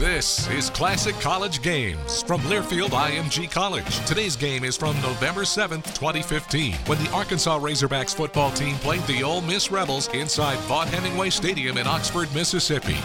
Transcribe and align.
This 0.00 0.48
is 0.48 0.70
Classic 0.70 1.14
College 1.16 1.60
Games 1.60 2.22
from 2.22 2.40
Learfield 2.44 2.88
IMG 2.88 3.50
College. 3.50 4.06
Today's 4.06 4.34
game 4.34 4.64
is 4.64 4.74
from 4.74 4.98
November 5.02 5.42
7th, 5.42 5.84
2015, 5.94 6.72
when 6.86 6.96
the 7.04 7.10
Arkansas 7.10 7.58
Razorbacks 7.58 8.14
football 8.14 8.50
team 8.50 8.76
played 8.76 9.02
the 9.02 9.22
Ole 9.22 9.42
Miss 9.42 9.70
Rebels 9.70 10.08
inside 10.14 10.56
Vaught 10.60 10.86
Hemingway 10.86 11.28
Stadium 11.28 11.76
in 11.76 11.86
Oxford, 11.86 12.34
Mississippi. 12.34 12.96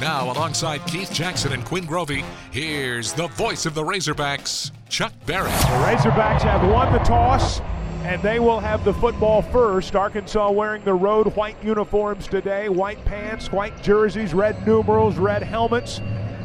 Now, 0.00 0.32
alongside 0.32 0.84
Keith 0.88 1.12
Jackson 1.12 1.52
and 1.52 1.64
Quinn 1.64 1.84
Grovey, 1.84 2.24
here's 2.50 3.12
the 3.12 3.28
voice 3.28 3.64
of 3.64 3.74
the 3.74 3.84
Razorbacks, 3.84 4.72
Chuck 4.88 5.12
Barrett. 5.26 5.52
The 5.52 5.86
Razorbacks 5.86 6.42
have 6.42 6.68
won 6.68 6.92
the 6.92 6.98
toss, 6.98 7.60
and 8.02 8.20
they 8.24 8.40
will 8.40 8.58
have 8.58 8.84
the 8.84 8.94
football 8.94 9.40
first. 9.40 9.94
Arkansas 9.94 10.50
wearing 10.50 10.82
the 10.82 10.94
road 10.94 11.28
white 11.36 11.62
uniforms 11.62 12.26
today 12.26 12.68
white 12.68 13.04
pants, 13.04 13.52
white 13.52 13.80
jerseys, 13.84 14.34
red 14.34 14.66
numerals, 14.66 15.16
red 15.16 15.44
helmets. 15.44 16.00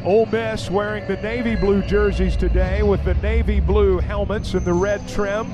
Ole 0.05 0.27
Miss 0.27 0.69
wearing 0.69 1.07
the 1.07 1.15
navy 1.23 1.55
blue 1.55 1.81
jerseys 1.81 2.37
today 2.37 2.83
with 2.83 3.03
the 3.03 3.15
navy 3.15 3.59
blue 3.59 3.97
helmets 3.97 4.53
and 4.53 4.63
the 4.63 4.71
red 4.71 5.01
trim. 5.09 5.49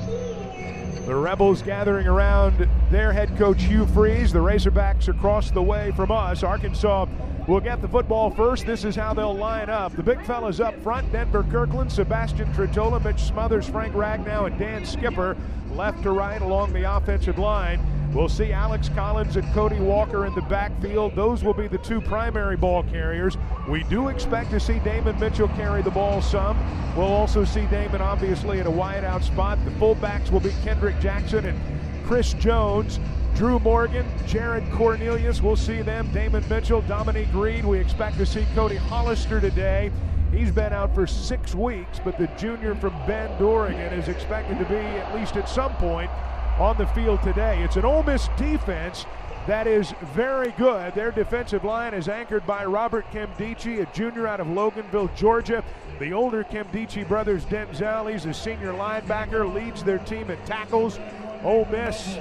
The 1.06 1.14
Rebels 1.14 1.62
gathering 1.62 2.06
around 2.06 2.68
their 2.90 3.14
head 3.14 3.34
coach 3.38 3.62
Hugh 3.62 3.86
Freeze. 3.86 4.30
The 4.30 4.40
Razorbacks 4.40 5.08
across 5.08 5.50
the 5.50 5.62
way 5.62 5.90
from 5.96 6.10
us. 6.10 6.42
Arkansas 6.42 7.06
will 7.48 7.60
get 7.60 7.82
the 7.82 7.88
football 7.88 8.30
first. 8.30 8.66
This 8.66 8.84
is 8.84 8.94
how 8.94 9.14
they'll 9.14 9.34
line 9.34 9.68
up. 9.68 9.94
The 9.96 10.02
big 10.02 10.24
fellas 10.24 10.60
up 10.60 10.80
front 10.82 11.10
Denver 11.12 11.44
Kirkland, 11.50 11.90
Sebastian 11.90 12.52
Tretola, 12.52 13.02
Mitch 13.02 13.20
Smothers, 13.20 13.68
Frank 13.68 13.94
Ragnow, 13.94 14.46
and 14.46 14.58
Dan 14.58 14.84
Skipper. 14.84 15.36
Left 15.72 16.02
to 16.02 16.12
right 16.12 16.40
along 16.40 16.72
the 16.72 16.96
offensive 16.96 17.38
line. 17.38 17.80
We'll 18.12 18.28
see 18.28 18.52
Alex 18.52 18.90
Collins 18.90 19.36
and 19.36 19.54
Cody 19.54 19.78
Walker 19.78 20.26
in 20.26 20.34
the 20.34 20.42
backfield. 20.42 21.16
Those 21.16 21.42
will 21.42 21.54
be 21.54 21.66
the 21.66 21.78
two 21.78 21.98
primary 22.02 22.56
ball 22.56 22.82
carriers. 22.82 23.38
We 23.66 23.84
do 23.84 24.08
expect 24.08 24.50
to 24.50 24.60
see 24.60 24.80
Damon 24.80 25.18
Mitchell 25.18 25.48
carry 25.48 25.80
the 25.80 25.90
ball 25.90 26.20
some. 26.20 26.58
We'll 26.94 27.06
also 27.06 27.42
see 27.46 27.64
Damon 27.66 28.02
obviously 28.02 28.60
in 28.60 28.66
a 28.66 28.70
wide 28.70 29.04
out 29.04 29.24
spot. 29.24 29.58
The 29.64 29.70
fullbacks 29.72 30.30
will 30.30 30.40
be 30.40 30.52
Kendrick 30.62 31.00
Jackson 31.00 31.46
and 31.46 31.58
Chris 32.06 32.34
Jones. 32.34 33.00
Drew 33.34 33.58
Morgan, 33.58 34.06
Jared 34.26 34.70
Cornelius, 34.72 35.42
we'll 35.42 35.56
see 35.56 35.82
them. 35.82 36.10
Damon 36.12 36.46
Mitchell, 36.48 36.82
Dominique 36.82 37.32
Reed. 37.32 37.64
We 37.64 37.78
expect 37.78 38.16
to 38.18 38.26
see 38.26 38.46
Cody 38.54 38.76
Hollister 38.76 39.40
today. 39.40 39.90
He's 40.32 40.50
been 40.50 40.72
out 40.72 40.94
for 40.94 41.06
six 41.06 41.54
weeks, 41.54 42.00
but 42.02 42.16
the 42.18 42.26
junior 42.38 42.74
from 42.74 42.94
Bend, 43.06 43.40
Oregon 43.42 43.92
is 43.92 44.08
expected 44.08 44.58
to 44.58 44.64
be, 44.66 44.76
at 44.76 45.14
least 45.14 45.36
at 45.36 45.48
some 45.48 45.74
point, 45.74 46.10
on 46.58 46.76
the 46.78 46.86
field 46.88 47.22
today. 47.22 47.62
It's 47.62 47.76
an 47.76 47.84
Ole 47.84 48.02
Miss 48.02 48.28
defense 48.36 49.06
that 49.46 49.66
is 49.66 49.92
very 50.14 50.52
good. 50.52 50.94
Their 50.94 51.10
defensive 51.10 51.64
line 51.64 51.94
is 51.94 52.08
anchored 52.08 52.46
by 52.46 52.64
Robert 52.64 53.04
Nkemdiche, 53.10 53.82
a 53.82 53.92
junior 53.92 54.28
out 54.28 54.40
of 54.40 54.46
Loganville, 54.46 55.14
Georgia. 55.16 55.64
The 55.98 56.12
older 56.12 56.44
Nkemdiche 56.44 57.08
brothers, 57.08 57.44
Denzel, 57.46 58.12
he's 58.12 58.24
a 58.24 58.32
senior 58.32 58.72
linebacker, 58.72 59.52
leads 59.52 59.82
their 59.82 59.98
team 59.98 60.30
in 60.30 60.38
tackles. 60.44 61.00
Ole 61.42 61.64
Miss 61.66 62.18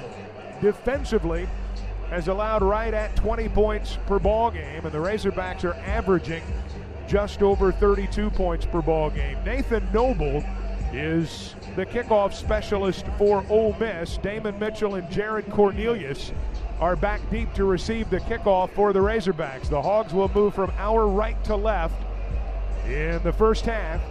defensively 0.62 1.48
has 2.10 2.28
allowed 2.28 2.62
right 2.62 2.94
at 2.94 3.16
20 3.16 3.50
points 3.50 3.98
per 4.06 4.20
ball 4.20 4.52
game, 4.52 4.86
and 4.86 4.92
the 4.92 4.98
Razorbacks 4.98 5.64
are 5.64 5.76
averaging 5.76 6.44
just 7.08 7.42
over 7.42 7.72
32 7.72 8.30
points 8.32 8.66
per 8.66 8.82
ball 8.82 9.10
game. 9.10 9.38
Nathan 9.44 9.88
Noble 9.94 10.44
is 10.94 11.56
the 11.76 11.86
kickoff 11.86 12.34
specialist 12.34 13.06
for 13.18 13.46
Ole 13.50 13.76
Miss. 13.80 14.18
Damon 14.18 14.58
Mitchell 14.60 14.96
and 14.96 15.10
Jared 15.10 15.50
Cornelius 15.50 16.32
are 16.80 16.96
back 16.96 17.22
deep 17.30 17.54
to 17.54 17.64
receive 17.64 18.10
the 18.10 18.20
kickoff 18.20 18.72
for 18.72 18.92
the 18.92 19.00
Razorbacks. 19.00 19.70
The 19.70 19.82
Hogs 19.82 20.14
will 20.14 20.32
move 20.34 20.54
from 20.54 20.72
our 20.78 21.08
right 21.08 21.42
to 21.46 21.56
left 21.56 21.96
in 22.86 23.22
the 23.24 23.32
first 23.32 23.66
half 23.66 24.02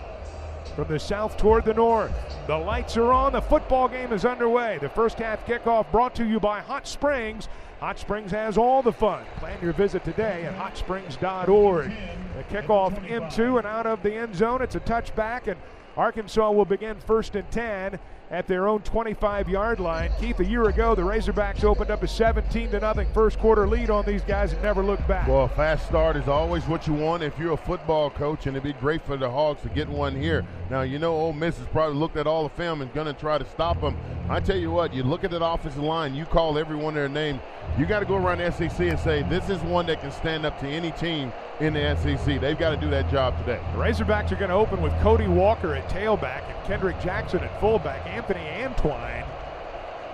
from 0.70 0.88
the 0.88 0.98
south 0.98 1.36
toward 1.36 1.64
the 1.64 1.75
north. 1.75 2.12
The 2.47 2.56
lights 2.56 2.97
are 2.97 3.12
on. 3.12 3.32
The 3.32 3.42
football 3.42 3.88
game 3.88 4.12
is 4.12 4.25
underway. 4.25 4.78
The 4.81 4.88
first 4.88 5.19
half 5.19 5.44
kickoff 5.47 5.91
brought 5.91 6.14
to 6.16 6.25
you 6.25 6.41
by 6.41 6.60
Hot 6.60 6.86
Springs. 6.86 7.48
Hot 7.81 7.98
Springs 7.98 8.31
has 8.31 8.58
all 8.58 8.82
the 8.82 8.92
fun. 8.92 9.25
Plan 9.36 9.59
your 9.62 9.72
visit 9.72 10.04
today 10.04 10.44
at 10.44 10.54
hotsprings.org. 10.54 11.92
The 12.36 12.44
kickoff 12.54 13.09
into 13.09 13.59
and 13.59 13.66
out 13.66 13.86
of 13.86 14.03
the 14.03 14.14
end 14.14 14.34
zone. 14.34 14.62
It's 14.62 14.75
a 14.75 14.80
touchback, 14.80 15.47
and 15.47 15.60
Arkansas 15.97 16.50
will 16.50 16.65
begin 16.65 16.97
first 17.00 17.34
and 17.34 17.50
10 17.50 17.98
at 18.30 18.47
their 18.47 18.68
own 18.68 18.80
25 18.82 19.48
yard 19.48 19.80
line. 19.80 20.10
Keith, 20.21 20.38
a 20.38 20.44
year 20.44 20.68
ago, 20.68 20.94
the 20.94 21.03
Razorbacks 21.03 21.65
opened 21.65 21.91
up 21.91 22.03
a 22.03 22.09
17 22.09 22.71
to 22.71 22.80
nothing 22.80 23.09
first 23.12 23.38
quarter 23.38 23.66
lead 23.66 23.91
on 23.91 24.04
these 24.04 24.22
guys 24.22 24.53
and 24.53 24.62
never 24.62 24.84
looked 24.84 25.06
back. 25.09 25.27
Well, 25.27 25.44
a 25.44 25.48
fast 25.48 25.86
start 25.86 26.16
is 26.16 26.28
always 26.28 26.66
what 26.68 26.86
you 26.86 26.94
want 26.94 27.22
if 27.22 27.36
you're 27.38 27.53
a 27.53 27.56
football 27.56 28.09
coach, 28.10 28.47
and 28.47 28.56
it'd 28.56 28.62
be 28.62 28.78
great 28.78 29.04
for 29.04 29.16
the 29.16 29.28
Hogs 29.28 29.62
to 29.62 29.68
get 29.68 29.88
one 29.88 30.15
here. 30.15 30.47
Now, 30.71 30.82
you 30.82 31.00
know, 31.00 31.12
Ole 31.12 31.32
Miss 31.32 31.59
has 31.59 31.66
probably 31.68 31.98
looked 31.98 32.16
at 32.16 32.27
all 32.27 32.44
the 32.44 32.54
film 32.54 32.82
and 32.82 32.92
going 32.94 33.09
to 33.09 33.12
try 33.12 33.36
to 33.36 33.44
stop 33.44 33.80
them. 33.80 33.97
I 34.28 34.38
tell 34.38 34.56
you 34.56 34.71
what, 34.71 34.94
you 34.94 35.03
look 35.03 35.24
at 35.24 35.32
that 35.32 35.44
offensive 35.44 35.82
line, 35.82 36.15
you 36.15 36.24
call 36.24 36.56
everyone 36.56 36.94
their 36.94 37.09
name. 37.09 37.41
You 37.77 37.86
got 37.86 38.00
to 38.00 38.06
go 38.06 38.16
around 38.16 38.38
the 38.38 38.50
SEC 38.53 38.80
and 38.80 38.98
say, 38.98 39.22
this 39.24 39.48
is 39.48 39.60
one 39.62 39.86
that 39.86 40.00
can 40.00 40.12
stand 40.12 40.47
up 40.47 40.59
to 40.60 40.66
any 40.66 40.92
team 40.92 41.32
in 41.60 41.74
the 41.74 41.97
SEC. 41.97 42.41
They've 42.41 42.59
got 42.59 42.71
to 42.71 42.77
do 42.77 42.89
that 42.91 43.10
job 43.10 43.39
today. 43.39 43.60
The 43.72 43.78
Razorbacks 43.78 44.33
are 44.33 44.36
going 44.36 44.48
to 44.48 44.54
open 44.54 44.80
with 44.80 44.92
Cody 45.01 45.28
Walker 45.28 45.74
at 45.74 45.89
tailback 45.89 46.42
and 46.48 46.66
Kendrick 46.66 47.01
Jackson 47.01 47.41
at 47.41 47.60
fullback. 47.60 48.07
Anthony 48.07 48.41
Antwine 48.41 49.27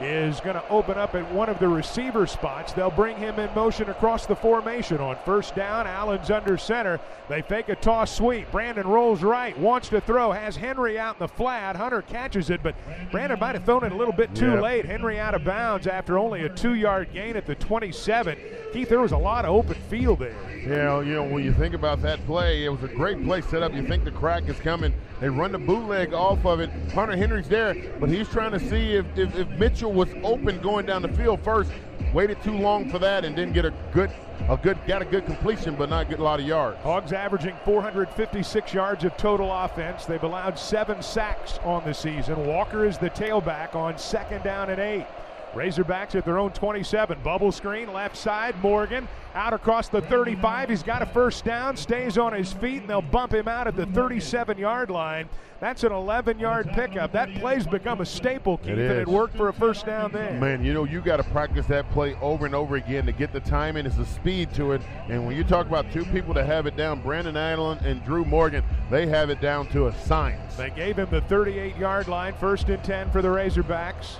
is 0.00 0.40
going 0.40 0.56
to 0.56 0.68
open 0.68 0.98
up 0.98 1.14
at 1.14 1.30
one 1.32 1.48
of 1.48 1.58
the 1.58 1.68
receiver 1.68 2.26
spots. 2.26 2.72
They'll 2.72 2.90
bring 2.90 3.16
him 3.16 3.38
in 3.38 3.52
motion 3.54 3.88
across 3.88 4.26
the 4.26 4.36
formation 4.36 4.98
on 4.98 5.16
first 5.24 5.54
down. 5.54 5.86
Allen's 5.86 6.30
under 6.30 6.58
center. 6.58 7.00
They 7.28 7.42
fake 7.42 7.68
a 7.68 7.76
toss 7.76 8.14
sweep. 8.14 8.50
Brandon 8.52 8.86
rolls 8.86 9.22
right, 9.22 9.58
wants 9.58 9.88
to 9.88 10.00
throw, 10.00 10.32
has 10.32 10.54
Henry 10.56 10.98
out 10.98 11.16
in 11.16 11.20
the 11.20 11.28
flat. 11.28 11.76
Hunter 11.76 12.02
catches 12.02 12.50
it, 12.50 12.62
but 12.62 12.74
Brandon 13.10 13.38
might 13.40 13.54
have 13.54 13.64
thrown 13.64 13.84
it 13.84 13.92
a 13.92 13.96
little 13.96 14.14
bit 14.14 14.34
too 14.34 14.52
Yep. 14.52 14.62
late. 14.62 14.84
Henry 14.84 15.18
out 15.18 15.34
of 15.34 15.44
bounds 15.44 15.86
after 15.86 16.18
only 16.18 16.44
a 16.44 16.48
two 16.48 16.74
yard 16.74 17.08
gain 17.12 17.36
at 17.36 17.46
the 17.46 17.54
27. 17.54 18.38
Keith, 18.72 18.88
there 18.88 19.00
was 19.00 19.12
a 19.12 19.16
lot 19.18 19.44
of 19.44 19.52
open 19.54 19.74
field 19.88 20.18
there. 20.20 20.34
Yeah, 20.66 21.00
you 21.00 21.14
know, 21.14 21.24
when 21.24 21.44
you 21.44 21.52
think 21.52 21.74
about 21.74 22.02
that 22.02 22.24
play, 22.26 22.64
it 22.64 22.68
was 22.68 22.82
a 22.82 22.88
great 22.94 23.22
play 23.24 23.40
set 23.40 23.62
up. 23.62 23.72
You 23.72 23.86
think 23.86 24.04
the 24.04 24.10
crack 24.10 24.48
is 24.48 24.58
coming. 24.58 24.92
They 25.20 25.28
run 25.28 25.52
the 25.52 25.58
bootleg 25.58 26.12
off 26.12 26.44
of 26.44 26.60
it. 26.60 26.68
Hunter 26.92 27.16
Henry's 27.16 27.48
there, 27.48 27.74
but 27.98 28.08
he's 28.10 28.28
trying 28.28 28.50
to 28.52 28.60
see 28.60 28.94
if, 28.96 29.06
if, 29.16 29.34
if 29.36 29.48
Mitchell 29.50 29.85
was 29.92 30.08
open 30.22 30.60
going 30.60 30.86
down 30.86 31.02
the 31.02 31.08
field 31.08 31.40
first. 31.42 31.70
Waited 32.12 32.42
too 32.42 32.56
long 32.56 32.88
for 32.90 32.98
that 32.98 33.24
and 33.24 33.34
didn't 33.34 33.54
get 33.54 33.64
a 33.64 33.72
good 33.92 34.10
a 34.48 34.56
good 34.56 34.78
got 34.86 35.02
a 35.02 35.04
good 35.04 35.26
completion, 35.26 35.74
but 35.74 35.88
not 35.88 36.12
a 36.12 36.22
lot 36.22 36.40
of 36.40 36.46
yards. 36.46 36.78
Hogs 36.82 37.12
averaging 37.12 37.56
456 37.64 38.74
yards 38.74 39.04
of 39.04 39.16
total 39.16 39.50
offense. 39.52 40.04
They've 40.04 40.22
allowed 40.22 40.58
seven 40.58 41.02
sacks 41.02 41.58
on 41.64 41.84
the 41.84 41.94
season. 41.94 42.46
Walker 42.46 42.84
is 42.84 42.98
the 42.98 43.10
tailback 43.10 43.74
on 43.74 43.98
second 43.98 44.44
down 44.44 44.70
and 44.70 44.80
eight. 44.80 45.06
Razorbacks 45.56 46.14
at 46.14 46.24
their 46.24 46.38
own 46.38 46.52
27. 46.52 47.18
Bubble 47.24 47.50
screen, 47.50 47.92
left 47.92 48.16
side. 48.16 48.54
Morgan 48.62 49.08
out 49.34 49.52
across 49.52 49.88
the 49.88 50.00
35. 50.02 50.68
He's 50.68 50.82
got 50.82 51.02
a 51.02 51.06
first 51.06 51.44
down, 51.44 51.76
stays 51.76 52.18
on 52.18 52.32
his 52.32 52.52
feet, 52.52 52.82
and 52.82 52.90
they'll 52.90 53.02
bump 53.02 53.32
him 53.32 53.48
out 53.48 53.66
at 53.66 53.76
the 53.76 53.86
37 53.86 54.58
yard 54.58 54.90
line. 54.90 55.28
That's 55.60 55.84
an 55.84 55.92
11 55.92 56.38
yard 56.38 56.68
pickup. 56.72 57.12
That 57.12 57.34
play's 57.36 57.66
become 57.66 58.02
a 58.02 58.06
staple, 58.06 58.58
Keith, 58.58 58.70
and 58.70 58.80
it 58.80 59.08
worked 59.08 59.36
for 59.36 59.48
a 59.48 59.52
first 59.52 59.86
down 59.86 60.12
there. 60.12 60.38
Man, 60.38 60.62
you 60.62 60.74
know, 60.74 60.84
you 60.84 61.00
got 61.00 61.16
to 61.16 61.24
practice 61.24 61.66
that 61.66 61.90
play 61.92 62.14
over 62.20 62.44
and 62.44 62.54
over 62.54 62.76
again 62.76 63.06
to 63.06 63.12
get 63.12 63.32
the 63.32 63.40
timing. 63.40 63.86
It's 63.86 63.96
the 63.96 64.04
speed 64.04 64.52
to 64.54 64.72
it. 64.72 64.82
And 65.08 65.26
when 65.26 65.34
you 65.34 65.44
talk 65.44 65.66
about 65.66 65.90
two 65.92 66.04
people 66.06 66.34
that 66.34 66.44
have 66.44 66.66
it 66.66 66.76
down, 66.76 67.00
Brandon 67.00 67.36
Allen 67.36 67.78
and 67.78 68.04
Drew 68.04 68.24
Morgan, 68.24 68.62
they 68.90 69.06
have 69.06 69.30
it 69.30 69.40
down 69.40 69.66
to 69.68 69.86
a 69.86 69.94
science. 70.00 70.56
They 70.56 70.70
gave 70.70 70.98
him 70.98 71.08
the 71.10 71.22
38 71.22 71.76
yard 71.76 72.08
line, 72.08 72.34
first 72.34 72.68
and 72.68 72.82
10 72.84 73.10
for 73.10 73.22
the 73.22 73.28
Razorbacks. 73.28 74.18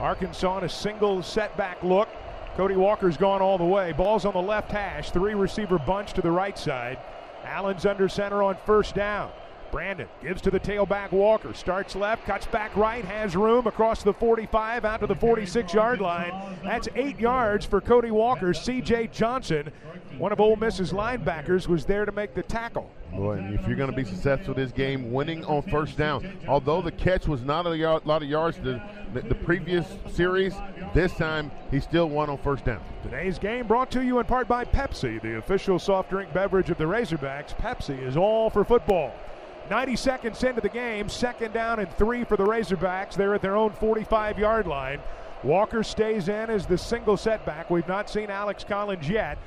Arkansas 0.00 0.58
in 0.58 0.64
a 0.64 0.68
single 0.68 1.22
setback 1.22 1.82
look. 1.82 2.08
Cody 2.56 2.76
Walker's 2.76 3.16
gone 3.16 3.40
all 3.40 3.58
the 3.58 3.64
way. 3.64 3.92
Ball's 3.92 4.24
on 4.24 4.32
the 4.32 4.42
left 4.42 4.70
hash. 4.70 5.10
Three 5.10 5.34
receiver 5.34 5.78
bunch 5.78 6.12
to 6.14 6.22
the 6.22 6.30
right 6.30 6.58
side. 6.58 6.98
Allen's 7.44 7.86
under 7.86 8.08
center 8.08 8.42
on 8.42 8.56
first 8.66 8.94
down. 8.94 9.30
Brandon 9.70 10.08
gives 10.22 10.40
to 10.42 10.50
the 10.50 10.60
tailback 10.60 11.12
Walker. 11.12 11.52
Starts 11.52 11.94
left, 11.94 12.24
cuts 12.24 12.46
back 12.46 12.74
right, 12.74 13.04
has 13.04 13.36
room 13.36 13.66
across 13.66 14.02
the 14.02 14.12
45 14.12 14.84
out 14.84 15.00
to 15.00 15.06
the 15.06 15.14
46 15.14 15.74
yard 15.74 16.00
line. 16.00 16.32
That's 16.64 16.88
eight 16.94 17.18
yards 17.18 17.66
for 17.66 17.80
Cody 17.80 18.10
Walker. 18.10 18.52
CJ 18.52 19.12
Johnson, 19.12 19.70
one 20.16 20.32
of 20.32 20.40
Ole 20.40 20.56
Miss's 20.56 20.92
linebackers, 20.92 21.66
was 21.66 21.84
there 21.84 22.04
to 22.04 22.12
make 22.12 22.34
the 22.34 22.42
tackle. 22.42 22.90
If 23.12 23.66
you're 23.66 23.76
going 23.76 23.90
to 23.90 23.96
be 23.96 24.04
successful 24.04 24.54
this 24.54 24.70
game, 24.70 25.12
winning 25.12 25.44
on 25.44 25.62
first 25.62 25.96
down, 25.96 26.38
although 26.46 26.82
the 26.82 26.92
catch 26.92 27.26
was 27.26 27.42
not 27.42 27.66
a 27.66 27.76
yard, 27.76 28.06
lot 28.06 28.22
of 28.22 28.28
yards 28.28 28.58
the, 28.58 28.80
the, 29.12 29.22
the 29.22 29.34
previous 29.34 29.86
series, 30.10 30.54
this 30.94 31.12
time 31.14 31.50
he 31.70 31.80
still 31.80 32.08
won 32.08 32.30
on 32.30 32.38
first 32.38 32.64
down. 32.64 32.80
Today's 33.02 33.38
game 33.38 33.66
brought 33.66 33.90
to 33.92 34.04
you 34.04 34.18
in 34.18 34.26
part 34.26 34.46
by 34.46 34.64
Pepsi, 34.64 35.20
the 35.20 35.38
official 35.38 35.78
soft 35.78 36.10
drink 36.10 36.32
beverage 36.32 36.70
of 36.70 36.78
the 36.78 36.84
Razorbacks. 36.84 37.56
Pepsi 37.56 38.00
is 38.02 38.16
all 38.16 38.50
for 38.50 38.64
football. 38.64 39.12
90 39.70 39.96
seconds 39.96 40.42
into 40.44 40.60
the 40.60 40.68
game, 40.68 41.08
second 41.08 41.52
down 41.52 41.78
and 41.78 41.92
three 41.94 42.24
for 42.24 42.36
the 42.36 42.44
Razorbacks. 42.44 43.14
They're 43.14 43.34
at 43.34 43.42
their 43.42 43.56
own 43.56 43.70
45 43.72 44.38
yard 44.38 44.66
line. 44.66 45.00
Walker 45.44 45.82
stays 45.82 46.28
in 46.28 46.50
as 46.50 46.66
the 46.66 46.78
single 46.78 47.16
setback. 47.16 47.70
We've 47.70 47.86
not 47.86 48.10
seen 48.10 48.30
Alex 48.30 48.64
Collins 48.64 49.08
yet. 49.08 49.38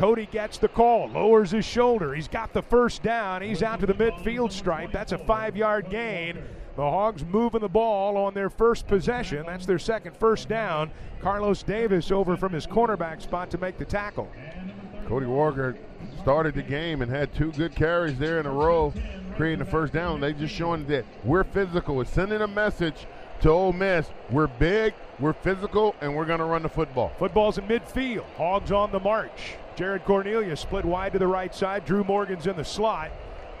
Cody 0.00 0.24
gets 0.24 0.56
the 0.56 0.68
call, 0.68 1.10
lowers 1.10 1.50
his 1.50 1.66
shoulder. 1.66 2.14
He's 2.14 2.26
got 2.26 2.54
the 2.54 2.62
first 2.62 3.02
down. 3.02 3.42
He's 3.42 3.62
out 3.62 3.80
to 3.80 3.86
the 3.86 3.92
midfield 3.92 4.50
stripe. 4.50 4.92
That's 4.92 5.12
a 5.12 5.18
five 5.18 5.58
yard 5.58 5.90
gain. 5.90 6.42
The 6.76 6.82
Hogs 6.82 7.22
moving 7.22 7.60
the 7.60 7.68
ball 7.68 8.16
on 8.16 8.32
their 8.32 8.48
first 8.48 8.86
possession. 8.86 9.44
That's 9.44 9.66
their 9.66 9.78
second 9.78 10.16
first 10.16 10.48
down. 10.48 10.90
Carlos 11.20 11.62
Davis 11.62 12.10
over 12.10 12.38
from 12.38 12.54
his 12.54 12.66
cornerback 12.66 13.20
spot 13.20 13.50
to 13.50 13.58
make 13.58 13.76
the 13.76 13.84
tackle. 13.84 14.32
Cody 15.06 15.26
Walker 15.26 15.76
started 16.22 16.54
the 16.54 16.62
game 16.62 17.02
and 17.02 17.10
had 17.10 17.34
two 17.34 17.52
good 17.52 17.74
carries 17.74 18.18
there 18.18 18.40
in 18.40 18.46
a 18.46 18.50
row, 18.50 18.94
creating 19.36 19.58
the 19.58 19.70
first 19.70 19.92
down. 19.92 20.18
They 20.18 20.32
just 20.32 20.54
showing 20.54 20.86
that 20.86 21.04
we're 21.24 21.44
physical. 21.44 22.00
It's 22.00 22.10
sending 22.10 22.40
a 22.40 22.48
message 22.48 23.06
to 23.42 23.50
Ole 23.50 23.74
Miss. 23.74 24.06
We're 24.30 24.46
big, 24.46 24.94
we're 25.18 25.34
physical, 25.34 25.94
and 26.00 26.16
we're 26.16 26.24
going 26.24 26.38
to 26.38 26.46
run 26.46 26.62
the 26.62 26.70
football. 26.70 27.12
Football's 27.18 27.58
in 27.58 27.64
midfield. 27.64 28.24
Hogs 28.38 28.72
on 28.72 28.92
the 28.92 29.00
march. 29.00 29.56
Jared 29.80 30.04
Cornelius 30.04 30.60
split 30.60 30.84
wide 30.84 31.14
to 31.14 31.18
the 31.18 31.26
right 31.26 31.54
side. 31.54 31.86
Drew 31.86 32.04
Morgan's 32.04 32.46
in 32.46 32.54
the 32.54 32.62
slot. 32.62 33.10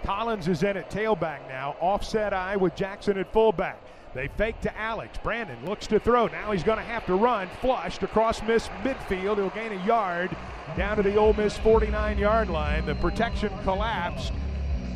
Collins 0.04 0.48
is 0.48 0.62
in 0.62 0.76
at 0.76 0.90
tailback 0.90 1.48
now. 1.48 1.76
Offset 1.80 2.34
eye 2.34 2.56
with 2.56 2.76
Jackson 2.76 3.16
at 3.16 3.32
fullback. 3.32 3.80
They 4.14 4.28
fake 4.28 4.60
to 4.60 4.78
Alex. 4.78 5.16
Brandon 5.22 5.64
looks 5.64 5.86
to 5.86 5.98
throw. 5.98 6.26
Now 6.26 6.52
he's 6.52 6.62
going 6.62 6.76
to 6.76 6.84
have 6.84 7.06
to 7.06 7.14
run. 7.14 7.48
Flushed 7.62 8.02
across 8.02 8.42
Miss 8.42 8.68
midfield. 8.82 9.36
He'll 9.36 9.48
gain 9.48 9.72
a 9.72 9.86
yard 9.86 10.36
down 10.76 10.98
to 10.98 11.02
the 11.02 11.16
Ole 11.16 11.32
Miss 11.32 11.56
49 11.56 12.18
yard 12.18 12.50
line. 12.50 12.84
The 12.84 12.96
protection 12.96 13.50
collapsed. 13.62 14.34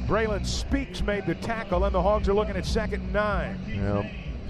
Breeland 0.06 0.44
Speaks 0.44 1.02
made 1.02 1.24
the 1.24 1.36
tackle, 1.36 1.86
and 1.86 1.94
the 1.94 2.02
Hogs 2.02 2.28
are 2.28 2.34
looking 2.34 2.56
at 2.56 2.66
second 2.66 3.00
and 3.00 3.12
nine. 3.14 3.58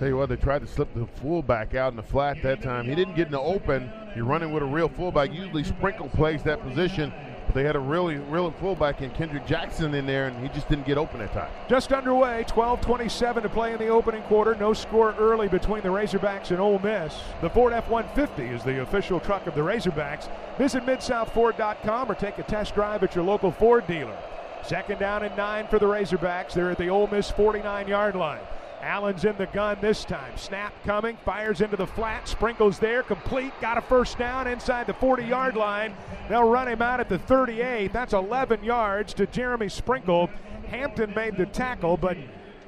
Tell 0.05 0.11
you 0.11 0.19
what, 0.19 0.29
they 0.29 0.37
tried 0.37 0.61
to 0.61 0.67
slip 0.67 0.93
the 0.93 1.07
fullback 1.23 1.75
out 1.75 1.91
in 1.91 1.97
the 1.97 2.03
flat 2.03 2.43
that 2.43 2.61
time. 2.61 2.85
He 2.85 2.95
didn't 2.95 3.17
get 3.17 3.25
in 3.25 3.33
the 3.33 3.41
open. 3.41 3.91
You're 4.15 4.27
running 4.27 4.53
with 4.53 4.63
a 4.63 4.67
real 4.67 4.87
fullback. 4.87 5.33
Usually 5.33 5.65
Sprinkle 5.65 6.11
plays 6.11 6.43
that 6.43 6.61
position, 6.61 7.11
but 7.47 7.55
they 7.55 7.65
had 7.65 7.75
a 7.75 7.81
really, 7.81 8.17
real 8.17 8.51
fullback 8.51 9.01
in 9.01 9.09
Kendrick 9.13 9.47
Jackson 9.47 9.95
in 9.95 10.05
there, 10.05 10.27
and 10.27 10.39
he 10.43 10.53
just 10.53 10.69
didn't 10.69 10.85
get 10.85 10.99
open 10.99 11.21
that 11.21 11.33
time. 11.33 11.51
Just 11.71 11.91
underway, 11.91 12.45
12-27 12.49 13.45
to 13.45 13.49
play 13.49 13.73
in 13.73 13.79
the 13.79 13.89
opening 13.89 14.21
quarter. 14.25 14.55
No 14.57 14.75
score 14.75 15.15
early 15.19 15.49
between 15.49 15.81
the 15.81 15.89
Razorbacks 15.89 16.51
and 16.51 16.61
Ole 16.61 16.81
Miss. 16.81 17.19
The 17.41 17.49
Ford 17.49 17.73
F-150 17.73 18.55
is 18.55 18.63
the 18.63 18.83
official 18.83 19.21
truck 19.21 19.47
of 19.47 19.55
the 19.55 19.63
Razorbacks. 19.63 20.29
Visit 20.59 20.85
MidSouthFord.com 20.85 22.11
or 22.11 22.15
take 22.15 22.37
a 22.37 22.43
test 22.43 22.75
drive 22.75 23.03
at 23.03 23.15
your 23.15 23.25
local 23.25 23.51
Ford 23.51 23.87
dealer. 23.87 24.19
Second 24.65 24.99
down 24.99 25.23
and 25.23 25.35
nine 25.35 25.67
for 25.67 25.79
the 25.79 25.87
Razorbacks. 25.87 26.53
They're 26.53 26.73
at 26.73 26.77
the 26.77 26.91
Ole 26.91 27.07
Miss 27.07 27.33
49-yard 27.33 28.17
line. 28.17 28.43
Allen's 28.85 29.25
in 29.25 29.37
the 29.39 29.47
gun 29.47 29.79
this 29.81 30.05
time. 30.05 30.37
Snap 30.37 30.75
coming, 30.85 31.17
fires 31.25 31.63
into 31.63 31.77
the 31.77 31.87
flat, 31.87 32.29
Sprinkle's 32.29 32.79
there, 32.79 33.03
complete, 33.03 33.53
got 33.61 33.79
a 33.79 33.81
first 33.81 34.19
down 34.19 34.47
inside 34.47 34.87
the 34.87 34.93
40 34.95 35.25
yard 35.25 35.57
line. 35.57 35.95
They'll 36.29 36.49
run 36.49 36.69
him 36.69 36.83
out 36.83 37.01
at 37.01 37.09
the 37.09 37.19
38. 37.19 37.93
That's 37.93 38.13
11 38.13 38.63
yards 38.63 39.15
to 39.15 39.27
Jeremy 39.27 39.71
Sprinkle. 39.71 40.29
Hampton 40.69 41.15
made 41.15 41.37
the 41.37 41.47
tackle, 41.47 41.97
but 41.97 42.17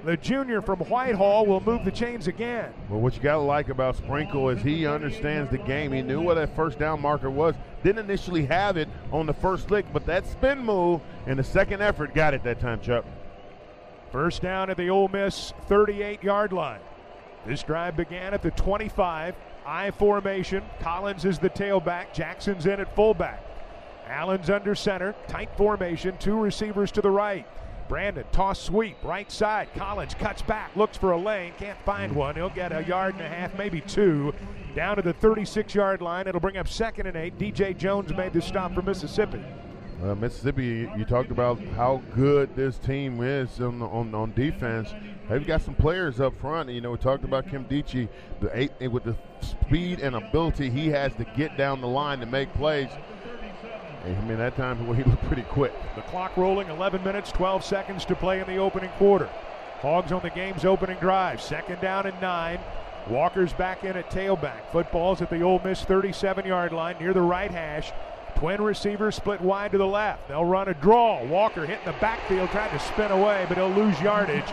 the 0.04 0.16
junior 0.16 0.62
from 0.62 0.78
Whitehall 0.78 1.46
will 1.46 1.60
move 1.60 1.84
the 1.84 1.90
chains 1.90 2.28
again. 2.28 2.72
Well, 2.88 3.00
what 3.00 3.16
you 3.16 3.22
got 3.22 3.34
to 3.34 3.40
like 3.40 3.68
about 3.68 3.96
Sprinkle 3.96 4.48
is 4.48 4.62
he 4.62 4.86
understands 4.86 5.50
the 5.50 5.58
game. 5.58 5.92
He 5.92 6.00
knew 6.00 6.20
what 6.20 6.34
that 6.34 6.54
first 6.56 6.78
down 6.78 7.02
marker 7.02 7.28
was. 7.28 7.54
Didn't 7.82 8.04
initially 8.04 8.46
have 8.46 8.76
it 8.76 8.88
on 9.12 9.26
the 9.26 9.34
first 9.34 9.70
lick, 9.70 9.84
but 9.92 10.06
that 10.06 10.26
spin 10.26 10.64
move 10.64 11.00
and 11.26 11.38
the 11.38 11.44
second 11.44 11.82
effort 11.82 12.14
got 12.14 12.34
it 12.34 12.42
that 12.44 12.60
time, 12.60 12.80
Chuck. 12.80 13.04
First 14.16 14.40
down 14.40 14.70
at 14.70 14.78
the 14.78 14.88
Ole 14.88 15.08
Miss 15.08 15.52
38 15.68 16.24
yard 16.24 16.50
line. 16.50 16.80
This 17.44 17.62
drive 17.62 17.98
began 17.98 18.32
at 18.32 18.40
the 18.40 18.50
25. 18.52 19.34
I 19.66 19.90
formation. 19.90 20.64
Collins 20.80 21.26
is 21.26 21.38
the 21.38 21.50
tailback. 21.50 22.14
Jackson's 22.14 22.64
in 22.64 22.80
at 22.80 22.96
fullback. 22.96 23.44
Allen's 24.06 24.48
under 24.48 24.74
center. 24.74 25.14
Tight 25.28 25.50
formation. 25.58 26.16
Two 26.16 26.38
receivers 26.38 26.90
to 26.92 27.02
the 27.02 27.10
right. 27.10 27.46
Brandon 27.90 28.24
toss 28.32 28.58
sweep 28.58 28.96
right 29.02 29.30
side. 29.30 29.68
Collins 29.76 30.14
cuts 30.14 30.40
back, 30.40 30.74
looks 30.76 30.96
for 30.96 31.12
a 31.12 31.18
lane, 31.18 31.52
can't 31.58 31.78
find 31.84 32.16
one. 32.16 32.36
He'll 32.36 32.48
get 32.48 32.72
a 32.72 32.82
yard 32.84 33.16
and 33.16 33.22
a 33.22 33.28
half, 33.28 33.54
maybe 33.58 33.82
two, 33.82 34.32
down 34.74 34.96
to 34.96 35.02
the 35.02 35.12
36 35.12 35.74
yard 35.74 36.00
line. 36.00 36.26
It'll 36.26 36.40
bring 36.40 36.56
up 36.56 36.68
second 36.68 37.06
and 37.06 37.18
eight. 37.18 37.38
DJ 37.38 37.76
Jones 37.76 38.14
made 38.14 38.32
the 38.32 38.40
stop 38.40 38.72
for 38.74 38.80
Mississippi. 38.80 39.44
Uh, 40.02 40.14
Mississippi, 40.14 40.90
you 40.96 41.04
talked 41.06 41.30
about 41.30 41.58
how 41.74 42.02
good 42.14 42.54
this 42.54 42.76
team 42.76 43.22
is 43.22 43.60
on, 43.60 43.80
on, 43.80 44.14
on 44.14 44.32
defense. 44.34 44.92
They've 45.28 45.46
got 45.46 45.62
some 45.62 45.74
players 45.74 46.20
up 46.20 46.36
front. 46.36 46.68
You 46.68 46.82
know, 46.82 46.90
we 46.90 46.98
talked 46.98 47.24
about 47.24 47.46
Nkemdiche, 47.46 48.08
the 48.40 48.50
eight 48.52 48.72
with 48.90 49.04
the 49.04 49.16
speed 49.40 50.00
and 50.00 50.14
ability 50.14 50.68
he 50.68 50.88
has 50.88 51.14
to 51.14 51.24
get 51.36 51.56
down 51.56 51.80
the 51.80 51.86
line 51.86 52.20
to 52.20 52.26
make 52.26 52.52
plays. 52.54 52.90
I 54.04 54.08
mean, 54.26 54.36
that 54.36 54.54
time 54.56 54.78
he 54.94 55.02
looked 55.02 55.24
pretty 55.24 55.42
quick. 55.42 55.72
The 55.94 56.02
clock 56.02 56.36
rolling, 56.36 56.68
11 56.68 57.02
minutes, 57.02 57.32
12 57.32 57.64
seconds 57.64 58.04
to 58.04 58.14
play 58.14 58.40
in 58.40 58.46
the 58.46 58.58
opening 58.58 58.90
quarter. 58.90 59.30
Hogs 59.80 60.12
on 60.12 60.20
the 60.20 60.30
game's 60.30 60.66
opening 60.66 60.98
drive. 60.98 61.40
Second 61.40 61.80
down 61.80 62.06
and 62.06 62.20
nine. 62.20 62.60
Walker's 63.08 63.52
back 63.54 63.84
in 63.84 63.96
at 63.96 64.10
tailback. 64.10 64.70
Football's 64.72 65.22
at 65.22 65.30
the 65.30 65.40
Ole 65.40 65.60
Miss 65.64 65.82
37 65.82 66.44
yard 66.44 66.72
line 66.72 66.96
near 67.00 67.14
the 67.14 67.22
right 67.22 67.50
hash. 67.50 67.92
Twin 68.36 68.60
receivers 68.60 69.16
split 69.16 69.40
wide 69.40 69.72
to 69.72 69.78
the 69.78 69.86
left. 69.86 70.28
They'll 70.28 70.44
run 70.44 70.68
a 70.68 70.74
draw. 70.74 71.24
Walker 71.24 71.64
hitting 71.64 71.86
the 71.86 71.94
backfield, 72.00 72.50
tried 72.50 72.70
to 72.70 72.78
spin 72.78 73.10
away, 73.10 73.46
but 73.48 73.56
he'll 73.56 73.70
lose 73.70 73.98
yardage. 74.02 74.44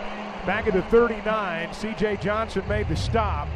Back 0.46 0.66
at 0.66 0.72
the 0.72 0.82
39, 0.84 1.68
CJ 1.68 2.22
Johnson 2.22 2.66
made 2.66 2.88
the 2.88 2.96
stop. 2.96 3.46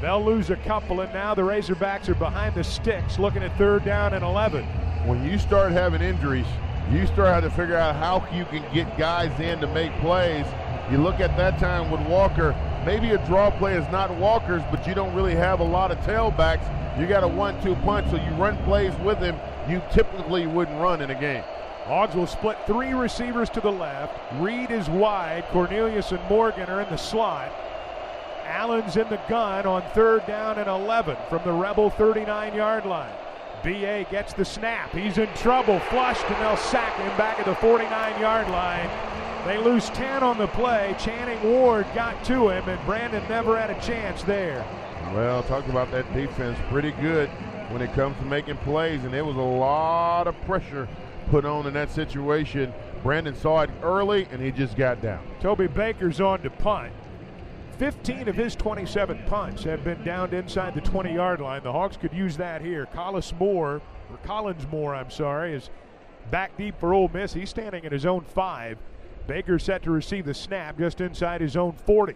They'll 0.00 0.24
lose 0.24 0.48
a 0.48 0.56
couple, 0.56 1.00
and 1.00 1.12
now 1.12 1.34
the 1.34 1.42
Razorbacks 1.42 2.08
are 2.08 2.14
behind 2.14 2.54
the 2.54 2.64
sticks 2.64 3.18
looking 3.18 3.42
at 3.42 3.56
third 3.58 3.84
down 3.84 4.14
and 4.14 4.24
11. 4.24 4.64
When 5.04 5.22
you 5.22 5.38
start 5.38 5.72
having 5.72 6.00
injuries, 6.00 6.46
you 6.90 7.06
start 7.06 7.28
having 7.28 7.50
to 7.50 7.56
figure 7.56 7.76
out 7.76 7.96
how 7.96 8.26
you 8.34 8.46
can 8.46 8.64
get 8.72 8.96
guys 8.96 9.38
in 9.38 9.60
to 9.60 9.66
make 9.66 9.92
plays. 10.00 10.46
You 10.90 10.96
look 10.96 11.20
at 11.20 11.36
that 11.36 11.58
time 11.58 11.90
with 11.90 12.00
Walker, 12.08 12.54
maybe 12.86 13.10
a 13.10 13.26
draw 13.26 13.50
play 13.50 13.74
is 13.74 13.86
not 13.92 14.10
Walker's, 14.16 14.62
but 14.70 14.86
you 14.86 14.94
don't 14.94 15.14
really 15.14 15.34
have 15.34 15.60
a 15.60 15.64
lot 15.64 15.90
of 15.90 15.98
tailbacks. 15.98 16.64
You 16.98 17.06
got 17.06 17.24
a 17.24 17.28
one 17.28 17.60
two 17.62 17.74
punch, 17.76 18.08
so 18.10 18.16
you 18.16 18.30
run 18.36 18.56
plays 18.64 18.94
with 19.00 19.18
him 19.18 19.36
you 19.68 19.82
typically 19.90 20.46
wouldn't 20.46 20.80
run 20.80 21.00
in 21.00 21.10
a 21.10 21.20
game. 21.20 21.42
Hogs 21.84 22.14
will 22.14 22.26
split 22.26 22.56
three 22.66 22.92
receivers 22.92 23.48
to 23.50 23.60
the 23.60 23.70
left. 23.70 24.18
Reed 24.34 24.70
is 24.70 24.88
wide. 24.88 25.44
Cornelius 25.50 26.12
and 26.12 26.22
Morgan 26.28 26.68
are 26.68 26.80
in 26.80 26.88
the 26.88 26.96
slot. 26.96 27.52
Allen's 28.44 28.96
in 28.96 29.08
the 29.08 29.20
gun 29.28 29.66
on 29.66 29.82
third 29.92 30.26
down 30.26 30.58
and 30.58 30.68
11 30.68 31.16
from 31.28 31.42
the 31.44 31.52
Rebel 31.52 31.90
39 31.90 32.54
yard 32.54 32.86
line. 32.86 33.12
BA 33.62 34.06
gets 34.10 34.32
the 34.32 34.44
snap. 34.44 34.92
He's 34.92 35.18
in 35.18 35.28
trouble. 35.34 35.80
Flushed, 35.80 36.24
and 36.24 36.36
they'll 36.36 36.56
sack 36.56 36.96
him 36.96 37.16
back 37.16 37.38
at 37.40 37.46
the 37.46 37.54
49 37.56 38.20
yard 38.20 38.48
line. 38.50 39.15
They 39.46 39.58
lose 39.58 39.90
10 39.90 40.24
on 40.24 40.38
the 40.38 40.48
play. 40.48 40.96
Channing 40.98 41.40
Ward 41.40 41.86
got 41.94 42.24
to 42.24 42.48
him, 42.48 42.68
and 42.68 42.84
Brandon 42.84 43.22
never 43.28 43.56
had 43.56 43.70
a 43.70 43.80
chance 43.80 44.24
there. 44.24 44.66
Well, 45.14 45.44
talk 45.44 45.68
about 45.68 45.92
that 45.92 46.12
defense. 46.12 46.58
Pretty 46.68 46.90
good 46.90 47.28
when 47.70 47.80
it 47.80 47.92
comes 47.92 48.18
to 48.18 48.24
making 48.24 48.56
plays, 48.58 49.04
and 49.04 49.14
there 49.14 49.24
was 49.24 49.36
a 49.36 49.40
lot 49.40 50.26
of 50.26 50.34
pressure 50.42 50.88
put 51.30 51.44
on 51.44 51.64
in 51.68 51.74
that 51.74 51.92
situation. 51.92 52.74
Brandon 53.04 53.36
saw 53.36 53.60
it 53.60 53.70
early, 53.84 54.26
and 54.32 54.42
he 54.42 54.50
just 54.50 54.76
got 54.76 55.00
down. 55.00 55.24
Toby 55.40 55.68
Baker's 55.68 56.20
on 56.20 56.42
to 56.42 56.50
punt. 56.50 56.92
15 57.78 58.26
of 58.26 58.34
his 58.34 58.56
27 58.56 59.22
punts 59.28 59.62
have 59.62 59.84
been 59.84 60.02
downed 60.02 60.34
inside 60.34 60.74
the 60.74 60.80
20 60.80 61.14
yard 61.14 61.40
line. 61.40 61.62
The 61.62 61.70
Hawks 61.70 61.96
could 61.96 62.12
use 62.12 62.36
that 62.38 62.62
here. 62.62 62.86
Collis 62.86 63.32
Moore, 63.38 63.80
or 64.10 64.16
Collins 64.24 64.66
Moore, 64.72 64.92
I'm 64.92 65.10
sorry, 65.10 65.54
is 65.54 65.70
back 66.32 66.56
deep 66.56 66.80
for 66.80 66.92
Ole 66.92 67.10
Miss. 67.14 67.32
He's 67.32 67.50
standing 67.50 67.86
at 67.86 67.92
his 67.92 68.06
own 68.06 68.22
five. 68.22 68.78
Baker 69.26 69.58
set 69.58 69.82
to 69.82 69.90
receive 69.90 70.24
the 70.24 70.34
snap 70.34 70.78
just 70.78 71.00
inside 71.00 71.40
his 71.40 71.56
own 71.56 71.72
40. 71.72 72.14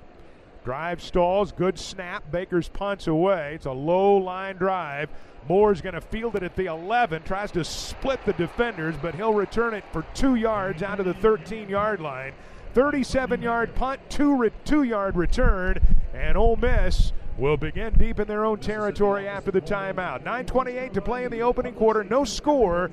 Drive 0.64 1.02
stalls, 1.02 1.52
good 1.52 1.78
snap. 1.78 2.30
Baker's 2.30 2.68
punts 2.68 3.06
away. 3.06 3.54
It's 3.54 3.66
a 3.66 3.72
low 3.72 4.16
line 4.16 4.56
drive. 4.56 5.08
Moore's 5.48 5.80
going 5.80 5.94
to 5.94 6.02
field 6.02 6.36
it 6.36 6.42
at 6.42 6.54
the 6.54 6.66
11, 6.66 7.22
tries 7.22 7.50
to 7.52 7.64
split 7.64 8.22
the 8.26 8.34
defenders, 8.34 8.94
but 9.00 9.14
he'll 9.14 9.32
return 9.32 9.72
it 9.72 9.84
for 9.90 10.04
two 10.14 10.34
yards 10.34 10.82
out 10.82 11.00
of 11.00 11.06
the 11.06 11.14
13 11.14 11.68
yard 11.68 12.00
line. 12.00 12.32
37 12.74 13.42
yard 13.42 13.74
punt, 13.74 14.00
two, 14.10 14.36
re- 14.36 14.50
two 14.64 14.82
yard 14.82 15.16
return, 15.16 15.78
and 16.14 16.36
Ole 16.36 16.56
Miss 16.56 17.12
will 17.38 17.56
begin 17.56 17.94
deep 17.94 18.20
in 18.20 18.28
their 18.28 18.44
own 18.44 18.58
territory 18.58 19.26
after 19.26 19.50
the 19.50 19.62
timeout. 19.62 20.22
9.28 20.22 20.92
to 20.92 21.00
play 21.00 21.24
in 21.24 21.30
the 21.30 21.40
opening 21.40 21.74
quarter, 21.74 22.04
no 22.04 22.22
score. 22.22 22.90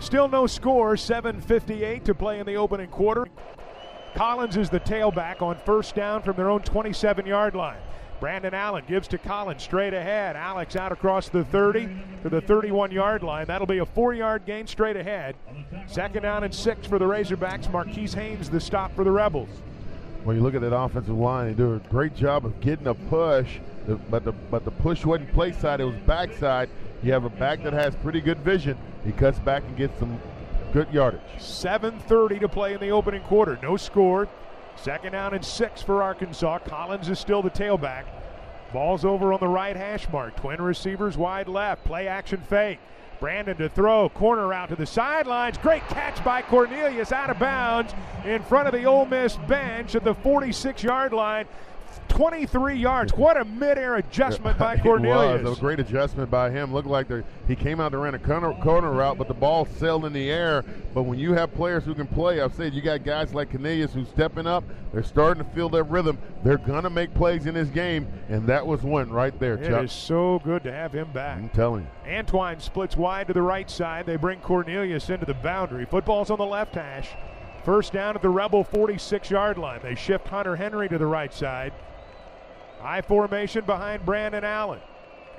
Still 0.00 0.28
no 0.28 0.46
score, 0.46 0.94
7.58 0.94 2.04
to 2.04 2.14
play 2.14 2.38
in 2.38 2.46
the 2.46 2.56
opening 2.56 2.88
quarter. 2.88 3.26
Collins 4.14 4.56
is 4.56 4.70
the 4.70 4.80
tailback 4.80 5.42
on 5.42 5.56
first 5.64 5.94
down 5.94 6.22
from 6.22 6.36
their 6.36 6.48
own 6.48 6.62
27 6.62 7.26
yard 7.26 7.54
line. 7.54 7.78
Brandon 8.18 8.54
Allen 8.54 8.84
gives 8.88 9.08
to 9.08 9.18
Collins 9.18 9.62
straight 9.62 9.92
ahead. 9.92 10.36
Alex 10.36 10.74
out 10.74 10.90
across 10.90 11.28
the 11.28 11.44
30 11.44 11.88
to 12.22 12.30
the 12.30 12.40
31 12.40 12.90
yard 12.90 13.22
line. 13.22 13.46
That'll 13.46 13.66
be 13.66 13.78
a 13.78 13.86
four 13.86 14.14
yard 14.14 14.46
gain 14.46 14.66
straight 14.66 14.96
ahead. 14.96 15.36
Second 15.86 16.22
down 16.22 16.44
and 16.44 16.54
six 16.54 16.86
for 16.86 16.98
the 16.98 17.04
Razorbacks. 17.04 17.70
Marquis 17.70 18.08
Haynes 18.08 18.48
the 18.48 18.60
stop 18.60 18.94
for 18.94 19.04
the 19.04 19.10
Rebels. 19.10 19.50
When 20.24 20.36
you 20.36 20.42
look 20.42 20.54
at 20.54 20.62
that 20.62 20.74
offensive 20.74 21.16
line, 21.16 21.48
they 21.48 21.54
do 21.54 21.74
a 21.74 21.78
great 21.90 22.16
job 22.16 22.46
of 22.46 22.58
getting 22.60 22.86
a 22.86 22.94
push, 22.94 23.58
but 24.10 24.24
the 24.24 24.32
but 24.32 24.64
the 24.64 24.70
push 24.70 25.04
wasn't 25.04 25.32
play 25.32 25.52
side, 25.52 25.80
it 25.80 25.84
was 25.84 25.94
backside. 26.06 26.68
You 27.02 27.12
have 27.12 27.24
a 27.24 27.30
back 27.30 27.62
that 27.62 27.72
has 27.72 27.94
pretty 27.96 28.20
good 28.20 28.38
vision. 28.38 28.76
He 29.04 29.12
cuts 29.12 29.38
back 29.38 29.62
and 29.64 29.76
gets 29.76 29.98
some 29.98 30.20
good 30.72 30.90
yardage. 30.92 31.20
7.30 31.38 32.40
to 32.40 32.48
play 32.48 32.74
in 32.74 32.80
the 32.80 32.90
opening 32.90 33.22
quarter. 33.22 33.58
No 33.62 33.76
score. 33.76 34.28
Second 34.76 35.12
down 35.12 35.34
and 35.34 35.44
six 35.44 35.82
for 35.82 36.02
Arkansas. 36.02 36.58
Collins 36.60 37.08
is 37.08 37.18
still 37.18 37.42
the 37.42 37.50
tailback. 37.50 38.04
Ball's 38.72 39.04
over 39.04 39.32
on 39.32 39.40
the 39.40 39.48
right 39.48 39.76
hash 39.76 40.08
mark. 40.10 40.36
Twin 40.36 40.60
receivers 40.60 41.16
wide 41.16 41.48
left. 41.48 41.84
Play 41.84 42.08
action 42.08 42.40
fake. 42.40 42.78
Brandon 43.20 43.56
to 43.56 43.68
throw. 43.68 44.08
Corner 44.10 44.52
out 44.52 44.68
to 44.68 44.76
the 44.76 44.86
sidelines. 44.86 45.56
Great 45.58 45.82
catch 45.88 46.22
by 46.24 46.42
Cornelius 46.42 47.12
out 47.12 47.30
of 47.30 47.38
bounds 47.38 47.94
in 48.24 48.42
front 48.42 48.68
of 48.68 48.74
the 48.74 48.84
Ole 48.84 49.06
Miss 49.06 49.36
bench 49.48 49.94
at 49.94 50.04
the 50.04 50.14
46 50.14 50.82
yard 50.82 51.12
line. 51.12 51.46
23 52.08 52.74
yards. 52.76 53.12
What 53.14 53.36
a 53.36 53.44
midair 53.44 53.96
adjustment 53.96 54.58
by 54.60 54.76
Cornelius. 54.78 55.40
It 55.40 55.44
was 55.48 55.58
a 55.58 55.60
great 55.60 55.80
adjustment 55.80 56.30
by 56.30 56.50
him. 56.50 56.72
Looked 56.72 56.88
like 56.88 57.08
he 57.48 57.56
came 57.56 57.80
out 57.80 57.92
and 57.92 58.02
ran 58.02 58.14
a 58.14 58.18
corner, 58.18 58.52
corner 58.62 58.90
route, 58.92 59.18
but 59.18 59.28
the 59.28 59.34
ball 59.34 59.66
sailed 59.78 60.04
in 60.04 60.12
the 60.12 60.30
air. 60.30 60.64
But 60.94 61.02
when 61.02 61.18
you 61.18 61.32
have 61.34 61.54
players 61.54 61.84
who 61.84 61.94
can 61.94 62.06
play, 62.06 62.40
I've 62.40 62.54
said 62.54 62.74
you 62.74 62.82
got 62.82 63.04
guys 63.04 63.34
like 63.34 63.50
Cornelius 63.50 63.92
who's 63.92 64.08
stepping 64.08 64.46
up. 64.46 64.64
They're 64.92 65.02
starting 65.02 65.44
to 65.44 65.50
feel 65.50 65.68
their 65.68 65.82
rhythm. 65.84 66.18
They're 66.42 66.58
going 66.58 66.84
to 66.84 66.90
make 66.90 67.12
plays 67.14 67.46
in 67.46 67.54
this 67.54 67.68
game, 67.68 68.08
and 68.28 68.46
that 68.46 68.66
was 68.66 68.82
one 68.82 69.10
right 69.10 69.38
there, 69.38 69.54
It 69.54 69.68
Chuck. 69.68 69.84
is 69.84 69.92
so 69.92 70.40
good 70.44 70.62
to 70.64 70.72
have 70.72 70.92
him 70.92 71.10
back. 71.12 71.38
I'm 71.38 71.48
telling 71.50 71.82
you. 71.82 72.10
Antwine 72.10 72.60
splits 72.62 72.96
wide 72.96 73.26
to 73.26 73.32
the 73.32 73.42
right 73.42 73.70
side. 73.70 74.06
They 74.06 74.16
bring 74.16 74.40
Cornelius 74.40 75.10
into 75.10 75.26
the 75.26 75.34
boundary. 75.34 75.84
Football's 75.84 76.30
on 76.30 76.38
the 76.38 76.46
left 76.46 76.74
hash. 76.76 77.10
First 77.64 77.92
down 77.92 78.14
at 78.14 78.22
the 78.22 78.28
Rebel 78.28 78.62
46 78.62 79.28
yard 79.28 79.58
line. 79.58 79.80
They 79.82 79.96
shift 79.96 80.28
Hunter 80.28 80.54
Henry 80.54 80.88
to 80.88 80.98
the 80.98 81.06
right 81.06 81.34
side. 81.34 81.72
High 82.80 83.02
formation 83.02 83.64
behind 83.64 84.04
Brandon 84.04 84.44
Allen. 84.44 84.80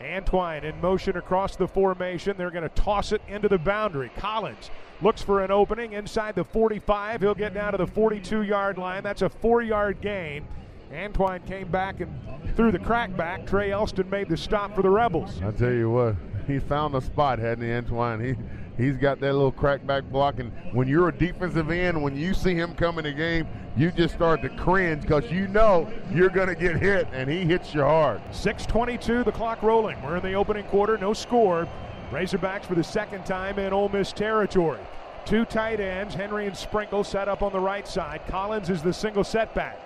Antwine 0.01 0.63
in 0.63 0.79
motion 0.79 1.17
across 1.17 1.56
the 1.56 1.67
formation. 1.67 2.36
They're 2.38 2.51
going 2.51 2.67
to 2.67 2.75
toss 2.75 3.12
it 3.12 3.22
into 3.27 3.48
the 3.48 3.58
boundary. 3.58 4.12
Collins 4.17 4.70
looks 5.01 5.22
for 5.22 5.44
an 5.44 5.51
opening 5.51 5.94
inside 5.94 6.36
the 6.36 6.44
45. 6.44 7.22
He'll 7.22 7.34
get 7.34 7.53
down 7.53 7.72
to 7.72 7.77
the 7.77 7.88
42 7.88 8.44
yard 8.44 8.77
line. 8.77 9.03
That's 9.03 9.22
a 9.22 9.29
four 9.29 9.62
yard 9.62 10.01
gain. 10.01 10.46
Antwine 10.91 11.46
came 11.46 11.70
back 11.70 12.00
and 12.00 12.12
threw 12.56 12.72
the 12.72 12.79
crackback. 12.79 13.48
Trey 13.48 13.72
Elston 13.72 14.10
made 14.10 14.29
the 14.29 14.38
stop 14.38 14.74
for 14.75 14.82
the 14.82 14.89
Rebels. 14.89 15.41
I 15.44 15.51
tell 15.51 15.74
you 15.74 15.89
what, 15.89 16.15
he 16.48 16.60
found 16.60 16.94
the 16.94 17.01
spot, 17.01 17.39
hadn't 17.39 17.63
he, 17.63 17.70
Antwine? 17.70 18.25
He 18.25 18.36
he's 18.77 18.98
got 18.98 19.19
that 19.19 19.34
little 19.34 19.51
crackback 19.51 20.10
block, 20.12 20.39
and 20.39 20.51
when 20.74 20.88
you're 20.88 21.10
a 21.10 21.15
defensive 21.15 21.69
end, 21.69 22.01
when 22.01 22.15
you 22.15 22.34
see 22.34 22.55
him 22.55 22.75
come 22.75 22.98
in 23.00 23.03
the 23.03 23.12
game, 23.12 23.48
you 23.75 23.91
just 23.91 24.13
start 24.13 24.41
to 24.41 24.50
cringe 24.50 25.01
because 25.01 25.29
you 25.31 25.48
know 25.48 25.91
you're 26.12 26.29
going 26.29 26.48
to 26.48 26.55
get 26.55 26.77
hit, 26.77 27.07
and 27.12 27.29
he 27.29 27.41
hits 27.41 27.74
you 27.74 27.81
hard. 27.81 28.22
6:22, 28.31 29.25
the 29.25 29.31
clock 29.31 29.62
rolling. 29.62 30.01
We're 30.01 30.17
in 30.17 30.24
the 30.24 30.34
opening 30.34 30.65
quarter, 30.65 30.98
no 30.98 31.13
score. 31.13 31.67
Razorbacks 32.12 32.65
for 32.65 32.75
the 32.75 32.84
second 32.84 33.25
time 33.25 33.60
in 33.60 33.74
Ole 33.74 33.89
Miss 33.89 34.13
territory. 34.13 34.79
Two 35.25 35.43
tight 35.43 35.81
ends, 35.81 36.15
Henry 36.15 36.48
and 36.48 36.55
Sprinkle 36.55 37.03
set 37.03 37.27
up 37.27 37.41
on 37.41 37.51
the 37.51 37.60
right 37.60 37.86
side. 37.86 38.22
Collins 38.27 38.69
is 38.69 38.81
the 38.81 38.93
single 38.93 39.25
setback. 39.25 39.77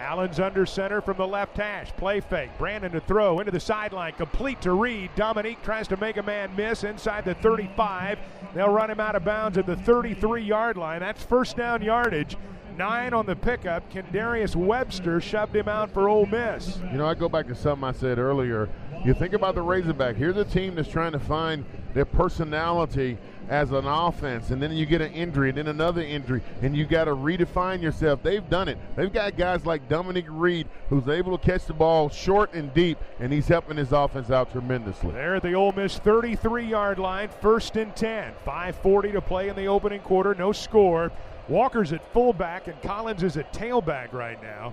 Allen's 0.00 0.40
under 0.40 0.64
center 0.64 1.02
from 1.02 1.18
the 1.18 1.26
left 1.26 1.58
hash. 1.58 1.92
Play 1.96 2.20
fake. 2.20 2.50
Brandon 2.56 2.90
to 2.92 3.00
throw 3.00 3.38
into 3.38 3.52
the 3.52 3.60
sideline. 3.60 4.14
Complete 4.14 4.58
to 4.62 4.72
Reed. 4.72 5.10
Dominique 5.14 5.62
tries 5.62 5.86
to 5.88 5.96
make 5.98 6.16
a 6.16 6.22
man 6.22 6.56
miss 6.56 6.84
inside 6.84 7.26
the 7.26 7.34
35. 7.34 8.18
They'll 8.54 8.70
run 8.70 8.90
him 8.90 8.98
out 8.98 9.14
of 9.14 9.24
bounds 9.24 9.58
at 9.58 9.66
the 9.66 9.76
33 9.76 10.42
yard 10.42 10.78
line. 10.78 11.00
That's 11.00 11.22
first 11.22 11.58
down 11.58 11.82
yardage. 11.82 12.38
Nine 12.78 13.12
on 13.12 13.26
the 13.26 13.36
pickup. 13.36 13.92
Kendarius 13.92 14.56
Webster 14.56 15.20
shoved 15.20 15.54
him 15.54 15.68
out 15.68 15.92
for 15.92 16.08
Ole 16.08 16.24
Miss. 16.24 16.78
You 16.90 16.96
know, 16.96 17.06
I 17.06 17.12
go 17.12 17.28
back 17.28 17.46
to 17.48 17.54
something 17.54 17.86
I 17.86 17.92
said 17.92 18.18
earlier. 18.18 18.70
You 19.04 19.12
think 19.12 19.34
about 19.34 19.54
the 19.54 19.62
Razorback. 19.62 20.16
Here's 20.16 20.38
a 20.38 20.46
team 20.46 20.76
that's 20.76 20.88
trying 20.88 21.12
to 21.12 21.18
find 21.18 21.66
their 21.92 22.06
personality 22.06 23.18
as 23.50 23.72
an 23.72 23.84
offense, 23.84 24.50
and 24.50 24.62
then 24.62 24.72
you 24.72 24.86
get 24.86 25.02
an 25.02 25.12
injury, 25.12 25.48
and 25.50 25.58
then 25.58 25.66
another 25.66 26.02
injury, 26.02 26.40
and 26.62 26.76
you 26.76 26.86
got 26.86 27.04
to 27.04 27.16
redefine 27.16 27.82
yourself. 27.82 28.22
They've 28.22 28.48
done 28.48 28.68
it. 28.68 28.78
They've 28.94 29.12
got 29.12 29.36
guys 29.36 29.66
like 29.66 29.88
Dominique 29.88 30.26
Reed 30.28 30.68
who's 30.88 31.08
able 31.08 31.36
to 31.36 31.44
catch 31.44 31.66
the 31.66 31.74
ball 31.74 32.08
short 32.08 32.54
and 32.54 32.72
deep, 32.72 32.96
and 33.18 33.32
he's 33.32 33.48
helping 33.48 33.76
his 33.76 33.92
offense 33.92 34.30
out 34.30 34.52
tremendously. 34.52 35.10
There 35.10 35.34
at 35.34 35.42
the 35.42 35.54
Ole 35.54 35.72
Miss 35.72 35.98
33 35.98 36.64
yard 36.64 36.98
line, 37.00 37.28
first 37.40 37.76
and 37.76 37.94
10. 37.94 38.32
5.40 38.46 39.12
to 39.12 39.20
play 39.20 39.48
in 39.48 39.56
the 39.56 39.66
opening 39.66 40.00
quarter, 40.00 40.34
no 40.34 40.52
score. 40.52 41.10
Walker's 41.48 41.92
at 41.92 42.12
fullback, 42.12 42.68
and 42.68 42.80
Collins 42.80 43.24
is 43.24 43.36
at 43.36 43.52
tailback 43.52 44.12
right 44.12 44.40
now. 44.40 44.72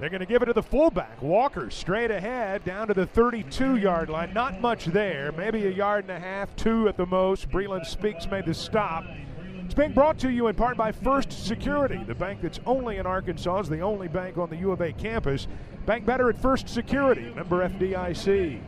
They're 0.00 0.08
going 0.08 0.20
to 0.20 0.26
give 0.26 0.40
it 0.40 0.46
to 0.46 0.54
the 0.54 0.62
fullback. 0.62 1.20
Walker 1.20 1.68
straight 1.68 2.10
ahead 2.10 2.64
down 2.64 2.88
to 2.88 2.94
the 2.94 3.04
32 3.04 3.76
yard 3.76 4.08
line. 4.08 4.32
Not 4.32 4.58
much 4.58 4.86
there, 4.86 5.30
maybe 5.32 5.66
a 5.66 5.70
yard 5.70 6.04
and 6.04 6.16
a 6.16 6.18
half, 6.18 6.56
two 6.56 6.88
at 6.88 6.96
the 6.96 7.04
most. 7.04 7.50
Breeland 7.50 7.84
Speaks 7.84 8.26
made 8.26 8.46
the 8.46 8.54
stop. 8.54 9.04
It's 9.62 9.74
being 9.74 9.92
brought 9.92 10.18
to 10.20 10.30
you 10.30 10.48
in 10.48 10.54
part 10.54 10.78
by 10.78 10.90
First 10.90 11.46
Security, 11.46 12.02
the 12.02 12.14
bank 12.14 12.40
that's 12.40 12.58
only 12.64 12.96
in 12.96 13.04
Arkansas, 13.04 13.60
is 13.60 13.68
the 13.68 13.80
only 13.80 14.08
bank 14.08 14.38
on 14.38 14.48
the 14.48 14.56
U 14.56 14.72
of 14.72 14.80
A 14.80 14.90
campus. 14.94 15.46
Bank 15.84 16.06
better 16.06 16.30
at 16.30 16.38
First 16.38 16.70
Security, 16.70 17.30
member 17.34 17.68
FDIC. 17.68 18.58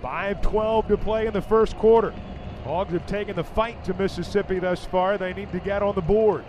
5-12 0.00 0.86
to 0.86 0.96
play 0.96 1.26
in 1.26 1.32
the 1.32 1.42
first 1.42 1.76
quarter. 1.76 2.14
Hogs 2.62 2.92
have 2.92 3.06
taken 3.08 3.34
the 3.34 3.42
fight 3.42 3.84
to 3.84 3.94
Mississippi 3.94 4.60
thus 4.60 4.84
far. 4.84 5.18
They 5.18 5.34
need 5.34 5.50
to 5.50 5.58
get 5.58 5.82
on 5.82 5.96
the 5.96 6.02
board. 6.02 6.44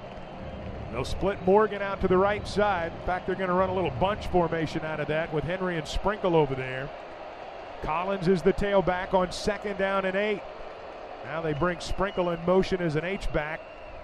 They'll 0.92 1.06
split 1.06 1.38
Morgan 1.46 1.82
out 1.82 2.02
to 2.02 2.08
the 2.08 2.18
right 2.18 2.48
side. 2.48 2.92
In 2.94 3.06
fact, 3.06 3.28
they're 3.28 3.36
going 3.36 3.50
to 3.50 3.54
run 3.56 3.70
a 3.70 3.74
little 3.74 3.92
bunch 3.92 4.28
formation 4.28 4.84
out 4.86 5.00
of 5.00 5.08
that 5.08 5.34
with 5.34 5.44
Henry 5.44 5.78
and 5.78 5.88
Sprinkle 5.88 6.36
over 6.36 6.56
there. 6.56 6.90
Collins 7.84 8.28
is 8.28 8.42
the 8.42 8.54
tailback 8.54 9.14
on 9.14 9.32
second 9.32 9.78
down 9.78 10.06
and 10.06 10.16
eight. 10.16 10.42
Now 11.26 11.42
they 11.42 11.54
bring 11.54 11.80
Sprinkle 11.80 12.30
in 12.30 12.44
motion 12.46 12.82
as 12.82 12.96
an 12.96 13.04
H-back. 13.04 13.60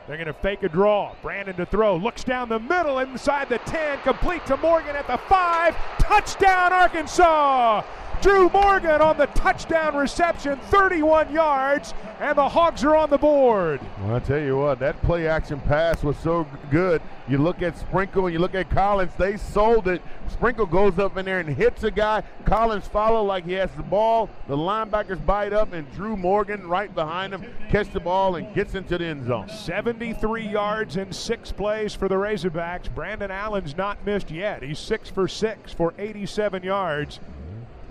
They're 0.07 0.17
going 0.17 0.27
to 0.27 0.33
fake 0.33 0.63
a 0.63 0.69
draw. 0.69 1.13
Brandon 1.21 1.55
to 1.55 1.65
throw. 1.65 1.95
Looks 1.95 2.25
down 2.25 2.49
the 2.49 2.59
middle 2.59 2.99
inside 2.99 3.47
the 3.47 3.59
10. 3.59 3.99
Complete 3.99 4.45
to 4.47 4.57
Morgan 4.57 4.97
at 4.97 5.07
the 5.07 5.17
5. 5.17 5.75
Touchdown, 5.99 6.73
Arkansas! 6.73 7.83
Drew 8.23 8.47
Morgan 8.51 9.01
on 9.01 9.17
the 9.17 9.25
touchdown 9.25 9.97
reception, 9.97 10.57
31 10.69 11.33
yards, 11.33 11.93
and 12.21 12.37
the 12.37 12.47
Hogs 12.47 12.81
are 12.85 12.95
on 12.95 13.09
the 13.09 13.17
board. 13.17 13.81
Well, 13.99 14.15
I 14.15 14.19
tell 14.19 14.39
you 14.39 14.55
what, 14.59 14.79
that 14.79 15.01
play 15.01 15.27
action 15.27 15.59
pass 15.59 16.05
was 16.05 16.15
so 16.19 16.47
good. 16.71 17.01
You 17.27 17.37
look 17.37 17.61
at 17.61 17.77
Sprinkle 17.77 18.27
and 18.27 18.33
you 18.33 18.39
look 18.39 18.55
at 18.55 18.69
Collins, 18.69 19.11
they 19.17 19.35
sold 19.35 19.89
it. 19.89 20.01
Sprinkle 20.29 20.65
goes 20.65 20.99
up 20.99 21.17
in 21.17 21.25
there 21.25 21.41
and 21.41 21.49
hits 21.49 21.83
a 21.83 21.91
guy. 21.91 22.23
Collins 22.45 22.87
follow 22.87 23.21
like 23.23 23.43
he 23.45 23.51
has 23.53 23.71
the 23.71 23.83
ball. 23.83 24.29
The 24.47 24.55
linebackers 24.55 25.25
bite 25.25 25.51
up, 25.51 25.73
and 25.73 25.91
Drew 25.91 26.15
Morgan 26.15 26.65
right 26.65 26.95
behind 26.95 27.33
him 27.33 27.43
catch 27.69 27.91
the 27.91 27.99
ball 27.99 28.37
and 28.37 28.55
gets 28.55 28.73
into 28.73 28.97
the 28.97 29.05
end 29.05 29.27
zone. 29.27 29.49
73 29.49 30.47
yards 30.47 30.95
in 30.95 31.11
six 31.11 31.51
plays 31.51 31.93
for 31.93 32.07
the 32.07 32.15
Razorbacks. 32.15 32.89
Brandon 32.95 33.31
Allen's 33.31 33.75
not 33.75 34.05
missed 34.05 34.31
yet. 34.31 34.63
He's 34.63 34.79
six 34.79 35.09
for 35.09 35.27
six 35.27 35.73
for 35.73 35.93
87 35.97 36.63
yards. 36.63 37.19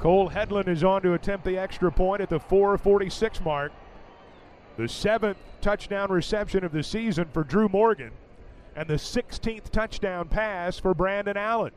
Cole 0.03 0.31
Hedlund 0.31 0.67
is 0.67 0.83
on 0.83 1.01
to 1.03 1.13
attempt 1.13 1.45
the 1.45 1.57
extra 1.57 1.93
point 1.93 2.21
at 2.21 2.29
the 2.29 2.41
446 2.41 3.41
mark. 3.43 3.71
The 4.77 4.89
seventh 4.89 5.39
touchdown 5.61 6.11
reception 6.11 6.65
of 6.65 6.73
the 6.73 6.83
season 6.83 7.29
for 7.33 7.45
Drew 7.45 7.69
Morgan, 7.69 8.11
and 8.75 8.89
the 8.89 8.95
16th 8.95 9.71
touchdown 9.71 10.27
pass 10.27 10.77
for 10.77 10.93
Brandon 10.93 11.37
Allen. 11.37 11.71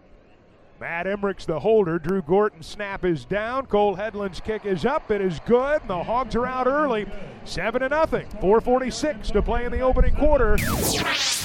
Matt 0.79 1.05
Emmerich's 1.05 1.45
the 1.45 1.59
holder. 1.59 1.99
Drew 1.99 2.23
Gorton's 2.23 2.65
snap 2.65 3.05
is 3.05 3.25
down. 3.25 3.67
Cole 3.67 3.95
Hedlund's 3.95 4.39
kick 4.39 4.65
is 4.65 4.87
up. 4.87 5.11
It 5.11 5.21
is 5.21 5.39
good. 5.45 5.81
And 5.81 5.89
the 5.89 6.03
Hogs 6.03 6.35
are 6.35 6.47
out 6.47 6.65
early. 6.65 7.05
7 7.45 7.81
to 7.81 7.89
nothing. 7.89 8.27
446 8.41 9.29
to 9.31 9.41
play 9.43 9.65
in 9.65 9.71
the 9.71 9.81
opening 9.81 10.15
quarter. 10.15 10.57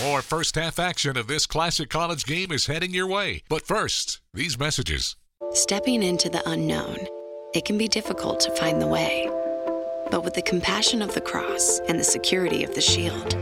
More 0.02 0.22
first 0.22 0.54
half 0.54 0.78
action 0.78 1.18
of 1.18 1.26
this 1.26 1.46
classic 1.46 1.90
college 1.90 2.24
game 2.24 2.50
is 2.50 2.66
heading 2.66 2.92
your 2.92 3.06
way. 3.06 3.42
But 3.50 3.66
first, 3.66 4.20
these 4.32 4.58
messages. 4.58 5.14
Stepping 5.52 6.02
into 6.02 6.28
the 6.28 6.48
unknown, 6.48 6.96
it 7.54 7.64
can 7.64 7.78
be 7.78 7.88
difficult 7.88 8.38
to 8.40 8.54
find 8.56 8.80
the 8.80 8.86
way. 8.86 9.28
But 10.10 10.22
with 10.22 10.34
the 10.34 10.42
compassion 10.42 11.00
of 11.00 11.14
the 11.14 11.20
cross 11.22 11.80
and 11.88 11.98
the 11.98 12.04
security 12.04 12.62
of 12.62 12.74
the 12.74 12.80
shield, 12.82 13.36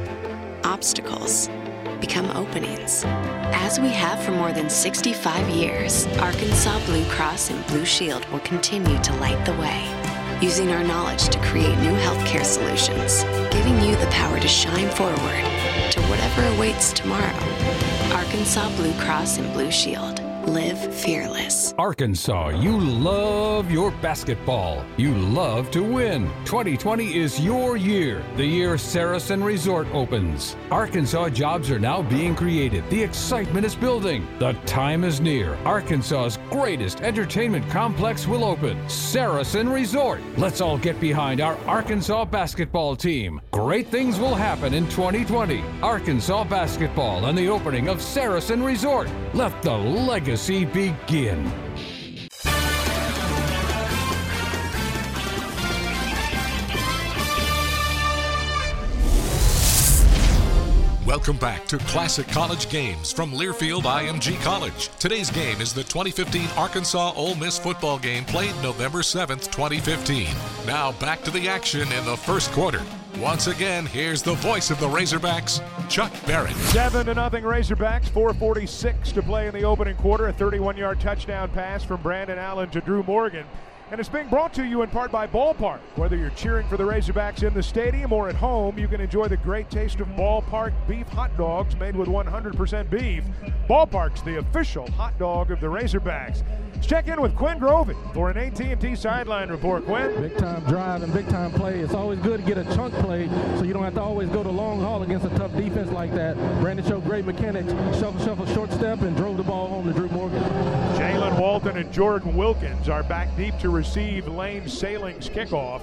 obstacles 0.64 1.50
become 2.00 2.30
openings. 2.30 3.04
As 3.04 3.80
we 3.80 3.88
have 3.88 4.22
for 4.22 4.30
more 4.30 4.52
than 4.52 4.70
65 4.70 5.50
years, 5.50 6.06
Arkansas 6.18 6.82
Blue 6.86 7.04
Cross 7.10 7.50
and 7.50 7.66
Blue 7.66 7.84
Shield 7.84 8.24
will 8.30 8.40
continue 8.40 8.98
to 9.02 9.14
light 9.16 9.44
the 9.44 9.52
way, 9.54 9.84
using 10.40 10.70
our 10.70 10.84
knowledge 10.84 11.28
to 11.28 11.40
create 11.40 11.76
new 11.78 11.92
healthcare 11.92 12.44
solutions, 12.44 13.24
giving 13.52 13.82
you 13.82 13.96
the 13.96 14.08
power 14.12 14.38
to 14.38 14.48
shine 14.48 14.88
forward 14.90 15.44
to 15.90 16.00
whatever 16.02 16.46
awaits 16.54 16.92
tomorrow. 16.92 17.38
Arkansas 18.14 18.74
Blue 18.76 18.94
Cross 19.00 19.38
and 19.38 19.52
Blue 19.52 19.70
Shield. 19.70 20.27
Live 20.48 20.94
fearless. 20.94 21.74
Arkansas, 21.76 22.48
you 22.48 22.80
love 22.80 23.70
your 23.70 23.90
basketball. 23.90 24.82
You 24.96 25.14
love 25.14 25.70
to 25.72 25.82
win. 25.82 26.24
2020 26.46 27.18
is 27.18 27.38
your 27.38 27.76
year, 27.76 28.24
the 28.38 28.46
year 28.46 28.78
Saracen 28.78 29.44
Resort 29.44 29.86
opens. 29.92 30.56
Arkansas 30.70 31.28
jobs 31.28 31.70
are 31.70 31.78
now 31.78 32.00
being 32.00 32.34
created. 32.34 32.88
The 32.88 33.02
excitement 33.02 33.66
is 33.66 33.74
building. 33.74 34.26
The 34.38 34.54
time 34.64 35.04
is 35.04 35.20
near. 35.20 35.54
Arkansas's 35.66 36.38
greatest 36.48 37.02
entertainment 37.02 37.68
complex 37.68 38.26
will 38.26 38.42
open 38.42 38.88
Saracen 38.88 39.68
Resort. 39.68 40.22
Let's 40.38 40.62
all 40.62 40.78
get 40.78 40.98
behind 40.98 41.42
our 41.42 41.58
Arkansas 41.66 42.24
basketball 42.24 42.96
team. 42.96 43.42
Great 43.50 43.88
things 43.88 44.18
will 44.18 44.34
happen 44.34 44.72
in 44.72 44.88
2020. 44.88 45.62
Arkansas 45.82 46.44
basketball 46.44 47.26
and 47.26 47.36
the 47.36 47.48
opening 47.48 47.88
of 47.88 48.00
Saracen 48.00 48.62
Resort. 48.62 49.10
Let 49.34 49.60
the 49.60 49.76
legacy 49.76 50.37
begin. 50.46 51.52
Welcome 61.04 61.38
back 61.38 61.66
to 61.66 61.78
Classic 61.78 62.28
College 62.28 62.70
Games 62.70 63.12
from 63.12 63.32
Learfield 63.32 63.82
IMG 63.82 64.40
College. 64.42 64.88
Today's 64.98 65.30
game 65.30 65.60
is 65.60 65.74
the 65.74 65.82
2015 65.82 66.48
Arkansas 66.56 67.12
Ole 67.16 67.34
Miss 67.34 67.58
football 67.58 67.98
game 67.98 68.24
played 68.24 68.54
November 68.62 69.00
7th, 69.00 69.50
2015. 69.50 70.28
Now 70.66 70.92
back 70.92 71.22
to 71.24 71.30
the 71.30 71.48
action 71.48 71.90
in 71.92 72.04
the 72.04 72.16
first 72.16 72.52
quarter. 72.52 72.82
Once 73.16 73.48
again, 73.48 73.84
here's 73.84 74.22
the 74.22 74.34
voice 74.34 74.70
of 74.70 74.78
the 74.78 74.86
Razorbacks, 74.86 75.60
Chuck 75.88 76.12
Barrett. 76.26 76.54
7 76.54 77.06
to 77.06 77.14
nothing 77.14 77.42
Razorbacks, 77.42 78.08
446 78.10 79.12
to 79.12 79.22
play 79.22 79.48
in 79.48 79.54
the 79.54 79.64
opening 79.64 79.96
quarter. 79.96 80.28
A 80.28 80.32
31-yard 80.32 81.00
touchdown 81.00 81.48
pass 81.50 81.82
from 81.82 82.00
Brandon 82.02 82.38
Allen 82.38 82.70
to 82.70 82.80
Drew 82.80 83.02
Morgan. 83.02 83.44
And 83.90 83.98
it's 83.98 84.08
being 84.08 84.28
brought 84.28 84.52
to 84.54 84.64
you 84.64 84.82
in 84.82 84.90
part 84.90 85.10
by 85.10 85.26
Ballpark. 85.26 85.78
Whether 85.96 86.16
you're 86.16 86.28
cheering 86.30 86.68
for 86.68 86.76
the 86.76 86.84
Razorbacks 86.84 87.42
in 87.42 87.54
the 87.54 87.62
stadium 87.62 88.12
or 88.12 88.28
at 88.28 88.34
home, 88.34 88.78
you 88.78 88.86
can 88.86 89.00
enjoy 89.00 89.28
the 89.28 89.38
great 89.38 89.70
taste 89.70 90.00
of 90.00 90.08
Ballpark 90.08 90.74
beef 90.86 91.08
hot 91.08 91.34
dogs 91.38 91.74
made 91.76 91.96
with 91.96 92.06
100% 92.06 92.90
beef. 92.90 93.24
Ballpark's 93.66 94.20
the 94.22 94.38
official 94.38 94.90
hot 94.90 95.18
dog 95.18 95.50
of 95.50 95.60
the 95.60 95.66
Razorbacks. 95.66 96.42
Let's 96.74 96.86
check 96.86 97.08
in 97.08 97.20
with 97.22 97.34
Quinn 97.34 97.58
Grovey 97.58 97.96
for 98.12 98.30
an 98.30 98.36
AT&T 98.36 98.94
sideline 98.94 99.48
report. 99.48 99.86
Quinn, 99.86 100.20
big 100.20 100.36
time 100.36 100.62
drive 100.64 101.02
and 101.02 101.12
big 101.14 101.26
time 101.28 101.50
play. 101.50 101.80
It's 101.80 101.94
always 101.94 102.18
good 102.18 102.40
to 102.40 102.46
get 102.46 102.58
a 102.58 102.64
chunk 102.76 102.92
play, 102.96 103.26
so 103.56 103.62
you 103.62 103.72
don't 103.72 103.84
have 103.84 103.94
to 103.94 104.02
always 104.02 104.28
go 104.28 104.42
the 104.42 104.52
long 104.52 104.80
haul 104.80 105.02
against 105.02 105.24
a 105.24 105.30
tough 105.30 105.56
defense 105.56 105.90
like 105.90 106.14
that. 106.14 106.36
Brandon 106.60 106.86
showed 106.86 107.04
great 107.04 107.24
mechanics, 107.24 107.72
shuffle, 107.98 108.22
shuffle, 108.22 108.46
short 108.54 108.70
step, 108.70 109.00
and 109.00 109.16
drove 109.16 109.38
the 109.38 109.42
ball 109.42 109.66
home 109.66 109.86
to 109.86 109.94
Drew 109.94 110.08
Morgan. 110.10 110.42
Walton 111.38 111.76
and 111.76 111.92
Jordan 111.92 112.36
Wilkins 112.36 112.88
are 112.88 113.04
back 113.04 113.28
deep 113.36 113.56
to 113.60 113.70
receive 113.70 114.26
Lane 114.26 114.68
Sailing's 114.68 115.28
kickoff. 115.28 115.82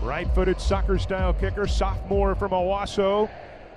Right-footed 0.00 0.58
soccer-style 0.58 1.34
kicker, 1.34 1.66
sophomore 1.66 2.34
from 2.34 2.52
Owasso. 2.52 3.28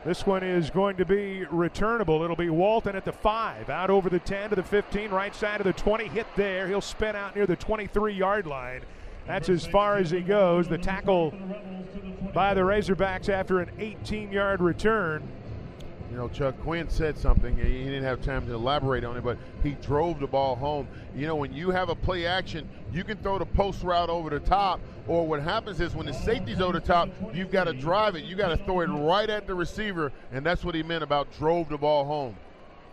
This 0.06 0.26
one 0.26 0.42
is 0.42 0.70
going 0.70 0.96
to 0.96 1.04
be 1.04 1.44
returnable. 1.52 2.24
It'll 2.24 2.38
be 2.38 2.50
Walton 2.50 2.96
at 2.96 3.04
the 3.04 3.12
5, 3.12 3.70
out 3.70 3.90
over 3.90 4.10
the 4.10 4.20
10 4.20 4.52
to 4.52 4.56
the 4.56 4.64
15, 4.64 5.10
right 5.10 5.36
side 5.36 5.60
of 5.60 5.66
the 5.66 5.74
20, 5.74 6.08
hit 6.08 6.28
there. 6.38 6.66
He'll 6.66 6.80
spin 6.80 7.14
out 7.14 7.36
near 7.36 7.46
the 7.46 7.58
23-yard 7.58 8.48
line. 8.48 8.84
That's 9.28 9.50
as 9.50 9.66
far 9.66 9.98
as 9.98 10.12
he 10.12 10.22
goes. 10.22 10.70
The 10.70 10.78
tackle 10.78 11.34
by 12.34 12.54
the 12.54 12.62
Razorbacks 12.62 13.28
after 13.28 13.60
an 13.60 13.70
18-yard 13.80 14.62
return. 14.62 15.28
You 16.12 16.18
know, 16.18 16.28
Chuck 16.30 16.60
Quinn 16.62 16.90
said 16.90 17.18
something. 17.18 17.58
He 17.58 17.84
didn't 17.84 18.04
have 18.04 18.22
time 18.22 18.46
to 18.48 18.54
elaborate 18.54 19.04
on 19.04 19.18
it, 19.18 19.24
but 19.24 19.38
he 19.64 19.72
drove 19.82 20.20
the 20.20 20.28
ball 20.28 20.56
home. 20.56 20.88
You 21.16 21.26
know, 21.28 21.36
when 21.36 21.52
you 21.52 21.72
have 21.72 21.90
a 21.90 21.96
play 21.96 22.26
action, 22.26 22.70
you 22.94 23.04
can 23.04 23.18
throw 23.18 23.40
the 23.40 23.46
post 23.46 23.84
route 23.84 24.10
over 24.10 24.30
the 24.30 24.40
top, 24.40 24.80
or 25.08 25.28
what 25.28 25.42
happens 25.42 25.82
is 25.82 25.96
when 25.96 26.06
the 26.06 26.14
safety's 26.14 26.62
over 26.62 26.74
the 26.74 26.86
top, 26.86 27.10
you've 27.34 27.52
got 27.52 27.66
to 27.66 27.74
drive 27.74 28.16
it. 28.16 28.24
You 28.24 28.36
got 28.36 28.50
to 28.50 28.58
throw 28.58 28.82
it 28.82 28.88
right 28.88 29.30
at 29.30 29.48
the 29.48 29.56
receiver, 29.56 30.12
and 30.32 30.46
that's 30.46 30.64
what 30.64 30.76
he 30.76 30.84
meant 30.84 31.04
about 31.04 31.36
drove 31.38 31.70
the 31.70 31.78
ball 31.78 32.06
home. 32.06 32.38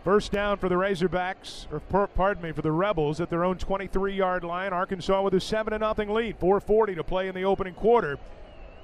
First 0.03 0.33
down 0.33 0.57
for 0.57 0.67
the 0.67 0.75
Razorbacks, 0.75 1.67
or 1.71 1.79
pardon 2.07 2.43
me, 2.43 2.51
for 2.51 2.61
the 2.61 2.73
Rebels 2.73 3.21
at 3.21 3.29
their 3.29 3.45
own 3.45 3.57
23-yard 3.57 4.43
line. 4.43 4.73
Arkansas 4.73 5.21
with 5.21 5.33
a 5.33 5.39
7 5.39 5.79
0 5.79 6.13
lead, 6.13 6.39
4:40 6.39 6.95
to 6.95 7.03
play 7.05 7.29
in 7.29 7.35
the 7.35 7.45
opening 7.45 7.73
quarter. 7.73 8.17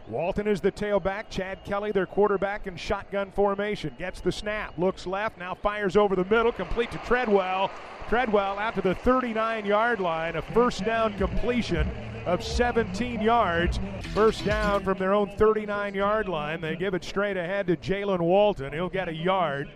Walton 0.09 0.47
is 0.47 0.59
the 0.59 0.71
tailback. 0.71 1.25
Chad 1.29 1.63
Kelly, 1.63 1.91
their 1.91 2.07
quarterback, 2.07 2.65
in 2.65 2.75
shotgun 2.75 3.31
formation. 3.31 3.93
Gets 3.99 4.21
the 4.21 4.31
snap, 4.31 4.73
looks 4.77 5.05
left, 5.05 5.37
now 5.37 5.53
fires 5.53 5.95
over 5.95 6.15
the 6.15 6.25
middle, 6.25 6.51
complete 6.51 6.89
to 6.91 6.97
Treadwell. 6.99 7.69
Treadwell 8.07 8.57
out 8.57 8.73
to 8.73 8.81
the 8.81 8.95
39 8.95 9.65
yard 9.65 9.99
line. 9.99 10.35
A 10.35 10.41
first 10.41 10.83
down 10.83 11.15
completion 11.19 11.87
of 12.25 12.43
17 12.43 13.21
yards. 13.21 13.79
First 14.15 14.43
down 14.45 14.83
from 14.83 14.97
their 14.97 15.13
own 15.13 15.29
39 15.37 15.93
yard 15.93 16.27
line. 16.27 16.59
They 16.59 16.75
give 16.75 16.95
it 16.95 17.03
straight 17.03 17.37
ahead 17.37 17.67
to 17.67 17.77
Jaylen 17.77 18.19
Walton. 18.19 18.73
He'll 18.73 18.89
get 18.89 19.09
a 19.09 19.13
yard. 19.13 19.69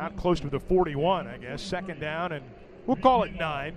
Out 0.00 0.16
close 0.16 0.40
to 0.40 0.48
the 0.48 0.58
41, 0.58 1.26
I 1.26 1.36
guess. 1.36 1.60
Second 1.60 2.00
down, 2.00 2.32
and 2.32 2.44
we'll 2.86 2.96
call 2.96 3.24
it 3.24 3.34
nine. 3.34 3.76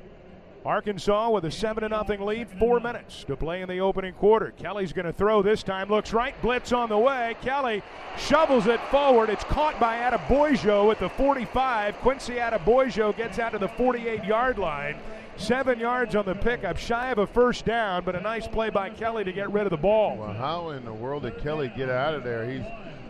Arkansas 0.67 1.29
with 1.29 1.45
a 1.45 1.51
7 1.51 1.87
0 1.87 2.25
lead, 2.25 2.49
four 2.59 2.81
minutes 2.81 3.23
to 3.23 3.37
play 3.37 3.61
in 3.61 3.69
the 3.69 3.79
opening 3.79 4.13
quarter. 4.13 4.51
Kelly's 4.51 4.91
going 4.91 5.05
to 5.05 5.13
throw 5.13 5.41
this 5.41 5.63
time, 5.63 5.87
looks 5.87 6.11
right, 6.11 6.39
blitz 6.41 6.73
on 6.73 6.89
the 6.89 6.97
way. 6.97 7.37
Kelly 7.41 7.81
shovels 8.17 8.67
it 8.67 8.81
forward. 8.91 9.29
It's 9.29 9.45
caught 9.45 9.79
by 9.79 9.95
Adeboyejo 9.97 10.91
at 10.91 10.99
the 10.99 11.07
45. 11.07 11.95
Quincy 11.99 12.33
Adeboyejo 12.33 13.15
gets 13.15 13.39
out 13.39 13.53
to 13.53 13.59
the 13.59 13.69
48 13.69 14.25
yard 14.25 14.59
line. 14.59 14.97
Seven 15.37 15.79
yards 15.79 16.15
on 16.15 16.25
the 16.25 16.35
pickup, 16.35 16.77
shy 16.77 17.11
of 17.11 17.19
a 17.19 17.27
first 17.27 17.63
down, 17.63 18.03
but 18.03 18.15
a 18.15 18.19
nice 18.19 18.47
play 18.47 18.69
by 18.69 18.89
Kelly 18.89 19.23
to 19.23 19.31
get 19.31 19.49
rid 19.51 19.65
of 19.65 19.69
the 19.69 19.77
ball. 19.77 20.17
Well, 20.17 20.33
how 20.33 20.71
in 20.71 20.83
the 20.83 20.93
world 20.93 21.23
did 21.23 21.37
Kelly 21.37 21.71
get 21.77 21.89
out 21.89 22.13
of 22.13 22.25
there? 22.25 22.49
He's 22.49 22.63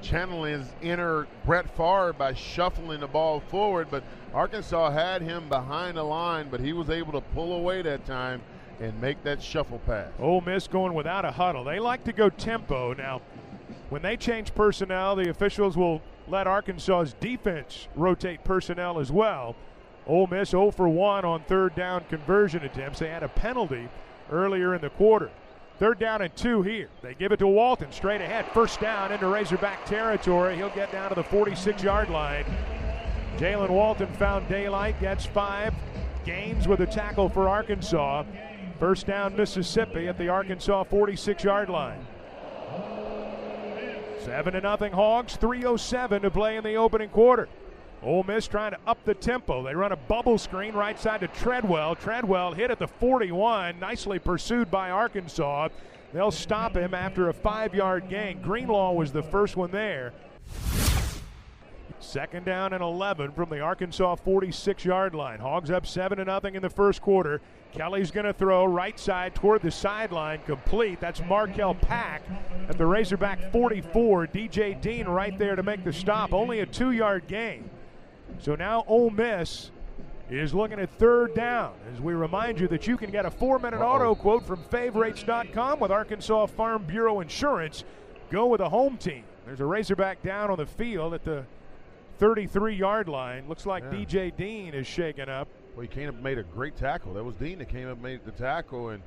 channeling 0.07 0.59
his 0.59 0.67
inner 0.81 1.27
Brett 1.45 1.69
Favre 1.75 2.13
by 2.13 2.33
shuffling 2.33 3.01
the 3.01 3.07
ball 3.07 3.41
forward. 3.41 3.87
But 3.91 4.03
Arkansas 4.33 4.91
had 4.91 5.21
him 5.21 5.49
behind 5.49 5.97
the 5.97 6.03
line, 6.03 6.47
but 6.49 6.59
he 6.59 6.73
was 6.73 6.89
able 6.89 7.11
to 7.13 7.21
pull 7.21 7.53
away 7.53 7.81
that 7.81 8.05
time 8.05 8.41
and 8.79 8.99
make 9.01 9.21
that 9.23 9.41
shuffle 9.41 9.79
pass. 9.79 10.09
Ole 10.19 10.41
Miss 10.41 10.67
going 10.67 10.93
without 10.93 11.25
a 11.25 11.31
huddle. 11.31 11.63
They 11.63 11.79
like 11.79 12.03
to 12.05 12.13
go 12.13 12.29
tempo. 12.29 12.93
Now, 12.93 13.21
when 13.89 14.01
they 14.01 14.15
change 14.15 14.55
personnel, 14.55 15.15
the 15.15 15.29
officials 15.29 15.75
will 15.75 16.01
let 16.27 16.47
Arkansas's 16.47 17.13
defense 17.19 17.87
rotate 17.95 18.43
personnel 18.43 18.99
as 18.99 19.11
well. 19.11 19.55
Ole 20.05 20.27
Miss 20.27 20.51
0 20.51 20.71
for 20.71 20.87
1 20.87 21.25
on 21.25 21.43
third 21.43 21.75
down 21.75 22.05
conversion 22.09 22.63
attempts. 22.63 22.99
They 22.99 23.09
had 23.09 23.23
a 23.23 23.27
penalty 23.27 23.89
earlier 24.31 24.73
in 24.73 24.81
the 24.81 24.89
quarter. 24.89 25.31
Third 25.79 25.99
down 25.99 26.23
and 26.23 26.35
two 26.35 26.63
here. 26.63 26.89
They 27.03 27.13
give 27.13 27.31
it 27.31 27.37
to 27.37 27.47
Walton 27.47 27.91
straight 27.91 28.21
ahead. 28.21 28.45
First 28.51 28.79
down 28.79 29.11
into 29.11 29.27
Razorback 29.27 29.85
territory. 29.85 30.55
He'll 30.55 30.69
get 30.69 30.91
down 30.91 31.09
to 31.09 31.15
the 31.15 31.23
46 31.23 31.83
yard 31.83 32.09
line. 32.09 32.45
Jaylen 33.37 33.69
Walton 33.69 34.07
found 34.13 34.49
daylight, 34.49 34.99
gets 34.99 35.25
five. 35.25 35.75
Gains 36.25 36.67
with 36.67 36.79
a 36.79 36.87
tackle 36.87 37.29
for 37.29 37.47
Arkansas. 37.47 38.23
First 38.79 39.05
down, 39.05 39.35
Mississippi 39.35 40.07
at 40.07 40.17
the 40.17 40.29
Arkansas 40.29 40.83
46 40.85 41.43
yard 41.43 41.69
line. 41.69 42.05
7 44.25 44.53
to 44.53 44.61
nothing 44.61 44.91
Hogs, 44.91 45.37
3.07 45.37 46.23
to 46.23 46.31
play 46.31 46.57
in 46.57 46.63
the 46.63 46.75
opening 46.75 47.09
quarter. 47.09 47.47
Ole 48.03 48.23
Miss 48.23 48.47
trying 48.47 48.71
to 48.71 48.79
up 48.85 49.03
the 49.05 49.13
tempo. 49.13 49.63
They 49.63 49.73
run 49.73 49.91
a 49.91 49.95
bubble 49.97 50.37
screen 50.37 50.73
right 50.73 50.99
side 50.99 51.21
to 51.21 51.27
Treadwell. 51.27 51.95
Treadwell 51.95 52.53
hit 52.53 52.69
at 52.69 52.79
the 52.79 52.87
41, 52.87 53.79
nicely 53.79 54.19
pursued 54.19 54.69
by 54.69 54.91
Arkansas. 54.91 55.69
They'll 56.13 56.31
stop 56.31 56.75
him 56.75 56.93
after 56.93 57.29
a 57.29 57.33
five 57.33 57.73
yard 57.75 58.07
gain. 58.09 58.41
Greenlaw 58.41 58.93
was 58.93 59.11
the 59.11 59.23
first 59.23 59.57
one 59.57 59.71
there. 59.71 60.13
Second 61.99 62.45
down 62.45 62.71
and 62.71 62.81
11 62.81 63.33
from 63.33 63.49
the 63.49 63.59
Arkansas 63.59 64.15
46 64.15 64.85
yard 64.85 65.13
line. 65.13 65.39
Hogs 65.39 65.71
up 65.71 65.85
7 65.85 66.19
to 66.19 66.25
nothing 66.25 66.55
in 66.55 66.61
the 66.61 66.69
first 66.69 67.01
quarter. 67.01 67.41
Kelly's 67.73 68.11
going 68.11 68.25
to 68.25 68.33
throw 68.33 68.65
right 68.65 68.97
side 68.97 69.35
toward 69.35 69.61
the 69.61 69.71
sideline, 69.71 70.39
complete. 70.45 71.01
That's 71.01 71.19
Markell 71.21 71.79
Pack 71.81 72.23
at 72.69 72.77
the 72.77 72.85
Razorback 72.85 73.51
44. 73.51 74.27
DJ 74.27 74.79
Dean 74.79 75.07
right 75.07 75.37
there 75.37 75.55
to 75.55 75.63
make 75.63 75.83
the 75.83 75.91
stop. 75.91 76.33
Only 76.33 76.61
a 76.61 76.65
two 76.65 76.91
yard 76.91 77.27
gain. 77.27 77.69
So 78.39 78.55
now 78.55 78.83
Ole 78.87 79.09
Miss 79.09 79.71
is 80.29 80.53
looking 80.53 80.79
at 80.79 80.89
third 80.91 81.33
down 81.33 81.73
as 81.93 82.01
we 82.01 82.13
remind 82.13 82.59
you 82.59 82.67
that 82.67 82.85
you 82.87 82.97
can 82.97 83.11
get 83.11 83.25
a 83.25 83.31
four 83.31 83.59
minute 83.59 83.79
auto 83.81 84.13
quote 84.15 84.45
from 84.45 84.63
favorites.com 84.65 85.79
with 85.79 85.91
Arkansas 85.91 86.45
Farm 86.47 86.83
Bureau 86.83 87.19
Insurance. 87.21 87.83
Go 88.29 88.47
with 88.47 88.61
a 88.61 88.69
home 88.69 88.97
team. 88.97 89.23
There's 89.45 89.61
a 89.61 89.65
Razorback 89.65 90.21
down 90.23 90.51
on 90.51 90.57
the 90.57 90.65
field 90.65 91.13
at 91.13 91.23
the 91.23 91.45
33 92.19 92.75
yard 92.75 93.07
line. 93.07 93.47
Looks 93.47 93.65
like 93.65 93.83
Yeah. 93.85 93.91
DJ 93.99 94.35
Dean 94.35 94.73
is 94.73 94.85
shaken 94.87 95.29
up. 95.29 95.47
Well, 95.75 95.83
he 95.83 95.87
came 95.87 96.09
up 96.09 96.15
and 96.15 96.23
made 96.23 96.37
a 96.37 96.43
great 96.43 96.75
tackle. 96.75 97.13
That 97.13 97.23
was 97.23 97.35
Dean 97.35 97.59
that 97.59 97.69
came 97.69 97.87
up 97.87 97.93
and 97.93 98.03
made 98.03 98.25
the 98.25 98.31
tackle 98.31 98.89
and, 98.89 99.01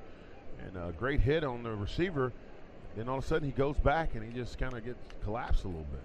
and 0.64 0.76
a 0.76 0.92
great 0.92 1.20
hit 1.20 1.44
on 1.44 1.62
the 1.62 1.70
receiver. 1.74 2.32
Then 2.96 3.08
all 3.08 3.18
of 3.18 3.24
a 3.24 3.26
sudden 3.26 3.46
he 3.46 3.52
goes 3.52 3.76
back 3.78 4.14
and 4.14 4.24
he 4.24 4.32
just 4.32 4.58
kind 4.58 4.72
of 4.72 4.84
gets 4.84 4.98
collapsed 5.22 5.64
a 5.64 5.68
little 5.68 5.86
bit. 5.90 6.00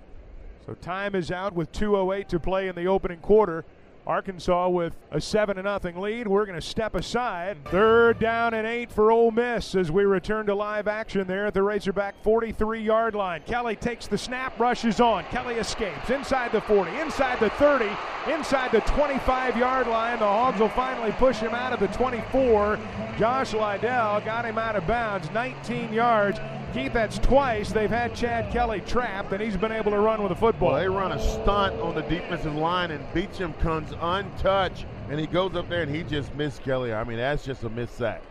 So 0.65 0.73
time 0.73 1.13
is 1.13 1.32
out 1.32 1.54
with 1.54 1.71
2:08 1.71 2.28
to 2.30 2.39
play 2.39 2.67
in 2.67 2.75
the 2.75 2.88
opening 2.88 3.19
quarter. 3.19 3.65
Arkansas 4.08 4.69
with 4.69 4.93
a 5.12 5.19
seven 5.19 5.56
to 5.56 5.63
nothing 5.63 5.99
lead. 5.99 6.28
We're 6.28 6.45
going 6.45 6.60
to 6.60 6.65
step 6.65 6.93
aside. 6.93 7.58
Third 7.65 8.19
down 8.19 8.54
and 8.54 8.67
eight 8.67 8.91
for 8.91 9.12
Ole 9.12 9.32
Miss 9.32 9.73
as 9.73 9.91
we 9.91 10.06
return 10.06 10.45
to 10.45 10.54
live 10.54 10.88
action 10.88 11.25
there 11.25 11.47
at 11.47 11.56
the 11.56 11.63
Razorback 11.63 12.23
43-yard 12.23 13.15
line. 13.15 13.41
Kelly 13.47 13.75
takes 13.75 14.06
the 14.06 14.17
snap, 14.17 14.60
rushes 14.60 14.99
on. 14.99 15.23
Kelly 15.25 15.56
escapes 15.56 16.12
inside 16.12 16.51
the 16.51 16.62
40, 16.62 16.91
inside 16.99 17.39
the 17.39 17.49
30, 17.51 17.89
inside 18.32 18.71
the 18.71 18.82
25-yard 18.82 19.88
line. 19.88 20.19
The 20.19 20.25
Hogs 20.25 20.60
will 20.60 20.69
finally 20.69 21.12
push 21.13 21.38
him 21.38 21.56
out 21.56 21.73
of 21.73 21.80
the 21.80 21.88
24. 21.88 22.78
Josh 23.17 23.54
Liddell 23.54 24.21
got 24.21 24.45
him 24.45 24.60
out 24.60 24.75
of 24.75 24.86
bounds, 24.86 25.32
19 25.32 25.91
yards. 25.91 26.39
Keith, 26.76 26.92
that's 26.92 27.20
twice 27.20 27.72
they've 27.72 27.90
had 27.90 28.14
Chad 28.14 28.52
Kelly 28.52 28.82
trapped, 28.82 29.32
and 29.32 29.42
he's 29.42 29.56
been 29.56 29.72
able 29.72 29.92
to 29.92 29.98
run 29.98 30.22
with 30.22 30.28
the 30.28 30.36
football. 30.36 30.74
Well, 30.74 30.82
they 30.82 30.90
run 30.90 31.14
a 31.14 31.20
stunt 31.20 31.80
on 31.80 31.96
the 31.96 32.02
defensive 32.02 32.54
line, 32.54 32.92
and 32.92 33.02
Beecham 33.14 33.54
comes 33.54 33.94
untouched, 34.02 34.86
and 35.10 35.18
he 35.18 35.26
goes 35.26 35.56
up 35.56 35.70
there 35.70 35.84
and 35.84 35.96
he 35.96 36.04
just 36.04 36.36
missed 36.36 36.64
Kelly. 36.64 36.94
I 36.94 37.06
mean, 37.06 37.16
that's 37.16 37.46
just 37.46 37.64
a 37.64 37.70
missed 37.70 37.96
sack. 37.96 38.22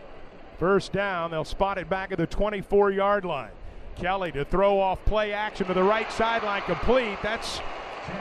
First 0.59 0.91
down, 0.91 1.31
they'll 1.31 1.43
spot 1.43 1.79
it 1.79 1.89
back 1.89 2.11
at 2.11 2.19
the 2.19 2.27
24 2.27 2.91
yard 2.91 3.25
line. 3.25 3.49
Kelly 3.95 4.31
to 4.33 4.45
throw 4.45 4.79
off 4.79 5.03
play 5.05 5.33
action 5.33 5.65
to 5.65 5.73
the 5.73 5.81
right 5.81 6.11
sideline 6.11 6.61
complete. 6.61 7.17
That's 7.23 7.61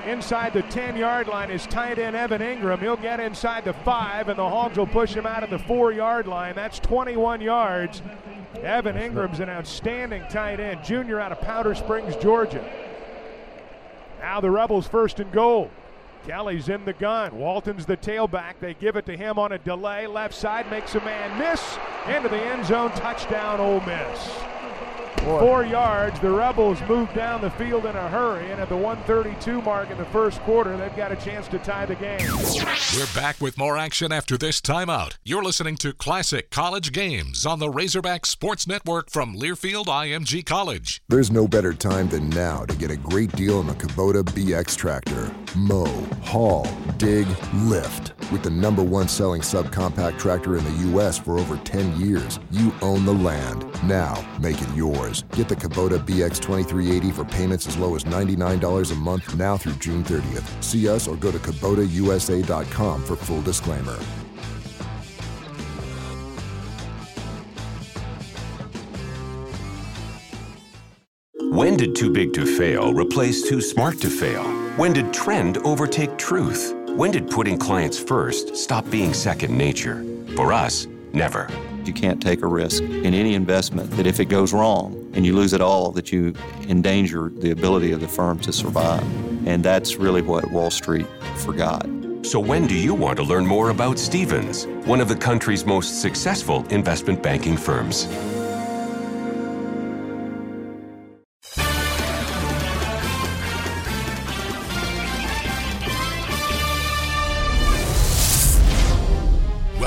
inside 0.06 0.52
the 0.52 0.62
10 0.62 0.96
yard 0.96 1.28
line 1.28 1.50
is 1.50 1.66
tight 1.66 1.98
end 1.98 2.16
Evan 2.16 2.40
Engram. 2.40 2.80
He'll 2.80 2.96
get 2.96 3.20
inside 3.20 3.64
the 3.64 3.72
five, 3.72 4.28
and 4.28 4.38
the 4.38 4.48
Hogs 4.48 4.76
will 4.76 4.86
push 4.86 5.14
him 5.14 5.26
out 5.26 5.42
of 5.42 5.50
the 5.50 5.58
four 5.58 5.92
yard 5.92 6.26
line. 6.26 6.54
That's 6.54 6.78
21 6.78 7.40
yards. 7.40 8.02
Evan 8.62 8.96
Engram's 8.96 9.40
an 9.40 9.48
outstanding 9.48 10.22
tight 10.30 10.60
end, 10.60 10.84
junior 10.84 11.20
out 11.20 11.32
of 11.32 11.40
Powder 11.40 11.74
Springs, 11.74 12.16
Georgia. 12.16 12.64
Now 14.20 14.40
the 14.40 14.50
Rebels 14.50 14.86
first 14.86 15.20
and 15.20 15.30
goal. 15.32 15.70
Kelly's 16.26 16.70
in 16.70 16.84
the 16.86 16.94
gun. 16.94 17.36
Walton's 17.36 17.84
the 17.84 17.96
tailback. 17.96 18.54
They 18.58 18.74
give 18.74 18.96
it 18.96 19.04
to 19.06 19.16
him 19.16 19.38
on 19.38 19.52
a 19.52 19.58
delay. 19.58 20.06
Left 20.06 20.34
side 20.34 20.70
makes 20.70 20.94
a 20.94 21.00
man 21.00 21.38
miss. 21.38 21.78
Into 22.06 22.30
the 22.30 22.40
end 22.40 22.64
zone. 22.64 22.90
Touchdown, 22.92 23.60
Ole 23.60 23.80
Miss. 23.80 24.32
Four 25.18 25.64
yards. 25.64 26.20
The 26.20 26.30
Rebels 26.30 26.80
move 26.88 27.12
down 27.14 27.40
the 27.40 27.50
field 27.52 27.86
in 27.86 27.96
a 27.96 28.08
hurry, 28.08 28.50
and 28.50 28.60
at 28.60 28.68
the 28.68 28.76
132 28.76 29.62
mark 29.62 29.90
in 29.90 29.96
the 29.96 30.04
first 30.06 30.40
quarter, 30.40 30.76
they've 30.76 30.94
got 30.96 31.12
a 31.12 31.16
chance 31.16 31.48
to 31.48 31.58
tie 31.58 31.86
the 31.86 31.94
game. 31.94 32.20
We're 32.94 33.14
back 33.14 33.40
with 33.40 33.56
more 33.56 33.78
action 33.78 34.12
after 34.12 34.36
this 34.36 34.60
timeout. 34.60 35.16
You're 35.24 35.42
listening 35.42 35.76
to 35.78 35.92
Classic 35.92 36.50
College 36.50 36.92
Games 36.92 37.46
on 37.46 37.58
the 37.58 37.70
Razorback 37.70 38.26
Sports 38.26 38.66
Network 38.66 39.10
from 39.10 39.36
Learfield 39.36 39.86
IMG 39.86 40.44
College. 40.44 41.02
There's 41.08 41.30
no 41.30 41.48
better 41.48 41.72
time 41.72 42.08
than 42.08 42.28
now 42.30 42.64
to 42.64 42.76
get 42.76 42.90
a 42.90 42.96
great 42.96 43.32
deal 43.32 43.58
on 43.58 43.66
the 43.66 43.74
Kubota 43.74 44.22
BX 44.22 44.76
tractor. 44.76 45.34
Mow, 45.56 45.86
haul, 46.22 46.66
dig, 46.98 47.26
lift. 47.54 48.12
With 48.30 48.42
the 48.42 48.50
number 48.50 48.82
one 48.82 49.08
selling 49.08 49.42
subcompact 49.42 50.18
tractor 50.18 50.56
in 50.56 50.64
the 50.64 50.88
U.S. 50.90 51.18
for 51.18 51.38
over 51.38 51.56
10 51.58 52.00
years, 52.00 52.38
you 52.50 52.72
own 52.82 53.04
the 53.04 53.12
land. 53.12 53.64
Now, 53.84 54.24
make 54.40 54.60
it 54.60 54.74
yours. 54.74 55.03
Get 55.12 55.48
the 55.48 55.56
Kubota 55.56 55.98
BX 55.98 56.40
2380 56.40 57.10
for 57.10 57.24
payments 57.24 57.66
as 57.66 57.76
low 57.76 57.94
as 57.94 58.04
$99 58.04 58.92
a 58.92 58.94
month 58.94 59.36
now 59.36 59.56
through 59.56 59.74
June 59.74 60.04
30th. 60.04 60.62
See 60.62 60.88
us 60.88 61.06
or 61.06 61.16
go 61.16 61.30
to 61.30 61.38
KubotaUSA.com 61.38 63.04
for 63.04 63.16
full 63.16 63.42
disclaimer. 63.42 63.98
When 71.54 71.76
did 71.76 71.94
too 71.94 72.10
big 72.10 72.32
to 72.32 72.44
fail 72.44 72.92
replace 72.92 73.48
too 73.48 73.60
smart 73.60 74.00
to 74.00 74.10
fail? 74.10 74.42
When 74.76 74.92
did 74.92 75.12
trend 75.12 75.58
overtake 75.58 76.18
truth? 76.18 76.74
When 76.96 77.12
did 77.12 77.30
putting 77.30 77.58
clients 77.58 77.96
first 77.96 78.56
stop 78.56 78.90
being 78.90 79.14
second 79.14 79.56
nature? 79.56 80.04
For 80.34 80.52
us, 80.52 80.88
never. 81.12 81.48
You 81.86 81.92
can't 81.92 82.22
take 82.22 82.42
a 82.42 82.46
risk 82.46 82.82
in 82.82 83.14
any 83.14 83.34
investment 83.34 83.90
that 83.92 84.06
if 84.06 84.20
it 84.20 84.26
goes 84.26 84.52
wrong 84.52 85.10
and 85.14 85.26
you 85.26 85.34
lose 85.34 85.52
it 85.52 85.60
all, 85.60 85.90
that 85.92 86.12
you 86.12 86.34
endanger 86.68 87.30
the 87.30 87.50
ability 87.50 87.92
of 87.92 88.00
the 88.00 88.08
firm 88.08 88.38
to 88.40 88.52
survive. 88.52 89.02
And 89.46 89.62
that's 89.64 89.96
really 89.96 90.22
what 90.22 90.50
Wall 90.50 90.70
Street 90.70 91.06
forgot. 91.36 91.86
So 92.22 92.40
when 92.40 92.66
do 92.66 92.74
you 92.74 92.94
want 92.94 93.18
to 93.18 93.22
learn 93.22 93.46
more 93.46 93.68
about 93.68 93.98
Stephens, 93.98 94.66
one 94.86 95.00
of 95.00 95.08
the 95.08 95.16
country's 95.16 95.66
most 95.66 96.00
successful 96.00 96.66
investment 96.68 97.22
banking 97.22 97.56
firms? 97.56 98.06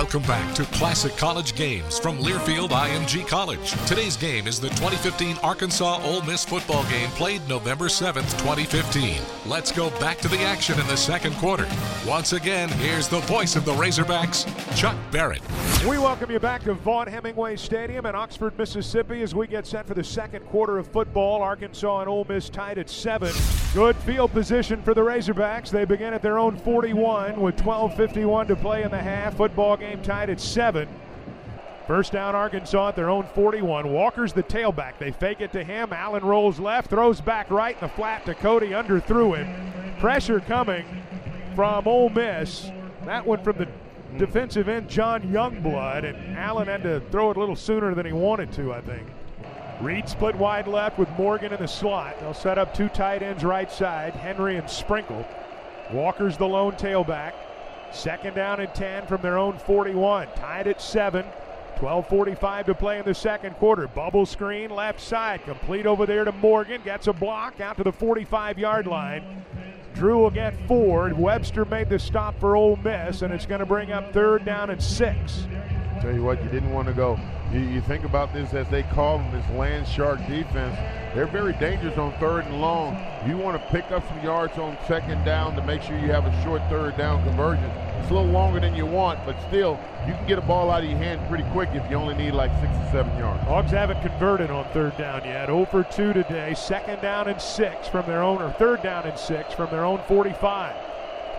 Welcome 0.07 0.29
back 0.29 0.55
to 0.55 0.63
Classic 0.67 1.17
College 1.17 1.53
Games 1.53 1.99
from 1.99 2.17
Learfield 2.19 2.69
IMG 2.69 3.27
College. 3.27 3.71
Today's 3.85 4.15
game 4.15 4.47
is 4.47 4.57
the 4.57 4.69
2015 4.69 5.35
Arkansas 5.43 6.01
Ole 6.01 6.21
Miss 6.21 6.45
football 6.45 6.85
game 6.85 7.09
played 7.09 7.45
November 7.49 7.87
7th, 7.87 8.31
2015. 8.39 9.21
Let's 9.45 9.69
go 9.69 9.89
back 9.99 10.19
to 10.19 10.29
the 10.29 10.39
action 10.39 10.79
in 10.79 10.87
the 10.87 10.95
second 10.95 11.33
quarter. 11.35 11.67
Once 12.07 12.31
again, 12.31 12.69
here's 12.69 13.09
the 13.09 13.19
voice 13.19 13.57
of 13.57 13.65
the 13.65 13.73
Razorbacks, 13.73 14.47
Chuck 14.77 14.95
Barrett. 15.11 15.41
We 15.85 15.97
welcome 15.97 16.31
you 16.31 16.39
back 16.39 16.63
to 16.63 16.73
Vaught 16.73 17.09
Hemingway 17.09 17.57
Stadium 17.57 18.05
in 18.05 18.15
Oxford, 18.15 18.57
Mississippi, 18.57 19.21
as 19.23 19.35
we 19.35 19.45
get 19.45 19.67
set 19.67 19.85
for 19.85 19.93
the 19.93 20.05
second 20.05 20.45
quarter 20.45 20.77
of 20.77 20.87
football. 20.87 21.41
Arkansas 21.41 21.99
and 21.99 22.09
Ole 22.09 22.25
Miss 22.29 22.47
tied 22.47 22.77
at 22.77 22.89
seven. 22.89 23.33
Good 23.73 23.97
field 23.97 24.31
position 24.31 24.81
for 24.81 24.93
the 24.93 25.01
Razorbacks. 25.01 25.69
They 25.69 25.83
begin 25.83 26.13
at 26.13 26.21
their 26.21 26.39
own 26.39 26.55
41 26.55 27.41
with 27.41 27.57
12:51 27.57 28.47
to 28.47 28.55
play 28.55 28.83
in 28.83 28.91
the 28.91 28.97
half. 28.97 29.35
Football 29.35 29.75
game 29.75 29.96
tied 30.03 30.29
at 30.29 30.39
seven. 30.39 30.87
First 31.87 32.11
down, 32.11 32.35
Arkansas 32.35 32.89
at 32.89 32.95
their 32.97 33.09
own 33.09 33.25
41. 33.33 33.91
Walker's 33.91 34.33
the 34.33 34.43
tailback. 34.43 34.97
They 34.99 35.11
fake 35.11 35.39
it 35.39 35.53
to 35.53 35.63
him. 35.63 35.93
Allen 35.93 36.23
rolls 36.23 36.59
left, 36.59 36.89
throws 36.89 37.21
back 37.21 37.49
right 37.49 37.75
in 37.75 37.79
the 37.79 37.93
flat 37.93 38.25
to 38.25 38.35
Cody, 38.35 38.73
under 38.73 38.99
underthrew 38.99 39.37
it. 39.37 39.99
Pressure 39.99 40.41
coming 40.41 40.85
from 41.55 41.87
Ole 41.87 42.09
Miss. 42.09 42.69
That 43.05 43.25
one 43.25 43.41
from 43.41 43.57
the 43.57 43.69
defensive 44.17 44.67
end, 44.67 44.89
John 44.89 45.21
Youngblood, 45.23 46.03
and 46.03 46.37
Allen 46.37 46.67
had 46.67 46.83
to 46.83 46.99
throw 47.09 47.31
it 47.31 47.37
a 47.37 47.39
little 47.39 47.55
sooner 47.55 47.95
than 47.95 48.05
he 48.05 48.11
wanted 48.11 48.51
to, 48.53 48.73
I 48.73 48.81
think. 48.81 49.07
Reed 49.79 50.09
split 50.09 50.35
wide 50.35 50.67
left 50.67 50.97
with 50.97 51.09
Morgan 51.11 51.53
in 51.53 51.59
the 51.59 51.67
slot. 51.67 52.19
They'll 52.19 52.33
set 52.33 52.57
up 52.57 52.73
two 52.73 52.89
tight 52.89 53.21
ends 53.21 53.45
right 53.45 53.71
side, 53.71 54.13
Henry 54.13 54.57
and 54.57 54.69
Sprinkle. 54.69 55.25
Walker's 55.93 56.35
the 56.35 56.47
lone 56.47 56.73
tailback. 56.73 57.33
Second 57.91 58.35
down 58.35 58.59
and 58.59 58.73
10 58.73 59.07
from 59.07 59.21
their 59.21 59.37
own 59.37 59.57
41. 59.57 60.27
Tied 60.35 60.67
at 60.67 60.81
7. 60.81 61.25
12.45 61.77 62.65
to 62.65 62.73
play 62.73 62.97
in 62.97 63.05
the 63.05 63.13
second 63.13 63.53
quarter. 63.55 63.87
Bubble 63.87 64.25
screen 64.25 64.71
left 64.71 64.99
side. 64.99 65.43
Complete 65.43 65.85
over 65.85 66.05
there 66.05 66.23
to 66.23 66.31
Morgan. 66.31 66.81
Gets 66.83 67.07
a 67.07 67.13
block 67.13 67.59
out 67.59 67.77
to 67.77 67.83
the 67.83 67.91
45 67.91 68.57
yard 68.57 68.87
line. 68.87 69.45
Drew 69.93 70.19
will 70.19 70.31
get 70.31 70.55
four. 70.67 71.11
Webster 71.15 71.65
made 71.65 71.89
the 71.89 71.99
stop 71.99 72.39
for 72.39 72.55
Ole 72.55 72.77
Miss, 72.77 73.21
and 73.21 73.33
it's 73.33 73.45
going 73.45 73.59
to 73.59 73.65
bring 73.65 73.91
up 73.91 74.11
third 74.13 74.45
down 74.45 74.69
and 74.69 74.81
six. 74.81 75.47
Tell 76.01 76.13
you 76.13 76.23
what, 76.23 76.43
you 76.43 76.49
didn't 76.49 76.71
want 76.71 76.87
to 76.87 76.93
go. 76.93 77.19
You, 77.51 77.59
you 77.59 77.81
think 77.81 78.03
about 78.03 78.33
this 78.33 78.53
as 78.53 78.67
they 78.69 78.83
call 78.83 79.17
them 79.17 79.31
this 79.31 79.49
land 79.51 79.87
shark 79.87 80.19
defense. 80.27 80.77
They're 81.15 81.25
very 81.25 81.53
dangerous 81.53 81.97
on 81.97 82.13
third 82.19 82.45
and 82.45 82.61
long. 82.61 83.03
You 83.27 83.37
want 83.37 83.59
to 83.59 83.69
pick 83.69 83.91
up 83.91 84.07
some 84.07 84.23
yards 84.23 84.57
on 84.59 84.77
second 84.87 85.25
down 85.25 85.55
to 85.55 85.63
make 85.63 85.81
sure 85.81 85.97
you 85.97 86.11
have 86.11 86.25
a 86.25 86.43
short 86.43 86.61
third 86.69 86.97
down 86.97 87.23
conversion. 87.23 87.63
It's 87.63 88.11
a 88.11 88.13
little 88.13 88.29
longer 88.29 88.59
than 88.59 88.75
you 88.75 88.85
want, 88.85 89.25
but 89.25 89.35
still, 89.47 89.79
you 90.05 90.13
can 90.13 90.27
get 90.27 90.37
a 90.37 90.41
ball 90.41 90.69
out 90.69 90.83
of 90.83 90.89
your 90.89 90.99
hand 90.99 91.27
pretty 91.27 91.43
quick 91.51 91.69
if 91.73 91.89
you 91.89 91.97
only 91.97 92.13
need 92.13 92.31
like 92.31 92.51
six 92.61 92.71
or 92.77 92.91
seven 92.91 93.17
yards. 93.17 93.43
Hogs 93.45 93.71
haven't 93.71 94.01
converted 94.01 94.51
on 94.51 94.65
third 94.71 94.95
down 94.97 95.25
yet. 95.25 95.47
0 95.47 95.65
for 95.65 95.83
2 95.83 96.13
today. 96.13 96.53
Second 96.53 97.01
down 97.01 97.27
and 97.27 97.41
six 97.41 97.87
from 97.87 98.05
their 98.05 98.21
own, 98.21 98.41
or 98.41 98.51
third 98.53 98.83
down 98.83 99.05
and 99.05 99.17
six 99.17 99.53
from 99.53 99.69
their 99.71 99.83
own 99.83 99.99
45. 100.07 100.86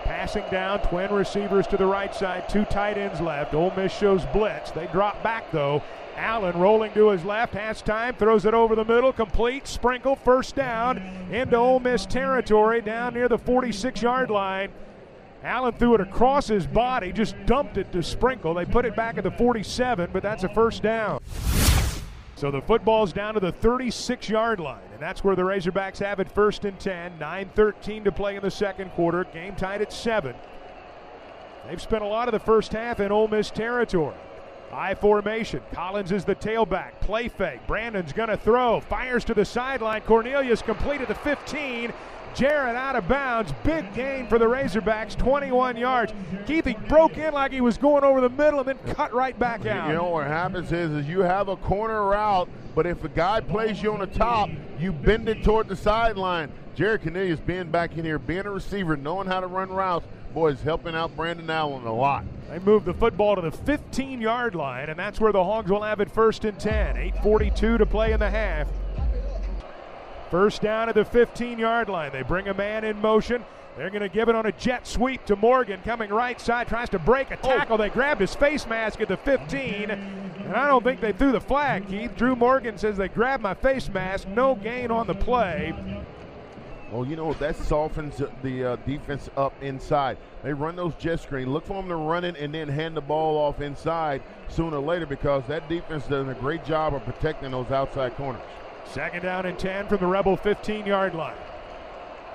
Passing 0.09 0.45
down, 0.49 0.81
twin 0.81 1.13
receivers 1.13 1.67
to 1.67 1.77
the 1.77 1.85
right 1.85 2.15
side, 2.15 2.49
two 2.49 2.65
tight 2.65 2.97
ends 2.97 3.21
left. 3.21 3.53
Ole 3.53 3.71
Miss 3.77 3.95
shows 3.95 4.25
blitz. 4.33 4.71
They 4.71 4.87
drop 4.87 5.21
back 5.21 5.51
though. 5.51 5.83
Allen 6.15 6.57
rolling 6.57 6.91
to 6.93 7.09
his 7.09 7.23
left, 7.23 7.53
has 7.53 7.83
time, 7.83 8.15
throws 8.15 8.43
it 8.47 8.55
over 8.55 8.75
the 8.75 8.83
middle, 8.83 9.13
complete, 9.13 9.67
Sprinkle, 9.67 10.15
first 10.15 10.55
down 10.55 10.97
into 11.31 11.55
Ole 11.55 11.79
Miss 11.79 12.07
territory 12.07 12.81
down 12.81 13.13
near 13.13 13.27
the 13.27 13.37
46 13.37 14.01
yard 14.01 14.31
line. 14.31 14.71
Allen 15.43 15.73
threw 15.73 15.93
it 15.93 16.01
across 16.01 16.47
his 16.47 16.65
body, 16.65 17.13
just 17.13 17.35
dumped 17.45 17.77
it 17.77 17.91
to 17.91 18.01
Sprinkle. 18.01 18.55
They 18.55 18.65
put 18.65 18.85
it 18.85 18.95
back 18.95 19.19
at 19.19 19.23
the 19.23 19.31
47, 19.31 20.09
but 20.11 20.23
that's 20.23 20.43
a 20.43 20.49
first 20.49 20.81
down. 20.81 21.19
So 22.39 22.49
the 22.49 22.61
football's 22.61 23.11
down 23.11 23.33
to 23.33 23.41
the 23.41 23.51
36 23.51 24.29
yard 24.29 24.61
line, 24.61 24.79
and 24.93 25.01
that's 25.01 25.25
where 25.25 25.35
the 25.35 25.41
Razorbacks 25.41 25.97
have 25.97 26.21
it 26.21 26.31
first 26.31 26.63
and 26.63 26.79
10. 26.79 27.19
9 27.19 27.49
13 27.53 28.05
to 28.05 28.13
play 28.13 28.37
in 28.37 28.41
the 28.41 28.49
second 28.49 28.91
quarter. 28.91 29.25
Game 29.25 29.57
tied 29.57 29.81
at 29.81 29.91
7. 29.91 30.33
They've 31.67 31.81
spent 31.81 32.01
a 32.01 32.07
lot 32.07 32.29
of 32.29 32.31
the 32.31 32.39
first 32.39 32.71
half 32.71 33.01
in 33.01 33.11
Ole 33.11 33.27
Miss 33.27 33.51
territory. 33.51 34.15
I 34.71 34.95
formation. 34.95 35.61
Collins 35.73 36.13
is 36.13 36.23
the 36.23 36.35
tailback. 36.35 36.93
Play 37.01 37.27
fake. 37.27 37.59
Brandon's 37.67 38.13
going 38.13 38.29
to 38.29 38.37
throw. 38.37 38.79
Fires 38.79 39.25
to 39.25 39.33
the 39.33 39.43
sideline. 39.43 40.03
Cornelius 40.03 40.61
completed 40.61 41.09
the 41.09 41.15
15. 41.15 41.91
Jared 42.35 42.75
out 42.75 42.95
of 42.95 43.07
bounds. 43.07 43.53
Big 43.63 43.93
gain 43.93 44.27
for 44.27 44.37
the 44.39 44.45
Razorbacks, 44.45 45.17
21 45.17 45.77
yards. 45.77 46.13
Keithy 46.45 46.87
broke 46.87 47.17
in 47.17 47.33
like 47.33 47.51
he 47.51 47.61
was 47.61 47.77
going 47.77 48.03
over 48.03 48.21
the 48.21 48.29
middle 48.29 48.59
and 48.59 48.67
then 48.67 48.77
cut 48.93 49.13
right 49.13 49.37
back 49.37 49.65
out. 49.65 49.87
You 49.87 49.95
know 49.95 50.09
what 50.09 50.27
happens 50.27 50.71
is, 50.71 50.91
is 50.91 51.07
you 51.07 51.21
have 51.21 51.47
a 51.47 51.55
corner 51.57 52.05
route, 52.05 52.49
but 52.75 52.85
if 52.85 53.03
a 53.03 53.09
guy 53.09 53.41
plays 53.41 53.81
you 53.81 53.93
on 53.93 53.99
the 53.99 54.07
top, 54.07 54.49
you 54.79 54.91
bend 54.91 55.27
it 55.29 55.43
toward 55.43 55.67
the 55.67 55.75
sideline. 55.75 56.51
Jared 56.75 57.01
Cornelius 57.01 57.39
being 57.41 57.69
back 57.69 57.97
in 57.97 58.05
here, 58.05 58.19
being 58.19 58.45
a 58.45 58.51
receiver, 58.51 58.95
knowing 58.95 59.27
how 59.27 59.41
to 59.41 59.47
run 59.47 59.69
routes, 59.69 60.07
boys 60.33 60.61
helping 60.61 60.95
out 60.95 61.15
Brandon 61.15 61.49
Allen 61.49 61.85
a 61.85 61.93
lot. 61.93 62.23
They 62.49 62.59
move 62.59 62.85
the 62.85 62.93
football 62.93 63.35
to 63.35 63.41
the 63.41 63.51
15 63.51 64.21
yard 64.21 64.55
line, 64.55 64.89
and 64.89 64.97
that's 64.97 65.19
where 65.19 65.31
the 65.31 65.43
Hogs 65.43 65.69
will 65.69 65.83
have 65.83 65.99
it 65.99 66.09
first 66.09 66.45
and 66.45 66.59
10. 66.59 66.95
8.42 66.95 67.77
to 67.79 67.85
play 67.85 68.13
in 68.13 68.19
the 68.19 68.29
half. 68.29 68.67
First 70.29 70.61
down 70.61 70.89
at 70.89 70.95
the 70.95 71.05
15 71.05 71.57
yard 71.57 71.89
line. 71.89 72.11
They 72.11 72.21
bring 72.21 72.47
a 72.47 72.53
man 72.53 72.83
in 72.83 72.99
motion. 73.01 73.43
They're 73.77 73.89
going 73.89 74.01
to 74.01 74.09
give 74.09 74.27
it 74.29 74.35
on 74.35 74.45
a 74.45 74.51
jet 74.51 74.85
sweep 74.85 75.25
to 75.25 75.35
Morgan 75.35 75.79
coming 75.85 76.09
right 76.09 76.39
side, 76.39 76.67
tries 76.67 76.89
to 76.89 76.99
break 76.99 77.31
a 77.31 77.37
tackle. 77.37 77.75
Oh. 77.75 77.77
They 77.77 77.89
grabbed 77.89 78.19
his 78.19 78.35
face 78.35 78.67
mask 78.67 78.99
at 78.99 79.07
the 79.07 79.17
15, 79.17 79.89
and 79.89 80.53
I 80.53 80.67
don't 80.67 80.83
think 80.83 80.99
they 80.99 81.13
threw 81.13 81.31
the 81.31 81.39
flag, 81.39 81.87
Keith. 81.87 82.15
Drew 82.17 82.35
Morgan 82.35 82.77
says 82.77 82.97
they 82.97 83.07
grabbed 83.07 83.41
my 83.41 83.53
face 83.53 83.87
mask. 83.87 84.27
No 84.27 84.55
gain 84.55 84.91
on 84.91 85.07
the 85.07 85.15
play. 85.15 85.73
Well, 86.91 87.05
you 87.05 87.15
know, 87.15 87.33
that 87.33 87.55
softens 87.55 88.21
the 88.41 88.65
uh, 88.65 88.75
defense 88.77 89.29
up 89.37 89.53
inside. 89.61 90.17
They 90.43 90.53
run 90.53 90.75
those 90.75 90.95
jet 90.95 91.19
screen. 91.19 91.53
Look 91.53 91.65
for 91.65 91.75
them 91.75 91.87
to 91.87 91.95
run 91.95 92.23
it 92.23 92.35
and 92.37 92.53
then 92.53 92.67
hand 92.67 92.97
the 92.97 93.01
ball 93.01 93.37
off 93.37 93.61
inside 93.61 94.23
sooner 94.47 94.77
or 94.77 94.83
later 94.83 95.05
because 95.05 95.43
that 95.47 95.69
defense 95.69 96.07
does 96.07 96.27
a 96.27 96.33
great 96.33 96.65
job 96.65 96.95
of 96.95 97.05
protecting 97.05 97.51
those 97.51 97.69
outside 97.69 98.15
corners. 98.15 98.41
Second 98.93 99.21
down 99.21 99.45
and 99.45 99.57
10 99.57 99.87
from 99.87 99.99
the 99.99 100.07
Rebel 100.07 100.35
15 100.35 100.85
yard 100.85 101.13
line. 101.13 101.35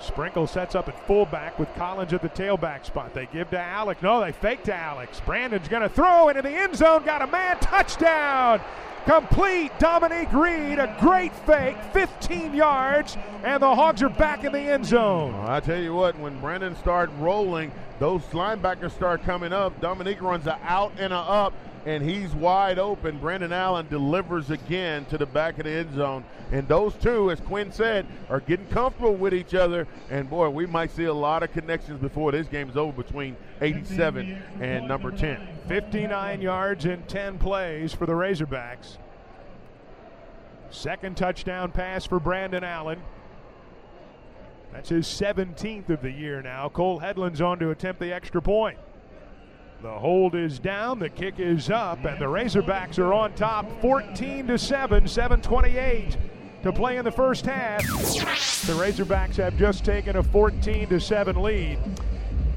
Sprinkle 0.00 0.46
sets 0.46 0.74
up 0.74 0.88
at 0.88 1.06
fullback 1.06 1.58
with 1.58 1.72
Collins 1.74 2.12
at 2.12 2.22
the 2.22 2.28
tailback 2.28 2.84
spot. 2.84 3.14
They 3.14 3.26
give 3.26 3.50
to 3.50 3.58
Alex. 3.58 4.02
No, 4.02 4.20
they 4.20 4.32
fake 4.32 4.62
to 4.64 4.74
Alex. 4.74 5.20
Brandon's 5.24 5.68
going 5.68 5.82
to 5.82 5.88
throw 5.88 6.28
into 6.28 6.42
the 6.42 6.50
end 6.50 6.76
zone. 6.76 7.04
Got 7.04 7.22
a 7.22 7.26
man. 7.26 7.58
Touchdown. 7.58 8.60
Complete. 9.06 9.76
Dominique 9.78 10.32
Reed. 10.32 10.78
A 10.78 10.94
great 11.00 11.34
fake. 11.34 11.76
15 11.92 12.54
yards. 12.54 13.16
And 13.44 13.62
the 13.62 13.74
Hogs 13.74 14.02
are 14.02 14.08
back 14.08 14.44
in 14.44 14.52
the 14.52 14.60
end 14.60 14.84
zone. 14.84 15.32
Well, 15.32 15.48
I 15.48 15.60
tell 15.60 15.80
you 15.80 15.94
what, 15.94 16.18
when 16.18 16.38
Brandon 16.40 16.76
started 16.76 17.14
rolling, 17.16 17.72
those 17.98 18.22
linebackers 18.26 18.92
start 18.92 19.22
coming 19.22 19.52
up. 19.52 19.80
Dominique 19.80 20.20
runs 20.20 20.46
a 20.46 20.58
out 20.64 20.92
and 20.98 21.12
a 21.12 21.16
up 21.16 21.54
and 21.84 22.02
he's 22.02 22.34
wide 22.34 22.78
open. 22.78 23.18
Brandon 23.18 23.52
Allen 23.52 23.86
delivers 23.88 24.50
again 24.50 25.04
to 25.06 25.18
the 25.18 25.26
back 25.26 25.58
of 25.58 25.64
the 25.64 25.70
end 25.70 25.94
zone. 25.94 26.24
And 26.50 26.66
those 26.66 26.94
two, 26.94 27.30
as 27.30 27.40
Quinn 27.40 27.72
said, 27.72 28.06
are 28.30 28.40
getting 28.40 28.66
comfortable 28.66 29.14
with 29.14 29.34
each 29.34 29.54
other. 29.54 29.86
And 30.10 30.28
boy, 30.28 30.48
we 30.48 30.66
might 30.66 30.90
see 30.90 31.04
a 31.04 31.14
lot 31.14 31.42
of 31.42 31.52
connections 31.52 32.00
before 32.00 32.32
this 32.32 32.46
game 32.46 32.70
is 32.70 32.76
over 32.76 33.02
between 33.02 33.36
87 33.60 34.42
and 34.60 34.88
number 34.88 35.10
10. 35.10 35.46
59 35.68 36.40
yards 36.40 36.84
in 36.84 37.02
10 37.02 37.38
plays 37.38 37.92
for 37.92 38.06
the 38.06 38.12
Razorbacks. 38.12 38.96
Second 40.70 41.16
touchdown 41.16 41.70
pass 41.70 42.04
for 42.04 42.18
Brandon 42.18 42.64
Allen. 42.64 43.00
That's 44.72 44.88
his 44.88 45.06
17th 45.06 45.88
of 45.88 46.02
the 46.02 46.10
year 46.10 46.42
now. 46.42 46.68
Cole 46.68 46.98
Hedlund's 46.98 47.40
on 47.40 47.60
to 47.60 47.70
attempt 47.70 48.00
the 48.00 48.12
extra 48.12 48.42
point. 48.42 48.76
The 49.84 49.90
hold 49.90 50.34
is 50.34 50.58
down, 50.58 50.98
the 50.98 51.10
kick 51.10 51.38
is 51.38 51.68
up, 51.68 52.06
and 52.06 52.18
the 52.18 52.24
Razorbacks 52.24 52.98
are 52.98 53.12
on 53.12 53.34
top 53.34 53.66
14 53.82 54.46
to 54.46 54.56
7, 54.56 55.06
728 55.06 56.16
to 56.62 56.72
play 56.72 56.96
in 56.96 57.04
the 57.04 57.12
first 57.12 57.44
half. 57.44 57.82
The 57.82 58.72
Razorbacks 58.72 59.36
have 59.36 59.58
just 59.58 59.84
taken 59.84 60.16
a 60.16 60.22
14 60.22 60.88
to 60.88 60.98
7 60.98 61.42
lead. 61.42 61.78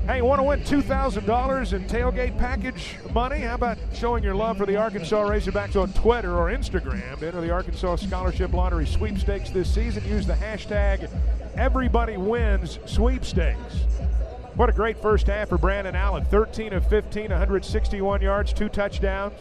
Hey, 0.05 0.21
want 0.21 0.39
to 0.39 0.43
win 0.43 0.61
$2,000 0.61 1.73
in 1.73 1.83
tailgate 1.83 2.39
package 2.39 2.95
money? 3.13 3.39
How 3.39 3.55
about 3.55 3.77
showing 3.93 4.23
your 4.23 4.33
love 4.33 4.57
for 4.57 4.65
the 4.65 4.77
Arkansas 4.77 5.21
Razorbacks 5.21 5.75
on 5.75 5.91
Twitter 5.91 6.33
or 6.33 6.49
Instagram? 6.49 7.21
Enter 7.21 7.41
the 7.41 7.51
Arkansas 7.51 7.97
Scholarship 7.97 8.53
Lottery 8.53 8.85
sweepstakes 8.85 9.49
this 9.49 9.69
season. 9.69 10.07
Use 10.07 10.25
the 10.25 10.31
hashtag 10.31 11.09
Everybody 11.57 12.15
Wins 12.15 12.79
Sweepstakes. 12.85 13.83
What 14.57 14.69
a 14.69 14.73
great 14.73 14.99
first 14.99 15.27
half 15.27 15.49
for 15.49 15.59
Brandon 15.59 15.95
Allen. 15.95 16.25
13 16.25 16.73
of 16.73 16.87
15, 16.87 17.29
161 17.29 18.21
yards, 18.23 18.51
two 18.51 18.69
touchdowns. 18.69 19.35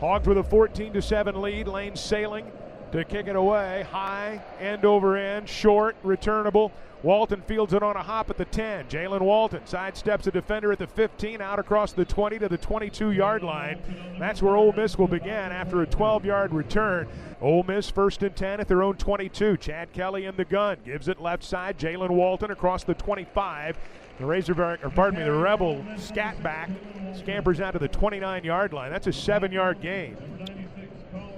Hogs 0.00 0.26
with 0.26 0.36
a 0.36 0.42
14 0.42 0.92
to 0.94 1.00
7 1.00 1.40
lead. 1.40 1.68
Lane 1.68 1.94
sailing 1.94 2.50
to 2.90 3.04
kick 3.04 3.28
it 3.28 3.36
away. 3.36 3.86
High, 3.92 4.42
end 4.58 4.84
over 4.84 5.16
end, 5.16 5.48
short, 5.48 5.94
returnable. 6.02 6.72
Walton 7.04 7.40
fields 7.42 7.72
it 7.72 7.84
on 7.84 7.94
a 7.94 8.02
hop 8.02 8.30
at 8.30 8.36
the 8.36 8.44
10. 8.44 8.86
Jaylen 8.86 9.20
Walton 9.20 9.60
sidesteps 9.60 10.26
a 10.26 10.32
defender 10.32 10.72
at 10.72 10.78
the 10.78 10.88
15, 10.88 11.40
out 11.40 11.60
across 11.60 11.92
the 11.92 12.04
20 12.04 12.40
to 12.40 12.48
the 12.48 12.58
22 12.58 13.12
yard 13.12 13.44
line. 13.44 13.80
That's 14.18 14.42
where 14.42 14.56
Ole 14.56 14.72
Miss 14.72 14.98
will 14.98 15.06
begin 15.06 15.30
after 15.30 15.82
a 15.82 15.86
12 15.86 16.24
yard 16.24 16.52
return. 16.52 17.06
Ole 17.40 17.62
Miss 17.62 17.90
first 17.90 18.24
and 18.24 18.34
10 18.34 18.58
at 18.58 18.66
their 18.66 18.82
own 18.82 18.96
22. 18.96 19.56
Chad 19.58 19.92
Kelly 19.92 20.24
in 20.24 20.34
the 20.34 20.44
gun. 20.44 20.78
Gives 20.84 21.06
it 21.06 21.20
left 21.20 21.44
side. 21.44 21.78
Jaylen 21.78 22.10
Walton 22.10 22.50
across 22.50 22.82
the 22.82 22.94
25. 22.94 23.78
The 24.22 24.28
Razorback, 24.28 24.84
or 24.84 24.90
pardon 24.90 25.18
me, 25.18 25.24
the 25.24 25.32
Rebel 25.32 25.84
scat 25.96 26.40
back, 26.44 26.70
scampers 27.12 27.60
out 27.60 27.72
to 27.72 27.80
the 27.80 27.88
29 27.88 28.44
yard 28.44 28.72
line. 28.72 28.92
That's 28.92 29.08
a 29.08 29.12
seven 29.12 29.50
yard 29.50 29.80
gain. 29.80 30.16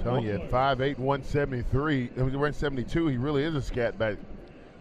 telling 0.03 0.27
you, 0.27 0.35
at 0.35 0.51
5'8, 0.51 0.99
173, 0.99 2.09
172, 2.09 3.07
he 3.07 3.17
really 3.17 3.43
is 3.43 3.55
a 3.55 3.63
scat 3.63 3.99
back. 3.99 4.19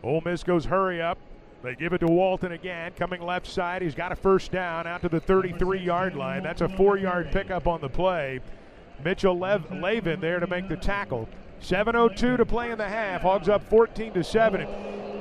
Ole 0.04 0.20
Miss 0.26 0.44
goes 0.44 0.66
hurry 0.66 1.02
up. 1.02 1.18
They 1.62 1.76
give 1.76 1.94
it 1.94 2.00
to 2.00 2.08
Walton 2.08 2.52
again, 2.52 2.92
coming 2.98 3.22
left 3.22 3.48
side. 3.48 3.82
He's 3.82 3.96
got 3.96 4.12
a 4.12 4.18
first 4.18 4.52
down 4.52 4.86
out 4.86 5.02
to 5.04 5.08
the 5.08 5.22
33 5.22 5.80
yard 5.80 6.18
line. 6.18 6.44
That's 6.44 6.60
a 6.60 6.68
four 6.68 6.98
yard 6.98 7.32
pickup 7.32 7.68
on 7.68 7.80
the 7.80 7.88
play. 7.88 8.42
Mitchell 9.02 9.40
Lev- 9.40 9.72
Lavin 9.72 10.20
there 10.20 10.42
to 10.42 10.48
make 10.48 10.68
the 10.68 10.76
tackle. 10.76 11.30
7:02 11.62 12.36
to 12.36 12.46
play 12.46 12.70
in 12.72 12.78
the 12.78 12.90
half. 12.90 13.22
Hogs 13.22 13.48
up 13.48 13.64
14 13.64 14.12
to 14.12 14.26
seven. 14.26 14.68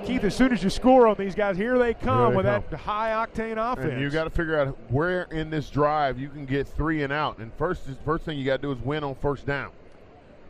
Keith, 0.05 0.25
as 0.25 0.35
soon 0.35 0.53
as 0.53 0.63
you 0.65 0.71
score 0.71 1.07
on 1.07 1.17
these 1.17 1.35
guys, 1.35 1.57
here 1.57 1.79
they 1.79 1.95
come 1.95 2.31
they 2.31 2.37
with 2.37 2.47
come. 2.47 2.65
that 2.71 2.77
high 2.77 3.11
octane 3.11 3.57
offense. 3.57 3.93
And 3.93 4.01
you 4.01 4.11
got 4.11 4.25
to 4.25 4.31
figure 4.31 4.59
out 4.59 4.77
where 4.91 5.23
in 5.31 5.49
this 5.51 5.71
drive 5.71 6.19
you 6.19 6.29
can 6.29 6.45
get 6.45 6.67
three 6.67 7.03
and 7.03 7.13
out. 7.13 7.39
And 7.39 7.53
first, 7.55 7.83
first 8.05 8.25
thing 8.25 8.37
you 8.39 8.45
got 8.45 8.57
to 8.57 8.63
do 8.63 8.73
is 8.73 8.79
win 8.81 9.05
on 9.05 9.15
first 9.17 9.47
down. 9.47 9.71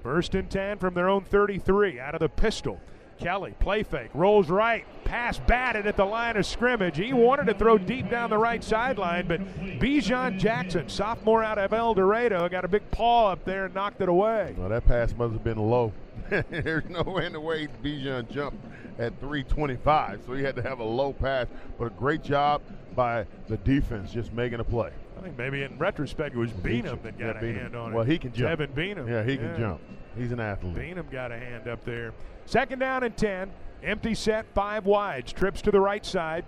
First 0.02 0.34
and 0.34 0.50
10 0.50 0.78
from 0.78 0.94
their 0.94 1.08
own 1.08 1.22
33 1.24 2.00
out 2.00 2.14
of 2.14 2.20
the 2.20 2.28
pistol. 2.28 2.80
Kelly, 3.18 3.54
play 3.60 3.84
fake, 3.84 4.10
rolls 4.14 4.50
right, 4.50 4.84
pass 5.04 5.38
batted 5.38 5.86
at 5.86 5.96
the 5.96 6.04
line 6.04 6.36
of 6.36 6.44
scrimmage. 6.44 6.96
He 6.96 7.12
wanted 7.12 7.46
to 7.46 7.54
throw 7.54 7.78
deep 7.78 8.10
down 8.10 8.30
the 8.30 8.38
right 8.38 8.64
sideline, 8.64 9.28
but 9.28 9.40
Bijhon 9.78 10.40
Jackson, 10.40 10.88
sophomore 10.88 11.44
out 11.44 11.56
of 11.56 11.72
El 11.72 11.94
Dorado, 11.94 12.48
got 12.48 12.64
a 12.64 12.68
big 12.68 12.90
paw 12.90 13.28
up 13.28 13.44
there 13.44 13.66
and 13.66 13.74
knocked 13.74 14.00
it 14.00 14.08
away. 14.08 14.56
Well, 14.58 14.70
that 14.70 14.86
pass 14.86 15.14
must 15.14 15.34
have 15.34 15.44
been 15.44 15.58
low. 15.58 15.92
There's 16.50 16.88
no 16.88 17.02
way 17.02 17.26
in 17.26 17.32
the 17.32 17.40
way 17.40 17.68
Bijhon 17.82 18.30
jumped 18.30 18.64
at 18.98 19.18
325, 19.20 20.22
so 20.26 20.32
he 20.34 20.42
had 20.42 20.56
to 20.56 20.62
have 20.62 20.78
a 20.80 20.84
low 20.84 21.12
pass. 21.12 21.46
But 21.78 21.86
a 21.86 21.90
great 21.90 22.22
job 22.22 22.62
by 22.94 23.26
the 23.48 23.56
defense 23.58 24.12
just 24.12 24.32
making 24.32 24.60
a 24.60 24.64
play. 24.64 24.90
I 25.18 25.22
think 25.22 25.36
maybe 25.36 25.62
in 25.62 25.78
retrospect 25.78 26.34
it 26.34 26.38
was 26.38 26.50
Beanum 26.50 27.02
that 27.02 27.18
got 27.18 27.34
Yeah, 27.36 27.40
a 27.40 27.42
Beanum. 27.42 27.60
hand 27.60 27.76
on 27.76 27.92
it. 27.92 27.94
Well, 27.94 28.04
he 28.04 28.18
can 28.18 28.32
jump. 28.32 28.50
Evan 28.50 28.72
Beanum. 28.72 29.08
Yeah, 29.08 29.22
he 29.22 29.36
can 29.36 29.56
jump. 29.58 29.80
He's 30.16 30.32
an 30.32 30.40
athlete. 30.40 30.74
Beanum 30.76 31.10
got 31.10 31.32
a 31.32 31.38
hand 31.38 31.68
up 31.68 31.84
there. 31.84 32.12
Second 32.46 32.78
down 32.78 33.02
and 33.04 33.16
10. 33.16 33.50
Empty 33.82 34.14
set, 34.14 34.46
five 34.54 34.86
wides. 34.86 35.32
Trips 35.32 35.60
to 35.62 35.70
the 35.70 35.80
right 35.80 36.04
side. 36.04 36.44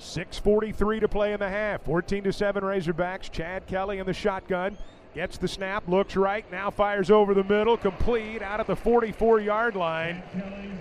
6.43 0.00 1.00
to 1.00 1.08
play 1.08 1.32
in 1.32 1.40
the 1.40 1.48
half. 1.48 1.82
14 1.82 2.24
to 2.24 2.32
7 2.32 2.62
Razorbacks. 2.62 3.30
Chad 3.30 3.66
Kelly 3.66 3.98
in 3.98 4.06
the 4.06 4.12
shotgun. 4.12 4.76
Gets 5.14 5.38
the 5.38 5.46
snap, 5.46 5.86
looks 5.86 6.16
right, 6.16 6.44
now 6.50 6.70
fires 6.70 7.08
over 7.08 7.34
the 7.34 7.44
middle, 7.44 7.76
complete 7.76 8.42
out 8.42 8.58
at 8.58 8.66
the 8.66 8.74
44 8.74 9.38
yard 9.38 9.76
line. 9.76 10.20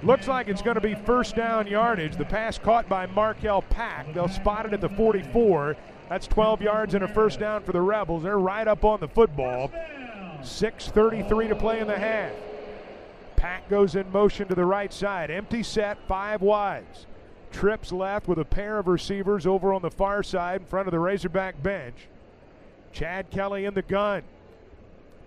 Looks 0.02 0.28
like 0.28 0.48
it's 0.48 0.64
going 0.64 0.74
to 0.74 0.82
be 0.82 0.96
first 0.96 1.36
down 1.36 1.68
yardage. 1.68 2.16
The 2.16 2.26
pass 2.26 2.58
caught 2.58 2.90
by 2.90 3.06
Markell 3.06 3.64
Pack. 3.70 4.12
They'll 4.16 4.28
spot 4.28 4.66
it 4.66 4.74
at 4.74 4.82
the 4.82 4.90
44. 4.90 5.78
That's 6.10 6.26
12 6.26 6.64
yards 6.64 6.96
and 6.96 7.04
a 7.04 7.08
first 7.08 7.40
down 7.40 7.62
for 7.62 7.74
the 7.74 7.82
Rebels. 7.82 8.24
They're 8.24 8.40
right 8.40 8.68
up 8.68 8.84
on 8.84 9.00
the 9.00 9.08
football. 9.08 9.70
6.33 10.42 11.50
to 11.50 11.56
play 11.56 11.80
in 11.80 11.88
the 11.88 11.98
half. 11.98 12.34
Pack 13.36 13.70
goes 13.70 13.96
in 13.96 14.12
motion 14.12 14.48
to 14.48 14.56
the 14.56 14.66
right 14.66 14.92
side. 14.92 15.30
Empty 15.30 15.62
set, 15.62 16.00
five 16.08 16.42
wides. 16.42 17.06
Trips 17.52 17.92
left 17.92 18.28
with 18.28 18.40
a 18.40 18.46
pair 18.46 18.80
of 18.80 18.88
receivers 18.88 19.46
over 19.46 19.74
on 19.74 19.84
the 19.84 19.92
far 19.92 20.24
side 20.24 20.62
in 20.62 20.68
front 20.68 20.88
of 20.88 20.92
the 20.92 21.00
Razorback 21.00 21.62
bench. 21.62 22.08
Chad 22.94 23.30
Kelly 23.32 23.66
in 23.66 23.74
the 23.74 23.82
gun. 23.82 24.22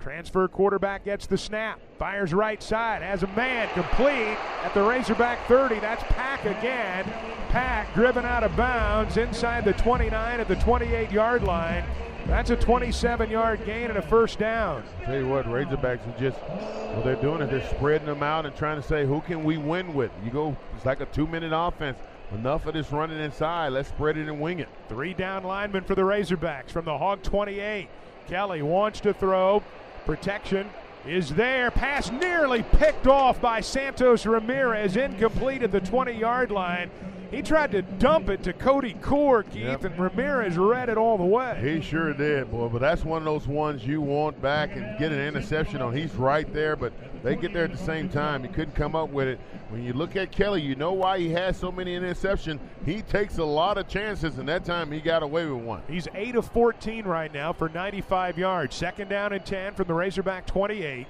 Transfer 0.01 0.47
quarterback 0.47 1.05
gets 1.05 1.27
the 1.27 1.37
snap. 1.37 1.81
Fires 1.99 2.33
right 2.33 2.63
side. 2.63 3.03
Has 3.03 3.25
a 3.25 3.27
man 3.29 3.69
complete 3.75 4.39
at 4.63 4.73
the 4.73 4.83
Razorback 4.83 5.47
30. 5.49 5.81
That's 5.81 6.05
Pack 6.05 6.45
again. 6.45 7.05
Pack 7.49 7.93
driven 7.95 8.25
out 8.25 8.45
of 8.45 8.55
bounds 8.57 9.17
inside 9.17 9.65
the 9.65 9.73
29 9.73 10.41
at 10.41 10.47
the 10.47 10.55
28 10.57 11.11
yard 11.11 11.43
line. 11.43 11.85
That's 12.27 12.51
a 12.51 12.57
27 12.57 13.31
yard 13.31 13.65
gain 13.65 13.89
and 13.89 13.99
a 13.99 14.03
first 14.03 14.39
down. 14.39 14.85
Tell 15.05 15.17
you 15.17 15.29
what, 15.29 15.47
Razorbacks 15.47 16.07
are 16.07 16.21
just 16.21 16.39
what 16.39 17.05
they're 17.05 17.17
doing 17.17 17.41
is 17.41 17.51
they're 17.51 17.77
spreading 17.77 18.07
them 18.07 18.23
out 18.23 18.47
and 18.47 18.55
trying 18.55 18.81
to 18.81 18.87
say 18.87 19.07
who 19.07 19.21
can 19.23 19.43
we 19.43 19.57
win 19.57 19.93
with. 19.95 20.11
You 20.25 20.31
go, 20.31 20.57
it's 20.77 20.87
like 20.87 21.01
a 21.01 21.07
two 21.07 21.27
minute 21.27 21.53
offense. 21.55 21.99
Enough 22.33 22.67
of 22.67 22.75
this 22.75 22.91
running 22.91 23.21
inside. 23.21 23.69
Let's 23.69 23.89
spread 23.89 24.17
it 24.17 24.29
and 24.29 24.41
wing 24.41 24.59
it. 24.59 24.69
Three 24.89 25.15
down 25.15 25.45
linemen 25.45 25.85
for 25.85 25.95
the 25.95 26.03
Razorbacks 26.03 26.71
from 26.71 26.85
the 26.85 26.99
Hog 26.99 27.23
28. 27.23 27.89
Kelly 28.27 28.63
wants 28.63 29.01
to 29.01 29.15
throw. 29.15 29.63
Protection 30.05 30.69
is 31.07 31.31
there. 31.31 31.71
Pass 31.71 32.11
nearly 32.11 32.65
picked 32.65 33.07
off 33.07 33.41
by 33.41 33.61
Santos 33.61 34.27
Ramirez. 34.27 34.97
Incomplete 34.97 35.63
at 35.63 35.71
the 35.71 35.81
20 35.81 36.13
yard 36.13 36.51
line. 36.51 36.91
He 37.31 37.43
tried 37.43 37.73
to 37.73 37.83
dump 37.83 38.29
it 38.31 38.43
to 38.45 38.53
Cody 38.53 38.95
Core, 38.95 39.43
Keith, 39.43 39.65
Yep. 39.65 39.85
and 39.85 39.99
Ramirez 39.99 40.57
read 40.57 40.89
it 40.89 40.97
all 40.97 41.19
the 41.19 41.25
way. 41.25 41.59
He 41.61 41.81
sure 41.81 42.13
did, 42.15 42.51
boy. 42.51 42.69
But 42.69 42.81
that's 42.81 43.05
one 43.05 43.19
of 43.19 43.25
those 43.25 43.49
ones 43.49 43.85
you 43.87 44.01
want 44.01 44.41
back 44.41 44.77
and 44.77 44.99
get 44.99 45.11
an 45.13 45.19
interception 45.21 45.83
on. 45.83 45.93
He's 45.95 46.15
right 46.15 46.51
there, 46.55 46.77
but 46.77 46.93
they 47.25 47.35
get 47.35 47.53
there 47.53 47.65
at 47.65 47.73
the 47.73 47.77
same 47.79 48.09
time. 48.09 48.43
He 48.43 48.49
couldn't 48.49 48.75
come 48.77 48.95
up 48.95 49.11
with 49.11 49.27
it. 49.27 49.41
When 49.71 49.83
you 49.83 49.93
look 49.93 50.15
at 50.15 50.31
Kelly, 50.31 50.63
you 50.63 50.77
know 50.77 50.93
why 50.93 51.19
he 51.19 51.31
has 51.31 51.57
so 51.57 51.73
many 51.73 51.99
interceptions. 51.99 52.61
He 52.85 53.03
takes 53.03 53.39
a 53.39 53.45
lot 53.45 53.77
of 53.77 53.89
chances, 53.89 54.39
and 54.39 54.49
that 54.49 54.65
time 54.65 54.93
he 54.93 55.01
got 55.01 55.23
away 55.25 55.47
with 55.47 55.65
one. 55.65 55.83
He's 55.89 56.07
8 56.15 56.37
of 56.37 56.47
14 56.53 57.05
right 57.05 57.33
now 57.35 57.53
for 57.53 57.69
95 57.69 58.39
yards. 58.39 58.77
Second 58.77 59.09
down 59.09 59.33
and 59.33 59.45
10 59.45 59.75
from 59.75 59.89
the 59.89 59.95
Razorback 59.95 60.47
28. 60.47 61.07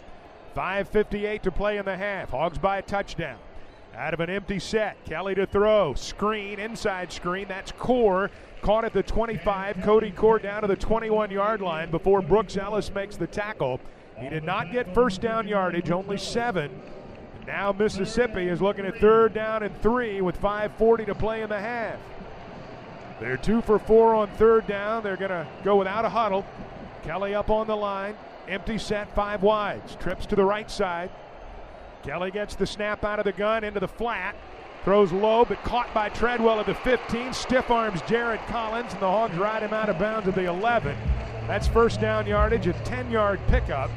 5.58 0.57 1.43
to 1.43 1.51
play 1.51 1.77
in 1.77 1.85
the 1.85 1.97
half. 1.97 2.31
Hogs 2.31 2.57
by 2.57 2.79
a 2.79 2.83
touchdown. 2.83 3.37
Out 3.97 4.13
of 4.13 4.21
an 4.21 4.29
empty 4.29 4.59
set. 4.59 5.03
Kelly 5.07 5.35
to 5.37 5.47
throw. 5.47 5.95
Screen, 5.95 6.59
inside 6.59 7.11
screen. 7.11 7.49
That's 7.49 7.73
Core. 7.73 8.31
Caught 8.61 8.85
at 8.85 8.93
the 8.93 9.03
25. 9.03 9.79
Cody 9.83 10.11
Core 10.11 10.39
down 10.39 10.63
to 10.63 10.69
the 10.69 10.77
21 10.77 11.31
yard 11.31 11.63
line 11.63 11.91
before 11.91 12.21
Brooks 12.21 12.59
Ellis 12.59 12.93
makes 12.95 13.17
the 13.17 13.27
tackle. 13.27 13.81
He 14.19 14.29
did 14.29 14.45
not 14.45 14.71
get 14.71 14.93
first 14.93 15.23
down 15.23 15.49
yardage, 15.49 15.91
only 15.91 16.19
seven. 16.19 16.71
Now 17.47 17.73
Mississippi 17.73 18.49
is 18.49 18.61
looking 18.61 18.85
at 18.85 18.99
third 18.99 19.33
down 19.33 19.63
and 19.63 19.81
three 19.81 20.21
with 20.21 20.41
5.40 20.41 21.07
to 21.07 21.15
play 21.15 21.43
in 21.43 21.49
the 21.49 21.59
half. 21.59 21.99
They're 23.19 23.37
two 23.39 23.63
for 23.63 23.79
four 23.79 24.15
on 24.15 24.29
third 24.33 24.67
down. 24.67 25.05
They're 25.05 25.17
going 25.17 25.31
to 25.31 25.47
go 25.65 25.77
without 25.77 26.05
a 26.05 26.09
huddle. 26.11 26.45
Kelly 27.03 27.35
up 27.35 27.49
on 27.49 27.67
the 27.67 27.77
line. 27.77 28.15
Empty 28.47 28.77
set, 28.79 29.15
five 29.15 29.43
wides. 29.43 29.97
Trips 29.97 30.27
to 30.27 30.37
the 30.37 30.45
right 30.45 30.71
side. 30.71 31.11
Kelly 32.07 32.31
gets 32.31 32.55
the 32.55 32.67
snap 32.67 33.05
out 33.05 33.19
of 33.19 33.25
the 33.25 33.33
gun 33.33 33.65
into 33.65 33.81
the 33.81 33.89
flat. 33.89 34.37
Throws 34.85 35.11
low, 35.11 35.45
but 35.45 35.61
caught 35.65 35.93
by 35.93 36.09
Treadwell 36.09 36.61
at 36.61 36.67
the 36.67 36.75
15. 36.77 37.33
Stiff 37.33 37.69
arms 37.69 38.01
Jared 38.03 38.39
Collins, 38.47 38.93
and 38.93 39.03
the 39.03 39.11
Hogs 39.11 39.37
ride 39.37 39.65
him 39.65 39.73
out 39.73 39.89
of 39.89 39.99
bounds 39.99 40.29
at 40.29 40.37
the 40.37 40.45
11. 40.45 40.97
That's 41.49 41.67
first 41.67 42.01
down 42.01 42.25
yardage, 42.25 42.69
a 42.69 42.75
10 42.85 43.11
yard 43.11 43.41
pickup. 43.49 43.91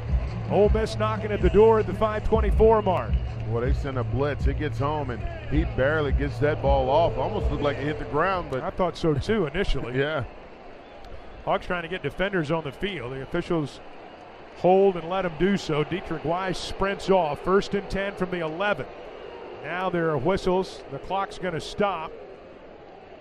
Ole 0.50 0.68
Miss 0.70 0.98
knocking 0.98 1.30
at 1.30 1.40
the 1.40 1.50
door 1.50 1.78
at 1.78 1.86
the 1.86 1.92
524 1.92 2.82
mark. 2.82 3.12
Well, 3.48 3.60
they 3.60 3.72
send 3.72 3.96
a 3.96 4.02
blitz. 4.02 4.48
It 4.48 4.58
gets 4.58 4.80
home, 4.80 5.10
and 5.10 5.22
he 5.48 5.64
barely 5.76 6.10
gets 6.10 6.38
that 6.40 6.60
ball 6.60 6.90
off. 6.90 7.16
Almost 7.16 7.48
looked 7.52 7.62
like 7.62 7.76
it 7.76 7.84
hit 7.84 8.00
the 8.00 8.04
ground, 8.06 8.48
but 8.50 8.64
I 8.64 8.70
thought 8.70 8.96
so 8.96 9.14
too 9.14 9.46
initially. 9.46 9.96
yeah. 9.98 10.24
Hawks 11.44 11.66
trying 11.66 11.82
to 11.82 11.88
get 11.88 12.02
defenders 12.02 12.50
on 12.50 12.64
the 12.64 12.72
field. 12.72 13.12
The 13.12 13.22
officials 13.22 13.78
hold 14.60 14.96
and 14.96 15.08
let 15.08 15.24
him 15.24 15.32
do 15.38 15.56
so. 15.56 15.84
Deatrich 15.84 16.24
Wise 16.24 16.58
sprints 16.58 17.08
off. 17.10 17.40
First 17.40 17.74
and 17.74 17.88
10 17.90 18.14
from 18.14 18.30
the 18.30 18.40
11. 18.40 18.86
Now 19.64 19.90
there 19.90 20.10
are 20.10 20.18
whistles. 20.18 20.82
The 20.92 20.98
clock's 20.98 21.38
going 21.38 21.54
to 21.54 21.60
stop. 21.60 22.12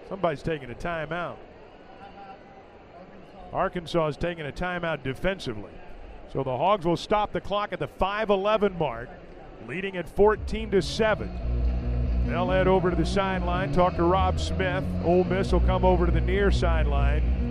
Somebody's 0.10 0.44
taking 0.44 0.70
a 0.70 0.76
timeout. 0.76 1.38
Arkansas 3.54 4.08
is 4.08 4.18
taking 4.18 4.46
a 4.46 4.52
timeout 4.52 5.02
defensively. 5.02 5.72
So 6.32 6.44
the 6.44 6.56
Hogs 6.56 6.86
will 6.86 6.98
stop 6.98 7.32
the 7.32 7.42
clock 7.42 7.74
at 7.74 7.80
the 7.80 7.88
5-11 7.88 8.78
mark, 8.78 9.10
leading 9.68 9.98
at 9.98 10.08
14 10.08 10.72
to 10.72 10.82
7. 10.82 12.26
They'll 12.28 12.50
head 12.50 12.68
over 12.68 12.92
to 12.92 12.96
the 12.96 13.06
sideline, 13.06 13.74
talk 13.74 13.96
to 13.96 14.04
Robb 14.04 14.40
Smith. 14.40 14.84
Ole 15.04 15.24
Miss 15.24 15.52
will 15.52 15.62
come 15.62 15.84
over 15.84 16.06
to 16.06 16.12
the 16.12 16.22
near 16.22 16.52
sideline. 16.52 17.49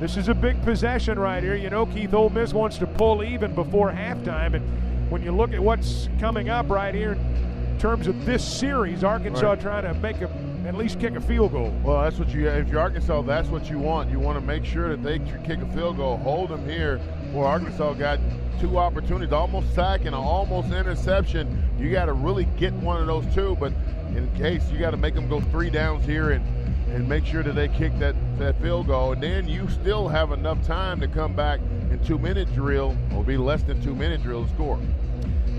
This 0.00 0.16
is 0.16 0.28
a 0.28 0.34
big 0.34 0.62
possession 0.62 1.18
right 1.18 1.42
here. 1.42 1.56
You 1.56 1.70
know, 1.70 1.84
Keith, 1.86 2.14
Ole 2.14 2.30
Miss 2.30 2.54
wants 2.54 2.78
to 2.78 2.86
pull 2.86 3.24
even 3.24 3.52
before 3.54 3.90
halftime. 3.90 4.54
And 4.54 5.10
when 5.10 5.22
you 5.22 5.32
look 5.32 5.52
at 5.52 5.60
what's 5.60 6.08
coming 6.20 6.50
up 6.50 6.70
right 6.70 6.94
here 6.94 7.12
in 7.14 7.78
terms 7.80 8.06
of 8.06 8.24
this 8.24 8.44
series, 8.46 9.02
Arkansas 9.02 9.50
Right. 9.50 9.60
trying 9.60 9.82
to 9.82 9.94
make 10.00 10.20
a, 10.20 10.30
at 10.66 10.76
least 10.76 11.00
kick 11.00 11.16
a 11.16 11.20
field 11.20 11.50
goal. 11.52 11.74
Well, 11.82 12.02
that's 12.02 12.16
what 12.18 12.28
you. 12.28 12.48
If 12.48 12.68
you're 12.68 12.80
Arkansas, 12.80 13.22
that's 13.22 13.48
what 13.48 13.68
you 13.68 13.78
want. 13.80 14.08
You 14.10 14.20
want 14.20 14.38
to 14.38 14.44
make 14.44 14.64
sure 14.64 14.90
that 14.90 15.02
they 15.02 15.18
kick 15.18 15.60
a 15.62 15.66
field 15.74 15.96
goal, 15.96 16.16
hold 16.18 16.50
them 16.50 16.64
here. 16.68 17.00
Well, 17.32 17.46
Arkansas 17.46 17.94
got 17.94 18.20
two 18.60 18.78
opportunities, 18.78 19.32
almost 19.32 19.74
sack 19.74 20.04
and 20.04 20.14
almost 20.14 20.70
interception. 20.72 21.64
You 21.76 21.90
got 21.90 22.04
to 22.06 22.12
really 22.12 22.44
get 22.56 22.72
one 22.74 23.00
of 23.00 23.06
those 23.08 23.24
two, 23.34 23.56
but 23.58 23.72
in 24.14 24.30
case 24.36 24.70
you 24.70 24.78
got 24.78 24.92
to 24.92 24.96
make 24.96 25.14
them 25.14 25.28
go 25.28 25.40
three 25.40 25.70
downs 25.70 26.04
here 26.04 26.30
and 26.30 26.44
and 26.90 27.08
make 27.08 27.24
sure 27.24 27.42
that 27.42 27.54
they 27.54 27.68
kick 27.68 27.98
that 27.98 28.14
that 28.38 28.60
field 28.60 28.86
goal, 28.86 29.12
and 29.12 29.22
then 29.22 29.48
you 29.48 29.68
still 29.68 30.08
have 30.08 30.32
enough 30.32 30.62
time 30.66 31.00
to 31.00 31.08
come 31.08 31.34
back 31.34 31.60
in 31.90 31.98
two 32.04 32.18
minute 32.18 32.52
drill, 32.54 32.96
or 33.14 33.24
be 33.24 33.36
less 33.36 33.62
than 33.62 33.82
two 33.82 33.94
minute 33.94 34.22
drill 34.22 34.44
to 34.44 34.50
score. 34.54 34.78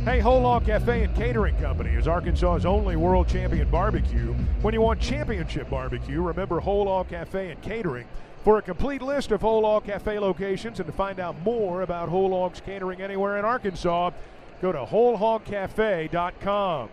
Hey, 0.05 0.21
Whole 0.21 0.41
Hog 0.41 0.65
Cafe 0.65 1.03
and 1.03 1.13
Catering 1.15 1.57
Company 1.57 1.93
is 1.93 2.07
Arkansas's 2.07 2.65
only 2.65 2.95
world 2.95 3.27
champion 3.27 3.69
barbecue. 3.69 4.33
When 4.61 4.73
you 4.73 4.79
want 4.81 5.01
championship 5.01 5.69
barbecue, 5.69 6.21
remember 6.21 6.61
Whole 6.61 6.87
Hog 6.87 7.09
Cafe 7.09 7.51
and 7.51 7.61
Catering. 7.61 8.07
For 8.43 8.57
a 8.57 8.61
complete 8.61 9.01
list 9.01 9.31
of 9.31 9.41
Whole 9.41 9.63
Hog 9.63 9.85
Cafe 9.85 10.17
locations 10.17 10.79
and 10.79 10.87
to 10.87 10.93
find 10.93 11.19
out 11.19 11.37
more 11.41 11.81
about 11.81 12.07
Whole 12.07 12.31
Hogs 12.31 12.61
Catering 12.65 13.01
anywhere 13.01 13.37
in 13.37 13.43
Arkansas, 13.43 14.11
go 14.61 14.71
to 14.71 14.85
wholehogcafe.com. 14.85 16.89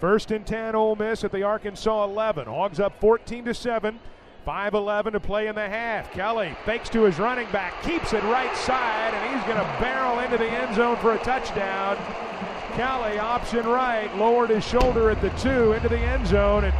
First 0.00 0.30
and 0.30 0.46
10, 0.46 0.76
Ole 0.76 0.94
Miss 0.94 1.24
at 1.24 1.32
the 1.32 1.42
Arkansas 1.42 2.04
11. 2.04 2.46
Hogs 2.46 2.78
up 2.78 3.00
14 3.00 3.46
to 3.46 3.54
7. 3.54 3.98
5.11 4.46 5.12
to 5.12 5.20
play 5.20 5.48
in 5.48 5.54
the 5.54 5.68
half. 5.68 6.10
Kelly 6.12 6.56
fakes 6.64 6.88
to 6.90 7.02
his 7.02 7.18
running 7.18 7.50
back, 7.50 7.82
keeps 7.82 8.14
it 8.14 8.22
right 8.24 8.56
side, 8.56 9.12
and 9.12 9.34
he's 9.34 9.44
going 9.44 9.58
to 9.58 9.80
barrel 9.80 10.20
into 10.20 10.38
the 10.38 10.48
end 10.48 10.74
zone 10.74 10.96
for 10.96 11.12
a 11.12 11.18
touchdown. 11.18 11.96
Kelly, 12.72 13.18
option 13.18 13.66
right, 13.66 14.14
lowered 14.16 14.48
his 14.50 14.64
shoulder 14.64 15.10
at 15.10 15.20
the 15.20 15.30
two 15.30 15.72
into 15.72 15.88
the 15.88 15.98
end 15.98 16.26
zone, 16.26 16.64
and 16.64 16.74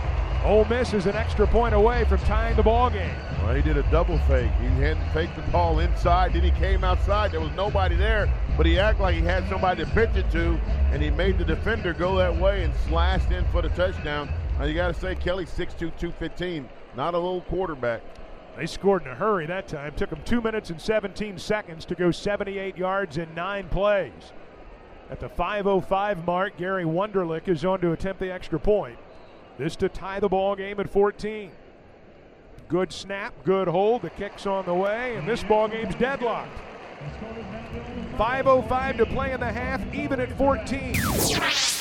Ole 0.44 0.64
Miss 0.66 0.94
is 0.94 1.06
an 1.06 1.16
extra 1.16 1.46
point 1.46 1.74
away 1.74 2.04
from 2.04 2.18
tying 2.20 2.56
the 2.56 2.62
ball 2.62 2.90
game. 2.90 3.14
Well, 3.42 3.54
he 3.54 3.60
did 3.60 3.76
a 3.76 3.82
double 3.90 4.18
fake. 4.20 4.50
He 4.60 4.66
had 4.80 4.96
faked 5.12 5.34
the 5.34 5.42
ball 5.50 5.80
inside, 5.80 6.32
then 6.32 6.42
he 6.42 6.52
came 6.52 6.84
outside. 6.84 7.32
There 7.32 7.40
was 7.40 7.50
nobody 7.52 7.96
there, 7.96 8.32
but 8.56 8.64
he 8.64 8.78
acted 8.78 9.02
like 9.02 9.14
he 9.16 9.20
had 9.20 9.48
somebody 9.48 9.84
to 9.84 9.90
pitch 9.90 10.14
it 10.14 10.30
to, 10.30 10.58
and 10.92 11.02
he 11.02 11.10
made 11.10 11.38
the 11.38 11.44
defender 11.44 11.92
go 11.92 12.16
that 12.16 12.34
way 12.36 12.62
and 12.62 12.72
slashed 12.86 13.30
in 13.30 13.44
for 13.46 13.62
the 13.62 13.68
touchdown. 13.70 14.30
Now 14.58 14.64
you 14.64 14.74
got 14.74 14.94
to 14.94 14.98
say 14.98 15.16
Kelly 15.16 15.44
6'2", 15.44 15.76
215, 15.78 16.68
not 16.96 17.14
a 17.14 17.18
little 17.18 17.42
quarterback. 17.42 18.02
They 18.56 18.66
scored 18.66 19.02
in 19.02 19.08
a 19.08 19.14
hurry 19.14 19.46
that 19.46 19.68
time. 19.68 19.94
Took 19.96 20.10
them 20.10 20.22
two 20.24 20.40
minutes 20.40 20.70
and 20.70 20.80
17 20.80 21.38
seconds 21.38 21.84
to 21.84 21.94
go 21.94 22.10
78 22.10 22.76
yards 22.76 23.18
in 23.18 23.34
nine 23.34 23.68
plays. 23.68 24.32
At 25.10 25.20
the 25.20 25.28
5:05 25.28 26.24
mark, 26.26 26.56
Gary 26.56 26.84
Wunderlich 26.84 27.48
is 27.48 27.64
on 27.64 27.80
to 27.80 27.92
attempt 27.92 28.20
the 28.20 28.32
extra 28.32 28.58
point. 28.58 28.98
This 29.58 29.74
to 29.76 29.88
tie 29.88 30.20
the 30.20 30.28
ball 30.28 30.54
game 30.54 30.78
at 30.78 30.88
14. 30.88 31.50
Good 32.68 32.92
snap, 32.92 33.34
good 33.44 33.66
hold. 33.66 34.02
The 34.02 34.10
kick's 34.10 34.46
on 34.46 34.64
the 34.66 34.74
way, 34.74 35.16
and 35.16 35.28
this 35.28 35.42
ball 35.42 35.68
game's 35.68 35.96
deadlocked. 35.96 36.56
5.05 38.18 38.96
to 38.96 39.06
play 39.06 39.32
in 39.32 39.38
the 39.38 39.46
half, 39.46 39.80
even 39.94 40.18
at 40.18 40.36
14. 40.36 40.96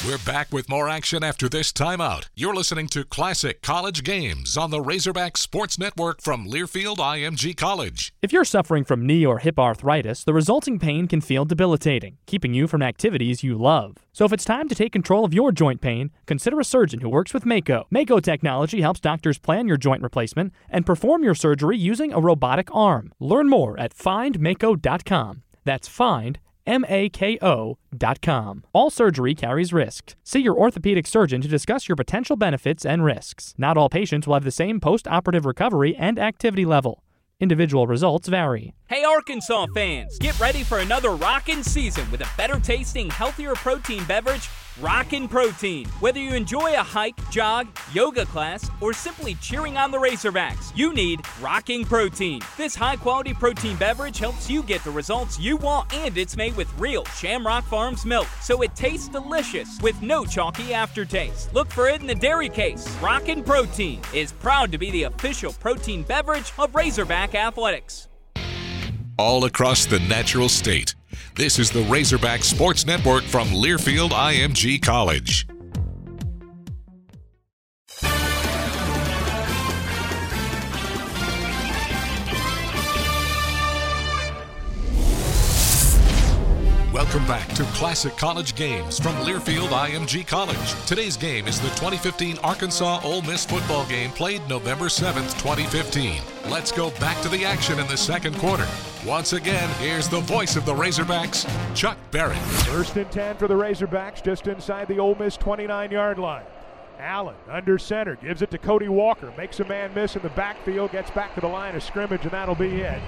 We're 0.05 0.19
back 0.19 0.53
with 0.53 0.69
more 0.69 0.88
action 0.88 1.23
after 1.23 1.49
this 1.49 1.73
timeout. 1.73 2.29
You're 2.35 2.53
listening 2.53 2.88
to 2.89 3.03
Classic 3.03 3.63
College 3.63 4.03
Games 4.03 4.55
on 4.55 4.69
the 4.69 4.79
Razorback 4.79 5.35
Sports 5.35 5.79
Network 5.79 6.21
from 6.21 6.47
Learfield 6.47 6.97
IMG 6.97 7.57
College. 7.57 8.13
If 8.21 8.31
you're 8.31 8.45
suffering 8.45 8.83
from 8.83 9.07
knee 9.07 9.25
or 9.25 9.39
hip 9.39 9.57
arthritis, 9.57 10.23
the 10.23 10.33
resulting 10.35 10.77
pain 10.77 11.07
can 11.07 11.21
feel 11.21 11.43
debilitating, 11.43 12.17
keeping 12.27 12.53
you 12.53 12.67
from 12.67 12.83
activities 12.83 13.43
you 13.43 13.57
love. 13.57 13.97
So 14.13 14.23
if 14.23 14.31
it's 14.31 14.45
time 14.45 14.69
to 14.69 14.75
take 14.75 14.91
control 14.91 15.25
of 15.25 15.33
your 15.33 15.51
joint 15.51 15.81
pain, 15.81 16.11
consider 16.27 16.59
a 16.59 16.65
surgeon 16.65 17.01
who 17.01 17.09
works 17.09 17.33
with 17.33 17.45
Mako. 17.47 17.88
Mako 17.89 18.19
technology 18.19 18.81
helps 18.81 18.99
doctors 18.99 19.39
plan 19.39 19.67
your 19.67 19.77
joint 19.77 20.03
replacement 20.03 20.53
and 20.69 20.85
perform 20.85 21.23
your 21.23 21.35
surgery 21.35 21.77
using 21.77 22.13
a 22.13 22.19
robotic 22.19 22.69
arm. 22.71 23.11
Learn 23.19 23.49
more 23.49 23.79
at 23.79 23.95
findmako.com. 23.95 25.41
That's 25.68 25.89
find, 25.89 26.39
M-A-K-O 26.65 27.78
dot 27.95 28.22
com. 28.22 28.63
All 28.72 28.89
surgery 28.89 29.36
carries 29.36 29.74
risks. 29.74 30.15
See 30.24 30.39
your 30.39 30.55
orthopedic 30.57 31.05
surgeon 31.05 31.41
to 31.41 31.49
discuss 31.49 31.89
your 31.89 31.97
potential 31.97 32.38
benefits 32.38 32.86
and 32.86 33.03
risks. 33.03 33.53
Not 33.57 33.76
all 33.76 33.89
patients 33.89 34.26
will 34.26 34.36
have 34.36 34.45
the 34.45 34.51
same 34.51 34.80
post-operative 34.80 35.45
recovery 35.45 35.93
and 35.93 36.18
activity 36.18 36.63
level. 36.63 37.03
Individual 37.41 37.86
results 37.86 38.30
vary. 38.30 38.76
Hey 38.89 39.03
Arkansas 39.03 39.65
fans, 39.73 40.17
get 40.17 40.39
ready 40.39 40.63
for 40.63 40.77
another 40.77 41.09
rockin' 41.09 41.61
season 41.61 42.09
with 42.09 42.21
a 42.21 42.29
better 42.38 42.57
tasting, 42.57 43.09
healthier 43.09 43.53
protein 43.53 44.05
beverage, 44.05 44.47
Rockin' 44.79 45.27
Protein. 45.27 45.89
Whether 45.99 46.21
you 46.21 46.33
enjoy 46.35 46.73
a 46.73 46.83
hike, 46.83 47.29
jog, 47.29 47.67
yoga 47.91 48.25
class, 48.25 48.69
or 48.79 48.93
simply 48.93 49.35
cheering 49.41 49.75
on 49.75 49.91
the 49.91 49.97
Razorbacks, 49.97 50.71
you 50.73 50.93
need 50.93 51.19
Rockin' 51.41 51.83
Protein. 51.83 52.39
This 52.55 52.75
high 52.75 52.95
quality 52.95 53.33
protein 53.33 53.75
beverage 53.75 54.19
helps 54.19 54.49
you 54.49 54.63
get 54.63 54.81
the 54.85 54.91
results 54.91 55.38
you 55.38 55.57
want, 55.57 55.93
and 55.93 56.17
it's 56.17 56.38
made 56.38 56.55
with 56.55 56.73
real 56.79 57.03
Shamrock 57.07 57.65
Farms 57.65 58.05
milk, 58.05 58.27
so 58.41 58.61
it 58.61 58.73
tastes 58.73 59.09
delicious 59.09 59.81
with 59.81 60.01
no 60.01 60.23
chalky 60.23 60.73
aftertaste. 60.73 61.53
Look 61.53 61.69
for 61.71 61.89
it 61.89 61.99
in 61.99 62.07
the 62.07 62.15
dairy 62.15 62.47
case. 62.47 62.88
Rockin' 63.01 63.43
Protein 63.43 63.99
is 64.13 64.31
proud 64.31 64.71
to 64.71 64.77
be 64.77 64.91
the 64.91 65.03
official 65.03 65.51
protein 65.51 66.03
beverage 66.03 66.53
of 66.57 66.73
Razorback 66.73 67.35
Athletics. 67.35 68.07
All 69.18 69.45
across 69.45 69.88
the 69.88 69.99
natural 70.01 70.47
state. 70.47 70.93
This 71.36 71.57
is 71.57 71.72
the 71.72 71.82
Razorback 71.82 72.43
Sports 72.43 72.86
Network 72.86 73.24
from 73.24 73.47
Learfield 73.47 74.11
IMG 74.11 74.80
College. 74.80 75.47
Welcome 86.97 87.27
back 87.27 87.47
to 87.49 87.63
Classic 87.75 88.17
College 88.17 88.55
Games 88.55 88.99
from 88.99 89.13
Learfield 89.17 89.67
IMG 89.67 90.25
College. 90.25 90.85
Today's 90.87 91.15
game 91.15 91.47
is 91.47 91.61
the 91.61 91.67
2015 91.67 92.39
Arkansas 92.39 93.01
Ole 93.03 93.21
Miss 93.21 93.45
football 93.45 93.85
game 93.85 94.09
played 94.09 94.41
November 94.49 94.85
7th, 94.85 95.37
2015. 95.37 96.23
Let's 96.49 96.71
go 96.71 96.89
back 96.99 97.21
to 97.21 97.29
the 97.29 97.45
action 97.45 97.77
in 97.77 97.85
the 97.85 97.95
second 97.95 98.35
quarter. 98.39 98.65
Once 99.05 99.33
again, 99.33 99.69
here's 99.79 100.09
the 100.09 100.21
voice 100.21 100.55
of 100.55 100.65
the 100.65 100.73
Razorbacks, 100.73 101.47
Chuck 101.75 101.99
Barrett. 102.09 102.39
First 102.65 102.97
and 102.97 103.11
10 103.11 103.37
for 103.37 103.47
the 103.47 103.53
Razorbacks, 103.53 104.23
just 104.23 104.47
inside 104.47 104.87
the 104.87 104.97
Ole 104.97 105.13
Miss 105.13 105.37
29 105.37 105.91
yard 105.91 106.17
line. 106.17 106.45
Allen 106.97 107.35
under 107.47 107.77
center 107.77 108.15
gives 108.15 108.41
it 108.41 108.49
to 108.49 108.57
Cody 108.57 108.89
Walker, 108.89 109.31
makes 109.37 109.59
a 109.59 109.65
man 109.65 109.93
miss 109.93 110.15
in 110.15 110.23
the 110.23 110.29
backfield, 110.29 110.93
gets 110.93 111.11
back 111.11 111.35
to 111.35 111.41
the 111.41 111.47
line 111.47 111.75
of 111.75 111.83
scrimmage, 111.83 112.23
and 112.23 112.31
that'll 112.31 112.55
be 112.55 112.81
it. 112.81 112.99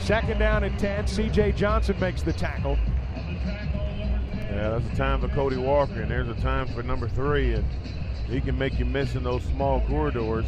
Second 0.00 0.40
down 0.40 0.64
and 0.64 0.76
10. 0.80 1.04
CJ 1.04 1.54
Johnson 1.54 1.98
makes 2.00 2.22
the 2.22 2.32
tackle. 2.32 2.76
Yeah, 4.52 4.78
that's 4.78 4.92
a 4.92 4.96
time 4.96 5.18
for 5.18 5.28
Cody 5.28 5.56
Walker, 5.56 6.02
and 6.02 6.10
there's 6.10 6.28
a 6.28 6.34
time 6.34 6.68
for 6.68 6.82
number 6.82 7.08
three, 7.08 7.54
and 7.54 7.64
he 8.28 8.38
can 8.38 8.58
make 8.58 8.78
you 8.78 8.84
miss 8.84 9.14
in 9.14 9.22
those 9.22 9.42
small 9.44 9.80
corridors. 9.88 10.44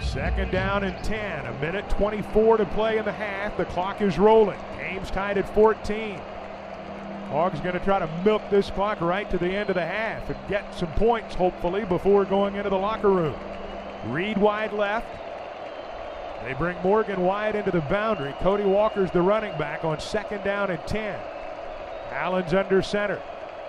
Second 0.00 0.50
down 0.50 0.82
and 0.82 0.96
10. 1.04 1.44
A 1.44 1.60
minute 1.60 1.90
24 1.90 2.56
to 2.56 2.64
play 2.64 2.96
in 2.96 3.04
the 3.04 3.12
half. 3.12 3.54
The 3.58 3.66
clock 3.66 4.00
is 4.00 4.18
rolling. 4.18 4.58
Game's 4.78 5.10
tied 5.10 5.36
at 5.36 5.54
14. 5.54 6.18
Hogs 7.28 7.60
going 7.60 7.78
to 7.78 7.84
try 7.84 7.98
to 7.98 8.08
milk 8.24 8.40
this 8.50 8.70
clock 8.70 9.02
right 9.02 9.28
to 9.30 9.36
the 9.36 9.50
end 9.50 9.68
of 9.68 9.74
the 9.74 9.84
half 9.84 10.30
and 10.30 10.38
get 10.48 10.74
some 10.74 10.90
points, 10.92 11.34
hopefully, 11.34 11.84
before 11.84 12.24
going 12.24 12.54
into 12.54 12.70
the 12.70 12.78
locker 12.78 13.10
room. 13.10 13.34
Reed 14.06 14.38
wide 14.38 14.72
left. 14.72 15.25
They 16.46 16.54
bring 16.54 16.80
Morgan 16.80 17.22
wide 17.22 17.56
into 17.56 17.72
the 17.72 17.80
boundary. 17.80 18.32
Cody 18.38 18.62
Walker's 18.62 19.10
the 19.10 19.20
running 19.20 19.58
back 19.58 19.84
on 19.84 19.98
second 19.98 20.44
down 20.44 20.70
and 20.70 20.78
10. 20.86 21.18
Allen's 22.12 22.54
under 22.54 22.82
center. 22.82 23.20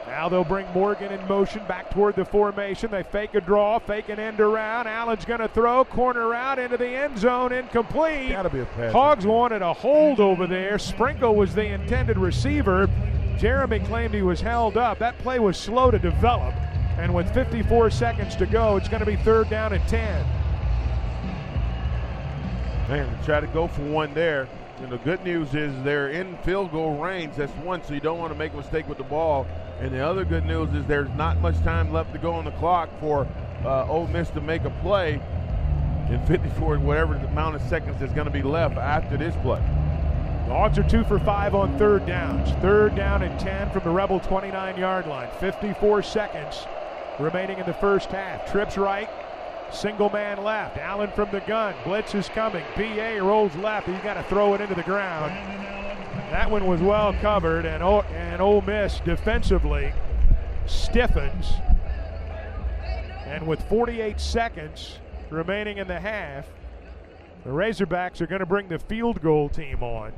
Now 0.05 0.29
they'll 0.29 0.43
bring 0.43 0.67
Morgan 0.73 1.11
in 1.11 1.27
motion 1.27 1.65
back 1.65 1.89
toward 1.89 2.15
the 2.15 2.23
formation. 2.23 2.91
They 2.91 3.01
fake 3.01 3.33
a 3.33 3.41
draw, 3.41 3.79
fake 3.79 4.09
an 4.09 4.19
end 4.19 4.39
around. 4.39 4.85
Allen's 4.85 5.25
going 5.25 5.39
to 5.39 5.47
throw, 5.47 5.85
corner 5.85 6.35
out 6.35 6.59
into 6.59 6.77
the 6.77 6.87
end 6.87 7.17
zone, 7.17 7.51
incomplete. 7.51 8.29
Gotta 8.29 8.51
be 8.51 8.59
a 8.59 8.65
pass. 8.65 8.93
Hogs 8.93 9.25
wanted 9.25 9.63
a 9.63 9.73
hold 9.73 10.19
over 10.19 10.45
there. 10.45 10.77
Sprinkle 10.77 11.35
was 11.35 11.55
the 11.55 11.65
intended 11.65 12.19
receiver. 12.19 12.87
Jeremy 13.39 13.79
claimed 13.79 14.13
he 14.13 14.21
was 14.21 14.39
held 14.39 14.77
up. 14.77 14.99
That 14.99 15.17
play 15.17 15.39
was 15.39 15.57
slow 15.57 15.89
to 15.89 15.97
develop. 15.97 16.53
And 16.99 17.11
with 17.11 17.33
54 17.33 17.89
seconds 17.89 18.35
to 18.35 18.45
go, 18.45 18.77
it's 18.77 18.87
going 18.87 18.99
to 18.99 19.05
be 19.07 19.15
third 19.15 19.49
down 19.49 19.73
and 19.73 19.85
10. 19.87 20.36
Man, 22.87 23.23
try 23.25 23.41
to 23.41 23.47
go 23.47 23.67
for 23.67 23.81
one 23.81 24.13
there. 24.13 24.47
And 24.79 24.91
the 24.91 24.97
good 24.99 25.23
news 25.23 25.55
is 25.55 25.73
they're 25.83 26.09
in 26.09 26.37
field 26.37 26.71
goal 26.71 26.97
range. 26.97 27.35
That's 27.35 27.51
one, 27.53 27.83
so 27.83 27.93
you 27.93 27.99
don't 27.99 28.19
want 28.19 28.31
to 28.31 28.37
make 28.37 28.53
a 28.53 28.57
mistake 28.57 28.87
with 28.87 28.97
the 28.97 29.03
ball. 29.03 29.45
And 29.79 29.91
the 29.91 30.05
other 30.05 30.23
good 30.23 30.45
news 30.45 30.73
is 30.73 30.85
there's 30.85 31.09
not 31.17 31.41
much 31.41 31.59
time 31.63 31.91
left 31.91 32.13
to 32.13 32.19
go 32.19 32.31
on 32.33 32.45
the 32.45 32.51
clock 32.51 32.89
for 32.99 33.27
uh, 33.65 33.87
Ole 33.87 34.07
Miss 34.07 34.29
to 34.31 34.41
make 34.41 34.63
a 34.63 34.69
play 34.81 35.19
in 36.09 36.25
54, 36.27 36.79
whatever 36.79 37.15
the 37.15 37.27
amount 37.27 37.55
of 37.55 37.61
seconds 37.63 38.01
is 38.01 38.11
going 38.13 38.25
to 38.25 38.31
be 38.31 38.41
left 38.41 38.77
after 38.77 39.17
this 39.17 39.35
play. 39.41 39.61
Hogs 40.47 40.79
are 40.79 40.87
two 40.87 41.03
for 41.03 41.19
five 41.19 41.53
on 41.55 41.77
third 41.77 42.05
downs. 42.05 42.51
Third 42.61 42.95
down 42.95 43.21
and 43.21 43.37
10 43.37 43.71
from 43.71 43.83
the 43.83 43.89
Rebel 43.89 44.21
29 44.21 44.77
yard 44.77 45.07
line. 45.07 45.29
54 45.41 46.03
seconds 46.03 46.65
remaining 47.19 47.57
in 47.57 47.65
the 47.65 47.73
first 47.73 48.09
half. 48.11 48.49
Trips 48.49 48.77
right, 48.77 49.09
single 49.73 50.09
man 50.09 50.43
left. 50.43 50.77
Allen 50.77 51.11
from 51.11 51.29
the 51.31 51.41
gun. 51.41 51.75
Blitz 51.83 52.15
is 52.15 52.27
coming. 52.29 52.63
BA 52.75 53.19
rolls 53.21 53.55
left. 53.55 53.87
He's 53.87 53.99
got 54.01 54.15
to 54.15 54.23
throw 54.23 54.53
it 54.53 54.61
into 54.61 54.75
the 54.75 54.83
ground. 54.83 55.31
That 56.31 56.49
one 56.51 56.65
was 56.67 56.81
well 56.81 57.13
covered, 57.13 57.65
and, 57.65 57.81
o- 57.81 58.01
and 58.01 58.41
Ole 58.41 58.61
Miss 58.61 58.99
defensively 59.01 59.93
stiffens. 60.65 61.53
And 63.25 63.47
with 63.47 63.61
48 63.69 64.19
seconds 64.19 64.99
remaining 65.29 65.77
in 65.77 65.87
the 65.87 65.99
half, 65.99 66.47
the 67.43 67.49
Razorbacks 67.51 68.19
are 68.21 68.27
going 68.27 68.39
to 68.39 68.45
bring 68.45 68.67
the 68.67 68.79
field 68.79 69.21
goal 69.21 69.47
team 69.47 69.83
on. 69.83 70.11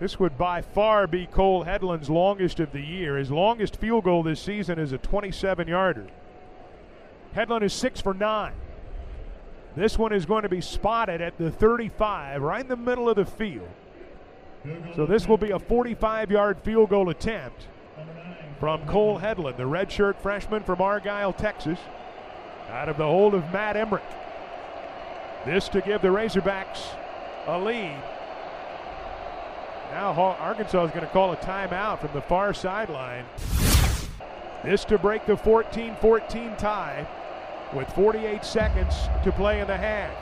This 0.00 0.18
would 0.18 0.36
by 0.36 0.62
far 0.62 1.06
be 1.06 1.26
Cole 1.26 1.64
Hedlund's 1.64 2.10
longest 2.10 2.58
of 2.60 2.72
the 2.72 2.80
year. 2.80 3.16
His 3.16 3.30
longest 3.30 3.76
field 3.76 4.04
goal 4.04 4.22
this 4.22 4.40
season 4.40 4.78
is 4.78 4.92
a 4.92 4.98
27 4.98 5.68
yarder. 5.68 6.08
Hedlund 7.34 7.62
is 7.62 7.72
six 7.72 8.00
for 8.00 8.14
nine. 8.14 8.52
This 9.74 9.96
one 9.96 10.12
is 10.12 10.26
going 10.26 10.42
to 10.42 10.50
be 10.50 10.60
spotted 10.60 11.20
at 11.22 11.38
the 11.38 11.50
35, 11.50 12.42
right 12.42 12.60
in 12.60 12.68
the 12.68 12.76
middle 12.76 13.08
of 13.08 13.16
the 13.16 13.24
field. 13.24 13.68
So 14.94 15.06
this 15.06 15.26
will 15.26 15.38
be 15.38 15.50
a 15.50 15.58
45 15.58 16.30
yard 16.30 16.58
field 16.62 16.90
goal 16.90 17.08
attempt 17.08 17.66
from 18.60 18.84
Cole 18.86 19.18
Hedlund, 19.18 19.56
the 19.56 19.64
redshirt 19.64 20.16
freshman 20.16 20.62
from 20.62 20.80
Argyle, 20.80 21.32
Texas. 21.32 21.78
out 22.68 22.88
of 22.88 22.96
the 22.96 23.04
hold 23.04 23.34
of 23.34 23.50
Matt 23.52 23.76
Emmerich. 23.76 24.04
This 25.44 25.68
to 25.70 25.80
give 25.80 26.02
the 26.02 26.08
Razorbacks 26.08 26.86
a 27.46 27.58
lead. 27.58 28.00
Now 29.90 30.12
Arkansas 30.12 30.84
is 30.84 30.90
going 30.90 31.04
to 31.04 31.12
call 31.12 31.32
a 31.32 31.36
timeout 31.36 32.00
from 32.00 32.10
the 32.14 32.22
far 32.22 32.54
sideline. 32.54 33.24
This 34.64 34.84
to 34.84 34.96
break 34.96 35.26
the 35.26 35.36
14 35.36 35.96
14 36.00 36.56
tie 36.56 37.06
with 37.74 37.88
48 37.92 38.44
seconds 38.44 39.08
to 39.24 39.32
play 39.32 39.60
in 39.60 39.66
the 39.66 39.76
half. 39.76 40.12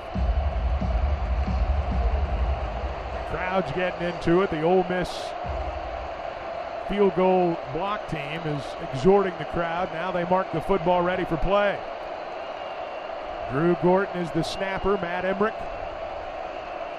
The 3.13 3.37
crowd's 3.37 3.73
getting 3.73 4.09
into 4.09 4.43
it. 4.43 4.51
The 4.51 4.63
Ole 4.63 4.85
Miss 4.89 5.11
field 6.89 7.15
goal 7.15 7.57
block 7.73 8.09
team 8.09 8.41
is 8.47 8.63
exhorting 8.93 9.35
the 9.39 9.45
crowd. 9.47 9.93
Now 9.93 10.11
they 10.11 10.25
mark 10.25 10.53
the 10.53 10.61
football 10.61 11.03
ready 11.03 11.25
for 11.25 11.37
play. 11.37 11.79
Drew 13.51 13.77
Gorton 13.83 14.17
is 14.21 14.31
the 14.31 14.43
snapper. 14.43 14.97
Matt 14.99 15.25
Emmerich 15.25 15.55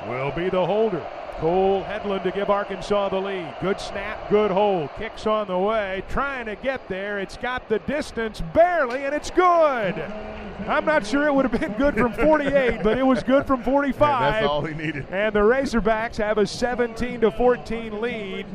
will 0.08 0.32
be 0.32 0.49
the 0.49 0.66
holder. 0.66 1.06
Cole 1.42 1.84
Hedlund 1.86 2.22
to 2.22 2.30
give 2.30 2.52
Arkansas 2.52 3.10
the 3.10 3.20
lead. 3.20 3.56
Good 3.62 3.80
snap, 3.80 4.30
good 4.30 4.52
hold. 4.52 4.92
Kicks 5.00 5.26
on 5.26 5.48
the 5.48 5.58
way, 5.58 6.04
trying 6.08 6.46
to 6.46 6.56
get 6.56 6.88
there. 6.88 7.18
It's 7.18 7.36
got 7.36 7.68
the 7.68 7.80
distance 7.80 8.42
barely, 8.54 9.06
and 9.06 9.16
it's 9.16 9.32
good. 9.32 9.96
I'm 10.68 10.86
not 10.86 11.04
sure 11.04 11.26
it 11.26 11.34
would 11.34 11.50
have 11.50 11.60
been 11.60 11.74
good 11.74 11.96
from 11.96 12.14
48, 12.14 12.84
but 12.84 13.00
it 13.00 13.04
was 13.04 13.24
good 13.24 13.48
from 13.48 13.64
45. 13.64 14.02
And 14.22 14.36
that's 14.36 14.46
all 14.46 14.64
he 14.64 14.76
needed. 14.76 15.08
And 15.10 15.34
the 15.34 15.39
Razorbacks 15.39 16.18
have 16.18 16.38
a 16.38 16.46
17 16.46 17.22
to 17.22 17.32
14 17.32 18.00
lead 18.00 18.46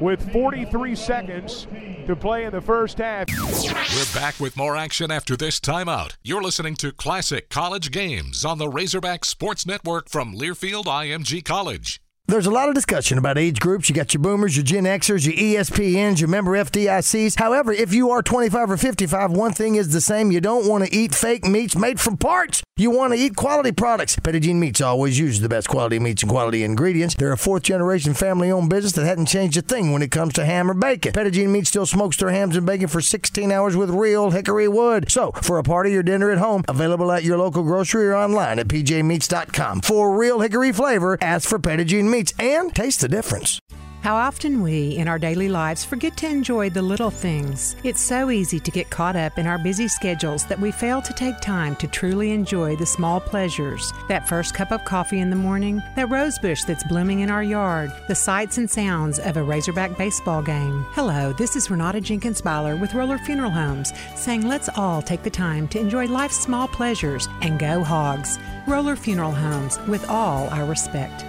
with 0.00 0.32
43 0.32 0.94
seconds 0.94 1.66
to 2.06 2.14
play 2.14 2.44
in 2.44 2.52
the 2.52 2.60
first 2.60 2.98
half. 2.98 3.26
We're 3.36 4.20
back 4.20 4.38
with 4.38 4.56
more 4.56 4.76
action 4.76 5.10
after 5.10 5.36
this 5.36 5.58
timeout. 5.58 6.14
You're 6.22 6.42
listening 6.42 6.76
to 6.76 6.92
Classic 6.92 7.48
College 7.50 7.90
Games 7.90 8.44
on 8.44 8.58
the 8.58 8.68
Razorback 8.68 9.24
Sports 9.24 9.66
Network 9.66 10.08
from 10.08 10.36
Learfield 10.36 10.84
IMG 10.84 11.44
College. 11.44 12.00
There's 12.30 12.44
a 12.44 12.50
lot 12.50 12.68
of 12.68 12.74
discussion 12.74 13.16
about 13.16 13.38
age 13.38 13.58
groups. 13.58 13.88
You 13.88 13.94
got 13.94 14.12
your 14.12 14.22
boomers, 14.22 14.54
your 14.54 14.62
Gen 14.62 14.84
Xers, 14.84 15.24
your 15.24 15.34
ESPNs, 15.34 16.20
your 16.20 16.28
member 16.28 16.50
FDICs. 16.52 17.38
However, 17.38 17.72
if 17.72 17.94
you 17.94 18.10
are 18.10 18.22
25 18.22 18.70
or 18.70 18.76
55, 18.76 19.30
one 19.30 19.52
thing 19.54 19.76
is 19.76 19.94
the 19.94 20.02
same. 20.02 20.30
You 20.30 20.42
don't 20.42 20.68
want 20.68 20.84
to 20.84 20.94
eat 20.94 21.14
fake 21.14 21.46
meats 21.46 21.74
made 21.74 21.98
from 21.98 22.18
parts. 22.18 22.62
You 22.76 22.90
want 22.90 23.14
to 23.14 23.18
eat 23.18 23.34
quality 23.34 23.72
products. 23.72 24.16
Petit 24.16 24.52
Meats 24.52 24.82
always 24.82 25.18
uses 25.18 25.40
the 25.40 25.48
best 25.48 25.68
quality 25.68 25.98
meats 25.98 26.22
and 26.22 26.30
quality 26.30 26.62
ingredients. 26.62 27.14
They're 27.14 27.32
a 27.32 27.38
fourth 27.38 27.62
generation 27.64 28.12
family 28.12 28.52
owned 28.52 28.68
business 28.68 28.92
that 28.92 29.06
hasn't 29.06 29.28
changed 29.28 29.56
a 29.56 29.62
thing 29.62 29.92
when 29.92 30.02
it 30.02 30.10
comes 30.10 30.34
to 30.34 30.44
ham 30.44 30.70
or 30.70 30.74
bacon. 30.74 31.12
Petit 31.12 31.46
Meats 31.46 31.70
still 31.70 31.86
smokes 31.86 32.18
their 32.18 32.30
hams 32.30 32.56
and 32.56 32.66
bacon 32.66 32.86
for 32.86 33.00
16 33.00 33.50
hours 33.50 33.74
with 33.74 33.90
real 33.90 34.30
hickory 34.30 34.68
wood. 34.68 35.10
So, 35.10 35.32
for 35.32 35.58
a 35.58 35.64
party 35.64 35.96
or 35.96 36.04
dinner 36.04 36.30
at 36.30 36.38
home, 36.38 36.62
available 36.68 37.10
at 37.10 37.24
your 37.24 37.38
local 37.38 37.64
grocery 37.64 38.06
or 38.06 38.14
online 38.14 38.58
at 38.60 38.68
pjmeats.com. 38.68 39.80
For 39.80 40.14
real 40.16 40.38
hickory 40.40 40.70
flavor, 40.70 41.18
ask 41.20 41.48
for 41.48 41.58
Petit 41.58 42.02
Meats 42.02 42.17
meats 42.18 42.34
and 42.38 42.74
taste 42.74 43.00
the 43.00 43.08
difference. 43.08 43.60
How 44.00 44.14
often 44.14 44.62
we, 44.62 44.96
in 44.96 45.08
our 45.08 45.18
daily 45.18 45.48
lives, 45.48 45.84
forget 45.84 46.16
to 46.18 46.28
enjoy 46.28 46.70
the 46.70 46.82
little 46.82 47.10
things. 47.10 47.74
It's 47.82 48.00
so 48.00 48.30
easy 48.30 48.60
to 48.60 48.70
get 48.70 48.90
caught 48.90 49.16
up 49.16 49.38
in 49.38 49.46
our 49.46 49.58
busy 49.58 49.88
schedules 49.88 50.46
that 50.46 50.60
we 50.60 50.70
fail 50.70 51.02
to 51.02 51.12
take 51.12 51.40
time 51.40 51.74
to 51.76 51.88
truly 51.88 52.30
enjoy 52.30 52.76
the 52.76 52.86
small 52.86 53.20
pleasures. 53.20 53.92
That 54.08 54.28
first 54.28 54.54
cup 54.54 54.70
of 54.70 54.84
coffee 54.84 55.18
in 55.18 55.30
the 55.30 55.36
morning, 55.36 55.82
that 55.96 56.10
rose 56.10 56.38
bush 56.38 56.62
that's 56.62 56.84
blooming 56.84 57.20
in 57.20 57.30
our 57.30 57.42
yard, 57.42 57.90
the 58.06 58.14
sights 58.14 58.56
and 58.56 58.70
sounds 58.70 59.18
of 59.18 59.36
a 59.36 59.42
Razorback 59.42 59.98
baseball 59.98 60.42
game. 60.42 60.86
Hello, 60.92 61.32
this 61.32 61.56
is 61.56 61.68
Renata 61.68 62.00
Jenkins 62.00 62.40
Byler 62.40 62.76
with 62.76 62.94
Roller 62.94 63.18
Funeral 63.18 63.50
Homes, 63.50 63.92
saying 64.14 64.46
let's 64.46 64.70
all 64.76 65.02
take 65.02 65.24
the 65.24 65.30
time 65.46 65.66
to 65.68 65.80
enjoy 65.80 66.06
life's 66.06 66.38
small 66.38 66.68
pleasures 66.68 67.28
and 67.42 67.58
go 67.58 67.82
hogs. 67.82 68.38
Roller 68.68 68.96
Funeral 68.96 69.32
Homes, 69.32 69.78
with 69.88 70.08
all 70.08 70.48
our 70.50 70.64
respect. 70.64 71.24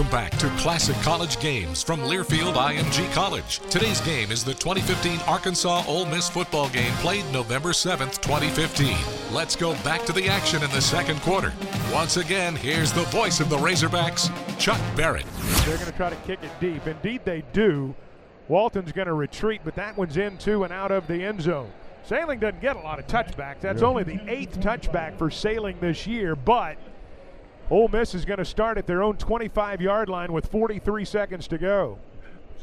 Welcome 0.00 0.18
back 0.18 0.38
to 0.38 0.48
Classic 0.62 0.96
College 1.02 1.38
Games 1.40 1.82
from 1.82 2.00
Learfield 2.00 2.54
IMG 2.54 3.12
College. 3.12 3.58
Today's 3.68 4.00
game 4.00 4.32
is 4.32 4.42
the 4.42 4.54
2015 4.54 5.18
Arkansas 5.28 5.84
Ole 5.86 6.06
Miss 6.06 6.26
football 6.26 6.70
game 6.70 6.90
played 6.94 7.30
November 7.34 7.72
7th, 7.72 8.18
2015. 8.22 8.96
Let's 9.30 9.54
go 9.54 9.74
back 9.84 10.06
to 10.06 10.14
the 10.14 10.26
action 10.26 10.62
in 10.62 10.70
the 10.70 10.80
second 10.80 11.20
quarter. 11.20 11.52
Once 11.92 12.16
again, 12.16 12.56
here's 12.56 12.94
the 12.94 13.02
voice 13.02 13.40
of 13.40 13.50
the 13.50 13.58
Razorbacks, 13.58 14.30
Chuck 14.58 14.80
Barrett. 14.96 15.26
They're 15.66 15.76
going 15.76 15.90
to 15.90 15.96
try 15.98 16.08
to 16.08 16.16
kick 16.16 16.38
it 16.42 16.50
deep. 16.60 16.86
Indeed, 16.86 17.20
they 17.26 17.42
do. 17.52 17.94
Walton's 18.48 18.92
going 18.92 19.08
to 19.08 19.12
retreat, 19.12 19.60
but 19.66 19.74
that 19.74 19.98
one's 19.98 20.16
into 20.16 20.64
and 20.64 20.72
out 20.72 20.92
of 20.92 21.08
the 21.08 21.22
end 21.22 21.42
zone. 21.42 21.70
Sailing 22.04 22.38
doesn't 22.38 22.62
get 22.62 22.76
a 22.76 22.80
lot 22.80 22.98
of 22.98 23.06
touchbacks. 23.06 23.60
That's 23.60 23.82
only 23.82 24.04
the 24.04 24.20
eighth 24.32 24.60
touchback 24.60 25.18
for 25.18 25.30
Sailing 25.30 25.78
this 25.78 26.06
year, 26.06 26.34
but 26.34 26.78
Ole 27.70 27.88
Miss 27.88 28.14
is 28.14 28.24
going 28.24 28.38
to 28.38 28.44
start 28.44 28.78
at 28.78 28.86
their 28.86 29.02
own 29.02 29.16
25 29.16 29.80
yard 29.80 30.08
line 30.08 30.32
with 30.32 30.46
43 30.46 31.04
seconds 31.04 31.46
to 31.48 31.58
go. 31.58 31.98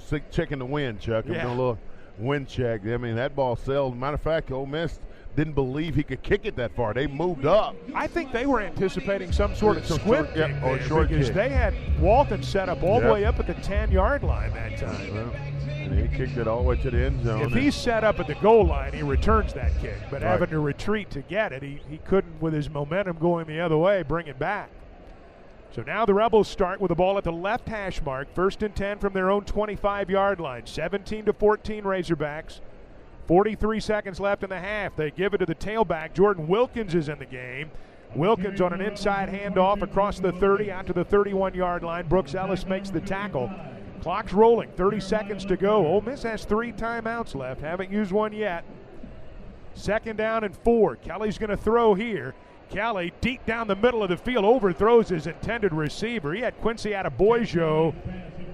Sick 0.07 0.29
checking 0.31 0.59
the 0.59 0.65
wind, 0.65 0.99
Chuck. 0.99 1.25
Yeah. 1.27 1.47
a 1.47 1.49
little 1.49 1.77
wind 2.17 2.47
check. 2.47 2.81
I 2.85 2.97
mean, 2.97 3.15
that 3.15 3.35
ball 3.35 3.55
sailed. 3.55 3.97
Matter 3.97 4.15
of 4.15 4.21
fact, 4.21 4.51
Ole 4.51 4.65
Miss 4.65 4.99
didn't 5.35 5.53
believe 5.53 5.93
he 5.95 6.03
could 6.03 6.23
kick 6.23 6.45
it 6.45 6.55
that 6.55 6.75
far. 6.75 6.93
They 6.93 7.05
moved 7.07 7.45
up. 7.45 7.75
I 7.93 8.07
think 8.07 8.31
they 8.31 8.45
were 8.45 8.59
anticipating 8.61 9.31
some 9.31 9.53
sort 9.55 9.77
of 9.77 9.85
Some 9.85 9.99
squib 9.99 10.25
short- 10.25 10.33
kick 10.33 10.63
or 10.63 10.79
short 10.79 11.09
because 11.09 11.27
kick. 11.27 11.35
they 11.35 11.49
had 11.49 11.73
Walton 12.01 12.41
set 12.41 12.69
up 12.69 12.81
all 12.83 12.99
the 12.99 13.11
way 13.13 13.23
up 13.23 13.39
at 13.39 13.47
the 13.47 13.53
10 13.55 13.91
yard 13.91 14.23
line 14.23 14.51
that 14.53 14.77
time. 14.77 15.13
Well, 15.13 15.31
and 15.69 15.99
he 16.09 16.17
kicked 16.17 16.37
it 16.37 16.47
all 16.47 16.63
the 16.63 16.67
way 16.67 16.75
to 16.77 16.89
the 16.91 16.97
end 17.05 17.23
zone. 17.23 17.41
If 17.43 17.53
he's 17.53 17.75
set 17.75 18.03
up 18.03 18.19
at 18.19 18.27
the 18.27 18.35
goal 18.35 18.65
line, 18.65 18.93
he 18.93 19.03
returns 19.03 19.53
that 19.53 19.71
kick. 19.79 19.95
But 20.09 20.21
Right. 20.23 20.31
having 20.31 20.49
to 20.49 20.59
retreat 20.59 21.09
to 21.11 21.21
get 21.21 21.53
it, 21.53 21.61
he, 21.63 21.79
he 21.87 21.97
couldn't, 21.99 22.41
with 22.41 22.53
his 22.53 22.69
momentum 22.69 23.17
going 23.19 23.45
the 23.47 23.59
other 23.61 23.77
way, 23.77 24.01
bring 24.03 24.27
it 24.27 24.39
back. 24.39 24.69
So 25.73 25.83
now 25.83 26.05
the 26.05 26.13
Rebels 26.13 26.47
start 26.47 26.81
with 26.81 26.89
the 26.89 26.95
ball 26.95 27.17
at 27.17 27.23
the 27.23 27.31
left 27.31 27.67
hash 27.67 28.01
mark, 28.01 28.33
first 28.33 28.63
and 28.63 28.75
10 28.75 28.99
from 28.99 29.13
their 29.13 29.29
own 29.29 29.43
25 29.43 30.09
yard 30.09 30.39
line. 30.39 30.65
17 30.65 31.25
to 31.25 31.33
14 31.33 31.83
Razorbacks. 31.83 32.61
43 33.27 33.79
seconds 33.79 34.19
left 34.19 34.43
in 34.43 34.49
the 34.49 34.59
half. 34.59 34.95
They 34.95 35.11
give 35.11 35.33
it 35.33 35.39
to 35.39 35.45
the 35.45 35.55
tailback. 35.55 36.13
Jordan 36.13 36.47
Wilkins 36.47 36.95
is 36.95 37.09
in 37.09 37.19
the 37.19 37.25
game. 37.25 37.69
Wilkins 38.15 38.61
on 38.61 38.71
an 38.73 38.81
inside 38.81 39.29
handoff 39.29 39.81
across 39.81 40.19
the 40.19 40.31
30 40.31 40.71
out 40.71 40.87
to 40.87 40.93
the 40.93 41.03
31 41.03 41.53
yard 41.53 41.83
line. 41.83 42.07
Brooks 42.07 42.35
Ellis 42.35 42.65
makes 42.65 42.89
the 42.89 43.01
tackle. 43.01 43.51
Clock's 44.01 44.33
rolling. 44.33 44.71
30 44.71 44.99
seconds 45.01 45.45
to 45.45 45.57
go. 45.57 45.85
Ole 45.85 46.01
Miss 46.01 46.23
has 46.23 46.45
three 46.45 46.71
timeouts 46.71 47.35
left. 47.35 47.61
Haven't 47.61 47.91
used 47.91 48.11
one 48.11 48.31
yet. 48.31 48.63
Second 49.73 50.17
down 50.17 50.43
and 50.43 50.55
four. 50.55 50.95
Kelly's 50.95 51.37
going 51.37 51.49
to 51.49 51.57
throw 51.57 51.93
here. 51.93 52.33
Kelly, 52.69 53.13
deep 53.21 53.45
down 53.45 53.67
the 53.67 53.75
middle 53.75 54.03
of 54.03 54.09
the 54.09 54.17
field, 54.17 54.45
overthrows 54.45 55.09
his 55.09 55.27
intended 55.27 55.73
receiver. 55.73 56.33
He 56.33 56.41
had 56.41 56.59
Quincy 56.61 56.91
Adeboyejo 56.91 57.95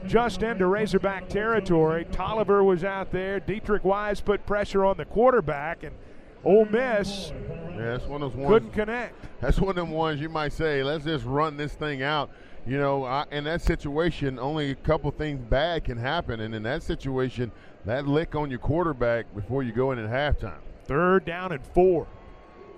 just 0.07 0.43
into 0.43 0.68
Razorback 0.68 1.30
territory. 1.30 2.05
Toliver 2.05 2.64
was 2.64 2.84
out 2.84 3.11
there. 3.11 3.39
Deatrich 3.39 3.84
Wise 3.84 4.22
put 4.22 4.45
pressure 4.45 4.86
on 4.86 4.97
the 4.97 5.05
quarterback, 5.05 5.84
and 5.84 5.95
Ole 6.43 6.66
Miss 6.66 7.32
Yeah, 7.72 7.97
that's 7.97 8.05
one 8.05 8.22
of 8.22 8.34
those 8.34 8.38
ones. 8.39 8.53
couldn't 8.53 8.72
connect. 8.72 9.16
That's 9.41 9.59
one 9.59 9.70
of 9.70 9.76
them 9.76 9.91
ones 9.91 10.22
you 10.22 10.30
might 10.30 10.53
say, 10.53 10.84
let's 10.84 11.05
just 11.05 11.26
run 11.26 11.57
this 11.57 11.74
thing 11.74 12.03
out. 12.03 12.30
You 12.66 12.78
know, 12.78 13.03
I, 13.03 13.26
in 13.32 13.43
that 13.45 13.61
situation, 13.61 14.39
only 14.39 14.72
a 14.72 14.76
couple 14.76 15.11
things 15.11 15.39
bad 15.49 15.84
can 15.84 15.97
happen. 15.97 16.39
And 16.39 16.55
in 16.55 16.64
that 16.64 16.84
situation, 16.84 17.51
that 17.86 18.07
lick 18.07 18.36
on 18.36 18.49
your 18.49 18.59
quarterback 18.59 19.34
before 19.36 19.64
you 19.64 19.74
go 19.74 19.91
in 19.91 19.99
at 19.99 20.09
halftime. 20.09 20.59
Third 20.86 21.26
down 21.26 21.51
and 21.51 21.66
four. 21.74 22.07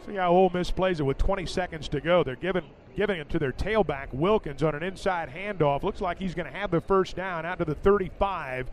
See 0.06 0.16
how 0.16 0.32
Ole 0.32 0.52
Miss 0.54 0.70
plays 0.70 1.00
it 1.00 1.04
with 1.04 1.18
20 1.18 1.46
seconds 1.46 1.88
to 1.90 2.00
go. 2.00 2.24
They're 2.24 2.36
giving 2.36 2.64
giving 2.96 3.20
it 3.20 3.30
to 3.30 3.40
their 3.40 3.52
tailback 3.52 4.14
Wilkins 4.14 4.64
on 4.64 4.76
an 4.76 4.84
inside 4.84 5.30
handoff. 5.30 5.84
Looks 5.84 6.00
like 6.00 6.20
he's 6.20 6.34
going 6.34 6.52
to 6.52 6.58
have 6.58 6.72
the 6.72 6.80
first 6.80 7.16
down 7.16 7.46
out 7.46 7.58
to 7.60 7.66
the 7.66 7.76
35. 7.76 8.70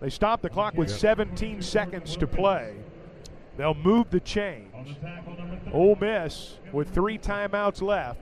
They 0.00 0.10
stop 0.10 0.42
the 0.42 0.48
clock 0.48 0.74
with 0.74 0.90
17 0.90 1.60
seconds 1.60 2.16
to 2.16 2.26
play. 2.26 2.74
They'll 3.56 3.74
move 3.74 4.10
the 4.10 4.20
chains. 4.20 4.96
Ole 5.72 5.96
Miss 5.96 6.58
with 6.72 6.94
three 6.94 7.18
timeouts 7.18 7.82
left. 7.82 8.20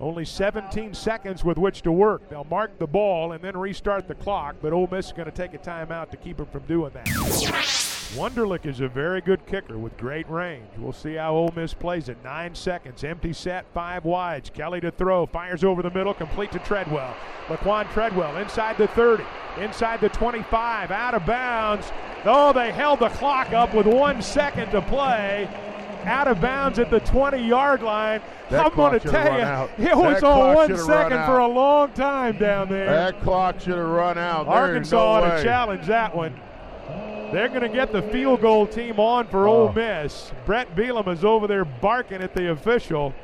Only 0.00 0.24
17 0.24 0.94
seconds 0.94 1.44
with 1.44 1.58
which 1.58 1.82
to 1.82 1.92
work. 1.92 2.28
They'll 2.28 2.44
mark 2.44 2.76
the 2.78 2.88
ball 2.88 3.32
and 3.32 3.42
then 3.42 3.56
restart 3.56 4.08
the 4.08 4.16
clock, 4.16 4.56
but 4.60 4.72
Ole 4.72 4.88
Miss 4.90 5.06
is 5.06 5.12
going 5.12 5.30
to 5.30 5.36
take 5.36 5.54
a 5.54 5.58
timeout 5.58 6.10
to 6.10 6.16
keep 6.16 6.38
them 6.38 6.46
from 6.46 6.62
doing 6.62 6.92
that. 6.94 7.06
Wunderlich 8.14 8.66
is 8.66 8.80
a 8.80 8.88
very 8.88 9.22
good 9.22 9.46
kicker 9.46 9.78
with 9.78 9.96
great 9.96 10.28
range. 10.28 10.68
We'll 10.76 10.92
see 10.92 11.14
how 11.14 11.34
Ole 11.34 11.52
Miss 11.56 11.72
plays 11.72 12.10
it. 12.10 12.18
Nine 12.22 12.54
seconds, 12.54 13.04
empty 13.04 13.32
set, 13.32 13.64
five 13.72 14.04
wides. 14.04 14.50
Kelly 14.50 14.82
to 14.82 14.90
throw, 14.90 15.24
fires 15.24 15.64
over 15.64 15.82
the 15.82 15.90
middle, 15.90 16.12
complete 16.12 16.52
to 16.52 16.58
Treadwell. 16.58 17.14
Laquan 17.46 17.90
Treadwell 17.92 18.36
inside 18.36 18.76
the 18.76 18.86
30, 18.88 19.24
inside 19.60 20.02
the 20.02 20.10
25, 20.10 20.90
out 20.90 21.14
of 21.14 21.24
bounds. 21.24 21.90
Oh, 22.26 22.52
they 22.52 22.70
held 22.70 23.00
the 23.00 23.08
clock 23.08 23.52
up 23.52 23.72
with 23.74 23.86
one 23.86 24.20
second 24.20 24.70
to 24.72 24.82
play. 24.82 25.48
out 26.04 26.28
of 26.28 26.40
bounds 26.40 26.78
at 26.78 26.90
the 26.90 27.00
20 27.00 27.38
yard 27.38 27.82
line. 27.82 28.20
That 28.50 28.66
I'm 28.66 28.74
going 28.74 28.98
to 29.00 29.08
tell 29.08 29.38
you, 29.38 29.44
out. 29.44 29.70
it 29.78 29.96
was 29.96 30.20
That 30.20 30.24
on 30.24 30.54
one 30.54 30.76
second 30.76 31.24
for 31.24 31.38
a 31.38 31.46
long 31.46 31.92
time 31.92 32.36
down 32.36 32.68
there. 32.68 32.86
That 32.86 33.22
clock 33.22 33.60
should 33.60 33.78
have 33.78 33.88
run 33.88 34.18
out. 34.18 34.44
There 34.44 34.54
Arkansas 34.54 34.96
no 34.96 35.24
ought 35.24 35.36
to 35.38 35.42
challenge 35.42 35.86
that 35.86 36.14
one. 36.14 36.38
They're 37.32 37.48
going 37.48 37.62
to 37.62 37.68
get 37.68 37.92
the 37.92 38.02
field 38.02 38.42
goal 38.42 38.66
team 38.66 39.00
on 39.00 39.26
for 39.26 39.48
Oh. 39.48 39.68
Ole 39.68 39.72
Miss. 39.72 40.32
Bret 40.44 40.74
Bielema 40.76 41.14
is 41.14 41.24
over 41.24 41.46
there 41.46 41.64
barking 41.64 42.20
at 42.22 42.34
the 42.34 42.50
official. 42.50 43.14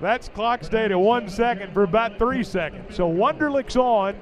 That's 0.00 0.28
clock 0.28 0.64
stayed 0.64 0.90
at 0.90 0.98
one 0.98 1.28
second 1.28 1.72
for 1.72 1.82
about 1.82 2.18
three 2.18 2.42
seconds. 2.42 2.96
So 2.96 3.10
Wunderlich's 3.10 3.76
on. 3.76 4.16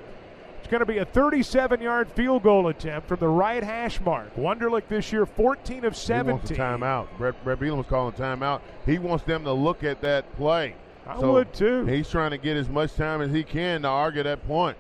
It's 0.59 0.71
going 0.71 0.81
to 0.81 0.87
be 0.87 0.99
a 0.99 1.05
37 1.05 1.81
yard 1.81 2.11
field 2.13 2.43
goal 2.43 2.69
attempt 2.69 3.07
from 3.07 3.21
the 3.21 3.29
right 3.29 3.63
hash 3.63 4.01
mark. 4.01 4.35
Wunderlich 4.35 4.89
this 4.89 5.13
year, 5.13 5.27
14 5.27 5.85
of 5.85 5.97
17. 5.97 6.25
He 6.27 6.33
wants 6.33 6.51
a 6.51 6.55
17. 6.55 6.81
timeout. 6.81 7.07
Bret, 7.19 7.45
Bret 7.45 7.61
Bielema 7.61 7.77
was 7.79 7.87
calling 7.87 8.15
timeout. 8.15 8.63
He 8.87 8.99
wants 8.99 9.25
them 9.25 9.45
to 9.45 9.53
look 9.53 9.85
at 9.85 10.01
that 10.01 10.35
play. 10.37 10.75
I 11.07 11.19
would 11.19 11.53
too. 11.53 11.85
He's 11.85 12.09
trying 12.09 12.31
to 12.31 12.39
get 12.39 12.57
as 12.57 12.69
much 12.69 12.95
time 12.95 13.21
as 13.21 13.31
he 13.31 13.43
can 13.43 13.83
to 13.83 13.89
argue 13.89 14.23
that 14.23 14.47
point. 14.47 14.79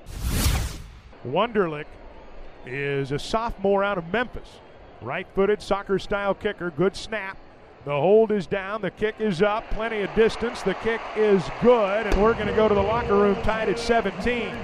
Wunderlich 1.26 1.84
is 2.66 3.12
a 3.12 3.18
sophomore 3.18 3.84
out 3.84 3.98
of 3.98 4.12
Memphis. 4.12 4.48
Right 5.00 5.26
footed, 5.34 5.60
soccer 5.60 5.98
style 5.98 6.34
kicker. 6.34 6.70
Good 6.70 6.96
snap. 6.96 7.36
The 7.84 7.90
hold 7.90 8.32
is 8.32 8.46
down. 8.46 8.80
The 8.80 8.90
kick 8.90 9.16
is 9.18 9.42
up. 9.42 9.68
Plenty 9.70 10.00
of 10.00 10.14
distance. 10.14 10.62
The 10.62 10.72
kick 10.74 11.02
is 11.16 11.42
good. 11.60 12.06
And 12.06 12.22
we're 12.22 12.32
going 12.32 12.46
to 12.46 12.54
go 12.54 12.66
to 12.66 12.74
the 12.74 12.82
locker 12.82 13.14
room 13.14 13.34
tied 13.42 13.68
at 13.68 13.78
17. 13.78 14.56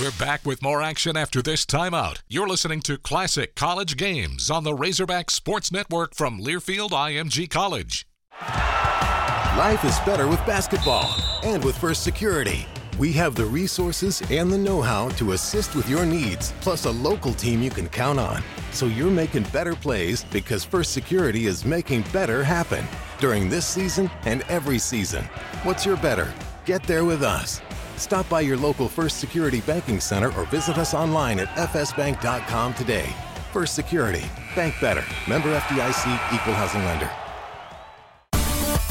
We're 0.00 0.10
back 0.18 0.44
with 0.44 0.60
more 0.60 0.82
action 0.82 1.16
after 1.16 1.42
this 1.42 1.64
timeout. 1.64 2.22
You're 2.28 2.48
listening 2.48 2.80
to 2.82 2.98
Classic 2.98 3.54
College 3.54 3.96
Games 3.96 4.50
on 4.50 4.64
the 4.64 4.74
Razorback 4.74 5.30
Sports 5.30 5.70
Network 5.70 6.16
from 6.16 6.40
Learfield 6.40 6.90
IMG 6.90 7.48
College. 7.48 8.08
Life 8.40 9.84
is 9.84 9.98
better 10.00 10.26
with 10.26 10.44
basketball 10.46 11.14
and 11.44 11.64
with 11.64 11.78
First 11.78 12.02
Security. 12.02 12.66
We 12.98 13.12
have 13.12 13.36
the 13.36 13.44
resources 13.44 14.20
and 14.28 14.50
the 14.50 14.58
know 14.58 14.82
how 14.82 15.10
to 15.10 15.30
assist 15.30 15.76
with 15.76 15.88
your 15.88 16.04
needs, 16.04 16.52
plus 16.60 16.84
a 16.84 16.90
local 16.90 17.32
team 17.32 17.62
you 17.62 17.70
can 17.70 17.88
count 17.88 18.18
on. 18.18 18.42
So 18.72 18.86
you're 18.86 19.08
making 19.08 19.44
better 19.44 19.76
plays 19.76 20.24
because 20.24 20.64
First 20.64 20.92
Security 20.92 21.46
is 21.46 21.64
making 21.64 22.02
better 22.12 22.42
happen 22.42 22.84
during 23.20 23.48
this 23.48 23.64
season 23.64 24.10
and 24.24 24.42
every 24.48 24.80
season. 24.80 25.22
What's 25.62 25.86
your 25.86 25.96
better? 25.98 26.34
Get 26.64 26.82
there 26.82 27.04
with 27.04 27.22
us. 27.22 27.60
Stop 27.96 28.28
by 28.28 28.40
your 28.40 28.56
local 28.56 28.88
First 28.88 29.18
Security 29.18 29.60
Banking 29.60 30.00
Center 30.00 30.34
or 30.34 30.44
visit 30.46 30.76
us 30.76 30.92
online 30.92 31.38
at 31.38 31.48
fsbank.com 31.70 32.74
today. 32.74 33.08
First 33.52 33.74
Security. 33.76 34.24
Bank 34.56 34.74
better. 34.80 35.04
Member 35.28 35.56
FDIC 35.56 36.34
Equal 36.34 36.54
Housing 36.54 36.84
Lender. 36.84 37.10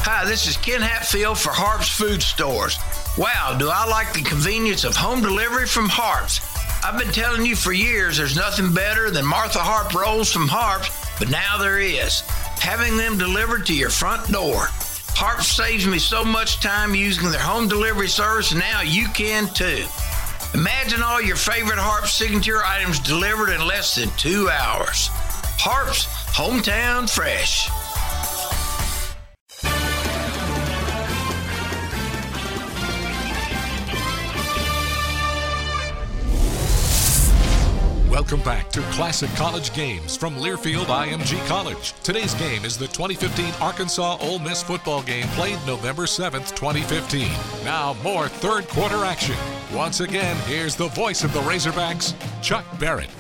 Hi, 0.10 0.24
this 0.24 0.48
is 0.48 0.56
Ken 0.56 0.80
Hatfield 0.80 1.38
for 1.38 1.50
Harps 1.50 1.90
Food 1.90 2.24
Stores. 2.24 2.80
Wow, 3.18 3.58
do 3.60 3.68
I 3.70 3.86
like 3.86 4.14
the 4.14 4.22
convenience 4.22 4.86
of 4.86 4.96
home 4.96 5.22
delivery 5.22 5.66
from 5.68 5.90
Harps. 5.90 6.40
I've 6.82 6.98
been 6.98 7.12
telling 7.12 7.46
you 7.46 7.58
for 7.58 7.74
years 7.74 8.16
there's 8.16 8.34
nothing 8.34 8.74
better 8.74 9.12
than 9.12 9.26
Martha 9.26 9.60
Harp 9.60 9.94
rolls 9.94 10.32
from 10.32 10.48
Harps, 10.48 10.90
but 11.20 11.30
now 11.30 11.58
there 11.58 11.82
is. 11.82 12.22
Having 12.62 12.96
them 12.96 13.18
delivered 13.18 13.66
to 13.66 13.76
your 13.76 13.90
front 13.90 14.32
door. 14.32 14.68
Harps 15.10 15.48
saves 15.48 15.86
me 15.86 16.00
so 16.00 16.24
much 16.24 16.62
time 16.62 16.96
using 16.96 17.30
their 17.30 17.42
home 17.42 17.68
delivery 17.68 18.08
service, 18.08 18.54
now 18.54 18.80
you 18.80 19.10
can 19.10 19.54
too. 19.54 19.84
Imagine 20.54 21.04
all 21.04 21.22
your 21.22 21.36
favorite 21.36 21.80
Harps 21.80 22.14
signature 22.14 22.64
items 22.64 23.02
delivered 23.02 23.50
in 23.50 23.68
less 23.68 23.96
than 23.96 24.10
two 24.12 24.50
hours. 24.50 25.10
Harps, 25.60 26.06
hometown 26.32 27.14
fresh. 27.14 27.70
Welcome 38.18 38.42
back 38.42 38.72
to 38.72 38.82
Classic 38.94 39.30
College 39.36 39.72
Games 39.76 40.18
from 40.18 40.38
Learfield 40.38 40.86
IMG 40.86 41.38
College. 41.48 41.94
Today's 42.02 42.34
game 42.34 42.66
is 42.66 42.76
the 42.76 42.88
2015 42.88 43.54
Arkansas 43.62 44.18
Ole 44.20 44.40
Miss 44.40 44.64
football 44.64 45.04
game 45.04 45.28
played 45.36 45.60
November 45.68 46.06
7th, 46.06 46.56
2015. 46.56 47.28
Now, 47.64 47.96
more 48.02 48.28
third 48.28 48.68
quarter 48.70 49.06
action. 49.06 49.36
Once 49.72 50.00
again, 50.00 50.36
here's 50.48 50.76
the 50.76 50.88
voice 50.88 51.24
of 51.24 51.32
the 51.32 51.42
Razorbacks, 51.42 52.16
Chuck 52.42 52.66
Barrett. 52.80 53.12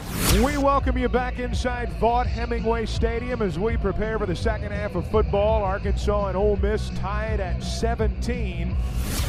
We 0.43 0.57
welcome 0.57 0.97
you 0.97 1.09
back 1.09 1.37
inside 1.37 1.91
Vaught 1.99 2.25
Hemingway 2.25 2.87
Stadium 2.87 3.43
as 3.43 3.59
we 3.59 3.77
prepare 3.77 4.17
for 4.17 4.25
the 4.25 4.35
second 4.35 4.71
half 4.71 4.95
of 4.95 5.07
football. 5.11 5.61
Arkansas 5.61 6.29
and 6.29 6.35
Ole 6.35 6.55
Miss 6.55 6.89
tied 6.95 7.39
at 7.39 7.61
17. 7.61 8.75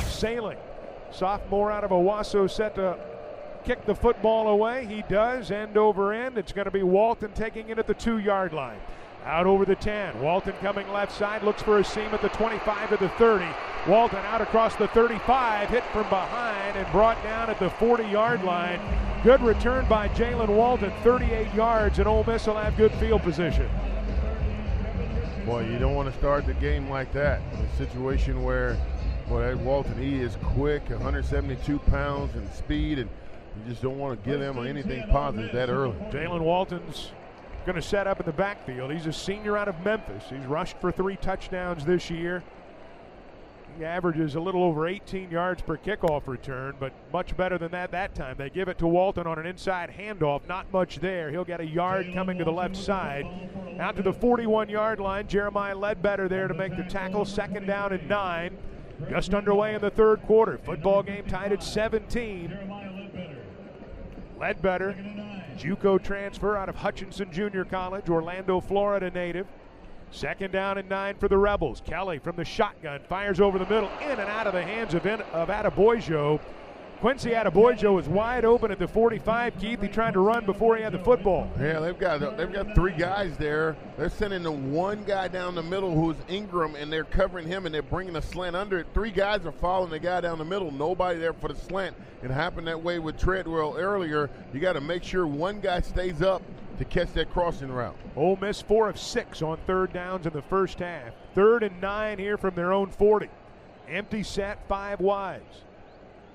Sailing, 0.07 0.57
sophomore 1.12 1.71
out 1.71 1.85
of 1.85 1.91
Owasso, 1.91 2.51
set 2.51 2.75
to 2.77 2.99
kick 3.64 3.84
the 3.86 3.94
football 3.94 4.48
away. 4.48 4.86
He 4.86 5.02
does, 5.09 5.50
end 5.50 5.76
over 5.76 6.12
end. 6.12 6.38
It's 6.38 6.52
going 6.52 6.66
to 6.66 6.70
be 6.70 6.82
Walton 6.82 7.32
taking 7.32 7.68
it 7.68 7.78
at 7.78 7.86
the 7.86 7.94
two 7.94 8.18
yard 8.18 8.52
line. 8.52 8.78
Out 9.24 9.46
over 9.46 9.64
the 9.64 9.74
10. 9.74 10.20
Walton 10.22 10.54
coming 10.61 10.90
left 10.90 11.12
side, 11.12 11.42
looks 11.42 11.62
for 11.62 11.78
a 11.78 11.84
seam 11.84 12.09
at 12.14 12.22
the 12.22 12.28
25 12.30 12.90
to 12.90 12.96
the 12.96 13.09
30. 13.11 13.44
Walton 13.86 14.18
out 14.26 14.40
across 14.40 14.76
the 14.76 14.88
35, 14.88 15.68
hit 15.68 15.84
from 15.92 16.09
behind 16.09 16.76
and 16.76 16.90
brought 16.92 17.22
down 17.22 17.50
at 17.50 17.59
the 17.59 17.70
40 17.70 18.04
yard 18.04 18.42
line. 18.44 18.80
Good 19.24 19.40
return 19.40 19.86
by 19.88 20.09
Jaylen 20.11 20.48
Walton, 20.48 20.92
38 21.02 21.52
yards, 21.52 21.98
and 21.98 22.06
Ole 22.06 22.24
Miss 22.24 22.46
will 22.46 22.54
have 22.54 22.76
good 22.76 22.92
field 22.94 23.22
position. 23.22 23.68
Boy, 25.44 25.66
you 25.66 25.78
don't 25.78 25.94
want 25.94 26.12
to 26.12 26.18
start 26.18 26.46
the 26.46 26.54
game 26.54 26.88
like 26.88 27.12
that. 27.14 27.40
A 27.52 27.76
situation 27.76 28.44
where, 28.44 28.76
boy, 29.28 29.40
that 29.40 29.59
Walton, 29.59 30.00
he 30.00 30.20
is 30.20 30.36
quick, 30.42 30.88
172 30.90 31.78
pounds 31.80 32.34
and 32.34 32.48
speed, 32.52 32.98
and 32.98 33.09
you 33.64 33.70
just 33.70 33.82
don't 33.82 33.98
want 33.98 34.22
to 34.22 34.30
give 34.30 34.40
him 34.40 34.64
anything 34.66 35.06
positive 35.11 35.52
that 35.52 35.68
early. 35.68 35.94
Jaylen 36.11 36.40
Walton's 36.40 37.11
going 37.66 37.76
to 37.76 37.82
set 37.82 38.06
up 38.06 38.20
in 38.20 38.26
the 38.26 38.32
backfield. 38.32 38.90
He's 38.92 39.06
a 39.06 39.12
senior 39.12 39.56
out 39.56 39.68
of 39.68 39.78
Memphis. 39.84 40.24
He's 40.30 40.46
rushed 40.46 40.78
for 40.78 40.90
three 40.90 41.16
touchdowns 41.16 41.84
this 41.84 42.11
year. 42.11 42.42
He 43.76 43.84
averages 43.84 44.34
a 44.34 44.40
little 44.40 44.64
over 44.64 44.88
18 44.88 45.30
yards 45.30 45.62
per 45.62 45.76
kickoff 45.76 46.26
return, 46.26 46.74
but 46.80 46.92
much 47.12 47.36
better 47.36 47.59
than 47.59 47.70
that 47.70 47.92
that 47.92 48.14
time. 48.14 48.36
They 48.36 48.50
give 48.50 48.68
it 48.68 48.78
to 48.78 48.88
Walton 48.88 49.26
on 49.26 49.38
an 49.38 49.46
inside 49.46 49.90
handoff. 49.96 50.48
Not 50.48 50.72
much 50.72 50.96
there. 50.96 51.30
He'll 51.30 51.44
get 51.44 51.61
a 51.61 51.66
yard 51.66 52.11
coming 52.12 52.38
to 52.38 52.44
the 52.44 52.50
left 52.50 52.76
side. 52.76 53.24
Out 53.78 53.94
to 53.96 54.02
the 54.02 54.12
41 54.12 54.68
yard 54.68 54.98
line. 54.98 55.28
Jeremiah 55.28 55.76
Ledbetter 55.76 56.28
there 56.28 56.48
to 56.48 56.54
make 56.54 56.76
the 56.76 56.82
tackle. 56.84 57.24
Second 57.24 57.66
down 57.66 57.92
and 57.92 58.09
nine. 58.09 58.56
Just 59.09 59.32
underway 59.32 59.74
in 59.74 59.80
the 59.80 59.90
third 59.90 60.22
quarter. 60.22 60.59
Football 60.59 61.04
game 61.04 61.24
tied 61.26 61.52
at 61.52 61.62
17. 61.62 63.28
Ledbetter, 64.39 64.95
JUCO 65.57 66.03
transfer 66.03 66.57
out 66.57 66.68
of 66.68 66.76
Hutchinson 66.76 67.32
Junior 67.32 67.64
College, 67.64 68.09
Orlando, 68.09 68.61
Florida 68.61 69.11
native. 69.11 69.47
Second 70.11 70.53
down 70.53 70.78
and 70.78 70.89
nine 70.89 71.16
for 71.16 71.28
the 71.28 71.36
Rebels. 71.36 71.82
Kelly 71.84 72.18
from 72.18 72.36
the 72.36 72.45
shotgun 72.45 73.01
fires 73.09 73.41
over 73.41 73.59
the 73.59 73.66
middle, 73.66 73.91
in 74.01 74.11
and 74.11 74.20
out 74.20 74.47
of 74.47 74.55
the 74.55 74.62
hands 74.62 74.95
of, 74.95 75.05
in, 75.07 75.20
of 75.32 75.49
Adeboyejo. 75.49 76.41
Quincy 77.01 77.30
Adeboyejo 77.30 77.94
was 77.94 78.09
wide 78.09 78.44
open 78.44 78.72
at 78.72 78.80
the 78.80 78.88
45. 78.88 79.57
Keith, 79.61 79.80
he 79.80 79.86
tried 79.86 80.14
to 80.14 80.20
run 80.20 80.44
before 80.44 80.76
he 80.76 80.82
had 80.82 80.92
the 80.92 80.99
football. 80.99 81.49
Yeah, 81.61 81.78
they've 81.78 81.96
got 81.96 82.36
they've 82.36 82.53
got 82.53 82.74
three 82.74 82.92
guys 82.92 83.36
there. 83.36 83.76
They're 83.96 84.11
sending 84.11 84.42
the 84.42 84.51
one 84.51 85.05
guy 85.05 85.28
down 85.28 85.55
the 85.55 85.62
middle 85.62 85.94
who's 85.94 86.16
Engram, 86.28 86.74
and 86.74 86.92
they're 86.92 87.05
covering 87.05 87.46
him, 87.46 87.66
and 87.66 87.74
they're 87.74 87.82
bringing 87.82 88.16
a 88.16 88.22
slant 88.22 88.57
under 88.57 88.80
it. 88.80 88.88
Three 88.94 89.12
guys 89.12 89.46
are 89.46 89.53
following 89.53 89.90
the 89.90 90.01
guy 90.01 90.20
down 90.22 90.38
the 90.38 90.44
middle. 90.44 90.72
Nobody 90.72 91.20
there 91.20 91.32
for 91.32 91.46
the 91.46 91.55
slant. 91.55 91.94
It 92.24 92.32
happened 92.32 92.66
that 92.66 92.82
way 92.82 92.99
with 92.99 93.16
Treadwell 93.16 93.76
earlier. 93.78 94.28
You 94.53 94.59
got 94.59 94.72
to 94.72 94.80
make 94.80 95.05
sure 95.05 95.24
one 95.24 95.61
guy 95.61 95.82
stays 95.82 96.20
up 96.20 96.42
to 96.78 96.84
catch 96.84 97.12
that 97.12 97.30
crossing 97.32 97.70
route. 97.70 97.96
Ole 98.16 98.36
Miss 98.40 98.61
four 98.61 98.88
of 98.88 98.99
six 98.99 99.40
on 99.40 99.57
third 99.68 99.92
downs 99.92 100.26
in 100.26 100.32
the 100.32 100.42
first 100.42 100.80
half. 100.80 101.12
Third 101.36 101.62
and 101.62 101.80
nine 101.80 102.18
here 102.18 102.36
from 102.36 102.57
their 102.57 102.72
own 102.72 102.90
40. 102.90 103.28
Empty 103.88 104.24
set, 104.24 104.66
five 104.66 104.99
wides. 104.99 105.62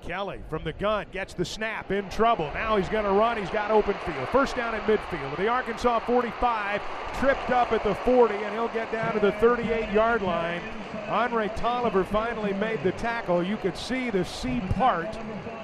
Kelly 0.06 0.40
from 0.50 0.64
the 0.64 0.72
gun 0.72 1.06
gets 1.12 1.34
the 1.34 1.44
snap 1.44 1.90
in 1.90 2.08
trouble. 2.10 2.50
Now 2.54 2.76
he's 2.76 2.88
going 2.88 3.04
to 3.04 3.12
run. 3.12 3.36
He's 3.36 3.50
got 3.50 3.70
open 3.70 3.94
field. 4.04 4.28
First 4.28 4.56
down 4.56 4.74
at 4.74 4.82
midfield. 4.82 5.36
The 5.36 5.48
Arkansas 5.48 6.00
45 6.00 6.82
tripped 7.18 7.50
up 7.50 7.72
at 7.72 7.82
the 7.84 7.94
40, 7.94 8.34
and 8.34 8.52
he'll 8.52 8.68
get 8.68 8.92
down 8.92 9.14
to 9.14 9.20
the 9.20 9.32
38 9.32 9.90
yard 9.92 10.22
line. 10.22 10.60
Andre 11.08 11.48
Tolliver 11.56 12.04
finally 12.04 12.52
made 12.54 12.82
the 12.82 12.92
tackle. 12.92 13.42
You 13.42 13.56
could 13.56 13.76
see 13.76 14.10
the 14.10 14.24
C 14.24 14.60
part 14.70 15.16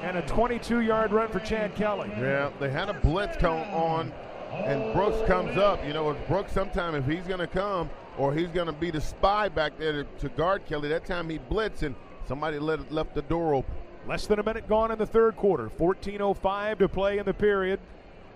and 0.03 0.17
a 0.17 0.23
22 0.23 0.81
yard 0.81 1.13
run 1.13 1.29
for 1.29 1.41
Chad 1.41 1.75
Kelly. 1.75 2.11
Yeah, 2.17 2.51
they 2.59 2.71
had 2.71 2.89
a 2.89 2.95
blitz 2.95 3.37
come 3.37 3.61
on, 3.75 4.13
and 4.53 4.93
Brooks 4.95 5.27
comes 5.27 5.57
up. 5.57 5.85
You 5.85 5.93
know, 5.93 6.11
if 6.11 6.29
Brooks 6.29 6.53
sometime 6.53 6.95
if 6.95 7.07
he's 7.07 7.27
going 7.27 7.41
to 7.41 7.47
come 7.47 7.91
or 8.19 8.33
he's 8.35 8.49
going 8.49 8.67
to 8.67 8.73
be 8.73 8.91
the 8.91 9.01
spy 9.01 9.49
back 9.49 9.79
there 9.79 9.93
to, 9.93 10.05
to 10.19 10.29
guard 10.31 10.67
Kelly, 10.67 10.89
that 10.89 11.05
time 11.05 11.29
he 11.29 11.39
blitzed 11.39 11.83
and 11.83 11.95
somebody 12.27 12.59
let, 12.59 12.93
left 12.93 13.15
the 13.15 13.23
door 13.23 13.55
open. 13.55 13.75
Less 14.07 14.27
than 14.27 14.39
a 14.39 14.43
minute 14.43 14.69
gone 14.69 14.91
in 14.91 14.99
the 14.99 15.07
third 15.07 15.37
quarter. 15.37 15.71
14.05 15.79 16.79
to 16.79 16.89
play 16.89 17.19
in 17.19 17.25
the 17.25 17.35
period. 17.35 17.81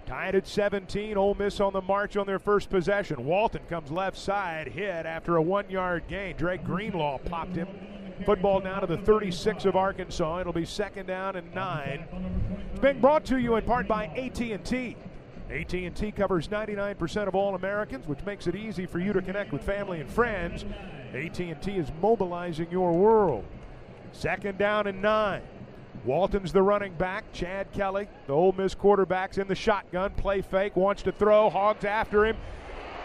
Tied 0.07 0.35
at 0.35 0.47
17, 0.47 1.17
Ole 1.17 1.35
Miss 1.35 1.61
on 1.61 1.73
the 1.73 1.81
march 1.81 2.17
on 2.17 2.27
their 2.27 2.39
first 2.39 2.69
possession. 2.69 3.25
Walton 3.25 3.63
comes 3.71 3.91
left 3.91 4.19
side, 4.19 4.69
hit 4.69 5.07
after 5.07 5.37
a 5.37 5.43
one 5.43 5.69
yard 5.71 6.05
gain. 6.09 6.37
Drake 6.37 6.63
Greenlaw 6.63 7.19
popped 7.19 7.57
him. 7.57 7.69
Football 8.27 8.61
down 8.61 8.83
to 8.83 8.87
the 8.87 8.99
36 8.99 9.65
of 9.65 9.77
Arkansas. 9.77 10.41
It'll 10.41 10.53
be 10.53 10.67
second 10.67 11.07
down 11.07 11.37
and 11.37 11.53
nine. 11.55 12.05
It's 12.71 12.81
being 12.81 13.01
brought 13.01 13.25
to 13.27 13.39
you 13.39 13.57
in 13.57 13.65
part 13.65 13.89
by 13.89 14.07
AT&T. 14.07 14.97
AT&T 15.51 16.13
covers 16.13 16.49
99% 16.49 17.29
of 17.29 17.35
all 17.35 17.55
Americans, 17.55 18.07
which 18.07 18.25
makes 18.25 18.47
it 18.47 18.55
easy 18.55 18.87
for 18.87 18.99
you 18.99 19.13
to 19.13 19.23
connect 19.23 19.53
with 19.53 19.63
family 19.63 20.01
and 20.01 20.11
friends. 20.11 20.65
AT&T 21.15 21.73
is 21.73 21.91
mobilizing 22.01 22.71
your 22.71 22.93
world. 22.93 23.45
Second 24.13 24.59
down 24.59 24.87
and 24.87 25.03
nine. 25.03 25.43
Walton's 26.05 26.53
the 26.53 26.63
running 26.63 26.93
back. 26.95 27.25
Chad 27.33 27.73
Kelly, 27.73 28.09
the 28.27 28.33
Ole 28.33 28.53
Miss 28.53 28.75
quarterback's 28.75 29.39
in 29.39 29.49
the 29.49 29.55
shotgun. 29.55 30.13
Play 30.13 30.43
fake, 30.43 30.77
wants 30.77 31.03
to 31.03 31.13
throw. 31.13 31.49
Hogs 31.49 31.85
after 31.85 32.27
him. 32.27 32.37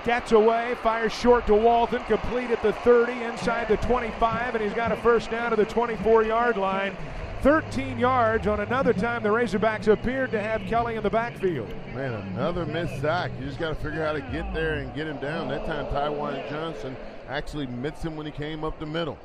Gets 0.05 0.31
away, 0.31 0.75
fires 0.81 1.11
short 1.11 1.45
to 1.47 1.53
Walton, 1.53 2.01
complete 2.05 2.51
at 2.51 2.61
the 2.61 2.71
30, 2.71 3.11
inside 3.23 3.67
the 3.67 3.75
25, 3.77 4.55
and 4.55 4.63
he's 4.63 4.73
got 4.73 4.93
a 4.93 4.95
first 4.97 5.29
down 5.29 5.49
to 5.51 5.57
the 5.57 5.65
24 5.65 6.23
yard 6.23 6.55
line. 6.55 6.95
13 7.41 7.97
yards 7.97 8.47
on 8.47 8.59
another 8.59 8.91
time 8.91 9.23
the 9.23 9.29
Razorbacks 9.29 9.87
appeared 9.87 10.31
to 10.31 10.41
have 10.41 10.61
Kelly 10.63 10.95
in 10.95 11.03
the 11.03 11.09
backfield. 11.09 11.69
Man, 11.93 12.13
another 12.13 12.65
missed 12.65 13.01
sack. 13.01 13.31
You 13.39 13.45
just 13.45 13.59
got 13.59 13.69
to 13.69 13.75
figure 13.75 14.03
out 14.03 14.19
how 14.19 14.25
to 14.25 14.31
get 14.33 14.53
there 14.53 14.75
and 14.75 14.93
get 14.93 15.07
him 15.07 15.19
down. 15.19 15.47
That 15.47 15.65
time, 15.65 15.85
Taiwan 15.87 16.41
Johnson 16.49 16.97
actually 17.29 17.67
missed 17.67 18.03
him 18.03 18.17
when 18.17 18.25
he 18.25 18.31
came 18.31 18.65
up 18.65 18.77
the 18.77 18.85
middle. 18.85 19.17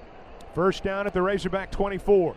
First 0.54 0.84
down 0.84 1.08
at 1.08 1.12
the 1.12 1.22
Razorback 1.22 1.72
24. 1.72 2.36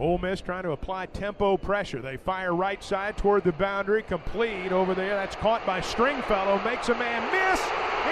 Ole 0.00 0.16
Miss 0.16 0.40
trying 0.40 0.62
to 0.62 0.72
apply 0.72 1.06
tempo 1.06 1.58
pressure. 1.58 2.00
They 2.00 2.16
fire 2.16 2.54
right 2.54 2.82
side 2.82 3.18
toward 3.18 3.44
the 3.44 3.52
boundary, 3.52 4.02
complete 4.02 4.72
over 4.72 4.94
there. 4.94 5.14
That's 5.14 5.36
caught 5.36 5.64
by 5.66 5.82
Stringfellow, 5.82 6.58
makes 6.64 6.88
a 6.88 6.94
man 6.94 7.20
miss 7.30 7.60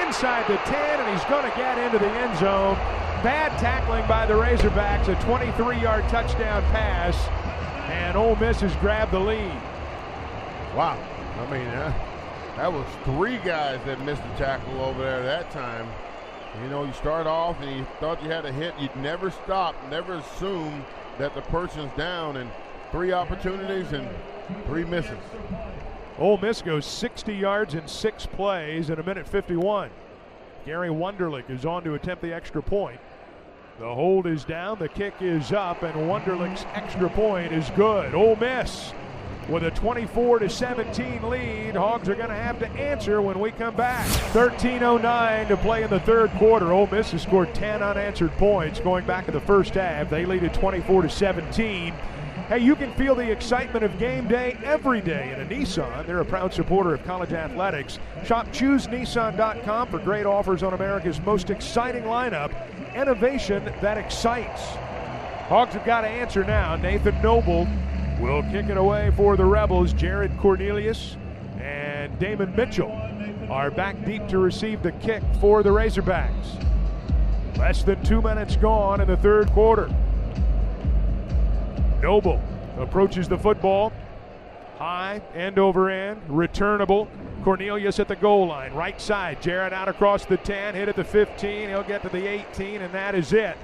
inside 0.07 0.47
the 0.49 0.59
10, 0.71 1.01
and 1.01 1.19
he's 1.19 1.27
going 1.31 1.51
to 1.51 1.57
get 1.57 1.79
into 1.79 1.99
the 1.99 2.11
end 2.11 2.39
zone. 2.39 2.75
Bad 3.25 3.59
tackling 3.59 4.07
by 4.07 4.27
the 4.27 4.35
Razorbacks, 4.35 5.09
a 5.09 5.15
23-yard 5.25 6.07
touchdown 6.11 6.63
pass, 6.65 7.17
and 7.91 8.19
Ole 8.19 8.37
Miss 8.37 8.61
has 8.61 8.77
grabbed 8.77 9.13
the 9.13 9.19
lead. 9.19 9.57
Wow, 10.77 11.03
I 11.41 11.51
mean, 11.51 11.67
uh, 11.69 11.91
that 12.57 12.71
was 12.71 12.87
three 13.05 13.39
guys 13.39 13.81
that 13.87 13.99
missed 14.05 14.23
the 14.23 14.37
tackle 14.37 14.83
over 14.83 15.03
there 15.03 15.23
that 15.23 15.51
time. 15.51 15.89
You 16.63 16.69
know, 16.69 16.85
you 16.85 16.93
start 16.93 17.27
off 17.27 17.59
and 17.63 17.79
you 17.79 17.87
thought 17.99 18.23
you 18.23 18.29
had 18.29 18.45
a 18.45 18.53
hit. 18.53 18.75
You'd 18.79 18.95
never 18.97 19.31
stop, 19.31 19.75
never 19.91 20.17
assume 20.17 20.85
that 21.19 21.35
the 21.35 21.43
person's 21.43 21.93
down, 21.97 22.37
and 22.37 22.51
three 22.91 23.13
opportunities 23.13 23.93
and 23.93 24.09
three 24.67 24.85
misses. 24.85 25.19
Ole 26.19 26.39
Miss 26.39 26.63
goes 26.63 26.87
60 26.87 27.35
yards 27.35 27.75
in 27.75 27.87
six 27.87 28.27
plays 28.27 28.91
in 28.91 28.99
a 28.99 29.03
minute 29.03 29.29
51. 29.29 29.91
Gary 30.65 30.89
Wunderlich 30.89 31.49
is 31.49 31.65
on 31.65 31.85
to 31.85 31.95
attempt 31.95 32.23
the 32.23 32.33
extra 32.33 32.63
point. 32.63 33.01
The 33.79 33.95
hold 33.95 34.27
is 34.27 34.45
down, 34.45 34.79
the 34.81 34.89
kick 34.89 35.15
is 35.21 35.53
up, 35.53 35.83
and 35.83 35.95
Wunderlich's 35.95 36.67
extra 36.75 37.09
point 37.09 37.53
is 37.53 37.71
good. 37.71 38.15
Ole 38.15 38.35
Miss 38.37 38.93
with 39.49 39.65
a 39.65 39.71
24 39.71 40.41
to 40.41 40.49
17 40.49 41.29
lead. 41.29 41.75
Hogs 41.75 42.09
are 42.09 42.15
going 42.15 42.29
to 42.29 42.35
have 42.35 42.59
to 42.59 42.69
answer 42.71 43.23
when 43.23 43.41
we 43.41 43.51
come 43.51 43.75
back. 43.75 44.07
13:09 44.33 45.49
to 45.49 45.57
play 45.57 45.83
in 45.83 45.91
the 45.91 46.01
third 46.01 46.31
quarter. 46.33 46.73
Ole 46.73 46.87
Miss 46.89 47.11
has 47.13 47.23
scored 47.23 47.55
10 47.55 47.83
unanswered 47.83 48.33
points 48.33 48.81
going 48.81 49.07
back 49.07 49.27
to 49.27 49.33
the 49.33 49.41
first 49.41 49.75
half. 49.75 50.11
They 50.11 50.27
lead 50.27 50.45
at 50.45 50.55
24 50.55 51.03
to 51.03 51.11
17. 51.11 51.95
Hey, 52.49 52.61
you 52.61 52.75
can 52.77 52.91
feel 52.95 53.15
the 53.15 53.31
excitement 53.31 53.85
of 53.85 53.99
game 53.99 54.27
day 54.27 54.57
every 54.65 55.03
day 55.03 55.33
in 55.35 55.41
a 55.41 55.45
Nissan. 55.45 56.07
They're 56.07 56.21
a 56.21 56.25
proud 56.25 56.55
supporter 56.55 56.95
of 56.95 57.05
college 57.05 57.35
athletics. 57.35 57.99
Shop 58.25 58.47
choosenissan.com 58.49 59.89
for 59.89 59.99
great 59.99 60.25
offers 60.25 60.63
on 60.63 60.73
America's 60.73 61.21
most 61.21 61.51
exciting 61.51 62.05
lineup. 62.05 62.51
Innovation 62.95 63.71
that 63.83 63.99
excites. 63.99 64.63
Hogs 65.49 65.75
have 65.75 65.85
got 65.85 66.03
to 66.03 66.09
answer 66.09 66.43
now. 66.43 66.77
Nathan 66.77 67.21
Noble 67.21 67.69
will 68.21 68.43
kick 68.45 68.67
it 68.67 68.77
away 68.77 69.13
for 69.17 69.37
the 69.37 69.45
Rebels. 69.45 69.93
Jared 69.93 70.37
Cornelius 70.39 71.17
and 71.61 72.17
Damon 72.19 72.55
Mitchell 72.57 72.93
are 73.51 73.71
back 73.71 74.05
deep 74.05 74.27
to 74.29 74.39
receive 74.39 74.83
the 74.83 74.93
kick 74.93 75.23
for 75.41 75.63
the 75.63 75.71
Razorbacks. 75.71 76.65
Less 77.57 77.83
than 77.83 78.03
two 78.05 78.23
minutes 78.23 78.57
gone 78.57 79.01
in 79.01 79.09
the 79.09 79.17
third 79.17 79.51
quarter. 79.51 79.89
Noble 82.03 82.41
approaches 82.79 83.29
the 83.29 83.39
football. 83.39 83.93
High, 84.79 85.21
end 85.35 85.59
over 85.59 85.91
end, 85.91 86.21
returnable. 86.29 87.09
Cornelius 87.43 87.99
at 87.99 88.09
the 88.09 88.17
goal 88.17 88.47
line, 88.47 88.73
right 88.75 89.01
side. 89.01 89.43
Jared 89.43 89.73
out 89.73 89.89
across 89.89 90.25
the 90.25 90.37
10, 90.37 90.75
hit 90.75 90.89
at 90.89 90.97
the 90.97 91.05
15. 91.05 91.69
He'll 91.69 91.83
get 91.83 92.03
to 92.03 92.09
the 92.09 92.27
18, 92.27 92.83
and 92.83 92.93
that 92.95 93.15
is 93.15 93.33
it. 93.33 93.57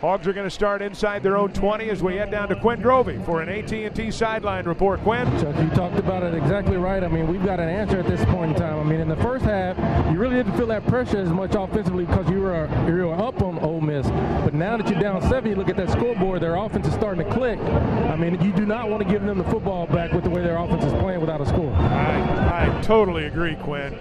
Hogs 0.00 0.26
are 0.26 0.34
going 0.34 0.46
to 0.46 0.50
start 0.50 0.82
inside 0.82 1.22
their 1.22 1.38
own 1.38 1.52
20 1.54 1.88
as 1.88 2.02
we 2.02 2.16
head 2.16 2.30
down 2.30 2.50
to 2.50 2.56
Quinn 2.56 2.82
Grovey 2.82 3.24
for 3.24 3.40
an 3.40 3.48
AT&T 3.48 4.10
sideline 4.10 4.66
report. 4.66 5.00
Quinn? 5.00 5.26
Chuck, 5.40 5.56
you 5.56 5.70
talked 5.70 5.98
about 5.98 6.22
it 6.22 6.34
exactly 6.34 6.76
right. 6.76 7.02
I 7.02 7.08
mean, 7.08 7.26
we've 7.26 7.44
got 7.44 7.60
an 7.60 7.70
answer 7.70 8.00
at 8.00 8.06
this 8.06 8.22
point 8.26 8.52
in 8.52 8.56
time. 8.58 8.78
I 8.78 8.84
mean, 8.84 9.00
in 9.00 9.08
the 9.08 9.16
first 9.16 9.46
half, 9.46 9.78
you 10.12 10.18
really 10.18 10.36
didn't 10.36 10.54
feel 10.58 10.66
that 10.66 10.86
pressure 10.86 11.16
as 11.16 11.30
much 11.30 11.54
offensively 11.54 12.04
because 12.04 12.28
you 12.28 12.40
were 12.40 12.68
you 12.86 13.06
were 13.06 13.14
up 13.14 13.40
on 13.40 13.58
Ole 13.60 13.80
Miss. 13.80 14.06
But 14.06 14.52
now 14.52 14.76
that 14.76 14.86
you're 14.90 15.00
down 15.00 15.22
seven, 15.22 15.50
you 15.50 15.56
look 15.56 15.70
at 15.70 15.76
that 15.78 15.90
scoreboard, 15.90 16.42
their 16.42 16.56
offense 16.56 16.86
is 16.86 16.92
starting 16.92 17.26
to 17.26 17.32
click. 17.32 17.58
I 17.58 18.16
mean, 18.16 18.38
you 18.42 18.52
do 18.52 18.66
not 18.66 18.90
want 18.90 19.02
to 19.02 19.08
give 19.08 19.22
them 19.22 19.38
the 19.38 19.44
football 19.44 19.86
back 19.86 20.12
with 20.12 20.24
the 20.24 20.30
way 20.30 20.42
their 20.42 20.58
offense 20.58 20.84
is 20.84 20.92
playing 20.94 21.20
without 21.20 21.40
a 21.40 21.46
score. 21.46 21.72
I, 21.72 22.68
I 22.68 22.82
totally 22.82 23.24
agree, 23.24 23.56
Quinn. 23.56 23.98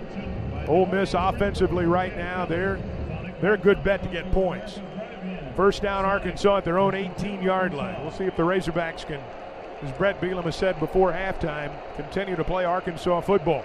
Ole 0.67 0.87
Miss 0.87 1.13
offensively 1.13 1.85
right 1.85 2.15
now, 2.17 2.45
they're 2.45 2.79
they're 3.39 3.53
a 3.53 3.57
good 3.57 3.81
bet 3.81 4.03
to 4.03 4.09
get 4.09 4.29
points. 4.33 4.79
First 5.55 5.81
down, 5.81 6.03
Arkansas 6.03 6.57
at 6.57 6.65
their 6.65 6.77
own 6.77 6.93
18 6.93 7.41
yard 7.41 7.73
line. 7.73 8.01
We'll 8.01 8.11
see 8.11 8.25
if 8.25 8.35
the 8.35 8.43
Razorbacks 8.43 9.05
can, 9.05 9.21
as 9.81 9.91
Bret 9.93 10.19
Bielema 10.19 10.43
has 10.43 10.55
said 10.55 10.79
before 10.79 11.13
halftime, 11.13 11.71
continue 11.95 12.35
to 12.35 12.43
play 12.43 12.65
Arkansas 12.65 13.21
football. 13.21 13.63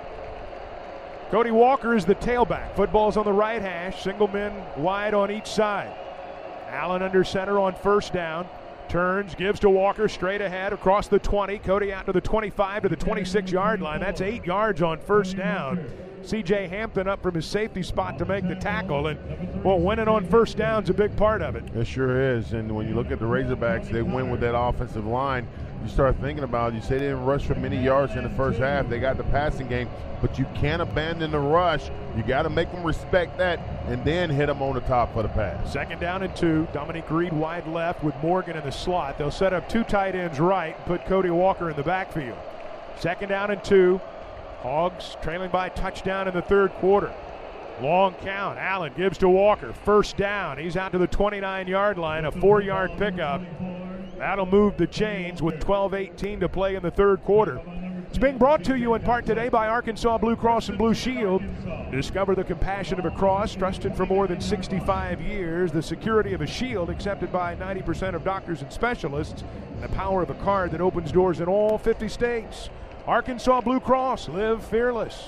Cody 1.30 1.50
Walker 1.50 1.96
is 1.96 2.04
the 2.04 2.14
tailback. 2.14 2.74
Football's 2.74 3.16
on 3.16 3.24
the 3.24 3.32
right 3.32 3.60
hash, 3.60 4.02
single 4.02 4.28
men 4.28 4.52
wide 4.76 5.14
on 5.14 5.30
each 5.30 5.46
side. 5.46 5.92
Allen 6.68 7.02
under 7.02 7.24
center 7.24 7.58
on 7.58 7.74
first 7.74 8.12
down. 8.12 8.48
Turns, 8.88 9.36
gives 9.36 9.60
to 9.60 9.70
Walker 9.70 10.08
straight 10.08 10.40
ahead 10.40 10.72
across 10.72 11.06
the 11.06 11.20
20. 11.20 11.58
Cody 11.60 11.92
out 11.92 12.06
to 12.06 12.12
the 12.12 12.20
25 12.20 12.82
to 12.82 12.88
the 12.88 12.96
26 12.96 13.52
yard 13.52 13.80
line. 13.80 14.00
That's 14.00 14.20
eight 14.20 14.44
yards 14.44 14.82
on 14.82 14.98
first 14.98 15.36
down. 15.36 15.84
C.J. 16.22 16.68
Hampton 16.68 17.08
up 17.08 17.22
from 17.22 17.34
his 17.34 17.46
safety 17.46 17.82
spot 17.82 18.18
to 18.18 18.24
make 18.24 18.46
the 18.46 18.54
tackle. 18.54 19.06
And, 19.06 19.64
well, 19.64 19.78
winning 19.78 20.08
on 20.08 20.26
first 20.26 20.56
down's 20.56 20.90
a 20.90 20.94
big 20.94 21.16
part 21.16 21.42
of 21.42 21.56
it. 21.56 21.64
It 21.74 21.86
sure 21.86 22.36
is. 22.36 22.52
And 22.52 22.74
when 22.74 22.88
you 22.88 22.94
look 22.94 23.10
at 23.10 23.18
the 23.18 23.26
Razorbacks, 23.26 23.90
they 23.90 24.02
win 24.02 24.30
with 24.30 24.40
that 24.40 24.56
offensive 24.56 25.06
line. 25.06 25.48
You 25.82 25.88
start 25.88 26.16
thinking 26.20 26.44
about 26.44 26.72
it. 26.72 26.76
You 26.76 26.82
say 26.82 26.98
they 26.98 27.06
didn't 27.06 27.24
rush 27.24 27.44
for 27.44 27.54
many 27.54 27.82
yards 27.82 28.14
in 28.14 28.22
the 28.22 28.30
first 28.30 28.58
half. 28.58 28.88
They 28.90 29.00
got 29.00 29.16
the 29.16 29.24
passing 29.24 29.66
game, 29.66 29.88
but 30.20 30.38
you 30.38 30.46
can't 30.54 30.82
abandon 30.82 31.30
the 31.30 31.38
rush. 31.38 31.90
You 32.16 32.22
got 32.22 32.42
to 32.42 32.50
make 32.50 32.70
them 32.70 32.84
respect 32.84 33.38
that 33.38 33.58
and 33.86 34.04
then 34.04 34.28
hit 34.28 34.46
them 34.46 34.60
on 34.60 34.74
the 34.74 34.82
top 34.82 35.14
for 35.14 35.22
the 35.22 35.30
pass. 35.30 35.72
Second 35.72 35.98
down 36.00 36.22
and 36.22 36.36
two. 36.36 36.68
Dominique 36.74 37.10
Reed 37.10 37.32
wide 37.32 37.66
left 37.66 38.04
with 38.04 38.14
Morgan 38.16 38.56
in 38.56 38.64
the 38.64 38.70
slot. 38.70 39.16
They'll 39.16 39.30
set 39.30 39.54
up 39.54 39.70
two 39.70 39.84
tight 39.84 40.14
ends 40.14 40.38
right 40.38 40.76
and 40.76 40.84
put 40.84 41.06
Cody 41.06 41.30
Walker 41.30 41.70
in 41.70 41.76
the 41.76 41.82
backfield. 41.82 42.36
Second 42.98 43.30
down 43.30 43.50
and 43.50 43.64
two. 43.64 43.98
Hogs 44.62 45.16
trailing 45.22 45.50
by 45.50 45.70
touchdown 45.70 46.28
in 46.28 46.34
the 46.34 46.42
third 46.42 46.70
quarter. 46.74 47.12
Long 47.80 48.12
count. 48.14 48.58
Allen 48.58 48.92
gives 48.94 49.16
to 49.18 49.28
Walker. 49.28 49.72
First 49.72 50.18
down. 50.18 50.58
He's 50.58 50.76
out 50.76 50.92
to 50.92 50.98
the 50.98 51.06
29 51.06 51.66
yard 51.66 51.96
line. 51.96 52.26
A 52.26 52.32
four 52.32 52.60
yard 52.60 52.90
pickup. 52.98 53.40
That'll 54.18 54.44
move 54.44 54.76
the 54.76 54.86
chains 54.86 55.40
with 55.40 55.60
12 55.60 55.94
18 55.94 56.40
to 56.40 56.48
play 56.48 56.74
in 56.74 56.82
the 56.82 56.90
third 56.90 57.24
quarter. 57.24 57.58
It's 58.08 58.18
being 58.18 58.36
brought 58.36 58.62
to 58.64 58.76
you 58.76 58.94
in 58.94 59.02
part 59.02 59.24
today 59.24 59.48
by 59.48 59.68
Arkansas 59.68 60.18
Blue 60.18 60.36
Cross 60.36 60.68
and 60.68 60.76
Blue 60.76 60.92
Shield. 60.92 61.42
Discover 61.90 62.34
the 62.34 62.44
compassion 62.44 62.98
of 62.98 63.06
a 63.06 63.10
cross, 63.10 63.54
trusted 63.54 63.96
for 63.96 64.04
more 64.04 64.26
than 64.26 64.40
65 64.42 65.22
years, 65.22 65.72
the 65.72 65.82
security 65.82 66.34
of 66.34 66.40
a 66.42 66.46
shield 66.46 66.90
accepted 66.90 67.32
by 67.32 67.54
90% 67.54 68.14
of 68.14 68.24
doctors 68.24 68.62
and 68.62 68.72
specialists, 68.72 69.42
and 69.74 69.82
the 69.84 69.88
power 69.90 70.22
of 70.22 70.28
a 70.28 70.34
card 70.34 70.72
that 70.72 70.80
opens 70.80 71.12
doors 71.12 71.40
in 71.40 71.46
all 71.46 71.78
50 71.78 72.08
states. 72.08 72.68
Arkansas 73.10 73.60
Blue 73.62 73.80
Cross, 73.80 74.28
live 74.28 74.64
fearless. 74.64 75.26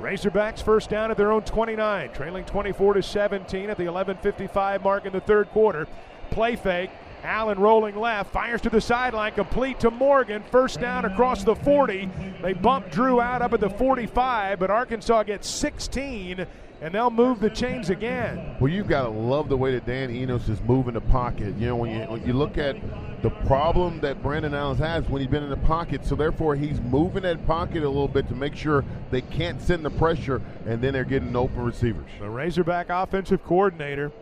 Razorbacks 0.00 0.62
first 0.62 0.88
down 0.88 1.10
at 1.10 1.16
their 1.16 1.32
own 1.32 1.42
29, 1.42 2.12
trailing 2.12 2.44
24 2.44 2.94
to 2.94 3.02
17 3.02 3.68
at 3.68 3.76
the 3.76 3.86
11:55 3.86 4.84
mark 4.84 5.04
in 5.04 5.12
the 5.12 5.18
third 5.18 5.50
quarter. 5.50 5.88
Play 6.30 6.54
fake, 6.54 6.90
Allen 7.24 7.58
rolling 7.58 7.96
left, 7.96 8.30
fires 8.30 8.60
to 8.60 8.70
the 8.70 8.80
sideline, 8.80 9.32
complete 9.32 9.80
to 9.80 9.90
Morgan. 9.90 10.44
First 10.52 10.80
down 10.80 11.04
across 11.04 11.42
the 11.42 11.56
40. 11.56 12.08
They 12.42 12.52
bump 12.52 12.92
Drew 12.92 13.20
out 13.20 13.42
up 13.42 13.52
at 13.52 13.58
the 13.58 13.70
45, 13.70 14.60
but 14.60 14.70
Arkansas 14.70 15.24
gets 15.24 15.48
16 15.48 16.46
and 16.80 16.94
they'll 16.94 17.10
move 17.10 17.40
the 17.40 17.50
chains 17.50 17.90
again. 17.90 18.56
Well, 18.60 18.70
you've 18.70 18.88
got 18.88 19.02
to 19.02 19.08
love 19.08 19.48
the 19.48 19.56
way 19.56 19.72
that 19.72 19.86
Dan 19.86 20.10
Enos 20.10 20.48
is 20.48 20.60
moving 20.62 20.94
the 20.94 21.00
pocket. 21.00 21.56
You 21.58 21.68
know, 21.68 21.76
when 21.76 21.90
you 21.90 22.06
when 22.06 22.26
you 22.26 22.32
look 22.32 22.58
at 22.58 22.76
the 23.22 23.30
problem 23.30 24.00
that 24.00 24.22
Brandon 24.22 24.54
Allen 24.54 24.78
has 24.78 25.08
when 25.08 25.20
he's 25.20 25.30
been 25.30 25.42
in 25.42 25.50
the 25.50 25.56
pocket, 25.56 26.04
so 26.04 26.14
therefore 26.14 26.54
he's 26.54 26.80
moving 26.80 27.22
that 27.22 27.44
pocket 27.46 27.82
a 27.82 27.88
little 27.88 28.08
bit 28.08 28.28
to 28.28 28.34
make 28.34 28.54
sure 28.54 28.84
they 29.10 29.22
can't 29.22 29.60
send 29.60 29.84
the 29.84 29.90
pressure, 29.90 30.40
and 30.66 30.80
then 30.80 30.92
they're 30.92 31.04
getting 31.04 31.34
open 31.34 31.62
receivers. 31.62 32.10
The 32.20 32.30
Razorback 32.30 32.86
offensive 32.90 33.42
coordinator 33.44 34.12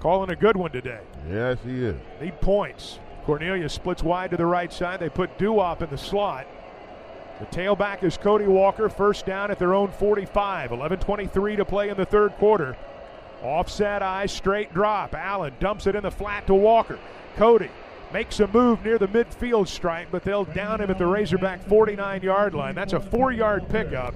calling 0.00 0.30
a 0.30 0.36
good 0.36 0.56
one 0.56 0.72
today. 0.72 1.00
Yes, 1.28 1.58
he 1.64 1.84
is. 1.84 1.96
Need 2.20 2.40
points. 2.40 2.98
Cornelius 3.24 3.72
splits 3.72 4.02
wide 4.02 4.30
to 4.32 4.36
the 4.36 4.46
right 4.46 4.72
side. 4.72 4.98
They 4.98 5.10
put 5.10 5.38
Duop 5.38 5.82
in 5.82 5.90
the 5.90 5.98
slot. 5.98 6.46
The 7.40 7.46
tailback 7.46 8.02
is 8.02 8.18
Cody 8.18 8.46
Walker, 8.46 8.90
first 8.90 9.24
down 9.24 9.50
at 9.50 9.58
their 9.58 9.72
own 9.72 9.90
45. 9.90 10.70
11.23 10.70 11.56
to 11.56 11.64
play 11.64 11.88
in 11.88 11.96
the 11.96 12.04
third 12.04 12.32
quarter. 12.32 12.76
Offset 13.42 14.02
eye, 14.02 14.26
straight 14.26 14.74
drop. 14.74 15.14
Allen 15.14 15.54
dumps 15.58 15.86
it 15.86 15.94
in 15.94 16.02
the 16.02 16.10
flat 16.10 16.46
to 16.48 16.54
Walker. 16.54 16.98
Cody 17.36 17.70
makes 18.12 18.40
a 18.40 18.46
move 18.46 18.84
near 18.84 18.98
the 18.98 19.08
midfield 19.08 19.68
stripe, 19.68 20.08
but 20.10 20.22
they'll 20.22 20.44
down 20.44 20.82
him 20.82 20.90
at 20.90 20.98
the 20.98 21.06
Razorback 21.06 21.66
49 21.66 22.22
yard 22.22 22.54
line. 22.54 22.74
That's 22.74 22.92
a 22.92 23.00
four 23.00 23.32
yard 23.32 23.66
pickup. 23.70 24.14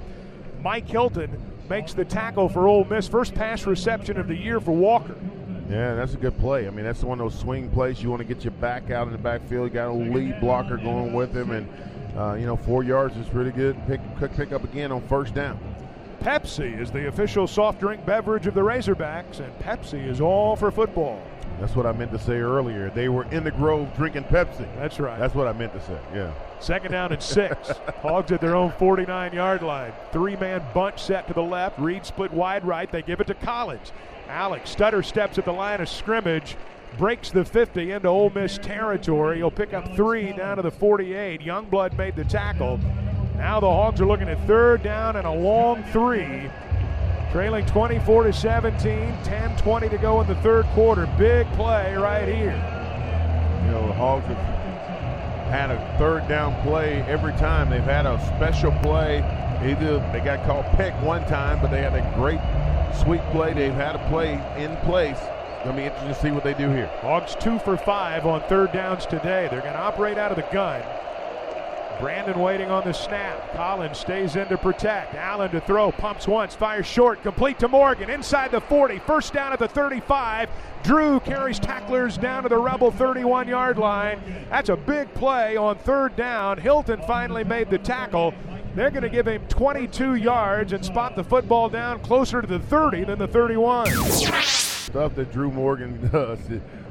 Mike 0.62 0.86
Hilton 0.86 1.30
makes 1.70 1.94
the 1.94 2.04
tackle 2.04 2.50
for 2.50 2.68
Ole 2.68 2.84
Miss. 2.84 3.08
First 3.08 3.34
pass 3.34 3.64
reception 3.64 4.18
of 4.18 4.28
the 4.28 4.36
year 4.36 4.60
for 4.60 4.72
Walker. 4.72 5.16
Yeah, 5.70 5.94
that's 5.94 6.12
a 6.12 6.18
good 6.18 6.38
play. 6.38 6.66
I 6.66 6.70
mean, 6.70 6.84
that's 6.84 7.02
one 7.02 7.18
of 7.20 7.24
those 7.24 7.40
swing 7.40 7.70
plays. 7.70 8.02
You 8.02 8.10
want 8.10 8.20
to 8.20 8.28
get 8.28 8.44
your 8.44 8.50
back 8.52 8.90
out 8.90 9.06
in 9.06 9.12
the 9.12 9.18
backfield. 9.18 9.68
You 9.68 9.74
got 9.74 9.88
a 9.88 9.92
lead 9.94 10.38
blocker 10.40 10.76
going 10.76 11.14
with 11.14 11.34
him, 11.34 11.52
and 11.52 11.66
uh, 12.16 12.34
you 12.34 12.46
know, 12.46 12.56
four 12.56 12.82
yards 12.84 13.16
is 13.16 13.32
really 13.34 13.52
good. 13.52 13.76
Pick, 13.86 14.00
pick 14.36 14.52
up 14.52 14.64
again 14.64 14.92
on 14.92 15.02
first 15.08 15.34
down. 15.34 15.58
Pepsi 16.20 16.80
is 16.80 16.90
the 16.90 17.08
official 17.08 17.46
soft 17.46 17.80
drink 17.80 18.06
beverage 18.06 18.46
of 18.46 18.54
the 18.54 18.60
Razorbacks, 18.60 19.40
and 19.40 19.52
Pepsi 19.58 20.06
is 20.06 20.20
all 20.20 20.56
for 20.56 20.70
football. 20.70 21.20
That's 21.60 21.76
what 21.76 21.86
I 21.86 21.92
meant 21.92 22.10
to 22.12 22.18
say 22.18 22.38
earlier. 22.38 22.90
They 22.90 23.08
were 23.08 23.24
in 23.30 23.44
the 23.44 23.50
Grove 23.50 23.94
drinking 23.96 24.24
Pepsi. 24.24 24.66
That's 24.76 24.98
right. 24.98 25.18
That's 25.18 25.34
what 25.34 25.46
I 25.46 25.52
meant 25.52 25.72
to 25.74 25.80
say. 25.80 25.98
Yeah. 26.12 26.32
Second 26.60 26.92
down 26.92 27.12
and 27.12 27.22
six. 27.22 27.68
Hogs 28.02 28.32
at 28.32 28.40
their 28.40 28.56
own 28.56 28.72
49 28.72 29.32
yard 29.32 29.62
line. 29.62 29.92
Three 30.12 30.36
man 30.36 30.64
bunch 30.72 31.00
set 31.02 31.28
to 31.28 31.34
the 31.34 31.42
left. 31.42 31.78
Reed 31.78 32.04
split 32.04 32.32
wide 32.32 32.64
right. 32.64 32.90
They 32.90 33.02
give 33.02 33.20
it 33.20 33.26
to 33.28 33.34
Collins. 33.34 33.92
Alex 34.28 34.70
stutter 34.70 35.02
steps 35.02 35.38
at 35.38 35.44
the 35.44 35.52
line 35.52 35.80
of 35.80 35.88
scrimmage 35.88 36.56
breaks 36.96 37.30
the 37.30 37.44
50 37.44 37.92
into 37.92 38.08
Ole 38.08 38.30
Miss 38.30 38.58
territory. 38.58 39.38
He'll 39.38 39.50
pick 39.50 39.72
up 39.72 39.94
three 39.96 40.32
down 40.32 40.56
to 40.56 40.62
the 40.62 40.70
48. 40.70 41.40
Youngblood 41.40 41.96
made 41.96 42.16
the 42.16 42.24
tackle. 42.24 42.78
Now 43.36 43.60
the 43.60 43.70
Hogs 43.70 44.00
are 44.00 44.06
looking 44.06 44.28
at 44.28 44.44
third 44.46 44.82
down 44.82 45.16
and 45.16 45.26
a 45.26 45.32
long 45.32 45.82
three. 45.84 46.50
Trailing 47.32 47.66
24 47.66 48.24
to 48.24 48.32
17, 48.32 49.16
10 49.24 49.56
20 49.56 49.88
to 49.88 49.98
go 49.98 50.20
in 50.20 50.28
the 50.28 50.36
third 50.36 50.66
quarter. 50.66 51.06
Big 51.18 51.46
play 51.52 51.94
right 51.94 52.28
here. 52.28 52.54
You 53.64 53.70
know, 53.72 53.86
the 53.88 53.94
Hogs 53.94 54.26
have 54.26 54.36
had 55.50 55.70
a 55.70 55.98
third 55.98 56.28
down 56.28 56.60
play 56.62 57.02
every 57.08 57.32
time. 57.32 57.70
They've 57.70 57.82
had 57.82 58.06
a 58.06 58.24
special 58.36 58.70
play. 58.82 59.18
Either 59.64 59.98
they 60.12 60.20
got 60.20 60.44
called 60.46 60.66
pick 60.76 60.94
one 61.02 61.24
time, 61.26 61.60
but 61.60 61.70
they 61.70 61.82
had 61.82 61.94
a 61.94 62.14
great 62.14 62.40
sweet 63.02 63.22
play. 63.32 63.52
They've 63.52 63.72
had 63.72 63.96
a 63.96 64.08
play 64.08 64.34
in 64.62 64.76
place 64.78 65.18
To 65.64 65.72
be 65.72 65.84
interesting 65.84 66.08
to 66.08 66.20
see 66.20 66.30
what 66.30 66.44
they 66.44 66.52
do 66.52 66.68
here. 66.68 66.88
Hogs 67.00 67.34
two 67.40 67.58
for 67.58 67.78
five 67.78 68.26
on 68.26 68.42
third 68.42 68.72
downs 68.72 69.06
today. 69.06 69.48
They're 69.50 69.62
to 69.62 69.78
operate 69.78 70.18
out 70.18 70.30
of 70.30 70.36
the 70.36 70.46
gun. 70.52 70.82
Brandon 71.98 72.38
waiting 72.38 72.70
on 72.70 72.84
the 72.84 72.92
snap. 72.92 73.54
Collins 73.54 73.96
stays 73.96 74.36
in 74.36 74.46
to 74.48 74.58
protect. 74.58 75.14
Allen 75.14 75.50
to 75.52 75.62
throw. 75.62 75.90
Pumps 75.90 76.28
once. 76.28 76.54
Fires 76.54 76.84
short. 76.84 77.22
Complete 77.22 77.58
to 77.60 77.68
Morgan. 77.68 78.10
Inside 78.10 78.50
the 78.50 78.60
40. 78.60 78.98
First 79.00 79.32
down 79.32 79.54
at 79.54 79.58
the 79.58 79.68
35. 79.68 80.50
Drew 80.82 81.18
carries 81.20 81.58
tacklers 81.58 82.18
down 82.18 82.42
to 82.42 82.50
the 82.50 82.58
Rebel 82.58 82.90
31 82.90 83.48
yard 83.48 83.78
line. 83.78 84.20
That's 84.50 84.68
a 84.68 84.76
big 84.76 85.14
play 85.14 85.56
on 85.56 85.78
third 85.78 86.14
down. 86.14 86.58
Hilton 86.58 87.00
finally 87.06 87.44
made 87.44 87.70
the 87.70 87.78
tackle. 87.78 88.34
They're 88.74 88.90
going 88.90 89.02
to 89.02 89.08
give 89.08 89.26
him 89.26 89.40
22 89.48 90.16
yards 90.16 90.74
and 90.74 90.84
spot 90.84 91.16
the 91.16 91.24
football 91.24 91.70
down 91.70 92.00
closer 92.00 92.42
to 92.42 92.46
the 92.46 92.58
30 92.58 93.04
than 93.04 93.18
the 93.18 93.28
31 93.28 94.63
stuff 94.84 95.14
that 95.16 95.32
Drew 95.32 95.50
Morgan 95.50 96.08
does. 96.12 96.38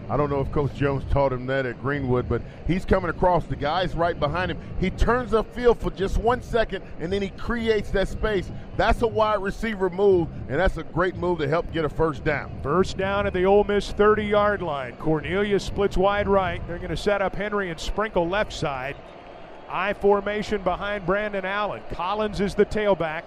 I 0.09 0.17
don't 0.17 0.29
know 0.29 0.41
if 0.41 0.51
Coach 0.51 0.75
Jones 0.75 1.03
taught 1.11 1.31
him 1.31 1.45
that 1.45 1.65
at 1.65 1.81
Greenwood, 1.81 2.27
but 2.27 2.41
he's 2.67 2.83
coming 2.83 3.09
across. 3.09 3.45
The 3.45 3.55
guy's 3.55 3.95
right 3.95 4.19
behind 4.19 4.51
him. 4.51 4.59
He 4.79 4.89
turns 4.89 5.31
upfield 5.31 5.79
for 5.79 5.91
just 5.91 6.17
one 6.17 6.41
second, 6.41 6.83
and 6.99 7.11
then 7.11 7.21
he 7.21 7.29
creates 7.29 7.89
that 7.91 8.09
space. 8.09 8.51
That's 8.75 9.01
a 9.01 9.07
wide 9.07 9.41
receiver 9.41 9.89
move, 9.89 10.27
and 10.49 10.59
that's 10.59 10.75
a 10.77 10.83
great 10.83 11.15
move 11.15 11.39
to 11.39 11.47
help 11.47 11.71
get 11.71 11.85
a 11.85 11.89
first 11.89 12.25
down. 12.25 12.59
First 12.61 12.97
down 12.97 13.25
at 13.27 13.33
the 13.33 13.45
Ole 13.45 13.63
Miss 13.63 13.91
30 13.91 14.25
yard 14.25 14.61
line. 14.61 14.97
Cornelius 14.97 15.63
splits 15.63 15.95
wide 15.95 16.27
right. 16.27 16.65
They're 16.67 16.79
going 16.79 16.89
to 16.89 16.97
set 16.97 17.21
up 17.21 17.35
Henry 17.35 17.69
and 17.69 17.79
sprinkle 17.79 18.27
left 18.27 18.51
side. 18.51 18.97
I 19.69 19.93
formation 19.93 20.61
behind 20.63 21.05
Brandon 21.05 21.45
Allen. 21.45 21.81
Collins 21.91 22.41
is 22.41 22.55
the 22.55 22.65
tailback. 22.65 23.23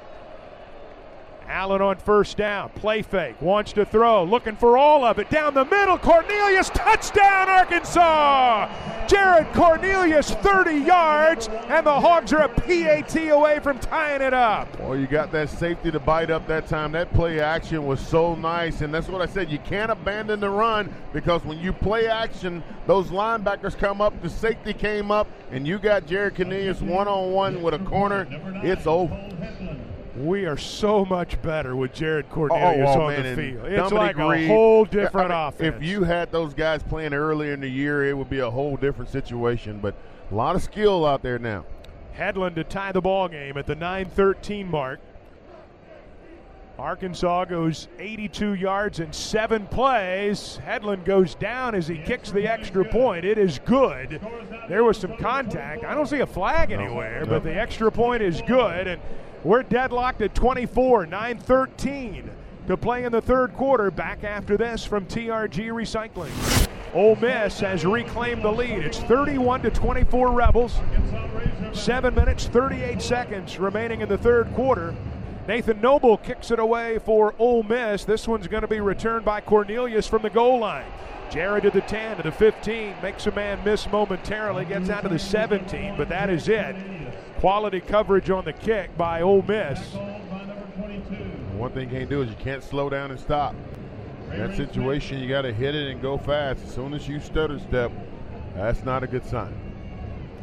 Allen 1.48 1.80
on 1.80 1.96
first 1.96 2.36
down. 2.36 2.70
Play 2.70 3.02
fake. 3.02 3.40
Wants 3.40 3.72
to 3.74 3.84
throw. 3.84 4.24
Looking 4.24 4.56
for 4.56 4.76
all 4.76 5.04
of 5.04 5.18
it. 5.18 5.30
Down 5.30 5.54
the 5.54 5.64
middle. 5.64 5.98
Cornelius. 5.98 6.70
Touchdown, 6.70 7.48
Arkansas. 7.48 8.68
Jared 9.06 9.52
Cornelius, 9.52 10.30
30 10.30 10.74
yards. 10.74 11.48
And 11.68 11.86
the 11.86 12.00
Hogs 12.00 12.32
are 12.32 12.42
a 12.42 12.48
PAT 12.48 13.16
away 13.30 13.60
from 13.60 13.78
tying 13.78 14.22
it 14.22 14.34
up. 14.34 14.80
Well, 14.80 14.96
you 14.96 15.06
got 15.06 15.30
that 15.32 15.48
safety 15.48 15.90
to 15.90 16.00
bite 16.00 16.30
up 16.30 16.46
that 16.48 16.66
time. 16.66 16.92
That 16.92 17.12
play 17.14 17.40
action 17.40 17.86
was 17.86 18.00
so 18.00 18.34
nice. 18.34 18.80
And 18.80 18.92
that's 18.92 19.08
what 19.08 19.22
I 19.22 19.26
said. 19.26 19.50
You 19.50 19.58
can't 19.60 19.90
abandon 19.90 20.40
the 20.40 20.50
run 20.50 20.92
because 21.12 21.44
when 21.44 21.58
you 21.58 21.72
play 21.72 22.08
action, 22.08 22.62
those 22.86 23.08
linebackers 23.08 23.76
come 23.76 24.00
up. 24.00 24.20
The 24.22 24.30
safety 24.30 24.72
came 24.72 25.10
up. 25.10 25.28
And 25.50 25.66
you 25.66 25.78
got 25.78 26.06
Jared 26.06 26.34
Cornelius 26.36 26.80
one 26.80 27.06
on 27.06 27.32
one 27.32 27.62
with 27.62 27.74
a 27.74 27.78
corner. 27.78 28.26
It's 28.62 28.86
over. 28.86 29.14
We 30.16 30.46
are 30.46 30.56
so 30.56 31.04
much 31.04 31.40
better 31.42 31.76
with 31.76 31.92
Jared 31.92 32.30
Cornelius 32.30 32.88
oh, 32.88 33.00
oh 33.00 33.02
on 33.02 33.12
man, 33.12 33.36
the 33.36 33.42
field. 33.42 33.66
It's 33.66 33.90
Dominic 33.90 34.16
like 34.16 34.40
a 34.40 34.46
whole 34.46 34.84
different 34.86 35.30
I 35.30 35.44
mean, 35.44 35.48
offense. 35.48 35.76
If 35.76 35.82
you 35.82 36.04
had 36.04 36.32
those 36.32 36.54
guys 36.54 36.82
playing 36.82 37.12
earlier 37.12 37.52
in 37.52 37.60
the 37.60 37.68
year, 37.68 38.06
it 38.06 38.16
would 38.16 38.30
be 38.30 38.38
a 38.38 38.50
whole 38.50 38.76
different 38.76 39.10
situation. 39.10 39.78
But 39.80 39.94
a 40.30 40.34
lot 40.34 40.56
of 40.56 40.62
skill 40.62 41.04
out 41.04 41.22
there 41.22 41.38
now. 41.38 41.66
Hedlund 42.16 42.54
to 42.54 42.64
tie 42.64 42.92
the 42.92 43.00
ball 43.00 43.28
game 43.28 43.58
at 43.58 43.66
the 43.66 43.76
9-13 43.76 44.70
mark. 44.70 45.00
Arkansas 46.78 47.46
goes 47.46 47.88
82 47.98 48.54
yards 48.54 49.00
in 49.00 49.12
seven 49.12 49.66
plays. 49.66 50.58
Hedlund 50.64 51.04
goes 51.04 51.34
down 51.34 51.74
as 51.74 51.88
he 51.88 51.96
kicks 51.98 52.30
the 52.30 52.46
extra 52.46 52.84
point. 52.84 53.24
It 53.24 53.38
is 53.38 53.58
good. 53.64 54.20
There 54.68 54.84
was 54.84 54.98
some 54.98 55.16
contact. 55.16 55.84
I 55.84 55.94
don't 55.94 56.06
see 56.06 56.20
a 56.20 56.26
flag 56.26 56.72
anywhere, 56.72 57.24
but 57.26 57.44
the 57.44 57.54
extra 57.54 57.90
point 57.90 58.22
is 58.22 58.42
good. 58.46 58.86
And 58.86 59.00
we're 59.44 59.62
deadlocked 59.62 60.22
at 60.22 60.34
24, 60.34 61.06
9 61.06 61.38
13 61.38 62.30
to 62.66 62.76
play 62.76 63.04
in 63.04 63.12
the 63.12 63.20
third 63.20 63.54
quarter. 63.54 63.90
Back 63.90 64.24
after 64.24 64.56
this 64.56 64.84
from 64.84 65.06
TRG 65.06 65.68
Recycling. 65.68 66.32
Ole 66.94 67.16
Miss 67.16 67.60
has 67.60 67.84
reclaimed 67.84 68.42
the 68.42 68.50
lead. 68.50 68.84
It's 68.84 68.98
31 69.00 69.62
to 69.62 69.70
24 69.70 70.32
Rebels. 70.32 70.80
Seven 71.72 72.14
minutes, 72.14 72.46
38 72.46 73.02
seconds 73.02 73.58
remaining 73.58 74.00
in 74.00 74.08
the 74.08 74.18
third 74.18 74.52
quarter. 74.54 74.94
Nathan 75.46 75.80
Noble 75.80 76.16
kicks 76.16 76.50
it 76.50 76.58
away 76.58 76.98
for 76.98 77.34
Ole 77.38 77.62
Miss. 77.62 78.04
This 78.04 78.26
one's 78.26 78.48
going 78.48 78.62
to 78.62 78.68
be 78.68 78.80
returned 78.80 79.24
by 79.24 79.40
Cornelius 79.40 80.06
from 80.06 80.22
the 80.22 80.30
goal 80.30 80.58
line. 80.58 80.86
Jared 81.30 81.64
to 81.64 81.70
the 81.70 81.80
10, 81.82 82.16
to 82.16 82.22
the 82.22 82.32
15, 82.32 82.94
makes 83.02 83.26
a 83.26 83.32
man 83.32 83.62
miss 83.64 83.88
momentarily, 83.90 84.64
gets 84.64 84.88
out 84.90 85.02
to 85.02 85.08
the 85.08 85.18
17, 85.18 85.96
but 85.96 86.08
that 86.08 86.30
is 86.30 86.48
it. 86.48 86.74
Quality 87.38 87.80
coverage 87.80 88.30
on 88.30 88.44
the 88.46 88.52
kick 88.52 88.96
by 88.96 89.20
Ole 89.20 89.42
Miss. 89.42 89.78
One 91.56 91.70
thing 91.72 91.90
you 91.90 91.96
can't 91.98 92.08
do 92.08 92.22
is 92.22 92.30
you 92.30 92.36
can't 92.36 92.62
slow 92.62 92.88
down 92.88 93.10
and 93.10 93.20
stop. 93.20 93.54
In 94.32 94.38
that 94.38 94.56
situation, 94.56 95.18
you 95.18 95.28
got 95.28 95.42
to 95.42 95.52
hit 95.52 95.74
it 95.74 95.90
and 95.90 96.00
go 96.00 96.16
fast. 96.16 96.64
As 96.64 96.74
soon 96.74 96.94
as 96.94 97.06
you 97.06 97.20
stutter 97.20 97.58
step, 97.58 97.92
that's 98.54 98.84
not 98.84 99.02
a 99.02 99.06
good 99.06 99.24
sign. 99.24 99.54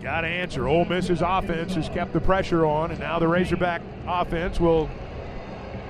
Got 0.04 0.22
to 0.22 0.28
answer. 0.28 0.68
Ole 0.68 0.86
Miss's 0.86 1.22
offense 1.22 1.74
has 1.74 1.90
kept 1.90 2.14
the 2.14 2.22
pressure 2.22 2.66
on, 2.66 2.92
and 2.92 3.00
now 3.00 3.18
the 3.18 3.28
Razorback 3.28 3.82
offense 4.08 4.60
will 4.60 4.88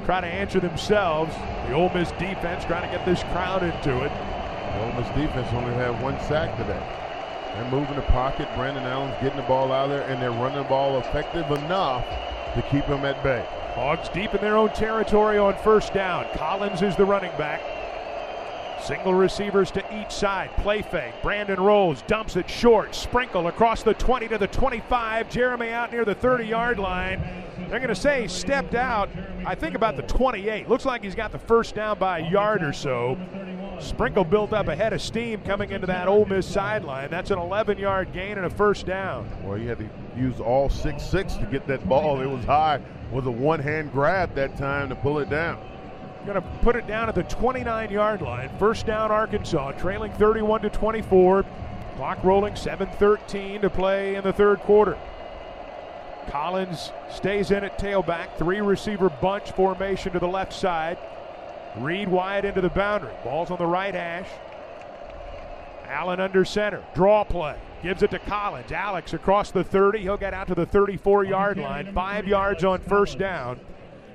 try 0.06 0.22
to 0.22 0.28
answer 0.28 0.62
themselves. 0.62 1.36
The 1.68 1.74
Ole 1.74 1.89
Miss 1.93 2.12
defense 2.14 2.64
trying 2.64 2.89
to 2.89 2.95
get 2.95 3.06
this 3.06 3.24
crowd 3.24 3.62
into 3.64 4.04
it. 4.06 4.10
The 4.10 4.86
Ole 4.86 4.93
Miss 4.93 5.08
defense 5.10 5.47
only 5.51 5.74
had 5.74 6.01
one 6.01 6.18
sack 6.22 6.56
today. 6.58 7.03
They're 7.54 7.72
moving 7.72 7.95
the 7.95 8.01
pocket. 8.04 8.47
Brandon 8.56 8.84
Allen's 8.84 9.16
getting 9.22 9.38
the 9.38 9.47
ball 9.47 9.72
out 9.72 9.88
there, 9.88 10.04
and 10.10 10.22
they're 10.22 10.32
running 10.32 10.58
the 10.58 10.70
ball 10.70 10.97
effective 10.99 11.49
enough 11.51 12.06
to 12.56 12.62
keep 12.64 12.86
them 12.88 13.06
at 13.06 13.22
bay. 13.24 13.45
Hogs 13.76 14.10
deep 14.10 14.34
in 14.34 14.41
their 14.41 14.58
own 14.58 14.70
territory 14.70 15.38
on 15.38 15.56
first 15.64 15.93
down. 15.93 16.26
Collins 16.36 16.82
is 16.82 16.95
the 16.95 17.06
running 17.06 17.32
back. 17.38 17.62
Single 18.84 19.14
receivers 19.14 19.72
to 19.72 20.01
each 20.01 20.12
side. 20.12 20.49
Play 20.58 20.82
fake. 20.82 21.14
Brandon 21.22 21.60
rolls, 21.60 22.01
dumps 22.04 22.36
it 22.36 22.49
short. 22.49 22.93
Sprinkle 22.93 23.47
across 23.47 23.82
the 23.82 23.93
20 23.93 24.28
to 24.28 24.38
the 24.38 24.47
25. 24.47 25.30
Jeremy 25.30 25.70
out 25.70 25.91
near 25.91 26.04
the 26.04 26.14
30 26.14 26.45
yard 26.45 26.80
line. 26.80 27.24
They're 27.70 27.80
going 27.80 27.88
to 27.88 27.95
say 27.95 28.24
he 28.24 28.28
stepped 28.28 28.76
out, 28.76 29.10
I 29.45 29.56
think 29.56 29.76
about 29.76 29.95
the 29.95 30.04
28. 30.04 30.68
Looks 30.68 30.86
like 30.86 31.01
he's 31.04 31.16
got 31.16 31.32
the 31.32 31.39
first 31.39 31.76
down 31.76 31.97
by 31.97 32.20
a 32.20 32.30
yard 32.30 32.62
or 32.62 32.74
so. 32.74 33.18
Sprinkle 33.84 34.23
built 34.23 34.53
up 34.53 34.69
ahead 34.69 34.93
of 34.93 35.01
steam 35.01 35.41
coming 35.41 35.71
into 35.71 35.88
that 35.88 36.07
Ole 36.07 36.25
Miss 36.25 36.47
sideline. 36.47 37.09
That's 37.09 37.31
an 37.31 37.38
11 37.38 37.77
yard 37.77 38.13
gain 38.13 38.38
and 38.38 38.45
a 38.45 38.49
first 38.49 38.86
down. 38.86 39.29
Well, 39.43 39.57
he 39.57 39.65
had 39.65 39.79
to 39.79 39.89
use 40.17 40.39
all 40.39 40.69
six 40.69 41.03
six 41.03 41.34
to 41.36 41.45
get 41.45 41.67
that 41.67 41.88
ball. 41.88 42.21
It 42.21 42.27
was 42.27 42.45
high 42.45 42.79
with 43.11 43.27
a 43.27 43.31
one 43.31 43.59
hand 43.59 43.91
grab 43.91 44.34
that 44.36 44.57
time 44.57 44.89
to 44.89 44.95
pull 44.95 45.19
it 45.19 45.29
down. 45.29 45.59
Going 46.25 46.41
to 46.41 46.47
put 46.61 46.77
it 46.77 46.88
down 46.88 47.09
at 47.09 47.15
the 47.15 47.23
29 47.23 47.91
yard 47.91 48.21
line. 48.21 48.49
First 48.57 48.86
down, 48.86 49.11
Arkansas, 49.11 49.73
trailing 49.73 50.11
31 50.13 50.61
to 50.61 50.69
24. 50.69 51.45
Clock 51.97 52.23
rolling, 52.23 52.53
7:13 52.53 53.61
to 53.61 53.69
play 53.69 54.15
in 54.15 54.23
the 54.23 54.34
third 54.34 54.59
quarter. 54.59 54.97
Collins 56.29 56.91
stays 57.11 57.51
in 57.51 57.63
at 57.63 57.77
tailback, 57.77 58.38
three 58.38 58.61
receiver 58.61 59.09
bunch 59.09 59.51
formation 59.51 60.13
to 60.13 60.19
the 60.19 60.27
left 60.27 60.53
side. 60.53 60.97
Reed 61.78 62.07
wide 62.07 62.45
into 62.45 62.61
the 62.61 62.69
boundary. 62.69 63.13
Ball's 63.24 63.51
on 63.51 63.57
the 63.57 63.65
right 63.65 63.93
hash. 63.93 64.30
Allen 65.88 66.19
under 66.19 66.45
center. 66.45 66.84
Draw 66.95 67.24
play. 67.26 67.57
Gives 67.82 68.03
it 68.03 68.11
to 68.11 68.19
Collins. 68.19 68.71
Alex 68.71 69.13
across 69.13 69.51
the 69.51 69.63
30. 69.63 69.99
He'll 69.99 70.17
get 70.17 70.34
out 70.34 70.47
to 70.47 70.55
the 70.55 70.65
34 70.65 71.26
yard 71.26 71.57
line. 71.57 71.93
Five 71.93 72.28
yards 72.28 72.63
on 72.63 72.80
first 72.80 73.17
down. 73.17 73.59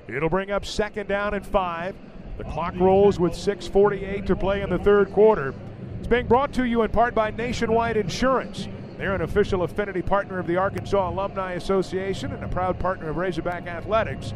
It'll 0.08 0.30
bring 0.30 0.50
up 0.50 0.64
second 0.64 1.08
down 1.08 1.34
and 1.34 1.44
five. 1.44 1.94
The 2.38 2.44
clock 2.44 2.74
rolls 2.78 3.18
with 3.18 3.32
6.48 3.32 4.24
to 4.26 4.36
play 4.36 4.62
in 4.62 4.70
the 4.70 4.78
third 4.78 5.12
quarter. 5.12 5.54
It's 5.98 6.06
being 6.06 6.26
brought 6.26 6.52
to 6.54 6.64
you 6.64 6.82
in 6.82 6.90
part 6.90 7.14
by 7.14 7.30
Nationwide 7.30 7.96
Insurance. 7.96 8.68
They're 8.96 9.14
an 9.14 9.22
official 9.22 9.64
affinity 9.64 10.02
partner 10.02 10.38
of 10.38 10.46
the 10.46 10.56
Arkansas 10.56 11.10
Alumni 11.10 11.52
Association 11.52 12.32
and 12.32 12.42
a 12.42 12.48
proud 12.48 12.78
partner 12.78 13.08
of 13.10 13.16
Razorback 13.16 13.66
Athletics. 13.66 14.32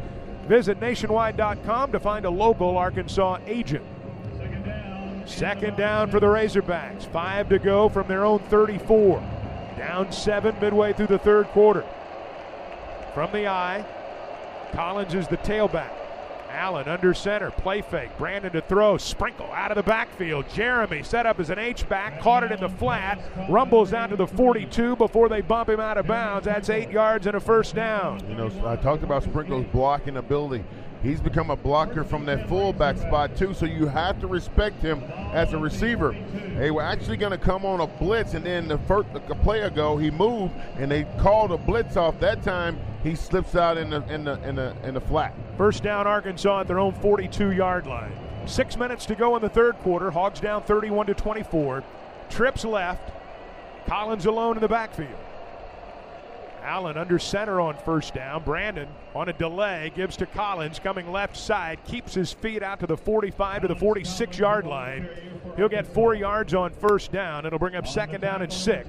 Visit 0.47 0.79
nationwide.com 0.81 1.91
to 1.91 1.99
find 1.99 2.25
a 2.25 2.29
local 2.29 2.77
Arkansas 2.77 3.39
agent. 3.45 3.85
Second 5.25 5.77
down 5.77 6.11
for 6.11 6.19
the 6.19 6.27
Razorbacks. 6.27 7.05
Five 7.05 7.49
to 7.49 7.59
go 7.59 7.87
from 7.87 8.07
their 8.07 8.25
own 8.25 8.39
34. 8.39 9.19
Down 9.77 10.11
seven 10.11 10.55
midway 10.59 10.93
through 10.93 11.07
the 11.07 11.17
third 11.17 11.47
quarter. 11.47 11.85
From 13.13 13.31
the 13.31 13.47
eye, 13.47 13.85
Collins 14.73 15.13
is 15.13 15.27
the 15.27 15.37
tailback. 15.37 16.02
Allen 16.53 16.87
under 16.87 17.13
center, 17.13 17.51
play 17.51 17.81
fake. 17.81 18.17
Brandon 18.17 18.51
to 18.53 18.61
throw, 18.61 18.97
sprinkle 18.97 19.47
out 19.47 19.71
of 19.71 19.75
the 19.75 19.83
backfield. 19.83 20.45
Jeremy 20.53 21.03
set 21.03 21.25
up 21.25 21.39
as 21.39 21.49
an 21.49 21.59
H 21.59 21.87
back, 21.89 22.21
caught 22.21 22.43
it 22.43 22.51
in 22.51 22.59
the 22.59 22.69
flat, 22.69 23.19
rumbles 23.49 23.91
down 23.91 24.09
to 24.09 24.15
the 24.15 24.27
42 24.27 24.95
before 24.95 25.29
they 25.29 25.41
bump 25.41 25.69
him 25.69 25.79
out 25.79 25.97
of 25.97 26.07
bounds. 26.07 26.45
That's 26.45 26.69
eight 26.69 26.91
yards 26.91 27.27
and 27.27 27.35
a 27.35 27.39
first 27.39 27.75
down. 27.75 28.27
You 28.29 28.35
know, 28.35 28.51
I 28.65 28.75
talked 28.75 29.03
about 29.03 29.23
Sprinkle's 29.23 29.65
blocking 29.73 30.17
ability. 30.17 30.63
He's 31.03 31.19
become 31.19 31.49
a 31.49 31.57
blocker 31.57 32.05
from 32.05 32.25
that 32.25 32.47
fullback 32.47 32.97
spot 32.97 33.35
too, 33.35 33.53
so 33.53 33.65
you 33.65 33.87
have 33.87 34.21
to 34.21 34.27
respect 34.27 34.81
him 34.81 35.03
as 35.33 35.51
a 35.51 35.57
receiver. 35.57 36.15
They 36.57 36.71
were 36.71 36.81
actually 36.81 37.17
going 37.17 37.33
to 37.33 37.37
come 37.37 37.65
on 37.65 37.81
a 37.81 37.87
blitz, 37.87 38.35
and 38.35 38.45
then 38.45 38.69
the 38.69 38.77
first 38.79 39.11
the 39.13 39.35
play 39.35 39.63
ago 39.63 39.97
he 39.97 40.09
moved, 40.09 40.53
and 40.77 40.89
they 40.89 41.03
called 41.19 41.51
a 41.51 41.57
blitz 41.57 41.97
off. 41.97 42.17
That 42.21 42.41
time 42.41 42.79
he 43.03 43.15
slips 43.15 43.53
out 43.53 43.77
in 43.77 43.89
the 43.89 44.01
in 44.13 44.23
the 44.23 44.41
in 44.47 44.55
the 44.55 44.73
in 44.83 44.93
the 44.93 45.01
flat. 45.01 45.33
First 45.57 45.83
down, 45.83 46.07
Arkansas 46.07 46.61
at 46.61 46.67
their 46.67 46.79
own 46.79 46.93
42-yard 46.93 47.85
line. 47.85 48.13
Six 48.45 48.77
minutes 48.77 49.05
to 49.07 49.15
go 49.15 49.35
in 49.35 49.41
the 49.41 49.49
third 49.49 49.75
quarter. 49.79 50.09
Hogs 50.09 50.39
down 50.39 50.63
31 50.63 51.07
to 51.07 51.13
24. 51.13 51.83
Trips 52.29 52.63
left. 52.63 53.11
Collins 53.87 54.25
alone 54.25 54.55
in 54.55 54.61
the 54.61 54.69
backfield. 54.69 55.09
Allen 56.63 56.97
under 56.97 57.19
center 57.19 57.59
on 57.59 57.75
first 57.77 58.13
down. 58.13 58.43
Brandon 58.43 58.87
on 59.13 59.29
a 59.29 59.33
delay 59.33 59.91
gives 59.95 60.17
to 60.17 60.25
Collins 60.25 60.79
coming 60.79 61.11
left 61.11 61.35
side, 61.37 61.79
keeps 61.85 62.13
his 62.13 62.31
feet 62.31 62.63
out 62.63 62.79
to 62.79 62.87
the 62.87 62.97
45 62.97 63.63
to 63.63 63.67
the 63.67 63.75
46 63.75 64.39
yard 64.39 64.65
line. 64.65 65.07
He'll 65.55 65.69
get 65.69 65.85
four 65.85 66.15
yards 66.15 66.53
on 66.53 66.71
first 66.71 67.11
down. 67.11 67.45
It'll 67.45 67.59
bring 67.59 67.75
up 67.75 67.87
second 67.87 68.21
down 68.21 68.41
and 68.41 68.51
six. 68.51 68.87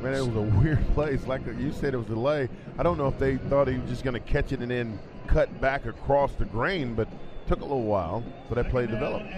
Man, 0.00 0.14
it 0.14 0.26
was 0.26 0.36
a 0.36 0.58
weird 0.58 0.86
place. 0.94 1.26
Like 1.26 1.42
you 1.58 1.72
said, 1.72 1.94
it 1.94 1.98
was 1.98 2.06
a 2.06 2.10
delay. 2.10 2.48
I 2.78 2.82
don't 2.82 2.98
know 2.98 3.08
if 3.08 3.18
they 3.18 3.36
thought 3.36 3.68
he 3.68 3.76
was 3.76 3.90
just 3.90 4.04
going 4.04 4.14
to 4.14 4.20
catch 4.20 4.52
it 4.52 4.60
and 4.60 4.70
then 4.70 4.98
cut 5.26 5.60
back 5.60 5.86
across 5.86 6.32
the 6.34 6.44
grain, 6.46 6.94
but 6.94 7.08
took 7.48 7.60
a 7.60 7.64
little 7.64 7.82
while, 7.82 8.22
but 8.50 8.58
I 8.58 8.62
played 8.62 8.90
developed. 8.90 9.32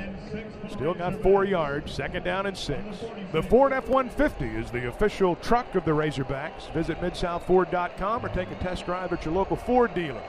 Still 0.68 0.94
got 0.94 1.22
four 1.22 1.44
yards, 1.44 1.92
second 1.92 2.24
down 2.24 2.46
and 2.46 2.56
six. 2.56 2.82
The 3.30 3.42
Ford 3.42 3.72
F 3.72 3.88
150 3.88 4.44
is 4.44 4.70
the 4.70 4.88
official 4.88 5.36
truck 5.36 5.76
of 5.76 5.84
the 5.84 5.92
Razorbacks. 5.92 6.72
Visit 6.74 7.00
midsouthford.com 7.00 8.26
or 8.26 8.28
take 8.30 8.50
a 8.50 8.56
test 8.56 8.84
drive 8.84 9.12
at 9.12 9.24
your 9.24 9.32
local 9.32 9.56
Ford 9.56 9.94
dealer. 9.94 10.22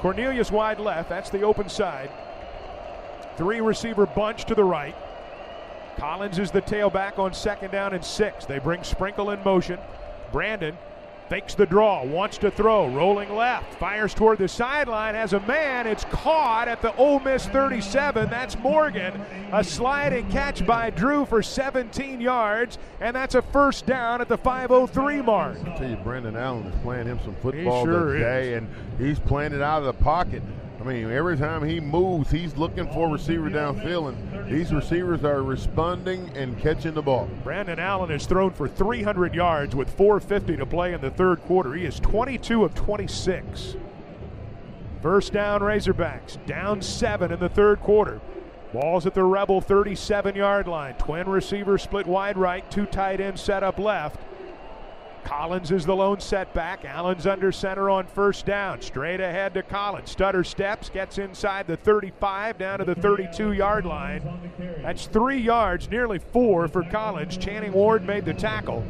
Cornelius 0.00 0.52
wide 0.52 0.78
left, 0.78 1.08
that's 1.08 1.30
the 1.30 1.40
open 1.40 1.70
side. 1.70 2.10
Three 3.38 3.62
receiver 3.62 4.04
bunch 4.04 4.44
to 4.44 4.54
the 4.54 4.64
right. 4.64 4.94
Collins 5.96 6.38
is 6.38 6.50
the 6.50 6.60
tailback 6.60 7.18
on 7.18 7.32
second 7.32 7.70
down 7.70 7.94
and 7.94 8.04
six. 8.04 8.44
They 8.44 8.58
bring 8.58 8.82
Sprinkle 8.84 9.30
in 9.30 9.42
motion. 9.42 9.78
Brandon 10.32 10.76
fakes 11.32 11.54
the 11.54 11.64
draw, 11.64 12.04
wants 12.04 12.36
to 12.36 12.50
throw, 12.50 12.86
rolling 12.88 13.34
left, 13.34 13.72
fires 13.76 14.12
toward 14.12 14.36
the 14.36 14.46
sideline, 14.46 15.14
has 15.14 15.32
a 15.32 15.40
man. 15.40 15.86
It's 15.86 16.04
caught 16.10 16.68
at 16.68 16.82
the 16.82 16.94
Ole 16.96 17.20
Miss 17.20 17.46
37. 17.46 18.28
That's 18.28 18.58
Morgan. 18.58 19.18
A 19.50 19.64
sliding 19.64 20.28
catch 20.28 20.66
by 20.66 20.90
Drew 20.90 21.24
for 21.24 21.42
17 21.42 22.20
yards, 22.20 22.76
and 23.00 23.16
that's 23.16 23.34
a 23.34 23.40
first 23.40 23.86
down 23.86 24.20
at 24.20 24.28
the 24.28 24.36
5:03 24.36 25.22
mark. 25.22 25.56
I 25.64 25.74
tell 25.74 25.88
you, 25.88 25.96
Brandon 25.96 26.36
Allen 26.36 26.66
is 26.66 26.82
playing 26.82 27.06
him 27.06 27.18
some 27.24 27.34
football 27.36 27.86
sure 27.86 28.12
today, 28.12 28.52
is. 28.52 28.58
and 28.58 28.68
he's 28.98 29.18
playing 29.18 29.54
it 29.54 29.62
out 29.62 29.78
of 29.78 29.86
the 29.86 30.04
pocket. 30.04 30.42
I 30.82 30.84
mean, 30.84 31.12
every 31.12 31.36
time 31.36 31.62
he 31.62 31.78
moves, 31.78 32.28
he's 32.28 32.56
looking 32.56 32.92
for 32.92 33.06
a 33.06 33.12
receiver 33.12 33.48
downfield, 33.48 34.08
and 34.08 34.52
these 34.52 34.72
receivers 34.72 35.22
are 35.22 35.40
responding 35.40 36.28
and 36.36 36.58
catching 36.58 36.94
the 36.94 37.02
ball. 37.02 37.28
Brandon 37.44 37.78
Allen 37.78 38.10
has 38.10 38.26
thrown 38.26 38.50
for 38.50 38.66
300 38.66 39.32
yards 39.32 39.76
with 39.76 39.88
450 39.96 40.56
to 40.56 40.66
play 40.66 40.92
in 40.92 41.00
the 41.00 41.10
third 41.10 41.40
quarter. 41.42 41.74
He 41.74 41.84
is 41.84 42.00
22 42.00 42.64
of 42.64 42.74
26. 42.74 43.76
First 45.00 45.32
down, 45.32 45.60
Razorbacks. 45.60 46.44
Down 46.46 46.82
seven 46.82 47.30
in 47.30 47.38
the 47.38 47.48
third 47.48 47.78
quarter. 47.78 48.20
Ball's 48.72 49.06
at 49.06 49.14
the 49.14 49.22
Rebel 49.22 49.60
37 49.60 50.34
yard 50.34 50.66
line. 50.66 50.94
Twin 50.94 51.28
receiver 51.28 51.78
split 51.78 52.08
wide 52.08 52.36
right, 52.36 52.68
two 52.72 52.86
tight 52.86 53.20
ends 53.20 53.40
set 53.40 53.62
up 53.62 53.78
left. 53.78 54.18
Collins 55.24 55.70
is 55.70 55.86
the 55.86 55.94
lone 55.94 56.20
setback. 56.20 56.84
Allen's 56.84 57.26
under 57.26 57.52
center 57.52 57.88
on 57.88 58.06
first 58.06 58.46
down. 58.46 58.80
Straight 58.80 59.20
ahead 59.20 59.54
to 59.54 59.62
Collins. 59.62 60.10
Stutter 60.10 60.44
steps, 60.44 60.88
gets 60.88 61.18
inside 61.18 61.66
the 61.66 61.76
35 61.76 62.58
down 62.58 62.78
to 62.80 62.84
the 62.84 62.94
32 62.94 63.52
yard 63.52 63.86
line. 63.86 64.22
That's 64.82 65.06
three 65.06 65.38
yards, 65.38 65.90
nearly 65.90 66.18
four 66.18 66.68
for 66.68 66.82
Collins. 66.84 67.36
Channing 67.36 67.72
Ward 67.72 68.06
made 68.06 68.24
the 68.24 68.34
tackle. 68.34 68.84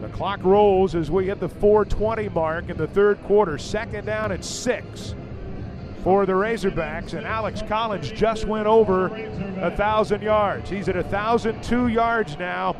The 0.00 0.08
clock 0.08 0.42
rolls 0.42 0.94
as 0.94 1.10
we 1.10 1.26
hit 1.26 1.40
the 1.40 1.48
420 1.48 2.28
mark 2.30 2.68
in 2.68 2.76
the 2.76 2.86
third 2.88 3.22
quarter. 3.24 3.56
Second 3.56 4.04
down 4.04 4.32
at 4.32 4.44
six 4.44 5.14
for 6.02 6.26
the 6.26 6.34
Razorbacks, 6.34 7.14
and 7.14 7.26
Alex 7.26 7.62
Collins 7.66 8.10
just 8.12 8.44
went 8.44 8.66
over 8.66 9.06
a 9.60 9.74
thousand 9.74 10.20
yards. 10.20 10.68
He's 10.68 10.88
at 10.90 10.96
a 10.96 11.02
thousand 11.02 11.64
two 11.64 11.88
yards 11.88 12.38
now. 12.38 12.76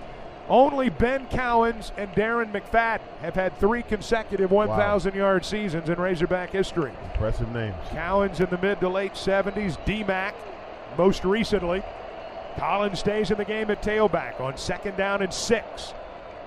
Only 0.48 0.90
Ben 0.90 1.26
Cowins 1.28 1.90
and 1.96 2.10
Darren 2.12 2.52
McFadden 2.52 3.00
have 3.22 3.34
had 3.34 3.58
three 3.58 3.82
consecutive 3.82 4.50
1,000 4.50 5.14
yard 5.14 5.44
seasons 5.44 5.88
in 5.88 5.98
Razorback 5.98 6.50
history. 6.50 6.92
Impressive 7.12 7.50
names. 7.52 7.76
Cowens 7.90 8.40
in 8.40 8.50
the 8.50 8.58
mid 8.58 8.80
to 8.80 8.88
late 8.88 9.14
70s, 9.14 9.78
DMAC 9.86 10.34
most 10.98 11.24
recently. 11.24 11.82
Collins 12.58 13.00
stays 13.00 13.30
in 13.30 13.38
the 13.38 13.44
game 13.44 13.70
at 13.70 13.82
tailback 13.82 14.40
on 14.40 14.56
second 14.56 14.96
down 14.96 15.22
and 15.22 15.32
six. 15.32 15.94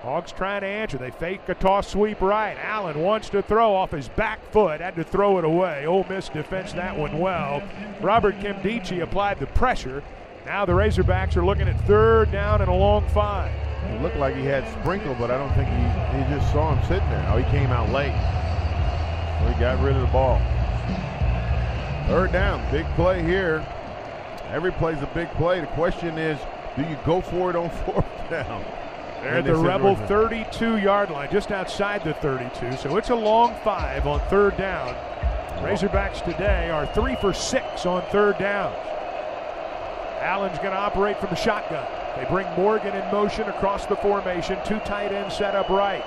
Hogs 0.02 0.30
trying 0.30 0.60
to 0.60 0.66
answer. 0.66 0.96
They 0.96 1.10
fake 1.10 1.40
a 1.48 1.54
toss 1.54 1.88
sweep 1.88 2.20
right. 2.20 2.56
Allen 2.56 3.00
wants 3.00 3.28
to 3.30 3.42
throw 3.42 3.74
off 3.74 3.90
his 3.90 4.08
back 4.10 4.38
foot, 4.52 4.80
had 4.80 4.94
to 4.94 5.02
throw 5.04 5.38
it 5.38 5.44
away. 5.44 5.86
Ole 5.86 6.06
Miss 6.08 6.28
defends 6.28 6.72
that 6.74 6.96
one 6.96 7.18
well. 7.18 7.62
Robert 8.00 8.36
Nkemdiche 8.36 9.02
applied 9.02 9.40
the 9.40 9.46
pressure. 9.46 10.02
Now 10.48 10.64
the 10.64 10.72
Razorbacks 10.72 11.36
are 11.36 11.44
looking 11.44 11.68
at 11.68 11.78
third 11.82 12.32
down 12.32 12.62
and 12.62 12.70
a 12.70 12.72
long 12.72 13.06
five. 13.10 13.52
It 13.84 14.00
looked 14.00 14.16
like 14.16 14.34
he 14.34 14.46
had 14.46 14.66
sprinkle, 14.80 15.14
but 15.18 15.30
I 15.30 15.36
don't 15.36 15.52
think 15.52 15.68
he, 15.68 15.76
he 16.16 16.34
just 16.34 16.50
saw 16.50 16.74
him 16.74 16.82
sitting 16.88 17.06
there. 17.10 17.28
Oh, 17.30 17.36
he 17.36 17.44
came 17.50 17.70
out 17.70 17.90
late. 17.90 18.16
So 19.38 19.52
he 19.52 19.60
got 19.60 19.78
rid 19.84 19.94
of 19.94 20.00
the 20.00 20.08
ball. 20.08 20.40
Third 22.06 22.32
down, 22.32 22.64
big 22.72 22.86
play 22.94 23.22
here. 23.22 23.62
Every 24.50 24.72
play's 24.72 25.02
a 25.02 25.06
big 25.08 25.28
play. 25.32 25.60
The 25.60 25.66
question 25.66 26.16
is, 26.16 26.40
do 26.76 26.82
you 26.82 26.96
go 27.04 27.20
for 27.20 27.50
it 27.50 27.56
on 27.56 27.68
fourth 27.84 28.06
down? 28.30 28.64
They're 29.20 29.34
at 29.34 29.44
the 29.44 29.54
Rebel 29.54 29.96
32 29.96 30.78
yard 30.78 31.10
line, 31.10 31.28
just 31.30 31.50
outside 31.50 32.04
the 32.04 32.14
32. 32.14 32.78
So 32.78 32.96
it's 32.96 33.10
a 33.10 33.14
long 33.14 33.54
five 33.62 34.06
on 34.06 34.20
third 34.30 34.56
down. 34.56 34.94
Razorbacks 35.62 36.24
today 36.24 36.70
are 36.70 36.86
three 36.94 37.16
for 37.16 37.34
six 37.34 37.84
on 37.84 38.00
third 38.10 38.38
down. 38.38 38.74
Allen's 40.20 40.58
going 40.58 40.70
to 40.70 40.78
operate 40.78 41.18
from 41.18 41.30
the 41.30 41.36
shotgun. 41.36 41.86
They 42.16 42.28
bring 42.28 42.46
Morgan 42.56 42.94
in 42.94 43.10
motion 43.12 43.48
across 43.48 43.86
the 43.86 43.96
formation. 43.96 44.58
Two 44.64 44.78
tight 44.80 45.12
ends 45.12 45.36
set 45.36 45.54
up 45.54 45.68
right. 45.68 46.04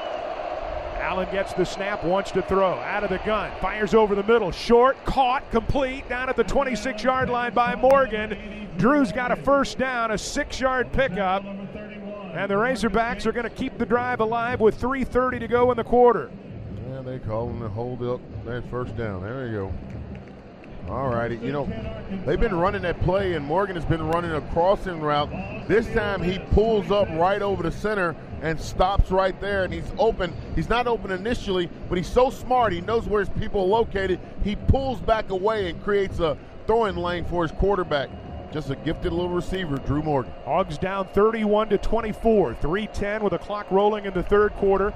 Allen 1.01 1.27
gets 1.31 1.53
the 1.53 1.65
snap, 1.65 2.03
wants 2.03 2.31
to 2.31 2.41
throw. 2.43 2.73
Out 2.73 3.03
of 3.03 3.09
the 3.09 3.17
gun, 3.19 3.51
fires 3.59 3.93
over 3.93 4.13
the 4.13 4.23
middle. 4.23 4.51
Short, 4.51 5.03
caught, 5.03 5.49
complete, 5.49 6.07
down 6.07 6.29
at 6.29 6.35
the 6.35 6.43
26 6.43 7.03
yard 7.03 7.29
line 7.29 7.53
by 7.53 7.75
Morgan. 7.75 8.69
Drew's 8.77 9.11
got 9.11 9.31
a 9.31 9.35
first 9.35 9.77
down, 9.77 10.11
a 10.11 10.17
six 10.17 10.59
yard 10.59 10.91
pickup. 10.93 11.43
And 11.43 12.49
the 12.49 12.55
Razorbacks 12.55 13.25
are 13.25 13.31
going 13.31 13.43
to 13.43 13.49
keep 13.49 13.77
the 13.77 13.85
drive 13.85 14.19
alive 14.19 14.61
with 14.61 14.79
3.30 14.79 15.39
to 15.39 15.47
go 15.47 15.71
in 15.71 15.77
the 15.77 15.83
quarter. 15.83 16.31
Yeah, 16.89 17.01
they 17.01 17.19
call 17.19 17.47
them 17.47 17.59
the 17.59 17.67
hold 17.69 18.03
up. 18.03 18.21
That's 18.45 18.65
first 18.67 18.95
down. 18.95 19.21
There 19.21 19.47
you 19.47 19.51
go. 19.53 19.73
All 20.91 21.07
righty. 21.07 21.37
You 21.37 21.53
know, 21.53 21.69
they've 22.25 22.39
been 22.39 22.53
running 22.53 22.81
that 22.81 22.99
play, 23.01 23.35
and 23.35 23.45
Morgan 23.45 23.77
has 23.77 23.85
been 23.85 24.05
running 24.05 24.31
a 24.31 24.41
crossing 24.41 24.99
route. 24.99 25.29
This 25.65 25.87
time 25.93 26.21
he 26.21 26.37
pulls 26.51 26.91
up 26.91 27.07
right 27.11 27.41
over 27.41 27.63
the 27.63 27.71
center 27.71 28.13
and 28.41 28.59
stops 28.59 29.09
right 29.09 29.39
there, 29.39 29.63
and 29.63 29.73
he's 29.73 29.89
open. 29.97 30.33
He's 30.53 30.67
not 30.67 30.87
open 30.87 31.11
initially, 31.11 31.69
but 31.87 31.97
he's 31.97 32.11
so 32.11 32.29
smart. 32.29 32.73
He 32.73 32.81
knows 32.81 33.07
where 33.07 33.21
his 33.21 33.29
people 33.29 33.61
are 33.61 33.67
located. 33.67 34.19
He 34.43 34.57
pulls 34.57 34.99
back 34.99 35.29
away 35.29 35.69
and 35.69 35.81
creates 35.81 36.19
a 36.19 36.37
throwing 36.67 36.97
lane 36.97 37.23
for 37.23 37.43
his 37.43 37.51
quarterback. 37.53 38.09
Just 38.51 38.69
a 38.69 38.75
gifted 38.75 39.13
little 39.13 39.29
receiver, 39.29 39.77
Drew 39.77 40.03
Morgan. 40.03 40.33
Hogs 40.43 40.77
down 40.77 41.07
31 41.13 41.69
to 41.69 41.77
24. 41.77 42.55
3-10 42.55 43.21
with 43.21 43.31
the 43.31 43.37
clock 43.37 43.71
rolling 43.71 44.03
in 44.03 44.13
the 44.13 44.23
third 44.23 44.51
quarter. 44.55 44.93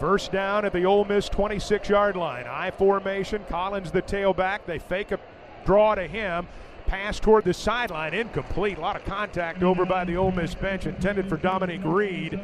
First 0.00 0.32
down 0.32 0.64
at 0.64 0.72
the 0.72 0.86
Ole 0.86 1.04
Miss 1.04 1.28
26 1.28 1.90
yard 1.90 2.16
line. 2.16 2.46
I 2.48 2.70
formation. 2.70 3.44
Collins 3.50 3.90
the 3.90 4.00
tailback. 4.00 4.60
They 4.64 4.78
fake 4.78 5.12
a 5.12 5.20
draw 5.66 5.94
to 5.94 6.06
him. 6.06 6.48
Pass 6.86 7.20
toward 7.20 7.44
the 7.44 7.52
sideline. 7.52 8.14
Incomplete. 8.14 8.78
A 8.78 8.80
lot 8.80 8.96
of 8.96 9.04
contact 9.04 9.62
over 9.62 9.84
by 9.84 10.06
the 10.06 10.16
Ole 10.16 10.32
Miss 10.32 10.54
bench 10.54 10.86
intended 10.86 11.28
for 11.28 11.36
Dominique 11.36 11.84
Reed. 11.84 12.40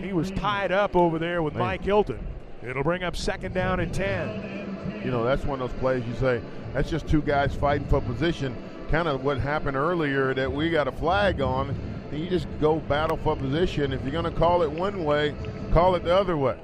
He 0.00 0.12
was 0.12 0.32
tied 0.32 0.72
up 0.72 0.96
over 0.96 1.20
there 1.20 1.44
with 1.44 1.54
Mike 1.54 1.84
Hilton. 1.84 2.18
It'll 2.64 2.82
bring 2.82 3.04
up 3.04 3.14
second 3.14 3.54
down 3.54 3.78
and 3.78 3.94
10. 3.94 5.02
You 5.04 5.12
know, 5.12 5.22
that's 5.22 5.44
one 5.44 5.62
of 5.62 5.70
those 5.70 5.78
plays 5.78 6.04
you 6.08 6.14
say, 6.16 6.42
that's 6.74 6.90
just 6.90 7.06
two 7.06 7.22
guys 7.22 7.54
fighting 7.54 7.86
for 7.86 8.00
position. 8.00 8.56
Kind 8.90 9.06
of 9.06 9.22
what 9.22 9.38
happened 9.38 9.76
earlier 9.76 10.34
that 10.34 10.50
we 10.50 10.70
got 10.70 10.88
a 10.88 10.92
flag 10.92 11.40
on. 11.40 11.70
And 12.10 12.18
you 12.18 12.28
just 12.28 12.48
go 12.60 12.80
battle 12.80 13.16
for 13.16 13.36
position. 13.36 13.92
If 13.92 14.02
you're 14.02 14.10
going 14.10 14.24
to 14.24 14.30
call 14.32 14.62
it 14.62 14.70
one 14.70 15.04
way, 15.04 15.36
call 15.72 15.94
it 15.94 16.02
the 16.02 16.14
other 16.14 16.36
way. 16.36 16.58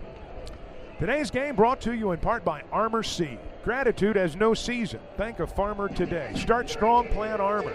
Today's 1.02 1.32
game 1.32 1.56
brought 1.56 1.80
to 1.80 1.94
you 1.94 2.12
in 2.12 2.20
part 2.20 2.44
by 2.44 2.62
Armor 2.70 3.02
Seed. 3.02 3.40
Gratitude 3.64 4.14
has 4.14 4.36
no 4.36 4.54
season. 4.54 5.00
Thank 5.16 5.40
a 5.40 5.48
farmer 5.48 5.88
today. 5.88 6.32
Start 6.36 6.70
strong, 6.70 7.08
plan 7.08 7.40
armor. 7.40 7.74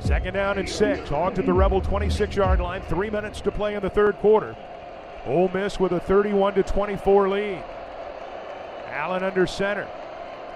Second 0.00 0.32
down 0.32 0.56
and 0.56 0.66
six. 0.66 1.10
Hogs 1.10 1.38
at 1.38 1.44
the 1.44 1.52
Rebel 1.52 1.82
26 1.82 2.34
yard 2.34 2.58
line. 2.58 2.80
Three 2.88 3.10
minutes 3.10 3.42
to 3.42 3.50
play 3.50 3.74
in 3.74 3.82
the 3.82 3.90
third 3.90 4.16
quarter. 4.16 4.56
Ole 5.26 5.50
Miss 5.52 5.78
with 5.78 5.92
a 5.92 6.00
31 6.00 6.54
to 6.54 6.62
24 6.62 7.28
lead. 7.28 7.62
Allen 8.86 9.22
under 9.22 9.46
center. 9.46 9.86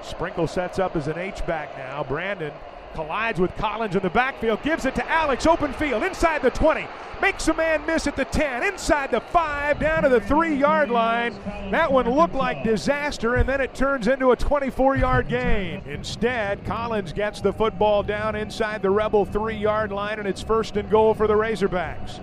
Sprinkle 0.02 0.46
sets 0.46 0.78
up 0.78 0.96
as 0.96 1.08
an 1.08 1.18
H-back 1.18 1.76
now. 1.76 2.02
Brandon 2.02 2.54
collides 2.96 3.38
with 3.38 3.54
Collins 3.56 3.94
in 3.94 4.02
the 4.02 4.08
backfield, 4.08 4.62
gives 4.62 4.86
it 4.86 4.94
to 4.94 5.06
Alex, 5.10 5.46
open 5.46 5.70
field, 5.74 6.02
inside 6.02 6.40
the 6.40 6.50
20, 6.50 6.88
makes 7.20 7.46
a 7.46 7.52
man 7.52 7.84
miss 7.84 8.06
at 8.06 8.16
the 8.16 8.24
10, 8.24 8.62
inside 8.62 9.10
the 9.10 9.20
5, 9.20 9.78
down 9.78 10.04
to 10.04 10.08
the 10.08 10.22
3 10.22 10.56
yard 10.56 10.90
line. 10.90 11.38
That 11.70 11.92
one 11.92 12.08
looked 12.08 12.34
like 12.34 12.64
disaster, 12.64 13.34
and 13.34 13.46
then 13.46 13.60
it 13.60 13.74
turns 13.74 14.08
into 14.08 14.30
a 14.30 14.36
24 14.36 14.96
yard 14.96 15.28
gain. 15.28 15.82
Instead, 15.84 16.64
Collins 16.64 17.12
gets 17.12 17.42
the 17.42 17.52
football 17.52 18.02
down 18.02 18.34
inside 18.34 18.80
the 18.80 18.90
Rebel 18.90 19.26
3 19.26 19.54
yard 19.54 19.92
line, 19.92 20.18
and 20.18 20.26
it's 20.26 20.42
first 20.42 20.78
and 20.78 20.88
goal 20.88 21.12
for 21.12 21.26
the 21.26 21.34
Razorbacks. 21.34 22.20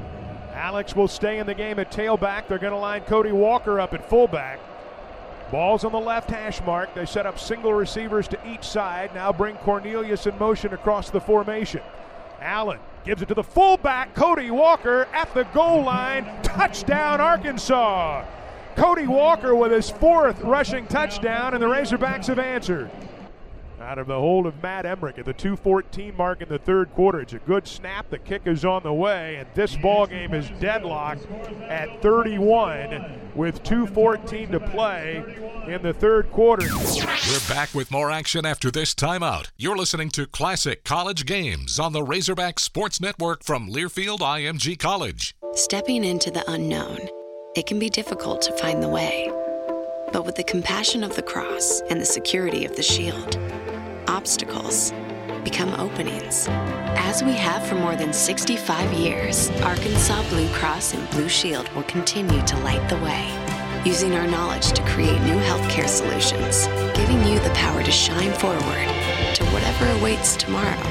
Alex 0.55 0.95
will 0.95 1.07
stay 1.07 1.37
in 1.37 1.45
the 1.45 1.53
game 1.53 1.77
at 1.77 1.91
tailback. 1.91 2.47
They're 2.47 2.57
going 2.57 2.73
to 2.73 2.79
line 2.79 3.01
Cody 3.01 3.31
Walker 3.31 3.79
up 3.79 3.93
at 3.93 4.09
fullback. 4.09 4.59
Ball's 5.53 5.83
on 5.83 5.91
the 5.91 5.99
left 5.99 6.31
hash 6.31 6.63
mark. 6.63 6.95
They 6.95 7.05
set 7.05 7.27
up 7.27 7.37
single 7.37 7.75
receivers 7.75 8.27
to 8.29 8.39
each 8.51 8.63
side. 8.63 9.13
Now 9.13 9.31
bring 9.31 9.55
Cornelius 9.57 10.25
in 10.25 10.35
motion 10.39 10.73
across 10.73 11.11
the 11.11 11.21
formation. 11.21 11.81
Allen 12.41 12.79
gives 13.05 13.21
it 13.21 13.27
to 13.27 13.35
the 13.35 13.43
fullback, 13.43 14.15
Cody 14.15 14.49
Walker, 14.49 15.07
at 15.13 15.31
the 15.35 15.43
goal 15.53 15.83
line. 15.83 16.25
Touchdown, 16.41 17.21
Arkansas. 17.21 18.25
Cody 18.75 19.05
Walker 19.05 19.53
with 19.53 19.71
his 19.71 19.91
fourth 19.91 20.41
rushing 20.41 20.87
touchdown, 20.87 21.53
and 21.53 21.61
the 21.61 21.67
Razorbacks 21.67 22.25
have 22.25 22.39
answered. 22.39 22.89
Out 23.83 23.99
of 23.99 24.07
the 24.07 24.17
hold 24.17 24.45
of 24.45 24.63
Matt 24.63 24.85
Emmerich 24.85 25.19
at 25.19 25.25
the 25.25 25.33
2:14 25.33 26.15
mark 26.15 26.41
in 26.41 26.47
the 26.47 26.57
third 26.57 26.93
quarter. 26.93 27.19
It's 27.19 27.33
a 27.33 27.39
good 27.39 27.67
snap. 27.67 28.09
The 28.09 28.17
kick 28.17 28.43
is 28.45 28.63
on 28.63 28.81
the 28.81 28.93
way, 28.93 29.35
and 29.35 29.47
this 29.55 29.75
ball 29.75 30.07
game 30.07 30.33
is 30.33 30.49
deadlocked 30.61 31.27
at 31.63 32.01
31 32.01 33.19
with 33.35 33.61
2:14 33.63 34.51
to 34.51 34.59
play 34.61 35.21
in 35.67 35.81
the 35.81 35.93
third 35.93 36.31
quarter. 36.31 36.65
We're 36.73 37.53
back 37.53 37.73
with 37.73 37.91
more 37.91 38.09
action 38.09 38.45
after 38.45 38.71
this 38.71 38.95
timeout. 38.95 39.49
You're 39.57 39.77
listening 39.77 40.09
to 40.11 40.27
Classic 40.27 40.85
College 40.85 41.25
Games 41.25 41.77
on 41.77 41.91
the 41.91 42.03
Razorback 42.03 42.59
Sports 42.59 43.01
Network 43.01 43.43
from 43.43 43.69
Learfield 43.69 44.21
IMG 44.21 44.77
College. 44.77 45.35
Stepping 45.55 46.05
into 46.05 46.31
the 46.31 46.49
unknown, 46.49 47.09
it 47.55 47.67
can 47.67 47.79
be 47.79 47.89
difficult 47.89 48.41
to 48.43 48.53
find 48.53 48.81
the 48.81 48.89
way. 48.89 49.29
But 50.13 50.25
with 50.25 50.35
the 50.35 50.43
compassion 50.43 51.03
of 51.03 51.15
the 51.15 51.23
cross 51.23 51.81
and 51.89 51.99
the 51.99 52.05
security 52.05 52.65
of 52.65 52.75
the 52.75 52.83
shield, 52.83 53.37
obstacles 54.23 54.93
become 55.43 55.77
openings. 55.77 56.47
As 56.95 57.21
we 57.21 57.33
have 57.33 57.61
for 57.67 57.75
more 57.75 57.97
than 57.97 58.13
65 58.13 58.93
years, 58.93 59.49
Arkansas 59.63 60.23
Blue 60.29 60.47
Cross 60.53 60.93
and 60.93 61.09
Blue 61.09 61.27
Shield 61.27 61.67
will 61.73 61.83
continue 61.83 62.41
to 62.43 62.57
light 62.59 62.87
the 62.87 62.95
way, 62.99 63.27
using 63.83 64.15
our 64.15 64.25
knowledge 64.25 64.71
to 64.71 64.81
create 64.83 65.19
new 65.23 65.35
healthcare 65.49 65.89
solutions, 65.89 66.67
giving 66.95 67.21
you 67.27 67.37
the 67.39 67.51
power 67.53 67.83
to 67.83 67.91
shine 67.91 68.31
forward 68.31 68.87
to 69.35 69.43
whatever 69.51 69.89
awaits 69.99 70.37
tomorrow. 70.37 70.87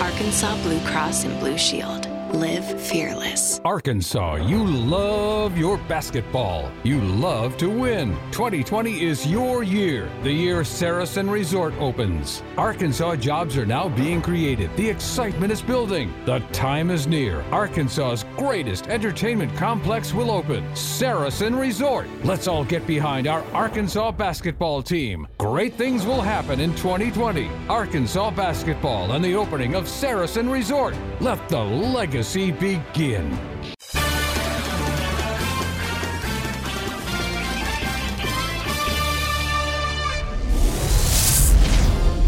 Arkansas 0.00 0.60
Blue 0.64 0.80
Cross 0.80 1.22
and 1.22 1.38
Blue 1.38 1.56
Shield. 1.56 2.15
Live 2.36 2.78
fearless. 2.82 3.62
Arkansas, 3.64 4.34
you 4.34 4.62
love 4.62 5.56
your 5.56 5.78
basketball. 5.88 6.70
You 6.84 7.00
love 7.00 7.56
to 7.56 7.70
win. 7.70 8.14
2020 8.30 9.02
is 9.02 9.26
your 9.26 9.62
year, 9.62 10.10
the 10.22 10.30
year 10.30 10.62
Saracen 10.62 11.30
Resort 11.30 11.72
opens. 11.78 12.42
Arkansas 12.58 13.16
jobs 13.16 13.56
are 13.56 13.64
now 13.64 13.88
being 13.88 14.20
created. 14.20 14.68
The 14.76 14.86
excitement 14.86 15.50
is 15.50 15.62
building. 15.62 16.12
The 16.26 16.40
time 16.52 16.90
is 16.90 17.06
near. 17.06 17.40
Arkansas's 17.52 18.26
greatest 18.36 18.88
entertainment 18.88 19.56
complex 19.56 20.12
will 20.12 20.30
open 20.30 20.62
Saracen 20.76 21.56
Resort. 21.56 22.06
Let's 22.22 22.48
all 22.48 22.66
get 22.66 22.86
behind 22.86 23.26
our 23.26 23.42
Arkansas 23.54 24.12
basketball 24.12 24.82
team. 24.82 25.26
Great 25.38 25.72
things 25.72 26.04
will 26.04 26.20
happen 26.20 26.60
in 26.60 26.74
2020. 26.76 27.48
Arkansas 27.70 28.30
basketball 28.32 29.12
and 29.12 29.24
the 29.24 29.34
opening 29.34 29.74
of 29.74 29.88
Saracen 29.88 30.50
Resort. 30.50 30.94
Let 31.18 31.48
the 31.48 31.62
legacy 31.62 32.25
begin. 32.34 33.30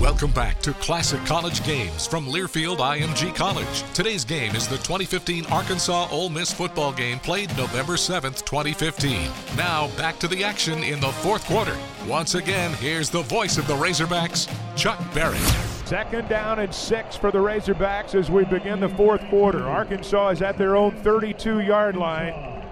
Welcome 0.00 0.30
back 0.30 0.60
to 0.62 0.72
Classic 0.74 1.24
College 1.26 1.64
Games 1.64 2.06
from 2.06 2.26
Learfield 2.26 2.78
IMG 2.78 3.34
College. 3.34 3.84
Today's 3.92 4.24
game 4.24 4.54
is 4.54 4.66
the 4.66 4.76
2015 4.78 5.46
Arkansas 5.46 6.08
Ole 6.10 6.28
Miss 6.28 6.52
football 6.52 6.92
game 6.92 7.18
played 7.18 7.54
November 7.56 7.94
7th, 7.94 8.44
2015. 8.44 9.30
Now 9.56 9.88
back 9.96 10.18
to 10.20 10.28
the 10.28 10.42
action 10.42 10.82
in 10.82 11.00
the 11.00 11.12
fourth 11.12 11.44
quarter. 11.44 11.76
Once 12.06 12.34
again, 12.34 12.72
here's 12.74 13.10
the 13.10 13.22
voice 13.22 13.58
of 13.58 13.66
the 13.66 13.74
Razorbacks, 13.74 14.48
Chuck 14.76 14.98
Barrett. 15.12 15.77
Second 15.88 16.28
down 16.28 16.58
and 16.58 16.74
six 16.74 17.16
for 17.16 17.30
the 17.30 17.38
Razorbacks 17.38 18.14
as 18.14 18.30
we 18.30 18.44
begin 18.44 18.78
the 18.78 18.90
fourth 18.90 19.26
quarter. 19.30 19.66
Arkansas 19.66 20.28
is 20.28 20.42
at 20.42 20.58
their 20.58 20.76
own 20.76 20.94
32 20.96 21.60
yard 21.60 21.96
line. 21.96 22.62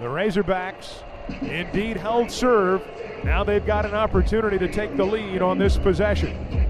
The 0.00 0.04
Razorbacks 0.04 1.02
indeed 1.40 1.96
held 1.96 2.30
serve. 2.30 2.82
Now 3.24 3.42
they've 3.42 3.64
got 3.64 3.86
an 3.86 3.94
opportunity 3.94 4.58
to 4.58 4.68
take 4.68 4.98
the 4.98 5.04
lead 5.06 5.40
on 5.40 5.56
this 5.56 5.78
possession. 5.78 6.68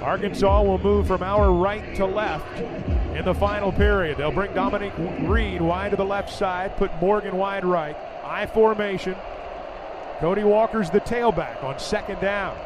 Arkansas 0.00 0.62
will 0.62 0.78
move 0.78 1.06
from 1.06 1.22
our 1.22 1.52
right 1.52 1.94
to 1.96 2.06
left 2.06 2.58
in 2.58 3.26
the 3.26 3.34
final 3.34 3.72
period. 3.72 4.16
They'll 4.16 4.32
bring 4.32 4.54
Dominique 4.54 4.94
Reed 5.28 5.60
wide 5.60 5.90
to 5.90 5.98
the 5.98 6.06
left 6.06 6.32
side, 6.32 6.78
put 6.78 6.90
Morgan 7.02 7.36
wide 7.36 7.66
right. 7.66 7.98
I 8.24 8.46
formation. 8.46 9.14
Cody 10.20 10.44
Walker's 10.44 10.88
the 10.88 11.00
tailback 11.00 11.62
on 11.62 11.78
second 11.78 12.18
down. 12.22 12.56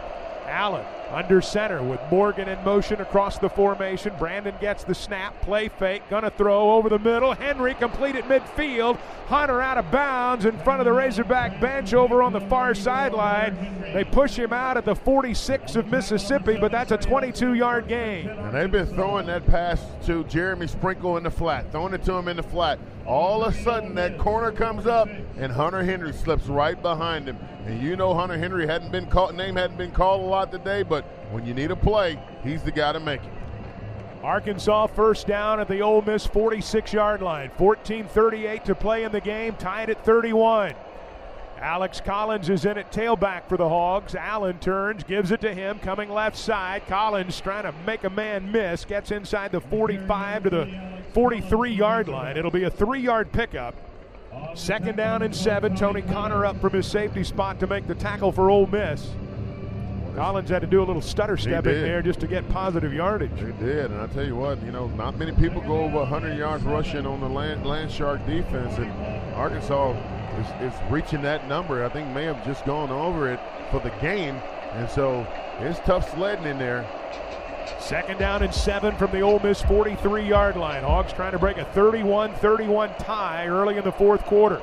Allen 0.47 0.87
Under 1.15 1.41
center 1.41 1.81
with 1.81 2.01
Morgan 2.11 2.49
in 2.49 2.63
motion 2.65 3.01
across 3.01 3.39
the 3.39 3.49
formation. 3.49 4.13
Brandon 4.19 4.55
gets 4.61 4.83
the 4.83 4.97
snap, 4.97 5.41
play 5.43 5.69
fake, 5.69 6.03
gonna 6.11 6.29
throw 6.29 6.73
over 6.73 6.89
the 6.89 6.99
middle. 6.99 7.33
Henry 7.33 7.75
complete 7.75 8.17
at 8.17 8.25
midfield. 8.25 8.99
Hunter 9.29 9.61
out 9.61 9.79
of 9.79 9.93
bounds 9.93 10.45
in 10.45 10.59
front 10.59 10.81
of 10.81 10.87
the 10.87 10.93
Razorback 10.93 11.61
bench 11.61 11.95
over 11.95 12.21
on 12.21 12.33
the 12.33 12.41
far 12.41 12.75
sideline. 12.75 13.55
They 13.95 14.03
push 14.03 14.37
him 14.37 14.53
out 14.53 14.77
at 14.77 14.85
the 14.85 14.97
46 14.97 15.77
of 15.77 15.87
Mississippi, 15.87 16.57
but 16.61 16.73
that's 16.73 16.91
a 16.91 16.97
22 16.97 17.55
yard 17.55 17.87
gain. 17.87 18.29
And 18.29 18.53
they've 18.53 18.71
been 18.71 18.87
throwing 18.87 19.27
that 19.27 19.47
pass 19.47 19.81
to 20.07 20.25
Jeremy 20.25 20.67
Sprinkle 20.67 21.17
in 21.17 21.23
the 21.23 21.31
flat, 21.31 21.71
throwing 21.71 21.95
it 21.95 22.03
to 22.07 22.13
him 22.15 22.27
in 22.27 22.37
the 22.37 22.43
flat. 22.43 22.81
All 23.07 23.45
of 23.45 23.55
a 23.55 23.63
sudden, 23.63 23.95
that 23.97 24.17
corner 24.17 24.51
comes 24.51 24.87
up, 24.87 25.09
and 25.37 25.53
Hunter 25.53 25.85
Henry 25.85 26.13
slips 26.13 26.47
right 26.47 26.81
behind 26.81 27.29
him. 27.29 27.39
And 27.67 27.83
you 27.83 27.97
know 27.97 28.15
Hunter 28.15 28.39
Henry 28.39 28.67
hadn't 28.67 28.93
been 28.93 29.07
called, 29.07 29.35
name 29.35 29.57
hadn't 29.57 29.77
been 29.77 29.91
called 29.91 30.23
a 30.23 30.25
lot 30.25 30.51
today, 30.51 30.83
but 30.83 31.05
when 31.31 31.45
you 31.45 31.53
need 31.53 31.71
a 31.71 31.77
play, 31.77 32.19
he's 32.43 32.63
the 32.63 32.73
guy 32.73 32.93
to 32.93 33.01
make 33.01 33.23
it. 33.23 33.33
Arkansas 34.23 34.87
first 34.87 35.27
down 35.27 35.61
at 35.61 35.69
the 35.69 35.81
Ole 35.81 36.01
Miss 36.01 36.27
46 36.27 36.95
yard 36.95 37.21
line. 37.21 37.51
14:38 37.59 38.65
to 38.65 38.75
play 38.75 39.05
in 39.05 39.13
the 39.13 39.21
game, 39.21 39.55
tied 39.57 39.91
at 39.91 40.03
31. 40.03 40.75
Alex 41.61 42.01
Collins 42.01 42.49
is 42.49 42.65
in 42.65 42.79
at 42.79 42.91
tailback 42.91 43.47
for 43.49 43.59
the 43.59 43.69
Hogs. 43.69 44.15
Allen 44.15 44.59
turns, 44.59 45.05
gives 45.05 45.31
it 45.31 45.43
to 45.43 45.55
him, 45.55 45.79
coming 45.79 46.11
left 46.11 46.37
side. 46.37 46.87
Collins 46.87 47.39
trying 47.41 47.65
to 47.65 47.73
make 47.87 48.05
a 48.05 48.11
man 48.11 48.51
miss, 48.51 48.85
gets 48.87 49.11
inside 49.11 49.53
the 49.53 49.61
45 49.61 50.45
to 50.45 50.51
the 50.51 50.94
43 51.15 51.73
yard 51.73 52.09
line. 52.09 52.37
It'll 52.37 52.51
be 52.51 52.65
a 52.65 52.71
three 52.71 53.01
yard 53.01 53.31
pickup. 53.33 53.75
Second 54.55 54.97
down 54.97 55.23
and 55.23 55.35
seven. 55.35 55.77
Tony 55.77 56.03
Conner 56.03 56.45
up 56.45 56.61
from 56.61 56.73
his 56.73 56.87
safety 56.87 57.23
spot 57.23 57.61
to 57.61 57.69
make 57.69 57.87
the 57.87 57.95
tackle 57.95 58.33
for 58.33 58.51
Ole 58.51 58.67
Miss. 58.67 59.13
Collins 60.17 60.49
had 60.49 60.61
to 60.61 60.67
do 60.69 60.81
a 60.81 60.85
little 60.85 61.03
stutter 61.03 61.37
step 61.37 61.67
in 61.67 61.83
there 61.83 62.01
just 62.01 62.21
to 62.21 62.29
get 62.29 62.49
positive 62.49 62.93
yardage. 62.93 63.37
He 63.37 63.65
did, 63.65 63.91
and 63.91 64.01
I 64.01 64.07
tell 64.07 64.25
you 64.25 64.37
what, 64.37 64.63
you 64.63 64.71
know, 64.71 64.87
not 64.89 65.19
many 65.19 65.33
people 65.33 65.61
go 65.61 65.81
over 65.81 65.99
100 65.99 66.39
yards 66.39 66.63
rushing 66.63 67.05
on 67.05 67.21
the 67.21 67.29
Land, 67.29 67.67
Land 67.67 67.91
Shark 67.91 68.25
defense, 68.25 68.79
and 68.79 68.93
Arkansas 69.35 69.91
is, 70.39 70.73
is 70.73 70.81
reaching 70.89 71.21
that 71.23 71.49
number. 71.49 71.85
I 71.85 71.89
think 71.89 72.09
may 72.11 72.25
have 72.25 72.45
just 72.45 72.65
gone 72.65 72.91
over 72.91 73.29
it 73.29 73.41
for 73.73 73.81
the 73.81 73.91
game, 74.01 74.37
and 74.75 74.89
so 74.89 75.27
it's 75.59 75.81
tough 75.81 76.15
sledding 76.15 76.47
in 76.47 76.59
there. 76.59 76.89
Second 77.81 78.19
down 78.19 78.43
and 78.43 78.55
seven 78.55 78.97
from 78.97 79.11
the 79.11 79.21
Ole 79.21 79.39
Miss 79.41 79.63
43 79.63 80.27
yard 80.27 80.57
line. 80.57 80.83
Hogs 80.83 81.13
trying 81.13 81.33
to 81.33 81.39
break 81.39 81.59
a 81.59 81.65
31 81.67 82.35
31 82.37 82.91
tie 82.99 83.47
early 83.47 83.77
in 83.77 83.85
the 83.85 83.93
fourth 83.93 84.25
quarter. 84.25 84.63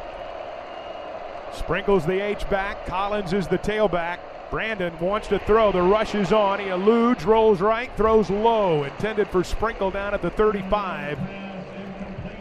Sprinkles 1.54 2.06
the 2.06 2.20
H 2.20 2.50
back. 2.50 2.86
Collins 2.86 3.34
is 3.34 3.48
the 3.48 3.58
tailback. 3.58 4.20
Brandon 4.50 4.98
wants 5.00 5.28
to 5.30 5.40
throw. 5.40 5.72
The 5.72 5.82
rush 5.82 6.16
is 6.16 6.32
on. 6.34 6.60
He 6.60 6.68
eludes, 6.68 7.26
rolls 7.26 7.62
right, 7.62 7.90
throws 7.96 8.30
low. 8.30 8.84
Intended 8.84 9.30
for 9.30 9.44
Sprinkle 9.44 9.92
down 9.92 10.14
at 10.14 10.22
the 10.22 10.30
35. 10.30 11.18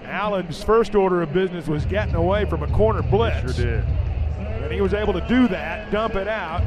Allen's 0.05 0.63
first 0.63 0.95
order 0.95 1.23
of 1.23 1.33
business 1.33 1.69
was 1.69 1.85
getting 1.87 2.17
away 2.17 2.45
from 2.45 2.63
a 2.63 2.69
corner 2.69 3.03
blitz. 3.03 3.55
Sure 3.55 3.65
did. 3.65 3.85
And 4.39 4.73
he 4.73 4.81
was 4.81 4.93
able 4.93 5.13
to 5.13 5.27
do 5.29 5.47
that, 5.49 5.91
dump 5.93 6.17
it 6.17 6.27
out. 6.27 6.63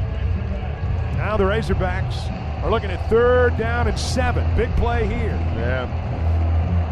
Now 1.16 1.36
the 1.36 1.44
Razorbacks 1.44 2.43
are 2.64 2.70
looking 2.70 2.90
at 2.90 3.10
third 3.10 3.58
down 3.58 3.88
and 3.88 3.98
seven. 3.98 4.42
Big 4.56 4.74
play 4.76 5.06
here. 5.06 5.38
Yeah. 5.54 5.84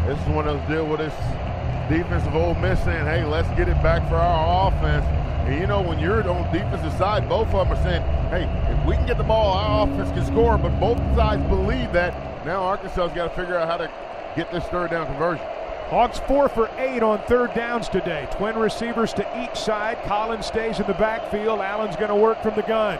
This 0.07 0.19
is 0.19 0.27
one 0.27 0.47
of 0.47 0.59
those 0.59 0.69
deal 0.69 0.85
with 0.85 0.99
this 0.99 1.13
defensive 1.89 2.35
Ole 2.35 2.53
Miss 2.55 2.79
saying, 2.83 3.05
hey, 3.05 3.25
let's 3.25 3.49
get 3.57 3.67
it 3.67 3.81
back 3.81 4.07
for 4.07 4.15
our 4.15 4.67
offense. 4.67 5.03
And 5.47 5.59
you 5.59 5.65
know, 5.65 5.81
when 5.81 5.97
you're 5.97 6.21
on 6.29 6.43
the 6.51 6.59
defensive 6.59 6.93
side, 6.99 7.27
both 7.27 7.47
of 7.47 7.67
them 7.67 7.75
are 7.75 7.83
saying, 7.83 8.03
hey, 8.29 8.43
if 8.71 8.85
we 8.87 8.93
can 8.93 9.07
get 9.07 9.17
the 9.17 9.23
ball, 9.23 9.53
our 9.53 9.87
offense 9.87 10.11
can 10.11 10.23
score. 10.27 10.59
But 10.59 10.79
both 10.79 10.99
sides 11.15 11.41
believe 11.49 11.91
that. 11.93 12.45
Now 12.45 12.61
Arkansas's 12.61 13.15
got 13.15 13.29
to 13.29 13.35
figure 13.35 13.57
out 13.57 13.67
how 13.67 13.77
to 13.77 13.89
get 14.35 14.51
this 14.51 14.63
third 14.65 14.91
down 14.91 15.07
conversion. 15.07 15.43
Hawks 15.89 16.19
four 16.27 16.49
for 16.49 16.69
eight 16.77 17.01
on 17.01 17.19
third 17.23 17.55
downs 17.55 17.89
today. 17.89 18.27
Twin 18.31 18.57
receivers 18.57 19.11
to 19.13 19.43
each 19.43 19.57
side. 19.57 19.97
Collins 20.05 20.45
stays 20.45 20.79
in 20.79 20.85
the 20.85 20.93
backfield. 20.93 21.61
Allen's 21.61 21.95
going 21.95 22.09
to 22.09 22.15
work 22.15 22.41
from 22.43 22.53
the 22.53 22.61
gun. 22.61 22.99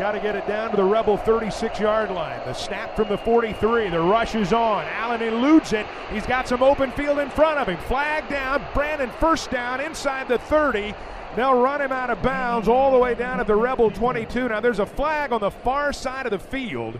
Got 0.00 0.12
to 0.12 0.20
get 0.20 0.34
it 0.34 0.46
down 0.46 0.70
to 0.70 0.78
the 0.78 0.82
Rebel 0.82 1.18
36 1.18 1.78
yard 1.78 2.10
line. 2.10 2.40
The 2.46 2.54
snap 2.54 2.96
from 2.96 3.08
the 3.08 3.18
43. 3.18 3.90
The 3.90 4.00
rush 4.00 4.34
is 4.34 4.50
on. 4.50 4.86
Allen 4.86 5.20
eludes 5.20 5.74
it. 5.74 5.84
He's 6.10 6.24
got 6.24 6.48
some 6.48 6.62
open 6.62 6.90
field 6.92 7.18
in 7.18 7.28
front 7.28 7.58
of 7.58 7.68
him. 7.68 7.76
Flag 7.80 8.26
down. 8.30 8.64
Brandon 8.72 9.10
first 9.20 9.50
down 9.50 9.78
inside 9.78 10.26
the 10.26 10.38
30. 10.38 10.94
They'll 11.36 11.60
run 11.60 11.82
him 11.82 11.92
out 11.92 12.08
of 12.08 12.22
bounds 12.22 12.66
all 12.66 12.90
the 12.90 12.98
way 12.98 13.14
down 13.14 13.40
at 13.40 13.46
the 13.46 13.54
Rebel 13.54 13.90
22. 13.90 14.48
Now 14.48 14.58
there's 14.60 14.78
a 14.78 14.86
flag 14.86 15.32
on 15.32 15.42
the 15.42 15.50
far 15.50 15.92
side 15.92 16.24
of 16.24 16.32
the 16.32 16.38
field. 16.38 16.98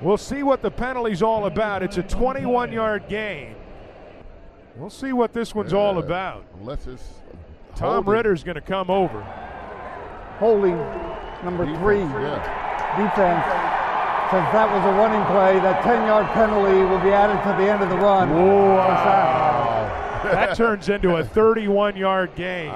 We'll 0.00 0.16
see 0.16 0.44
what 0.44 0.62
the 0.62 0.70
penalty's 0.70 1.22
all 1.24 1.46
about. 1.46 1.82
It's 1.82 1.98
a 1.98 2.04
21 2.04 2.72
yard 2.72 3.08
gain. 3.08 3.56
We'll 4.76 4.90
see 4.90 5.12
what 5.12 5.32
this 5.32 5.56
one's 5.56 5.72
Yeah, 5.72 5.78
all 5.78 5.98
about. 5.98 6.44
Unless 6.60 6.86
it's 6.86 7.02
Tom. 7.74 8.08
Ritter's 8.08 8.44
going 8.44 8.54
to 8.54 8.60
come 8.60 8.90
over. 8.90 9.26
Holding 10.42 10.76
number 11.44 11.64
three 11.78 12.02
defense. 12.98 13.46
Since 14.32 14.48
that 14.50 14.66
was 14.74 14.82
a 14.84 14.92
running 14.98 15.24
play, 15.26 15.60
that 15.60 15.84
10 15.84 16.04
yard 16.06 16.26
penalty 16.32 16.78
will 16.78 16.98
be 16.98 17.12
added 17.12 17.40
to 17.48 17.62
the 17.62 17.70
end 17.70 17.80
of 17.80 17.88
the 17.90 17.96
run. 17.96 18.28
that 20.32 20.56
turns 20.56 20.88
into 20.88 21.16
a 21.16 21.24
31 21.24 21.96
yard 21.96 22.34
gain. 22.34 22.70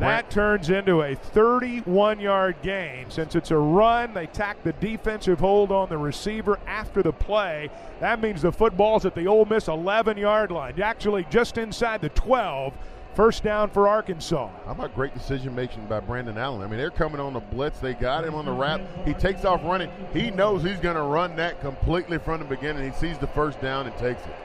that 0.00 0.30
turns 0.30 0.70
into 0.70 1.02
a 1.02 1.14
31 1.14 2.18
yard 2.18 2.56
gain. 2.62 3.08
Since 3.10 3.36
it's 3.36 3.52
a 3.52 3.56
run, 3.56 4.12
they 4.12 4.26
tack 4.26 4.62
the 4.64 4.72
defensive 4.74 5.38
hold 5.38 5.70
on 5.70 5.88
the 5.88 5.98
receiver 5.98 6.58
after 6.66 7.02
the 7.04 7.12
play. 7.12 7.70
That 8.00 8.20
means 8.20 8.42
the 8.42 8.50
football's 8.52 9.04
at 9.06 9.14
the 9.14 9.26
Ole 9.26 9.44
Miss 9.44 9.68
11 9.68 10.16
yard 10.16 10.50
line, 10.50 10.80
actually 10.80 11.24
just 11.30 11.56
inside 11.56 12.00
the 12.00 12.08
12. 12.10 12.72
First 13.16 13.42
down 13.42 13.70
for 13.70 13.88
Arkansas. 13.88 14.50
How 14.66 14.72
about 14.72 14.94
great 14.94 15.14
decision 15.14 15.54
making 15.54 15.86
by 15.86 16.00
Brandon 16.00 16.36
Allen? 16.36 16.60
I 16.60 16.66
mean, 16.66 16.76
they're 16.76 16.90
coming 16.90 17.18
on 17.18 17.32
the 17.32 17.40
blitz. 17.40 17.78
They 17.78 17.94
got 17.94 18.26
him 18.26 18.34
on 18.34 18.44
the 18.44 18.52
wrap. 18.52 18.82
He 19.06 19.14
takes 19.14 19.46
off 19.46 19.64
running. 19.64 19.90
He 20.12 20.30
knows 20.30 20.62
he's 20.62 20.80
going 20.80 20.96
to 20.96 21.02
run 21.02 21.34
that 21.36 21.58
completely 21.62 22.18
from 22.18 22.40
the 22.40 22.44
beginning. 22.44 22.84
He 22.84 22.94
sees 22.98 23.16
the 23.16 23.26
first 23.28 23.58
down 23.62 23.86
and 23.86 23.96
takes 23.96 24.20
it. 24.26 24.36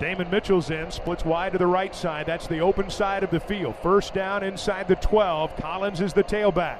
Damon 0.00 0.30
Mitchell's 0.30 0.70
in, 0.70 0.90
splits 0.90 1.26
wide 1.26 1.52
to 1.52 1.58
the 1.58 1.66
right 1.66 1.94
side. 1.94 2.24
That's 2.24 2.46
the 2.46 2.60
open 2.60 2.88
side 2.88 3.22
of 3.22 3.30
the 3.30 3.38
field. 3.38 3.76
First 3.82 4.14
down 4.14 4.44
inside 4.44 4.88
the 4.88 4.96
12. 4.96 5.54
Collins 5.58 6.00
is 6.00 6.14
the 6.14 6.24
tailback. 6.24 6.78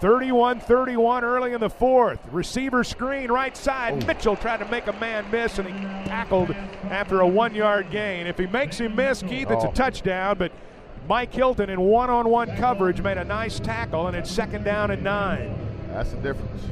31 0.00 0.60
31 0.60 1.24
early 1.24 1.52
in 1.52 1.60
the 1.60 1.70
fourth. 1.70 2.20
Receiver 2.30 2.84
screen 2.84 3.30
right 3.30 3.56
side. 3.56 4.02
Oh. 4.02 4.06
Mitchell 4.06 4.36
tried 4.36 4.58
to 4.58 4.68
make 4.70 4.86
a 4.86 4.92
man 4.94 5.24
miss, 5.30 5.58
and 5.58 5.68
he 5.68 5.74
tackled 6.08 6.50
after 6.90 7.20
a 7.20 7.26
one 7.26 7.54
yard 7.54 7.90
gain. 7.90 8.26
If 8.26 8.38
he 8.38 8.46
makes 8.46 8.78
him 8.78 8.94
miss, 8.94 9.22
Keith, 9.22 9.50
it's 9.50 9.64
a 9.64 9.68
Oh. 9.68 9.72
touchdown, 9.72 10.36
but 10.38 10.52
Mike 11.08 11.32
Hilton 11.32 11.70
in 11.70 11.80
one 11.80 12.10
on 12.10 12.28
one 12.28 12.54
coverage 12.56 13.00
made 13.02 13.16
a 13.16 13.24
nice 13.24 13.58
tackle, 13.58 14.06
and 14.06 14.16
it's 14.16 14.30
second 14.30 14.64
down 14.64 14.90
and 14.90 15.02
nine. 15.02 15.54
That's 15.92 16.10
the 16.10 16.18
difference. 16.18 16.62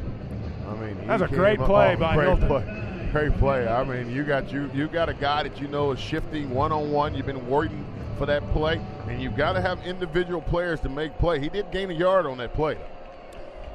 I 0.68 0.74
mean, 0.74 0.96
That's 1.06 1.22
a 1.22 1.28
great 1.28 1.58
up- 1.58 1.66
play 1.66 1.94
oh, 1.96 2.00
by 2.00 2.14
great 2.14 2.26
Hilton. 2.26 2.46
Play. 2.48 3.08
Great 3.12 3.38
play. 3.38 3.66
I 3.66 3.82
mean, 3.82 4.10
you 4.10 4.24
got 4.24 4.52
you 4.52 4.70
you 4.74 4.88
got 4.88 5.08
a 5.08 5.14
guy 5.14 5.42
that 5.42 5.60
you 5.60 5.68
know 5.68 5.90
is 5.92 5.98
shifting 5.98 6.50
one 6.50 6.70
on 6.70 6.90
one. 6.92 7.14
You've 7.14 7.26
been 7.26 7.48
waiting 7.48 7.84
for 8.18 8.26
that 8.26 8.42
play, 8.52 8.80
and 9.08 9.22
you've 9.22 9.36
got 9.36 9.52
to 9.54 9.60
have 9.60 9.78
individual 9.86 10.42
players 10.42 10.80
to 10.80 10.88
make 10.88 11.16
play. 11.18 11.40
He 11.40 11.48
did 11.48 11.70
gain 11.70 11.90
a 11.90 11.94
yard 11.94 12.26
on 12.26 12.36
that 12.38 12.52
play. 12.54 12.76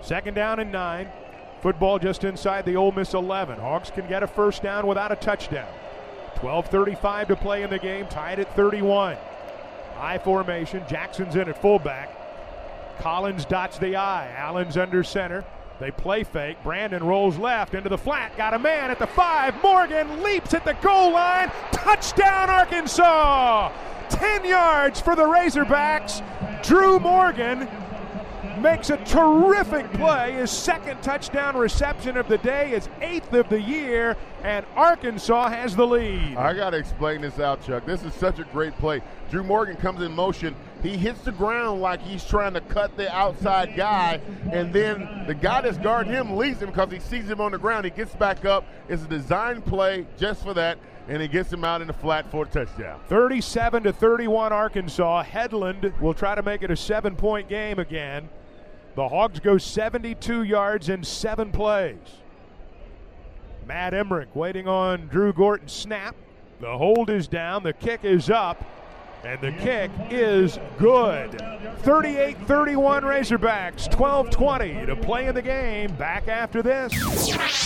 Second 0.01 0.33
down 0.33 0.59
and 0.59 0.71
nine. 0.71 1.09
Football 1.61 1.99
just 1.99 2.23
inside 2.23 2.65
the 2.65 2.75
Ole 2.75 2.91
Miss 2.91 3.13
11. 3.13 3.59
Hawks 3.59 3.91
can 3.91 4.07
get 4.07 4.23
a 4.23 4.27
first 4.27 4.63
down 4.63 4.87
without 4.87 5.11
a 5.11 5.15
touchdown. 5.15 5.67
12:35 6.35 7.27
to 7.27 7.35
play 7.35 7.61
in 7.61 7.69
the 7.69 7.77
game, 7.77 8.07
tied 8.07 8.39
at 8.39 8.55
31. 8.55 9.15
I 9.99 10.17
formation. 10.17 10.83
Jackson's 10.89 11.35
in 11.35 11.47
at 11.47 11.61
fullback. 11.61 12.09
Collins 12.99 13.45
dots 13.45 13.77
the 13.77 13.95
I. 13.95 14.31
Allen's 14.31 14.75
under 14.75 15.03
center. 15.03 15.45
They 15.79 15.91
play 15.91 16.23
fake. 16.23 16.57
Brandon 16.63 17.03
rolls 17.03 17.37
left 17.37 17.73
into 17.73 17.89
the 17.89 17.97
flat. 17.97 18.35
Got 18.37 18.53
a 18.53 18.59
man 18.59 18.91
at 18.91 18.99
the 18.99 19.07
five. 19.07 19.61
Morgan 19.61 20.21
leaps 20.23 20.53
at 20.53 20.65
the 20.65 20.73
goal 20.73 21.11
line. 21.11 21.51
Touchdown, 21.71 22.49
Arkansas! 22.49 23.71
10 24.09 24.45
yards 24.45 24.99
for 25.01 25.15
the 25.15 25.23
Razorbacks. 25.23 26.21
Drew 26.63 26.99
Morgan 26.99 27.67
makes 28.61 28.89
a 28.89 28.97
terrific 28.97 29.91
play. 29.93 30.33
His 30.33 30.51
second 30.51 31.01
touchdown 31.01 31.57
reception 31.57 32.15
of 32.17 32.27
the 32.27 32.37
day, 32.37 32.69
his 32.69 32.87
eighth 33.01 33.33
of 33.33 33.49
the 33.49 33.59
year, 33.59 34.15
and 34.43 34.65
Arkansas 34.75 35.49
has 35.49 35.75
the 35.75 35.85
lead. 35.85 36.37
I 36.37 36.53
got 36.53 36.71
to 36.71 36.77
explain 36.77 37.21
this 37.21 37.39
out, 37.39 37.65
Chuck. 37.65 37.85
This 37.85 38.03
is 38.03 38.13
such 38.13 38.39
a 38.39 38.43
great 38.45 38.73
play. 38.77 39.01
Drew 39.29 39.43
Morgan 39.43 39.75
comes 39.77 40.01
in 40.01 40.11
motion. 40.13 40.55
He 40.83 40.97
hits 40.97 41.21
the 41.21 41.31
ground 41.31 41.81
like 41.81 42.01
he's 42.01 42.23
trying 42.23 42.53
to 42.53 42.61
cut 42.61 42.95
the 42.97 43.13
outside 43.15 43.75
guy, 43.75 44.21
and 44.51 44.73
then 44.73 45.25
the 45.27 45.35
guy 45.35 45.61
that's 45.61 45.77
guarding 45.77 46.13
him 46.13 46.35
leaves 46.35 46.61
him 46.61 46.69
because 46.69 46.91
he 46.91 46.99
sees 46.99 47.29
him 47.29 47.41
on 47.41 47.51
the 47.51 47.57
ground. 47.57 47.85
He 47.85 47.91
gets 47.91 48.15
back 48.15 48.45
up. 48.45 48.65
It's 48.89 49.03
a 49.03 49.07
design 49.07 49.61
play 49.61 50.05
just 50.17 50.43
for 50.43 50.53
that, 50.55 50.77
and 51.07 51.21
he 51.21 51.27
gets 51.27 51.53
him 51.53 51.63
out 51.63 51.81
in 51.81 51.87
the 51.87 51.93
flat 51.93 52.29
for 52.31 52.45
a 52.45 52.47
touchdown. 52.47 52.99
37 53.07 53.83
to 53.83 53.93
31 53.93 54.53
Arkansas. 54.53 55.23
Hedlund 55.23 55.99
will 55.99 56.13
try 56.13 56.35
to 56.35 56.41
make 56.41 56.63
it 56.63 56.71
a 56.71 56.75
seven 56.75 57.15
point 57.15 57.47
game 57.47 57.77
again. 57.79 58.27
The 58.95 59.07
Hogs 59.07 59.39
go 59.39 59.57
72 59.57 60.43
yards 60.43 60.89
in 60.89 61.03
seven 61.03 61.51
plays. 61.51 61.97
Matt 63.65 63.93
Emmerich 63.93 64.35
waiting 64.35 64.67
on 64.67 65.07
Drew 65.07 65.31
Gorton's 65.31 65.71
snap. 65.71 66.15
The 66.59 66.77
hold 66.77 67.09
is 67.09 67.27
down. 67.27 67.63
The 67.63 67.73
kick 67.73 68.03
is 68.03 68.29
up. 68.29 68.63
And 69.23 69.39
the 69.39 69.51
kick 69.51 69.91
is 70.09 70.57
good. 70.79 71.39
38 71.79 72.37
31 72.47 73.03
Razorbacks, 73.03 73.89
12 73.91 74.29
20 74.31 74.85
to 74.87 74.95
play 74.95 75.27
in 75.27 75.35
the 75.35 75.41
game. 75.41 75.93
Back 75.95 76.27
after 76.27 76.61
this. 76.61 76.91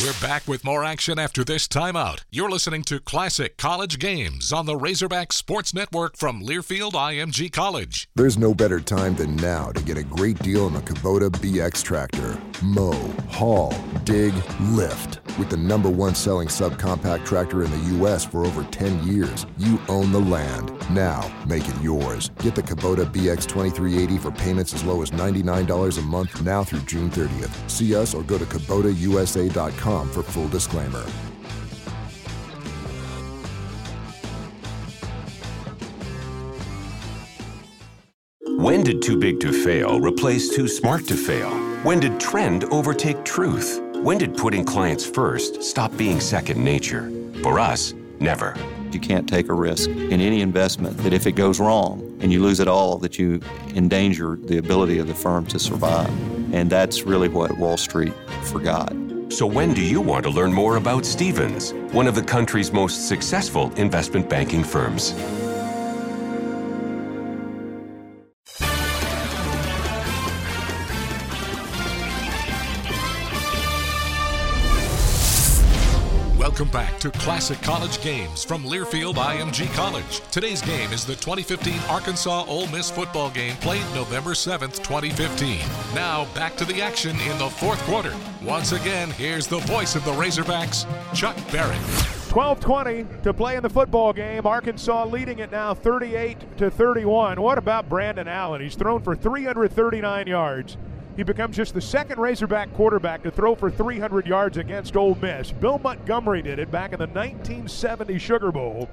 We're 0.04 0.28
back 0.28 0.48
with 0.48 0.64
more 0.64 0.84
action 0.84 1.18
after 1.18 1.44
this 1.44 1.68
timeout. 1.68 2.24
You're 2.30 2.50
listening 2.50 2.84
to 2.84 3.00
Classic 3.00 3.58
College 3.58 4.00
Games 4.00 4.52
on 4.52 4.66
the 4.66 4.76
Razorback 4.76 5.32
Sports 5.32 5.74
Network 5.74 6.18
from 6.18 6.44
Learfield 6.44 6.94
IMG 6.94 7.52
College. 7.52 8.10
There's 8.16 8.38
no 8.38 8.54
better 8.54 8.80
time 8.80 9.16
than 9.16 9.36
now 9.38 9.72
to 9.72 9.84
get 9.84 9.98
a 9.98 10.04
great 10.04 10.40
deal 10.40 10.66
on 10.66 10.74
the 10.74 10.82
Kubota 10.82 11.30
BX 11.30 11.84
tractor. 11.84 12.38
Mow, 12.64 12.94
haul, 13.30 13.74
dig, 14.04 14.34
lift. 14.72 15.20
With 15.38 15.50
the 15.50 15.58
number 15.58 15.90
one 15.90 16.16
selling 16.16 16.48
subcompact 16.48 17.26
tractor 17.26 17.64
in 17.64 17.72
the 17.72 17.98
U.S. 17.98 18.24
for 18.24 18.46
over 18.46 18.64
10 18.72 19.06
years, 19.06 19.46
you 19.58 19.80
own 19.90 20.12
the 20.12 20.20
land. 20.20 20.72
Now, 20.90 21.30
make 21.48 21.68
it 21.68 21.82
yours. 21.82 22.30
Get 22.40 22.56
the 22.56 22.64
Kubota 22.64 23.06
BX 23.06 23.48
2380 23.48 24.18
for 24.18 24.32
payments 24.32 24.74
as 24.74 24.84
low 24.84 25.02
as 25.02 25.12
$99 25.12 25.98
a 25.98 26.02
month 26.02 26.42
now 26.42 26.64
through 26.64 26.82
June 26.82 27.10
30th. 27.10 27.70
See 27.70 27.96
us 27.96 28.14
or 28.14 28.24
go 28.24 28.38
to 28.38 28.46
KubotaUSA.com 28.46 30.10
for 30.10 30.24
full 30.24 30.48
disclaimer. 30.48 31.06
When 38.58 38.84
did 38.84 39.02
too 39.02 39.20
big 39.20 39.40
to 39.42 39.52
fail 39.52 40.00
replace 40.00 40.56
too 40.56 40.68
smart 40.68 41.06
to 41.08 41.16
fail? 41.16 41.52
When 41.84 42.00
did 42.00 42.20
trend 42.20 42.64
overtake 42.66 43.24
truth? 43.24 43.80
When 44.02 44.18
did 44.18 44.36
putting 44.36 44.64
clients 44.66 45.06
first 45.06 45.62
stop 45.62 45.96
being 45.98 46.20
second 46.20 46.64
nature? 46.64 47.12
For 47.44 47.60
us, 47.60 47.94
never. 48.20 48.56
You 48.96 49.02
can't 49.02 49.28
take 49.28 49.50
a 49.50 49.54
risk 49.54 49.90
in 49.90 50.22
any 50.22 50.40
investment 50.40 50.98
that 51.00 51.12
if 51.12 51.28
it 51.28 51.34
goes 51.34 51.60
wrong 51.60 52.18
and 52.22 52.32
you 52.32 52.42
lose 52.42 52.62
it 52.62 52.70
all, 52.70 52.98
that 53.00 53.20
you 53.20 53.42
endanger 53.76 54.38
the 54.38 54.58
ability 54.58 55.00
of 55.00 55.08
the 55.08 55.14
firm 55.14 55.46
to 55.48 55.60
survive. 55.60 56.10
And 56.54 56.70
that's 56.70 57.04
really 57.04 57.28
what 57.28 57.58
Wall 57.58 57.76
Street 57.76 58.14
forgot. 58.44 58.96
So, 59.28 59.46
when 59.46 59.74
do 59.74 59.82
you 59.82 60.00
want 60.00 60.24
to 60.24 60.30
learn 60.30 60.54
more 60.54 60.78
about 60.78 61.06
Stephens, 61.06 61.74
one 61.92 62.08
of 62.08 62.16
the 62.16 62.24
country's 62.24 62.72
most 62.72 63.10
successful 63.10 63.70
investment 63.74 64.30
banking 64.30 64.64
firms? 64.64 65.14
Welcome 76.56 76.72
back 76.72 77.00
to 77.02 77.12
Classic 77.12 77.62
College 77.62 78.02
Games 78.02 78.46
from 78.46 78.64
Learfield 78.64 79.16
IMG 79.16 79.68
College. 79.74 80.22
Today's 80.32 80.62
game 80.62 80.94
is 80.94 81.04
the 81.04 81.16
2015 81.16 81.78
Arkansas 81.90 82.46
Ole 82.48 82.66
Miss 82.68 82.90
football 82.90 83.30
game 83.30 83.58
played 83.58 83.84
November 83.94 84.30
7th, 84.30 84.78
2015. 84.78 85.60
Now 85.94 86.34
back 86.34 86.56
to 86.56 86.64
the 86.64 86.82
action 86.82 87.20
in 87.20 87.38
the 87.40 87.50
fourth 87.50 87.82
quarter. 87.82 88.14
Once 88.42 88.72
again, 88.72 89.12
here's 89.12 89.48
the 89.48 89.60
voice 89.60 89.98
of 89.98 90.06
the 90.06 90.14
Razorbacks, 90.14 90.86
Chuck 91.14 91.36
Barrett. 91.52 91.76
12-20 92.30 93.22
to 93.24 93.34
play 93.34 93.58
in 93.58 93.64
the 93.64 93.70
football 93.70 94.14
game. 94.14 94.48
Arkansas 94.48 95.04
leading 95.08 95.40
it 95.40 95.52
now 95.52 95.74
38 95.74 96.58
to 96.58 96.72
31. 96.72 97.42
What 97.42 97.58
about 97.58 97.90
Brandon 97.90 98.30
Allen? 98.30 98.62
He's 98.62 98.76
thrown 98.76 99.02
for 99.02 99.14
339 99.14 100.28
yards. 100.28 100.78
He 101.16 101.24
becomes 101.24 101.56
just 101.56 101.74
the 101.74 101.82
second 101.82 102.20
Razorback 102.20 102.74
quarterback 102.74 103.24
to 103.24 103.32
throw 103.32 103.56
for 103.56 103.72
300 103.72 104.28
yards 104.28 104.58
against 104.58 104.98
Ole 104.98 105.16
Miss. 105.16 105.52
Bill 105.52 105.80
Montgomery 105.80 106.42
did 106.42 106.60
it 106.60 106.70
back 106.72 106.92
in 106.92 107.00
the 107.00 107.08
1970 107.08 108.18
Sugar 108.20 108.52
Bowl. 108.52 108.90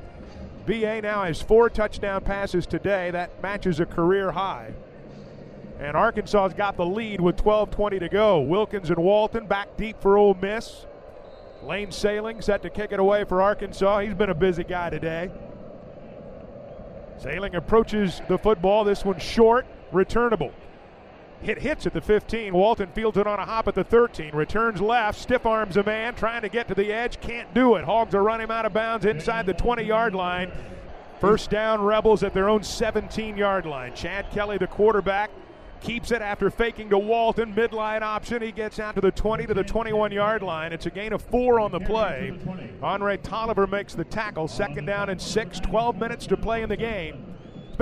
BA 0.67 1.01
now 1.03 1.25
has 1.25 1.43
four 1.43 1.69
touchdown 1.69 2.23
passes 2.23 2.65
today. 2.65 3.11
That 3.11 3.43
matches 3.43 3.81
a 3.81 3.87
career 3.87 4.31
high. 4.31 4.73
And 5.81 5.97
Arkansas's 5.97 6.55
got 6.55 6.77
the 6.77 6.87
lead 6.87 7.21
with 7.21 7.37
12-20 7.37 7.99
to 7.99 8.09
go. 8.09 8.41
Wilkins 8.41 8.91
and 8.91 8.99
Walton 8.99 9.47
back 9.47 9.77
deep 9.77 10.01
for 10.01 10.17
Ole 10.17 10.35
Miss. 10.35 10.87
Lane 11.65 11.91
Sailing 11.91 12.41
set 12.41 12.63
to 12.63 12.71
kick 12.71 12.93
it 12.93 13.01
away 13.01 13.25
for 13.25 13.43
Arkansas. 13.43 14.01
He's 14.01 14.15
been 14.15 14.31
a 14.31 14.35
busy 14.35 14.63
guy 14.63 14.91
today. 14.91 15.29
Sailing 17.19 17.57
approaches 17.57 18.23
the 18.29 18.39
football. 18.39 18.85
This 18.85 19.05
one's 19.05 19.23
short, 19.23 19.67
returnable. 19.91 20.53
Hit 21.43 21.59
hits 21.59 21.87
at 21.87 21.93
the 21.93 22.01
15. 22.01 22.55
Walton 22.55 22.89
fields 22.89 23.19
it 23.19 23.27
on 23.27 23.39
a 23.39 23.45
hop 23.45 23.67
at 23.67 23.75
the 23.75 23.83
13. 23.83 24.35
Returns 24.35 24.81
left, 24.81 25.19
stiff 25.19 25.45
arms 25.45 25.77
a 25.77 25.83
man, 25.83 26.15
trying 26.15 26.43
to 26.43 26.49
get 26.49 26.69
to 26.69 26.75
the 26.75 26.93
edge, 26.93 27.21
can't 27.21 27.53
do 27.53 27.75
it. 27.75 27.85
Hogs 27.85 28.15
are 28.15 28.23
running 28.23 28.45
him 28.45 28.51
out 28.53 28.65
of 28.65 28.73
bounds 28.73 29.05
inside 29.05 29.47
the 29.47 29.55
20 29.55 29.83
yard 29.83 30.15
line. 30.15 30.53
First 31.21 31.51
down, 31.51 31.83
Rebels 31.83 32.23
at 32.23 32.33
their 32.33 32.49
own 32.49 32.63
17 32.63 33.37
yard 33.37 33.67
line. 33.67 33.95
Chad 33.95 34.31
Kelly, 34.31 34.57
the 34.59 34.67
quarterback, 34.69 35.31
keeps 35.81 36.13
it 36.13 36.23
after 36.23 36.49
faking 36.49 36.91
to 36.91 36.99
Walton. 36.99 37.55
Midline 37.55 38.03
option. 38.03 38.41
He 38.41 38.53
gets 38.53 38.79
out 38.79 38.95
to 38.95 39.01
the 39.01 39.11
20 39.11 39.47
to 39.47 39.55
the 39.55 39.65
21 39.65 40.13
yard 40.13 40.43
line. 40.43 40.73
It's 40.73 40.87
a 40.87 40.91
gain 40.91 41.13
of 41.13 41.23
four 41.23 41.59
on 41.59 41.73
the 41.73 41.81
play. 41.81 42.33
Henre' 42.81 43.19
Toliver 43.19 43.69
makes 43.69 43.95
the 43.95 44.05
tackle. 44.05 44.49
Second 44.49 44.87
down 44.87 45.11
and 45.11 45.21
six. 45.21 45.59
12 45.61 45.99
minutes 45.99 46.27
to 46.29 46.37
play 46.37 46.63
in 46.63 46.69
the 46.69 46.77
game. 46.77 47.32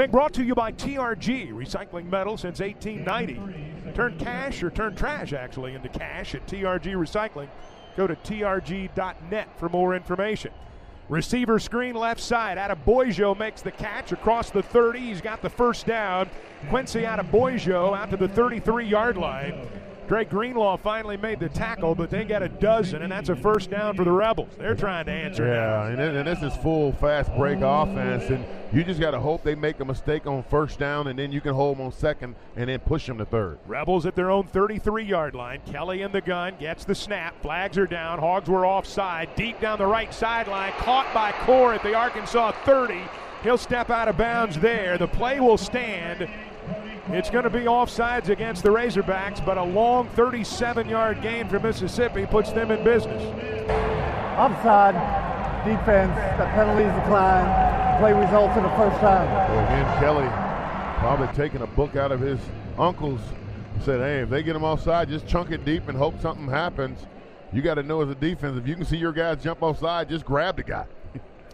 Being 0.01 0.13
brought 0.13 0.33
to 0.33 0.43
you 0.43 0.55
by 0.55 0.73
TRG, 0.73 1.53
recycling 1.53 2.09
metal 2.09 2.39
since 2.39 2.61
1890. 2.61 3.93
Turn 3.93 4.17
cash 4.19 4.63
or 4.63 4.71
turn 4.71 4.97
trash 4.97 5.35
actually 5.35 5.75
into 5.75 5.91
cash 5.91 6.35
at 6.35 6.47
TRG 6.47 6.95
Recycling. 6.95 7.49
Go 7.99 8.07
to 8.07 8.17
trg.net 8.17 9.49
for 9.59 9.69
more 9.69 9.95
information. 9.95 10.53
Receiver 11.11 11.59
screen 11.59 11.95
left 11.95 12.23
side. 12.23 12.57
Boyjo 12.87 13.39
makes 13.39 13.61
the 13.61 13.73
catch 13.73 14.13
across 14.13 14.49
the 14.49 14.63
30. 14.63 15.01
He's 15.01 15.21
got 15.21 15.43
the 15.43 15.51
first 15.51 15.85
down. 15.85 16.31
Quincy 16.71 17.03
Boyjo 17.03 17.95
out 17.95 18.09
to 18.09 18.17
the 18.17 18.29
33 18.29 18.87
yard 18.87 19.19
line. 19.19 19.69
Drake 20.11 20.29
Greenlaw 20.29 20.77
finally 20.77 21.17
made 21.17 21.39
the 21.39 21.49
tackle, 21.49 21.95
but 21.95 22.11
they 22.11 22.25
got 22.25 22.43
a 22.43 22.49
dozen, 22.49 23.03
and 23.03 23.13
that's 23.13 23.29
a 23.29 23.37
first 23.37 23.71
down 23.71 23.95
for 23.95 24.03
the 24.03 24.11
Rebels. 24.11 24.49
They're 24.59 24.75
trying 24.75 25.07
to 25.07 25.13
answer. 25.13 25.47
Yeah, 25.47 25.87
and, 25.87 26.01
and, 26.01 26.27
this 26.27 26.43
is 26.43 26.53
full 26.61 26.91
fast 26.95 27.33
break 27.37 27.61
offense, 27.63 28.25
and 28.25 28.45
you 28.73 28.83
just 28.83 28.99
got 28.99 29.13
to 29.13 29.21
hope 29.21 29.45
they 29.45 29.55
make 29.55 29.79
a 29.79 29.85
mistake 29.85 30.27
on 30.27 30.43
first 30.43 30.81
down, 30.81 31.07
and 31.07 31.17
then 31.17 31.31
you 31.31 31.41
can 31.41 31.55
hold 31.55 31.77
them 31.77 31.87
on 31.87 31.93
second, 31.93 32.35
and 32.57 32.69
then 32.69 32.81
push 32.81 33.07
them 33.07 33.19
to 33.19 33.25
third. 33.25 33.61
Rebels 33.69 34.05
at 34.05 34.17
their 34.17 34.33
own 34.33 34.49
33-yard 34.49 35.37
line. 35.37 35.61
Kelly 35.65 36.03
in 36.03 36.11
the 36.11 36.21
gun 36.21 36.57
gets 36.59 36.85
the 36.85 36.95
snap. 36.97 37.41
Flags 37.41 37.79
are 37.79 37.87
down. 37.87 38.19
Hogs 38.19 38.49
were 38.49 38.67
offside. 38.67 39.33
Deep 39.37 39.61
down 39.61 39.79
the 39.79 39.87
right 39.87 40.13
sideline, 40.13 40.73
caught 40.73 41.07
by 41.15 41.31
Core 41.47 41.73
at 41.73 41.85
the 41.85 41.95
Arkansas 41.95 42.51
30. 42.65 43.01
He'll 43.45 43.57
step 43.57 43.91
out 43.91 44.09
of 44.09 44.17
bounds 44.17 44.59
there. 44.59 44.99
The 44.99 45.07
play 45.07 45.39
will 45.39 45.57
stand. 45.57 46.29
It's 47.13 47.29
going 47.29 47.45
to 47.45 47.51
be 47.51 47.61
offsides 47.61 48.29
against 48.29 48.63
the 48.63 48.69
Razorbacks, 48.69 49.45
but 49.45 49.59
a 49.59 49.63
long 49.63 50.09
37 50.11 50.89
yard 50.89 51.21
gain 51.23 51.49
for 51.49 51.59
Mississippi 51.59 52.25
puts 52.25 52.53
them 52.53 52.71
in 52.71 52.85
business. 52.85 53.23
Offside, 54.39 54.95
defense, 55.65 56.15
the 56.39 56.47
penalties 56.47 56.95
decline, 57.03 57.99
play 57.99 58.13
results 58.13 58.57
in 58.57 58.63
the 58.63 58.71
first 58.71 58.97
time. 59.01 59.29
Well, 59.51 59.65
again, 59.67 60.01
Kelly 60.01 60.29
probably 61.01 61.29
taking 61.35 61.63
a 61.63 61.67
book 61.67 61.97
out 61.97 62.13
of 62.13 62.21
his 62.21 62.39
uncle's. 62.79 63.21
Said, 63.85 64.01
hey, 64.01 64.21
if 64.21 64.29
they 64.29 64.43
get 64.43 64.55
him 64.55 64.63
offside, 64.63 65.09
just 65.09 65.27
chunk 65.27 65.51
it 65.53 65.65
deep 65.65 65.89
and 65.89 65.97
hope 65.97 66.21
something 66.21 66.47
happens. 66.47 67.07
You 67.53 67.63
got 67.63 67.75
to 67.75 67.83
know 67.83 68.03
as 68.03 68.11
a 68.11 68.15
defense, 68.15 68.59
if 68.59 68.69
you 68.69 68.77
can 68.77 68.85
see 68.85 68.99
your 68.99 69.13
guys 69.13 69.43
jump 69.43 69.63
offside, 69.63 70.11
just 70.11 70.25
grab 70.25 70.57
the 70.57 70.63
guy. 70.63 70.85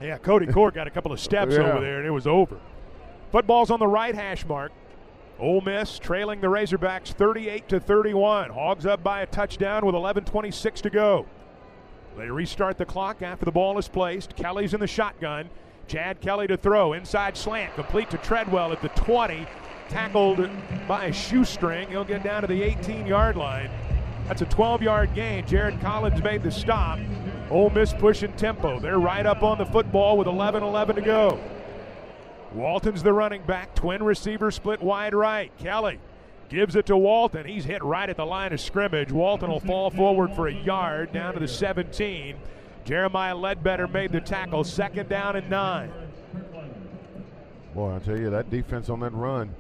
yeah, 0.03 0.19
Cody 0.19 0.47
Core 0.47 0.73
got 0.73 0.89
a 0.89 0.91
couple 0.91 1.13
of 1.13 1.21
steps 1.21 1.53
yeah. 1.55 1.61
over 1.61 1.81
there, 1.81 1.99
and 1.99 2.07
it 2.07 2.11
was 2.11 2.27
over. 2.27 2.59
Football's 3.31 3.71
on 3.71 3.79
the 3.79 3.87
right 3.87 4.15
hash 4.15 4.45
mark. 4.45 4.73
Ole 5.39 5.61
Miss 5.61 5.99
trailing 5.99 6.41
the 6.41 6.47
Razorbacks 6.47 7.09
38 7.09 7.69
to 7.69 7.79
31. 7.79 8.51
Hogs 8.51 8.87
up 8.87 9.03
by 9.03 9.21
a 9.21 9.27
touchdown 9.27 9.85
with 9.85 9.95
11:26 9.95 10.81
to 10.81 10.91
go. 10.91 11.27
They 12.17 12.31
restart 12.31 12.79
the 12.79 12.87
clock 12.87 13.21
after 13.21 13.45
the 13.45 13.53
ball 13.53 13.77
is 13.77 13.89
placed. 13.89 14.35
Kelly's 14.35 14.73
in 14.73 14.81
the 14.81 14.87
shotgun. 14.87 15.51
Chad 15.89 16.23
Kelly 16.23 16.47
to 16.47 16.57
throw. 16.57 16.95
Inside 16.95 17.37
slant. 17.37 17.75
Complete 17.75 18.09
to 18.11 18.19
Treadwell 18.19 18.73
at 18.73 18.81
the 18.81 18.89
20. 18.91 19.47
Tackled 19.91 20.49
by 20.89 21.05
a 21.05 21.13
shoestring. 21.13 21.89
He'll 21.91 22.05
get 22.05 22.25
down 22.25 22.41
to 22.41 22.49
the 22.49 22.63
18 22.63 23.07
yard 23.07 23.37
line. 23.37 23.71
That's 24.27 24.41
a 24.41 24.47
12 24.47 24.83
yard 24.83 25.15
gain. 25.15 25.47
Jared 25.47 25.81
Collins 25.83 26.23
made 26.23 26.43
the 26.43 26.51
stop. 26.51 26.99
Ole 27.51 27.71
Miss 27.71 27.93
pushing 27.93 28.33
tempo. 28.33 28.81
They're 28.81 28.99
right 28.99 29.27
up 29.27 29.43
on 29.43 29.59
the 29.59 29.67
football 29.67 30.17
with 30.17 30.27
11 30.27 30.63
11 30.63 30.97
to 30.97 31.03
go. 31.03 31.39
Walton's 32.57 33.03
the 33.03 33.13
running 33.13 33.43
back. 33.43 33.75
Twin 33.75 34.03
receiver 34.03 34.51
split 34.51 34.81
wide 34.81 35.15
right. 35.15 35.53
Kelly 35.59 36.01
gives 36.49 36.75
it 36.75 36.87
to 36.87 36.97
Walton. 36.97 37.45
He's 37.45 37.67
hit 37.67 37.85
right 37.85 38.09
at 38.09 38.17
the 38.17 38.25
line 38.25 38.55
of 38.55 38.61
scrimmage. 38.61 39.13
Walton 39.13 39.51
will 39.51 39.61
fall 39.61 39.91
forward 39.91 40.33
for 40.33 40.49
a 40.49 40.55
yard 40.55 41.13
down 41.13 41.35
to 41.35 41.41
the 41.41 41.49
17. 41.49 42.37
Jeremiah 42.87 43.37
Ledbetter 43.37 43.87
made 43.87 44.11
the 44.11 44.23
tackle. 44.23 44.65
Second 44.65 45.11
down 45.11 45.37
and 45.37 45.51
nine. 45.51 45.93
Boy, 47.75 47.95
I 47.95 47.99
tell 47.99 48.19
you, 48.19 48.31
that 48.31 48.49
defense 48.49 48.89
on 48.89 49.01
that 49.01 49.13
run, 49.13 49.55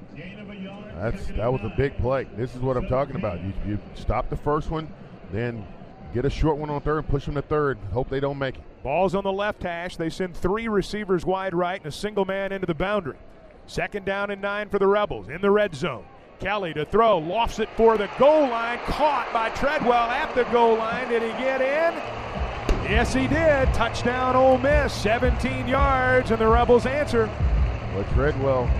that's 0.94 1.26
that 1.26 1.52
was 1.52 1.60
a 1.64 1.74
big 1.76 1.98
play. 1.98 2.26
This 2.34 2.54
is 2.54 2.62
what 2.62 2.78
I'm 2.78 2.88
talking 2.88 3.16
about. 3.16 3.42
You, 3.42 3.52
you 3.66 3.78
stop 3.94 4.30
the 4.30 4.36
first 4.36 4.70
one, 4.70 4.88
then 5.32 5.66
get 6.14 6.24
a 6.24 6.30
short 6.30 6.56
one 6.56 6.70
on 6.70 6.80
third 6.80 7.06
push 7.08 7.26
them 7.26 7.34
to 7.34 7.42
third. 7.42 7.76
Hope 7.92 8.08
they 8.08 8.20
don't 8.20 8.38
make 8.38 8.54
it. 8.56 8.62
Ball's 8.86 9.16
on 9.16 9.24
the 9.24 9.32
left 9.32 9.64
hash. 9.64 9.96
They 9.96 10.10
send 10.10 10.36
three 10.36 10.68
receivers 10.68 11.26
wide 11.26 11.54
right 11.54 11.80
and 11.80 11.88
a 11.88 11.90
single 11.90 12.24
man 12.24 12.52
into 12.52 12.68
the 12.68 12.74
boundary. 12.74 13.16
Second 13.66 14.06
down 14.06 14.30
and 14.30 14.40
nine 14.40 14.68
for 14.68 14.78
the 14.78 14.86
Rebels 14.86 15.28
in 15.28 15.40
the 15.40 15.50
red 15.50 15.74
zone. 15.74 16.04
Kelly 16.38 16.72
to 16.74 16.84
throw, 16.84 17.18
lofts 17.18 17.58
it 17.58 17.68
for 17.76 17.98
the 17.98 18.08
goal 18.16 18.42
line, 18.42 18.78
caught 18.86 19.28
by 19.32 19.48
Treadwell 19.48 20.08
at 20.08 20.32
the 20.36 20.44
goal 20.52 20.76
line. 20.76 21.08
Did 21.08 21.22
he 21.22 21.30
get 21.30 21.60
in? 21.60 22.00
Yes, 22.88 23.12
he 23.12 23.26
did. 23.26 23.74
Touchdown, 23.74 24.36
Ole 24.36 24.58
Miss, 24.58 24.92
17 24.92 25.66
yards, 25.66 26.30
and 26.30 26.40
the 26.40 26.46
Rebels 26.46 26.86
answer. 26.86 27.28
But 27.92 28.08
Treadwell 28.10 28.70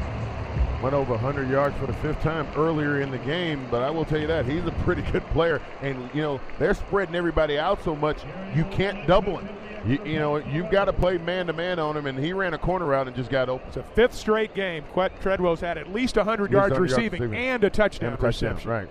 went 0.85 0.95
over 0.95 1.15
100 1.15 1.51
yards 1.51 1.77
for 1.79 1.87
the 1.87 1.95
fifth 1.95 2.21
time 2.21 2.47
earlier 2.55 3.01
in 3.01 3.11
the 3.11 3.19
game, 3.19 3.67
but 3.73 3.83
I 3.83 3.91
will 3.91 4.05
tell 4.05 4.21
you 4.21 4.29
that 4.29 4.47
he's 4.47 4.65
a 4.67 4.73
pretty 4.85 5.03
good 5.11 5.27
player. 5.31 5.61
And, 5.83 6.09
you 6.15 6.23
know, 6.23 6.41
they're 6.61 6.75
spreading 6.75 7.17
everybody 7.17 7.59
out 7.59 7.83
so 7.83 7.97
much, 7.97 8.19
you 8.55 8.63
can't 8.67 9.05
double 9.09 9.39
him. 9.39 9.49
You, 9.87 10.05
you 10.05 10.19
know, 10.19 10.37
you've 10.37 10.71
got 10.71 10.87
to 10.87 10.93
play 10.93 11.19
man 11.19 11.47
to 11.47 11.53
man 11.53 11.79
on 11.79 11.97
him, 11.97 12.07
and 12.07 12.19
he 12.19 12.33
ran 12.33 12.55
a 12.55 12.59
corner 12.59 12.87
route 12.87 13.07
and 13.07 13.17
just 13.17 13.31
got 13.31 13.49
open. 13.49 13.69
It's 13.69 13.77
a 13.77 13.83
fifth 13.83 14.15
straight 14.15 14.55
game. 14.55 14.85
Quet 14.93 15.21
Treadwell's 15.21 15.61
had 15.61 15.79
at 15.79 15.93
least 15.93 16.17
100 16.17 16.51
yards 16.51 16.73
100 16.73 16.91
receiving, 16.91 17.23
yards 17.23 17.35
and 17.37 17.65
a 17.65 17.71
touchdown, 17.71 18.13
and 18.13 18.19
a 18.19 18.23
touchdown 18.23 18.51
reception. 18.55 18.71
Right. 18.71 18.89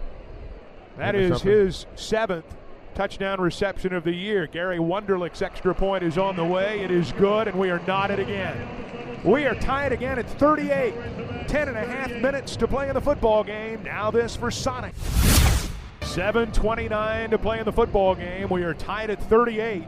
That 0.97 1.15
is 1.15 1.41
his 1.41 1.85
seventh 1.95 2.45
touchdown 2.93 3.41
reception 3.41 3.93
of 3.93 4.05
the 4.05 4.13
year. 4.13 4.47
Gary 4.47 4.79
Wunderlich's 4.79 5.41
extra 5.41 5.75
point 5.75 6.03
is 6.03 6.17
on 6.17 6.37
the 6.37 6.45
way. 6.45 6.79
It 6.79 6.91
is 6.91 7.11
good, 7.13 7.49
and 7.49 7.59
we 7.59 7.69
are 7.69 7.79
knotted 7.85 8.19
again. 8.19 9.21
We 9.25 9.45
are 9.45 9.55
tied 9.55 9.91
again 9.91 10.17
at 10.17 10.29
38. 10.29 10.93
10 11.47 11.67
and 11.67 11.77
a 11.77 11.85
half 11.85 12.11
minutes 12.11 12.55
to 12.55 12.67
play 12.67 12.87
in 12.87 12.93
the 12.93 13.01
football 13.01 13.43
game. 13.43 13.83
Now 13.83 14.11
this 14.11 14.35
for 14.35 14.49
Sonic. 14.49 14.95
7.29 16.01 17.31
to 17.31 17.37
play 17.37 17.59
in 17.59 17.65
the 17.65 17.71
football 17.71 18.15
game. 18.15 18.47
We 18.49 18.63
are 18.63 18.73
tied 18.73 19.09
at 19.09 19.21
38. 19.23 19.83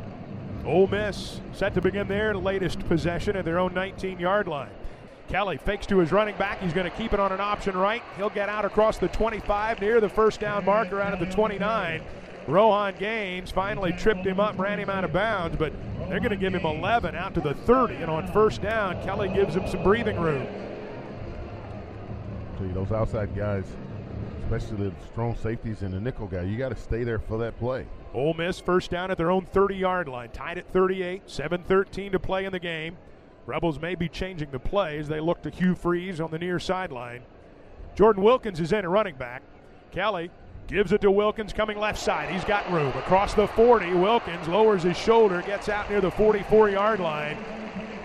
Ole 0.68 0.88
Miss 0.88 1.40
set 1.54 1.74
to 1.76 1.82
begin 1.82 2.08
their 2.08 2.36
latest 2.36 2.80
possession 2.88 3.38
at 3.38 3.46
their 3.46 3.58
own 3.58 3.74
19 3.74 4.20
yard 4.20 4.48
line. 4.48 4.70
Kelly 5.30 5.58
fakes 5.58 5.86
to 5.88 5.98
his 5.98 6.12
running 6.12 6.38
back. 6.38 6.62
He's 6.62 6.74
going 6.74 6.90
to 6.90 6.96
keep 6.98 7.14
it 7.14 7.20
on 7.20 7.32
an 7.32 7.42
option 7.42 7.76
right. 7.76 8.04
He'll 8.16 8.30
get 8.30 8.50
out 8.50 8.66
across 8.66 8.98
the 8.98 9.08
25 9.10 9.82
near 9.82 10.00
the 10.00 10.10
first 10.10 10.40
down 10.40 10.66
marker 10.66 11.02
out 11.02 11.14
of 11.14 11.20
the 11.20 11.34
29. 11.34 12.02
Rohan 12.48 12.96
Gaines 12.98 13.52
finally 13.52 13.92
tripped 13.92 14.26
him 14.26 14.40
up, 14.40 14.58
ran 14.58 14.80
him 14.80 14.90
out 14.90 15.04
of 15.04 15.12
bounds, 15.12 15.58
but 15.58 15.74
they're 16.08 16.20
going 16.20 16.32
to 16.32 16.38
give 16.38 16.54
him 16.54 16.66
11 16.66 17.16
out 17.16 17.34
to 17.34 17.42
the 17.42 17.54
30. 17.54 17.96
And 17.96 18.10
on 18.10 18.32
first 18.32 18.62
down, 18.62 19.02
Kelly 19.04 19.28
gives 19.30 19.56
him 19.56 19.68
some 19.68 19.84
breathing 19.84 20.18
room. 20.18 20.48
See, 22.60 22.68
those 22.68 22.92
outside 22.94 23.36
guys, 23.36 23.66
especially 24.44 24.90
the 24.90 24.96
strong 25.12 25.36
safeties 25.36 25.82
and 25.82 25.94
the 25.94 26.00
nickel 26.00 26.28
guy, 26.28 26.44
you 26.44 26.58
got 26.58 26.70
to 26.70 26.78
stay 26.78 27.04
there 27.04 27.20
for 27.20 27.38
that 27.40 27.58
play. 27.60 27.86
Ole 28.18 28.34
Miss 28.34 28.60
first 28.60 28.90
down 28.90 29.12
at 29.12 29.18
their 29.18 29.30
own 29.30 29.46
30 29.46 29.76
yard 29.76 30.08
line, 30.08 30.30
tied 30.32 30.58
at 30.58 30.72
38, 30.74 31.30
7 31.30 31.64
13 31.64 32.12
to 32.12 32.20
play 32.20 32.46
in 32.46 32.52
the 32.52 32.60
game. 32.60 32.98
Rebels 33.46 33.80
may 33.80 33.96
be 33.96 34.10
changing 34.10 34.52
the 34.52 34.60
play 34.60 34.98
as 34.98 35.08
they 35.08 35.20
look 35.20 35.42
to 35.44 35.50
Hugh 35.50 35.76
Freeze 35.76 36.20
on 36.20 36.32
the 36.32 36.40
near 36.40 36.60
sideline. 36.60 37.22
Jordan 37.96 38.24
Wilkins 38.24 38.60
is 38.60 38.72
in 38.72 38.80
at 38.80 38.90
running 38.90 39.16
back. 39.16 39.44
Kelly 39.92 40.32
gives 40.68 40.92
it 40.92 41.02
to 41.02 41.12
Wilkins 41.12 41.54
coming 41.54 41.80
left 41.80 42.00
side. 42.00 42.30
He's 42.30 42.44
got 42.44 42.70
room. 42.72 42.90
Across 42.90 43.36
the 43.36 43.48
40, 43.48 43.94
Wilkins 43.94 44.48
lowers 44.48 44.84
his 44.84 44.98
shoulder, 44.98 45.42
gets 45.42 45.70
out 45.70 45.90
near 45.90 46.02
the 46.02 46.12
44 46.12 46.70
yard 46.70 47.00
line. 47.00 47.38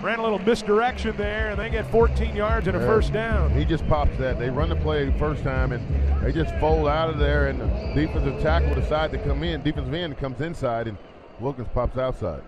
Ran 0.00 0.18
a 0.18 0.22
little 0.22 0.40
misdirection 0.40 1.16
there, 1.16 1.50
and 1.50 1.58
they 1.58 1.70
get 1.70 1.86
14 1.86 2.34
yards 2.34 2.66
and 2.66 2.76
a 2.76 2.80
Yeah. 2.80 2.86
first 2.86 3.12
down. 3.12 3.50
He 3.50 3.64
just 3.64 3.86
pops 3.88 4.16
that. 4.18 4.38
They 4.38 4.50
run 4.50 4.68
the 4.68 4.76
play 4.76 5.10
first 5.18 5.44
time, 5.44 5.70
and 5.70 6.24
they 6.24 6.32
just 6.32 6.52
fold 6.56 6.88
out 6.88 7.08
of 7.08 7.18
there, 7.18 7.46
and 7.48 7.60
the 7.60 7.66
defensive 7.94 8.40
tackle 8.42 8.74
decides 8.74 9.12
to 9.12 9.18
come 9.20 9.44
in. 9.44 9.62
Defensive 9.62 9.94
end 9.94 10.18
comes 10.18 10.40
inside, 10.40 10.88
and 10.88 10.96
Wilkins 11.38 11.68
pops 11.72 11.96
outside. 11.98 12.42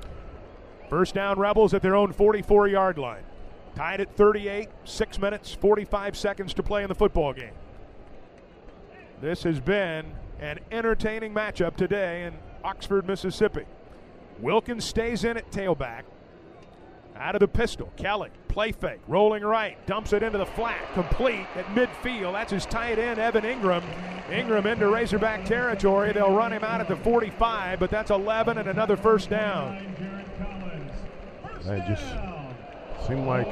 First 0.91 1.15
down, 1.15 1.39
Rebels 1.39 1.75
at 1.75 1.83
their 1.83 1.95
own 1.95 2.13
44 2.13 2.67
yard 2.67 2.99
line. 2.99 3.23
Tied 3.77 4.01
at 4.01 4.17
38, 4.17 4.69
6 4.85 5.19
minutes, 5.21 5.53
45 5.55 6.17
seconds 6.17 6.55
to 6.55 6.63
play 6.63 6.83
in 6.83 6.89
the 6.89 6.95
football 6.95 7.33
game. 7.33 7.51
This 9.21 9.43
has 9.45 9.61
been 9.61 10.07
an 10.41 10.59
entertaining 10.71 11.33
matchup 11.33 11.77
today 11.77 12.25
in 12.25 12.35
Oxford, 12.63 13.07
Mississippi. 13.07 13.65
Wilkins 14.41 14.85
stays 14.85 15.25
in 15.25 15.37
at 15.37 15.51
tailback. 15.51 16.03
Out 17.17 17.37
of 17.37 17.41
the 17.41 17.49
pistol, 17.49 17.93
Kelly, 17.97 18.31
play 18.49 18.73
fake, 18.73 19.01
rolling 19.07 19.45
right, 19.45 19.79
dumps 19.87 20.13
it 20.13 20.25
into 20.25 20.37
the 20.37 20.47
flat, 20.47 20.81
complete 20.95 21.47
at 21.55 21.65
midfield. 21.67 22.33
That's 22.33 22.51
his 22.51 22.67
tight 22.67 22.99
end, 22.99 23.21
Evan 23.21 23.45
Engram. 23.45 23.85
Engram 24.29 24.67
into 24.67 24.89
Razorback 24.89 25.45
territory. 25.45 26.13
They'll 26.13 26.35
run 26.35 26.53
him 26.53 26.65
out 26.65 26.81
at 26.81 26.89
the 26.89 26.97
45, 26.97 27.79
but 27.79 27.91
that's 27.91 28.11
11 28.11 28.59
and 28.59 28.69
another 28.69 28.97
first 28.97 29.31
down. 29.31 29.77
It 31.67 31.87
just 31.87 32.05
seemed 33.07 33.27
like 33.27 33.51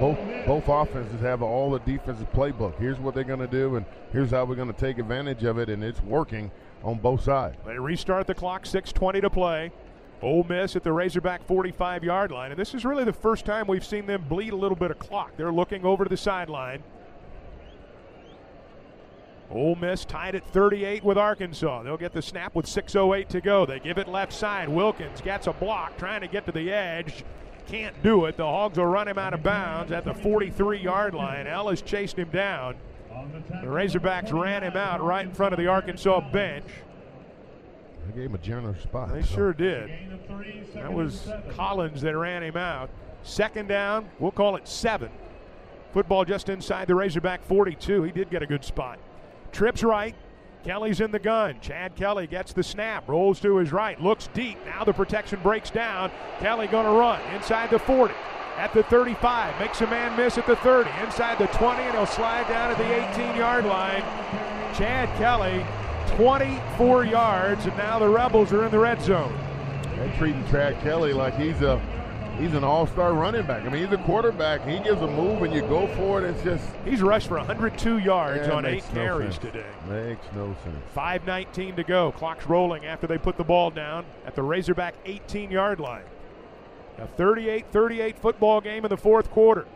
both 0.00 0.18
both 0.46 0.68
offenses 0.68 1.20
have 1.20 1.42
all 1.42 1.70
the 1.70 1.78
defensive 1.80 2.30
playbook. 2.32 2.78
Here's 2.78 2.98
what 2.98 3.14
they're 3.14 3.24
going 3.24 3.40
to 3.40 3.46
do, 3.46 3.76
and 3.76 3.86
here's 4.12 4.30
how 4.30 4.44
we're 4.44 4.56
going 4.56 4.72
to 4.72 4.78
take 4.78 4.98
advantage 4.98 5.44
of 5.44 5.58
it, 5.58 5.68
and 5.68 5.84
it's 5.84 6.02
working 6.02 6.50
on 6.82 6.98
both 6.98 7.22
sides. 7.22 7.56
They 7.64 7.78
restart 7.78 8.26
the 8.26 8.34
clock, 8.34 8.64
6.20 8.64 9.20
to 9.20 9.30
play. 9.30 9.72
Ole 10.20 10.44
Miss 10.44 10.76
at 10.76 10.84
the 10.84 10.92
Razorback 10.92 11.44
45 11.46 12.04
yard 12.04 12.30
line. 12.30 12.52
And 12.52 12.60
this 12.60 12.74
is 12.74 12.84
really 12.84 13.04
the 13.04 13.12
first 13.12 13.44
time 13.44 13.66
we've 13.66 13.84
seen 13.84 14.06
them 14.06 14.24
bleed 14.28 14.52
a 14.52 14.56
little 14.56 14.76
bit 14.76 14.90
of 14.90 14.98
clock. 14.98 15.32
They're 15.36 15.52
looking 15.52 15.84
over 15.84 16.04
to 16.04 16.08
the 16.10 16.16
sideline. 16.16 16.82
Ole 19.50 19.74
Miss 19.74 20.04
tied 20.04 20.34
at 20.34 20.46
38 20.46 21.04
with 21.04 21.18
Arkansas. 21.18 21.82
They'll 21.82 21.96
get 21.96 22.12
the 22.12 22.22
snap 22.22 22.54
with 22.54 22.66
6.08 22.66 23.28
to 23.28 23.40
go. 23.40 23.66
They 23.66 23.80
give 23.80 23.98
it 23.98 24.08
left 24.08 24.32
side. 24.32 24.68
Wilkins 24.68 25.20
gets 25.20 25.46
a 25.46 25.52
block 25.52 25.98
trying 25.98 26.22
to 26.22 26.28
get 26.28 26.46
to 26.46 26.52
the 26.52 26.72
edge. 26.72 27.24
Can't 27.66 28.02
do 28.02 28.26
it. 28.26 28.36
The 28.36 28.44
Hogs 28.44 28.78
will 28.78 28.86
run 28.86 29.08
him 29.08 29.18
out 29.18 29.34
of 29.34 29.42
bounds 29.42 29.92
at 29.92 30.04
the 30.04 30.14
43 30.14 30.78
yard 30.78 31.14
line. 31.14 31.46
Ellis 31.46 31.82
chased 31.82 32.18
him 32.18 32.30
down. 32.30 32.76
The 33.48 33.66
Razorbacks 33.66 34.32
ran 34.32 34.62
him 34.62 34.76
out 34.76 35.02
right 35.02 35.24
in 35.24 35.32
front 35.32 35.52
of 35.52 35.58
the 35.58 35.66
Arkansas 35.66 36.20
bench. 36.32 36.66
They 38.06 38.14
gave 38.14 38.30
him 38.30 38.34
a 38.34 38.38
generous 38.38 38.82
spot. 38.82 39.12
They 39.12 39.22
so. 39.22 39.34
sure 39.34 39.52
did. 39.52 39.90
That 40.74 40.92
was 40.92 41.28
Collins 41.50 42.00
that 42.02 42.16
ran 42.16 42.42
him 42.42 42.56
out. 42.56 42.90
Second 43.22 43.68
down, 43.68 44.08
we'll 44.18 44.32
call 44.32 44.56
it 44.56 44.66
seven. 44.66 45.10
Football 45.92 46.24
just 46.24 46.48
inside 46.48 46.88
the 46.88 46.94
Razorback 46.94 47.44
42. 47.44 48.02
He 48.02 48.12
did 48.12 48.30
get 48.30 48.42
a 48.42 48.46
good 48.46 48.64
spot. 48.64 48.98
Trips 49.52 49.84
right. 49.84 50.14
Kelly's 50.64 51.00
in 51.00 51.10
the 51.10 51.18
gun. 51.18 51.56
Chad 51.60 51.96
Kelly 51.96 52.26
gets 52.26 52.52
the 52.52 52.62
snap, 52.62 53.08
rolls 53.08 53.40
to 53.40 53.56
his 53.56 53.72
right, 53.72 54.00
looks 54.00 54.28
deep. 54.34 54.58
Now 54.64 54.84
the 54.84 54.92
protection 54.92 55.40
breaks 55.42 55.70
down. 55.70 56.10
Kelly 56.38 56.68
going 56.68 56.86
to 56.86 56.92
run 56.92 57.20
inside 57.34 57.70
the 57.70 57.78
40, 57.78 58.14
at 58.56 58.72
the 58.72 58.82
35, 58.84 59.58
makes 59.58 59.80
a 59.80 59.86
man 59.86 60.16
miss 60.16 60.38
at 60.38 60.46
the 60.46 60.56
30, 60.56 60.90
inside 61.04 61.38
the 61.38 61.46
20, 61.48 61.82
and 61.82 61.92
he'll 61.94 62.06
slide 62.06 62.46
down 62.48 62.70
at 62.70 62.78
the 62.78 63.20
18 63.24 63.36
yard 63.36 63.64
line. 63.64 64.02
Chad 64.74 65.08
Kelly, 65.18 65.64
24 66.16 67.06
yards, 67.06 67.66
and 67.66 67.76
now 67.76 67.98
the 67.98 68.08
Rebels 68.08 68.52
are 68.52 68.64
in 68.64 68.70
the 68.70 68.78
red 68.78 69.00
zone. 69.02 69.36
They're 69.96 70.16
treating 70.16 70.46
Chad 70.48 70.80
Kelly 70.82 71.12
like 71.12 71.36
he's 71.36 71.60
a 71.62 71.80
he's 72.38 72.54
an 72.54 72.64
all-star 72.64 73.12
running 73.14 73.46
back. 73.46 73.64
I 73.64 73.68
mean, 73.68 73.84
he's 73.84 73.92
a 73.92 74.02
quarterback. 74.02 74.66
He 74.66 74.78
gives 74.80 75.00
a 75.02 75.06
move 75.06 75.42
and 75.42 75.52
you 75.54 75.60
go 75.62 75.86
for 75.96 76.20
it. 76.24 76.30
It's 76.30 76.42
just 76.42 76.64
He's 76.84 77.02
rushed 77.02 77.28
for 77.28 77.36
102 77.38 77.98
yards 77.98 78.46
Yeah, 78.46 78.54
on 78.54 78.66
eight 78.66 78.84
no 78.92 79.00
carries 79.00 79.34
sense. 79.34 79.44
today. 79.52 79.66
Makes 79.88 80.26
no 80.34 80.54
sense. 80.64 80.76
5.19 80.96 81.76
to 81.76 81.84
go. 81.84 82.12
Clock's 82.12 82.46
rolling 82.46 82.86
after 82.86 83.06
they 83.06 83.18
put 83.18 83.36
the 83.36 83.44
ball 83.44 83.70
down 83.70 84.04
at 84.26 84.34
the 84.34 84.42
Razorback 84.42 84.94
18 85.04 85.50
yard 85.50 85.80
line. 85.80 86.04
A 86.98 87.06
38 87.06 87.66
38 87.72 88.18
football 88.18 88.60
game 88.60 88.84
in 88.84 88.88
the 88.90 88.96
fourth 88.96 89.30
quarter. 89.30 89.66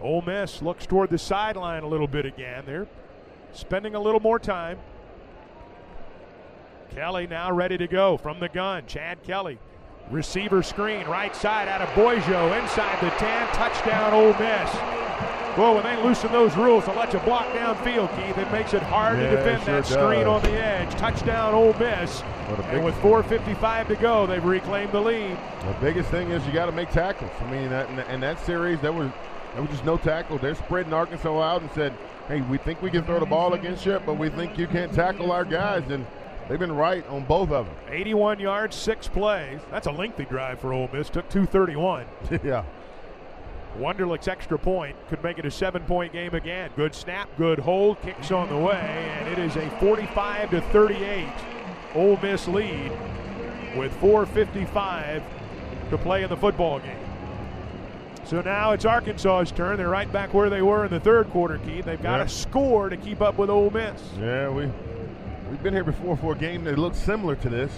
Ole 0.00 0.22
Miss 0.22 0.62
looks 0.62 0.86
toward 0.86 1.10
the 1.10 1.18
sideline 1.18 1.82
a 1.82 1.88
little 1.88 2.06
bit 2.08 2.24
again. 2.26 2.64
They're 2.66 2.86
spending 3.52 3.94
a 3.94 4.00
little 4.00 4.20
more 4.20 4.38
time. 4.38 4.78
Kelly 6.94 7.26
now 7.26 7.52
ready 7.52 7.76
to 7.78 7.86
go 7.86 8.16
from 8.16 8.40
the 8.40 8.48
gun. 8.48 8.84
Chad 8.86 9.22
Kelly. 9.22 9.58
Receiver 10.10 10.62
screen, 10.62 11.06
right 11.06 11.34
side 11.36 11.68
out 11.68 11.82
of 11.82 11.88
Boyjo, 11.90 12.58
inside 12.60 12.98
the 13.00 13.10
10, 13.10 13.48
touchdown 13.48 14.14
Ole 14.14 14.32
Miss. 14.38 14.74
Well, 15.58 15.74
when 15.74 15.82
they 15.82 16.00
loosen 16.02 16.30
those 16.32 16.56
rules 16.56 16.84
to 16.84 16.92
let 16.92 17.12
you 17.12 17.18
block 17.20 17.46
downfield, 17.48 18.08
Keith, 18.16 18.38
it 18.38 18.50
makes 18.52 18.72
it 18.74 18.82
hard 18.84 19.18
Yeah, 19.18 19.30
to 19.30 19.36
defend 19.36 19.62
sure 19.64 19.74
that 19.74 19.86
screen 19.86 20.24
does. 20.24 20.28
on 20.28 20.42
the 20.42 20.52
edge. 20.64 20.90
Touchdown 20.94 21.52
Ole 21.52 21.74
Miss. 21.74 22.22
And 22.70 22.84
with 22.84 22.94
4.55 22.96 23.88
to 23.88 23.96
go, 23.96 24.24
they've 24.26 24.44
reclaimed 24.44 24.92
the 24.92 25.00
lead. 25.00 25.36
The 25.66 25.76
biggest 25.80 26.10
thing 26.10 26.30
is 26.30 26.46
you 26.46 26.52
got 26.52 26.66
to 26.66 26.72
make 26.72 26.90
tackles. 26.90 27.32
I 27.40 27.50
mean, 27.50 27.68
that, 27.70 27.90
in, 27.90 27.98
in 28.14 28.20
that 28.20 28.38
series, 28.46 28.80
there 28.80 28.92
was 28.92 29.10
there 29.54 29.62
was 29.62 29.70
just 29.70 29.84
no 29.84 29.96
tackle. 29.96 30.38
They're 30.38 30.54
spreading 30.54 30.92
Arkansas 30.92 31.40
out 31.42 31.62
and 31.62 31.70
said, 31.72 31.92
"Hey, 32.28 32.42
we 32.42 32.58
think 32.58 32.80
we 32.80 32.90
can 32.90 33.02
throw 33.02 33.18
the 33.18 33.26
ball 33.26 33.54
against 33.54 33.84
you, 33.84 33.98
but 34.06 34.14
we 34.18 34.28
think 34.28 34.56
you 34.58 34.66
can't 34.68 34.92
tackle 34.92 35.32
our 35.32 35.44
guys." 35.44 35.82
And 35.90 36.06
they've 36.48 36.58
been 36.58 36.72
right 36.74 37.06
on 37.08 37.24
both 37.24 37.50
of 37.50 37.66
them. 37.66 37.74
81 37.90 38.40
yards, 38.40 38.74
six 38.76 39.06
plays. 39.08 39.60
That's 39.70 39.86
a 39.86 39.92
lengthy 39.92 40.24
drive 40.24 40.60
for 40.60 40.72
Ole 40.72 40.88
Miss. 40.92 41.08
Took 41.10 41.28
231. 41.28 42.06
yeah. 42.44 42.64
Wunderlich's 43.78 44.26
extra 44.28 44.58
point 44.58 44.96
could 45.08 45.22
make 45.22 45.38
it 45.38 45.46
a 45.46 45.50
seven 45.50 45.82
point 45.84 46.12
game 46.12 46.34
again. 46.34 46.70
Good 46.74 46.94
snap, 46.94 47.28
good 47.36 47.58
hold, 47.60 48.00
kicks 48.02 48.32
on 48.32 48.48
the 48.48 48.56
way, 48.56 48.74
and 49.20 49.28
it 49.28 49.38
is 49.38 49.54
a 49.56 49.70
45 49.78 50.50
to 50.50 50.60
38 50.72 51.28
Ole 51.94 52.18
Miss 52.20 52.48
lead 52.48 52.90
with 53.76 53.92
4.55 54.00 55.22
to 55.90 55.98
play 55.98 56.22
in 56.24 56.28
the 56.28 56.36
football 56.36 56.80
game. 56.80 56.96
So 58.24 58.40
now 58.42 58.72
it's 58.72 58.84
Arkansas's 58.84 59.52
turn. 59.52 59.76
They're 59.76 59.88
right 59.88 60.10
back 60.12 60.34
where 60.34 60.50
they 60.50 60.60
were 60.60 60.84
in 60.84 60.90
the 60.90 61.00
third 61.00 61.30
quarter, 61.30 61.58
Keith. 61.58 61.84
They've 61.84 62.02
got 62.02 62.18
Yeah. 62.18 62.24
to 62.24 62.28
score 62.28 62.88
to 62.88 62.96
keep 62.96 63.22
up 63.22 63.38
with 63.38 63.48
Ole 63.48 63.70
Miss. 63.70 64.02
Yeah, 64.20 64.48
we 64.50 64.68
we've 65.50 65.62
been 65.62 65.74
here 65.74 65.84
before 65.84 66.16
for 66.16 66.32
a 66.32 66.36
game 66.36 66.64
that 66.64 66.78
looks 66.78 66.98
similar 66.98 67.36
to 67.36 67.48
this. 67.48 67.72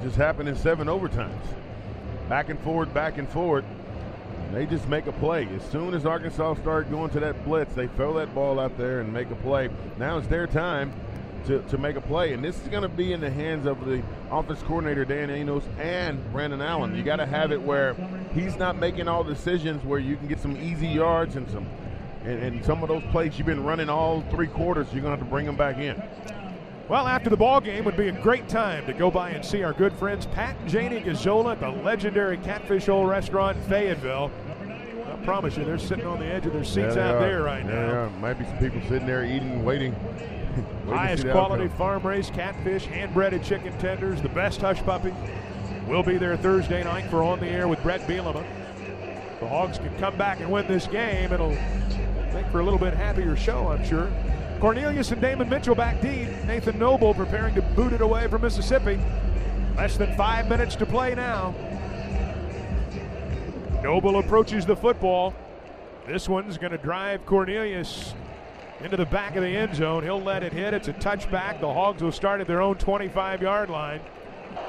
It 0.00 0.04
just 0.04 0.16
happened 0.16 0.48
in 0.48 0.56
seven 0.56 0.88
overtimes. 0.88 1.46
Back 2.28 2.48
and 2.48 2.58
forward, 2.60 2.92
back 2.92 3.18
and 3.18 3.28
forward. 3.28 3.64
They 4.52 4.66
just 4.66 4.88
make 4.88 5.06
a 5.06 5.12
play. 5.12 5.48
As 5.54 5.64
soon 5.70 5.94
as 5.94 6.06
Arkansas 6.06 6.54
started 6.54 6.90
going 6.90 7.10
to 7.10 7.20
that 7.20 7.44
blitz, 7.44 7.74
they 7.74 7.88
throw 7.88 8.14
that 8.14 8.34
ball 8.34 8.58
out 8.58 8.76
there 8.78 9.00
and 9.00 9.12
make 9.12 9.30
a 9.30 9.34
play. 9.36 9.68
Now 9.98 10.18
it's 10.18 10.26
their 10.28 10.46
time 10.46 10.92
to, 11.46 11.60
to 11.62 11.78
make 11.78 11.96
a 11.96 12.00
play. 12.00 12.32
And 12.32 12.44
this 12.44 12.60
is 12.60 12.68
going 12.68 12.82
to 12.82 12.88
be 12.88 13.12
in 13.12 13.20
the 13.20 13.30
hands 13.30 13.66
of 13.66 13.84
the 13.84 14.02
offense 14.30 14.62
coordinator, 14.62 15.04
Dan 15.04 15.30
Enos, 15.30 15.64
and 15.78 16.32
Brandon 16.32 16.60
Allen. 16.60 16.96
You 16.96 17.02
got 17.02 17.16
to 17.16 17.26
have 17.26 17.52
it 17.52 17.60
where 17.60 17.94
he's 18.34 18.56
not 18.56 18.76
making 18.76 19.08
all 19.08 19.24
decisions 19.24 19.84
where 19.84 19.98
you 19.98 20.16
can 20.16 20.28
get 20.28 20.40
some 20.40 20.56
easy 20.56 20.88
yards 20.88 21.36
and 21.36 21.48
some 21.50 21.66
and, 22.24 22.42
and 22.42 22.64
some 22.64 22.82
of 22.82 22.88
those 22.88 23.04
plays 23.12 23.38
you've 23.38 23.46
been 23.46 23.62
running 23.62 23.88
all 23.88 24.20
three 24.30 24.48
quarters, 24.48 24.88
you're 24.92 25.00
going 25.00 25.14
to 25.14 25.18
have 25.18 25.20
to 25.20 25.30
bring 25.30 25.46
them 25.46 25.56
back 25.56 25.78
in. 25.78 26.02
Well, 26.88 27.08
after 27.08 27.28
the 27.30 27.36
ball 27.36 27.60
game 27.60 27.84
would 27.84 27.96
be 27.96 28.08
a 28.08 28.12
great 28.12 28.48
time 28.48 28.86
to 28.86 28.92
go 28.92 29.10
by 29.10 29.30
and 29.30 29.44
see 29.44 29.64
our 29.64 29.72
good 29.72 29.92
friends 29.94 30.26
Pat 30.26 30.56
and 30.60 30.70
Janie 30.70 31.00
Gazzola 31.00 31.52
at 31.52 31.60
the 31.60 31.70
legendary 31.82 32.36
Catfish 32.38 32.86
Hole 32.86 33.04
restaurant 33.06 33.56
in 33.56 33.62
Fayetteville. 33.64 34.30
I 35.12 35.16
promise 35.24 35.56
you, 35.56 35.64
they're 35.64 35.78
sitting 35.78 36.06
on 36.06 36.20
the 36.20 36.26
edge 36.26 36.46
of 36.46 36.52
their 36.52 36.62
seats 36.62 36.94
Yeah, 36.94 37.08
out 37.08 37.14
are. 37.16 37.20
there 37.20 37.42
right 37.42 37.64
Yeah, 37.64 37.70
now. 37.92 38.08
Might 38.20 38.34
be 38.34 38.44
some 38.44 38.58
people 38.58 38.80
sitting 38.82 39.06
there 39.06 39.24
eating, 39.24 39.64
waiting. 39.64 39.94
waiting 40.84 40.94
Highest 40.94 41.28
quality 41.28 41.66
farm 41.68 42.06
raised 42.06 42.32
catfish, 42.34 42.84
hand 42.84 43.12
breaded 43.12 43.42
chicken 43.42 43.76
tenders, 43.78 44.22
the 44.22 44.28
best 44.28 44.60
hush 44.60 44.80
puppy. 44.82 45.12
We'll 45.88 46.04
be 46.04 46.18
there 46.18 46.36
Thursday 46.36 46.84
night 46.84 47.10
for 47.10 47.24
On 47.24 47.40
the 47.40 47.48
Air 47.48 47.66
with 47.66 47.82
Bret 47.82 48.02
Bielema. 48.02 48.44
The 49.40 49.48
Hogs 49.48 49.78
can 49.78 49.96
come 49.98 50.16
back 50.16 50.38
and 50.38 50.52
win 50.52 50.68
this 50.68 50.86
game. 50.86 51.32
It'll 51.32 51.56
make 52.32 52.46
for 52.52 52.60
a 52.60 52.62
little 52.62 52.78
bit 52.78 52.94
happier 52.94 53.34
show, 53.36 53.68
I'm 53.68 53.84
sure. 53.84 54.08
Cornelius 54.60 55.10
and 55.10 55.20
Damon 55.20 55.48
Mitchell 55.48 55.74
back 55.74 56.00
deep. 56.00 56.28
Nathan 56.46 56.78
Noble 56.78 57.12
preparing 57.12 57.54
to 57.54 57.62
boot 57.62 57.92
it 57.92 58.00
away 58.00 58.26
from 58.26 58.42
Mississippi. 58.42 58.98
Less 59.76 59.96
than 59.98 60.16
five 60.16 60.48
minutes 60.48 60.74
to 60.76 60.86
play 60.86 61.14
now. 61.14 61.54
Noble 63.82 64.18
approaches 64.18 64.64
the 64.64 64.74
football. 64.74 65.34
This 66.06 66.28
one's 66.28 66.56
going 66.56 66.72
to 66.72 66.78
drive 66.78 67.26
Cornelius 67.26 68.14
into 68.80 68.96
the 68.96 69.04
back 69.06 69.36
of 69.36 69.42
the 69.42 69.48
end 69.48 69.74
zone. 69.74 70.02
He'll 70.02 70.22
let 70.22 70.42
it 70.42 70.52
hit. 70.52 70.72
It's 70.72 70.88
a 70.88 70.94
touchback. 70.94 71.60
The 71.60 71.72
Hogs 71.72 72.02
will 72.02 72.12
start 72.12 72.40
at 72.40 72.46
their 72.46 72.62
own 72.62 72.76
25 72.76 73.42
yard 73.42 73.68
line. 73.68 74.00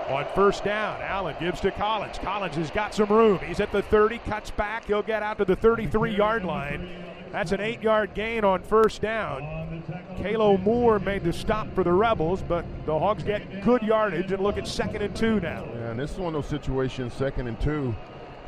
On 0.10 0.26
first 0.36 0.64
down, 0.66 1.02
Allen 1.02 1.36
gives 1.40 1.62
to 1.62 1.72
Collins. 1.72 2.18
Collins 2.18 2.56
has 2.56 2.72
got 2.72 2.94
some 2.94 3.10
room. 3.10 3.40
He's 3.40 3.60
at 3.60 3.72
the 3.72 3.82
30, 3.82 4.20
cuts 4.20 4.52
back. 4.52 4.86
He'll 4.86 5.02
get 5.02 5.24
out 5.24 5.38
to 5.38 5.46
the 5.46 5.56
33 5.56 6.16
yard 6.16 6.44
line. 6.44 6.90
That's 7.32 7.52
an 7.52 7.62
eight 7.62 7.82
yard 7.82 8.14
gain 8.14 8.44
on 8.44 8.62
first 8.64 9.02
down. 9.02 9.84
Kalo 10.22 10.58
Moore 10.58 11.00
made 11.00 11.24
the 11.24 11.34
stop 11.34 11.74
for 11.74 11.84
the 11.84 11.92
Rebels, 11.92 12.42
but 12.42 12.66
the 12.86 12.98
Hogs 12.98 13.24
get 13.24 13.64
good 13.64 13.82
yardage 13.82 14.32
and 14.32 14.42
look 14.42 14.58
at 14.58 14.68
second 14.68 15.02
and 15.02 15.16
two 15.16 15.40
now. 15.40 15.64
And 15.64 16.00
this 16.00 16.12
is 16.12 16.18
one 16.18 16.34
of 16.34 16.42
those 16.42 16.50
situations, 16.50 17.14
second 17.14 17.48
and 17.48 17.60
two, 17.60 17.94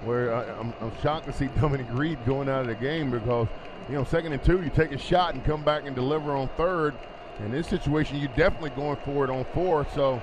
where 0.05 0.33
I, 0.33 0.43
I'm, 0.59 0.73
I'm 0.81 0.91
shocked 1.01 1.27
to 1.27 1.33
see 1.33 1.47
Dominique 1.59 1.87
Reed 1.91 2.17
going 2.25 2.49
out 2.49 2.61
of 2.61 2.67
the 2.67 2.75
game 2.75 3.11
because, 3.11 3.47
you 3.89 3.95
know, 3.95 4.03
second 4.03 4.33
and 4.33 4.43
two, 4.43 4.61
you 4.61 4.69
take 4.69 4.91
a 4.91 4.97
shot 4.97 5.33
and 5.35 5.43
come 5.43 5.63
back 5.63 5.85
and 5.85 5.95
deliver 5.95 6.35
on 6.35 6.47
third. 6.49 6.95
In 7.39 7.51
this 7.51 7.67
situation, 7.67 8.17
you're 8.17 8.27
definitely 8.35 8.71
going 8.71 8.97
for 9.05 9.23
it 9.23 9.29
on 9.29 9.45
four. 9.53 9.87
So, 9.95 10.21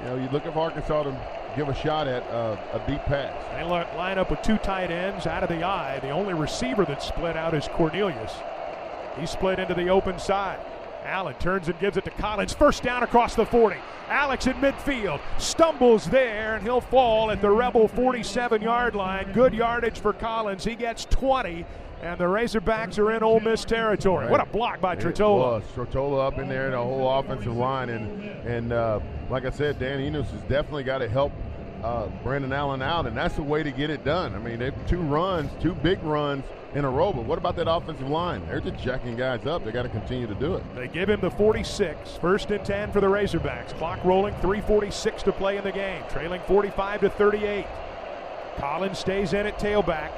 you 0.00 0.06
know, 0.08 0.16
you 0.16 0.28
look 0.28 0.46
at 0.46 0.56
Arkansas 0.56 1.02
to 1.04 1.43
give 1.56 1.68
a 1.68 1.74
shot 1.74 2.08
at 2.08 2.22
uh, 2.24 2.56
a 2.72 2.78
deep 2.90 3.02
pass. 3.02 3.32
They 3.54 3.64
line 3.64 4.18
up 4.18 4.30
with 4.30 4.42
two 4.42 4.58
tight 4.58 4.90
ends 4.90 5.26
out 5.26 5.42
of 5.42 5.48
the 5.48 5.62
eye. 5.64 6.00
The 6.00 6.10
only 6.10 6.34
receiver 6.34 6.84
that's 6.84 7.06
split 7.06 7.36
out 7.36 7.54
is 7.54 7.68
Cornelius. 7.68 8.32
He 9.18 9.26
split 9.26 9.58
into 9.58 9.74
the 9.74 9.88
open 9.88 10.18
side. 10.18 10.58
Allen 11.04 11.34
turns 11.34 11.68
and 11.68 11.78
gives 11.78 11.96
it 11.96 12.04
to 12.04 12.10
Collins. 12.10 12.54
First 12.54 12.82
down 12.82 13.02
across 13.02 13.34
the 13.34 13.44
40. 13.44 13.76
Alex 14.08 14.46
in 14.46 14.54
midfield 14.54 15.20
stumbles 15.38 16.06
there, 16.06 16.56
and 16.56 16.62
he'll 16.62 16.80
fall 16.80 17.30
at 17.30 17.40
the 17.42 17.50
Rebel 17.50 17.88
47 17.88 18.62
yard 18.62 18.94
line. 18.94 19.30
Good 19.32 19.54
yardage 19.54 19.98
for 19.98 20.12
Collins. 20.12 20.64
He 20.64 20.74
gets 20.74 21.04
20, 21.06 21.64
and 22.04 22.18
the 22.20 22.24
Razorbacks 22.24 22.98
are 22.98 23.12
in 23.12 23.22
Ole 23.22 23.40
Miss 23.40 23.64
territory. 23.64 24.28
What 24.28 24.40
a 24.40 24.46
block 24.46 24.80
by 24.80 24.92
It 24.92 24.98
Tretola. 25.00 25.38
was. 25.38 25.62
Tretola 25.74 26.26
up 26.26 26.38
in 26.38 26.48
there, 26.48 26.66
and 26.66 26.74
the 26.74 26.78
whole 26.78 27.10
offensive 27.18 27.56
line, 27.56 27.88
and 27.88 28.22
and 28.46 28.72
uh, 28.72 29.00
like 29.30 29.46
I 29.46 29.50
said, 29.50 29.78
Dan 29.78 30.00
Enos 30.00 30.30
has 30.30 30.40
definitely 30.42 30.84
got 30.84 30.98
to 30.98 31.08
help 31.08 31.32
uh, 31.82 32.06
Brandon 32.22 32.52
Allen 32.52 32.82
out, 32.82 33.06
and 33.06 33.16
that's 33.16 33.36
the 33.36 33.42
way 33.42 33.62
to 33.62 33.70
get 33.70 33.88
it 33.90 34.04
done. 34.04 34.34
I 34.34 34.38
mean, 34.38 34.58
they've 34.58 34.74
two 34.86 34.98
runs, 35.00 35.50
two 35.62 35.74
big 35.74 36.02
runs 36.02 36.44
in 36.74 36.84
a 36.84 36.90
row, 36.90 37.12
but 37.12 37.24
what 37.24 37.38
about 37.38 37.56
that 37.56 37.70
offensive 37.70 38.08
line? 38.10 38.44
They're 38.46 38.60
just 38.60 38.82
jacking 38.82 39.16
guys 39.16 39.46
up. 39.46 39.64
They 39.64 39.70
got 39.70 39.84
to 39.84 39.88
continue 39.88 40.26
to 40.26 40.34
do 40.34 40.56
it. 40.56 40.74
They 40.74 40.88
give 40.88 41.08
him 41.08 41.20
the 41.20 41.30
46. 41.30 42.16
First 42.20 42.50
and 42.50 42.64
10 42.64 42.90
for 42.92 43.00
the 43.00 43.06
Razorbacks. 43.06 43.68
Clock 43.78 44.04
rolling, 44.04 44.34
346 44.36 45.22
to 45.22 45.32
play 45.32 45.56
in 45.56 45.64
the 45.64 45.72
game. 45.72 46.02
Trailing 46.10 46.40
45 46.48 47.00
to 47.02 47.10
38. 47.10 47.64
Collins 48.58 48.98
stays 48.98 49.32
in 49.32 49.46
at 49.46 49.58
tailback. 49.58 50.10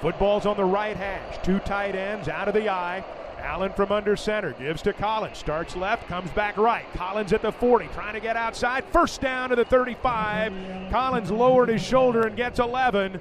Football's 0.00 0.46
on 0.46 0.56
the 0.56 0.64
right 0.64 0.96
hash. 0.96 1.38
Two 1.42 1.58
tight 1.60 1.94
ends 1.94 2.28
out 2.28 2.48
of 2.48 2.54
the 2.54 2.68
eye. 2.68 3.04
Allen 3.38 3.72
from 3.72 3.92
under 3.92 4.16
center 4.16 4.52
gives 4.52 4.82
to 4.82 4.92
Collins. 4.92 5.38
Starts 5.38 5.76
left, 5.76 6.06
comes 6.08 6.30
back 6.32 6.56
right. 6.56 6.84
Collins 6.94 7.32
at 7.32 7.42
the 7.42 7.52
40, 7.52 7.88
trying 7.88 8.14
to 8.14 8.20
get 8.20 8.36
outside. 8.36 8.84
First 8.92 9.20
down 9.20 9.50
to 9.50 9.56
the 9.56 9.64
35. 9.64 10.52
Collins 10.90 11.30
lowered 11.30 11.68
his 11.68 11.82
shoulder 11.82 12.26
and 12.26 12.36
gets 12.36 12.58
11. 12.58 13.20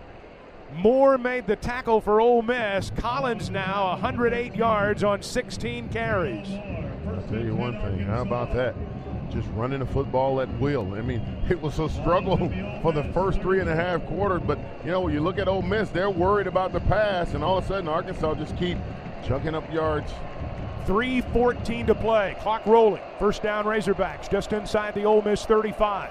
Moore 0.73 1.17
made 1.17 1.47
the 1.47 1.55
tackle 1.55 1.99
for 1.99 2.21
Ole 2.21 2.41
Miss. 2.41 2.91
Collins 2.91 3.49
now 3.49 3.89
108 3.91 4.55
yards 4.55 5.03
on 5.03 5.21
16 5.21 5.89
carries. 5.89 6.47
I'll 6.49 7.21
tell 7.27 7.43
you 7.43 7.55
one 7.55 7.79
thing. 7.81 7.99
How 7.99 8.21
about 8.21 8.53
that? 8.53 8.75
Just 9.31 9.47
running 9.49 9.79
the 9.79 9.85
football 9.85 10.41
at 10.41 10.49
will. 10.59 10.95
I 10.95 11.01
mean, 11.01 11.21
it 11.49 11.61
was 11.61 11.79
a 11.79 11.89
struggle 11.89 12.37
for 12.81 12.91
the 12.91 13.03
first 13.13 13.41
three 13.41 13.59
and 13.59 13.69
a 13.69 13.75
half 13.75 14.05
quarters, 14.05 14.41
but 14.45 14.59
you 14.83 14.91
know, 14.91 15.07
you 15.07 15.19
look 15.21 15.37
at 15.37 15.47
Ole 15.47 15.61
Miss, 15.61 15.89
they're 15.89 16.09
worried 16.09 16.47
about 16.47 16.73
the 16.73 16.79
pass, 16.81 17.33
and 17.33 17.43
all 17.43 17.57
of 17.57 17.65
a 17.65 17.67
sudden 17.67 17.87
Arkansas 17.87 18.35
just 18.35 18.57
keep 18.57 18.77
chucking 19.25 19.55
up 19.55 19.71
yards. 19.71 20.11
3.14 20.85 21.85
to 21.85 21.93
play. 21.93 22.35
Clock 22.41 22.65
rolling. 22.65 23.01
First 23.19 23.43
down 23.43 23.65
Razorbacks 23.65 24.29
just 24.31 24.53
inside 24.53 24.95
the 24.95 25.03
Ole 25.03 25.21
Miss 25.21 25.45
35. 25.45 26.09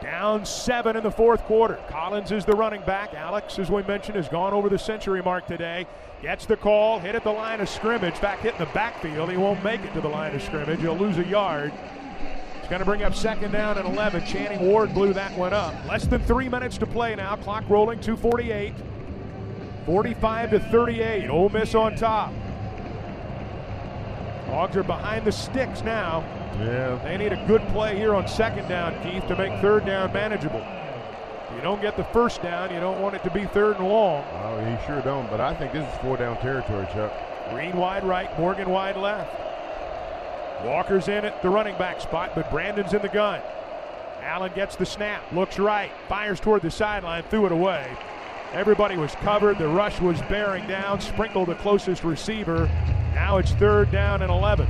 Down 0.00 0.44
seven 0.46 0.96
in 0.96 1.02
the 1.02 1.10
fourth 1.10 1.42
quarter. 1.42 1.78
Collins 1.88 2.32
is 2.32 2.44
the 2.44 2.54
running 2.54 2.82
back. 2.82 3.14
Alex, 3.14 3.58
as 3.58 3.70
we 3.70 3.82
mentioned, 3.84 4.16
has 4.16 4.28
gone 4.28 4.52
over 4.52 4.68
the 4.68 4.78
century 4.78 5.22
mark 5.22 5.46
today. 5.46 5.86
Gets 6.22 6.46
the 6.46 6.56
call, 6.56 6.98
hit 6.98 7.14
at 7.14 7.22
the 7.22 7.30
line 7.30 7.60
of 7.60 7.68
scrimmage. 7.68 8.20
Back 8.20 8.40
hit 8.40 8.54
in 8.54 8.60
the 8.60 8.72
backfield. 8.72 9.30
He 9.30 9.36
won't 9.36 9.62
make 9.62 9.80
it 9.82 9.92
to 9.94 10.00
the 10.00 10.08
line 10.08 10.34
of 10.34 10.42
scrimmage. 10.42 10.80
He'll 10.80 10.96
lose 10.96 11.18
a 11.18 11.24
yard. 11.24 11.72
Going 12.72 12.80
to 12.80 12.86
bring 12.86 13.02
up 13.02 13.14
second 13.14 13.52
down 13.52 13.76
and 13.76 13.86
11. 13.86 14.24
Channing 14.24 14.60
Ward 14.60 14.94
blew 14.94 15.12
that 15.12 15.36
one 15.36 15.52
up. 15.52 15.74
Less 15.86 16.06
than 16.06 16.22
three 16.22 16.48
minutes 16.48 16.78
to 16.78 16.86
play 16.86 17.14
now. 17.14 17.36
Clock 17.36 17.68
rolling, 17.68 18.00
248. 18.00 18.72
45 19.84 20.50
to 20.52 20.58
38. 20.58 21.28
Ole 21.28 21.50
Miss 21.50 21.74
on 21.74 21.94
top. 21.96 22.32
Hogs 24.46 24.74
are 24.74 24.82
behind 24.82 25.26
the 25.26 25.32
sticks 25.32 25.82
now. 25.82 26.24
Yeah. 26.60 26.98
They 27.04 27.18
need 27.18 27.34
a 27.34 27.46
good 27.46 27.60
play 27.74 27.94
here 27.94 28.14
on 28.14 28.26
second 28.26 28.66
down, 28.70 28.94
Keith, 29.02 29.26
to 29.28 29.36
make 29.36 29.60
third 29.60 29.84
down 29.84 30.10
manageable. 30.10 30.66
You 31.54 31.60
don't 31.60 31.82
get 31.82 31.98
the 31.98 32.04
first 32.04 32.42
down, 32.42 32.72
you 32.72 32.80
don't 32.80 33.02
want 33.02 33.14
it 33.14 33.22
to 33.24 33.30
be 33.30 33.44
third 33.44 33.76
and 33.76 33.86
long. 33.86 34.24
Oh, 34.32 34.64
he 34.64 34.86
sure 34.86 35.02
don't, 35.02 35.28
but 35.28 35.42
I 35.42 35.54
think 35.54 35.74
this 35.74 35.86
is 35.86 36.00
four 36.00 36.16
down 36.16 36.38
territory, 36.38 36.86
Chuck. 36.94 37.12
Green 37.50 37.76
wide 37.76 38.02
right, 38.02 38.34
Morgan 38.38 38.70
wide 38.70 38.96
left. 38.96 39.51
Walker's 40.64 41.08
in 41.08 41.24
at 41.24 41.42
the 41.42 41.50
running 41.50 41.76
back 41.78 42.00
spot, 42.00 42.32
but 42.34 42.50
Brandon's 42.50 42.94
in 42.94 43.02
the 43.02 43.08
gun. 43.08 43.40
Allen 44.22 44.52
gets 44.54 44.76
the 44.76 44.86
snap, 44.86 45.22
looks 45.32 45.58
right, 45.58 45.90
fires 46.08 46.38
toward 46.38 46.62
the 46.62 46.70
sideline, 46.70 47.24
threw 47.24 47.46
it 47.46 47.52
away. 47.52 47.96
Everybody 48.52 48.98
was 48.98 49.14
covered. 49.16 49.56
The 49.56 49.66
rush 49.66 49.98
was 50.00 50.20
bearing 50.22 50.66
down. 50.66 51.00
Sprinkle 51.00 51.46
the 51.46 51.54
closest 51.54 52.04
receiver. 52.04 52.68
Now 53.14 53.38
it's 53.38 53.52
third 53.52 53.90
down 53.90 54.20
and 54.20 54.30
11. 54.30 54.68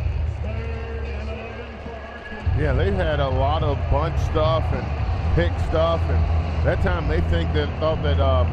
Yeah, 2.57 2.75
they've 2.75 2.95
had 2.95 3.19
a 3.19 3.29
lot 3.29 3.65
of 3.65 3.77
bunch 3.91 4.17
stuff 4.21 4.63
and 4.73 5.35
pick 5.35 5.51
stuff, 5.69 6.01
and 6.03 6.67
that 6.67 6.81
time 6.83 7.09
they 7.09 7.21
think 7.23 7.53
that 7.55 7.69
thought 7.81 8.01
that 8.05 8.21
um, 8.21 8.47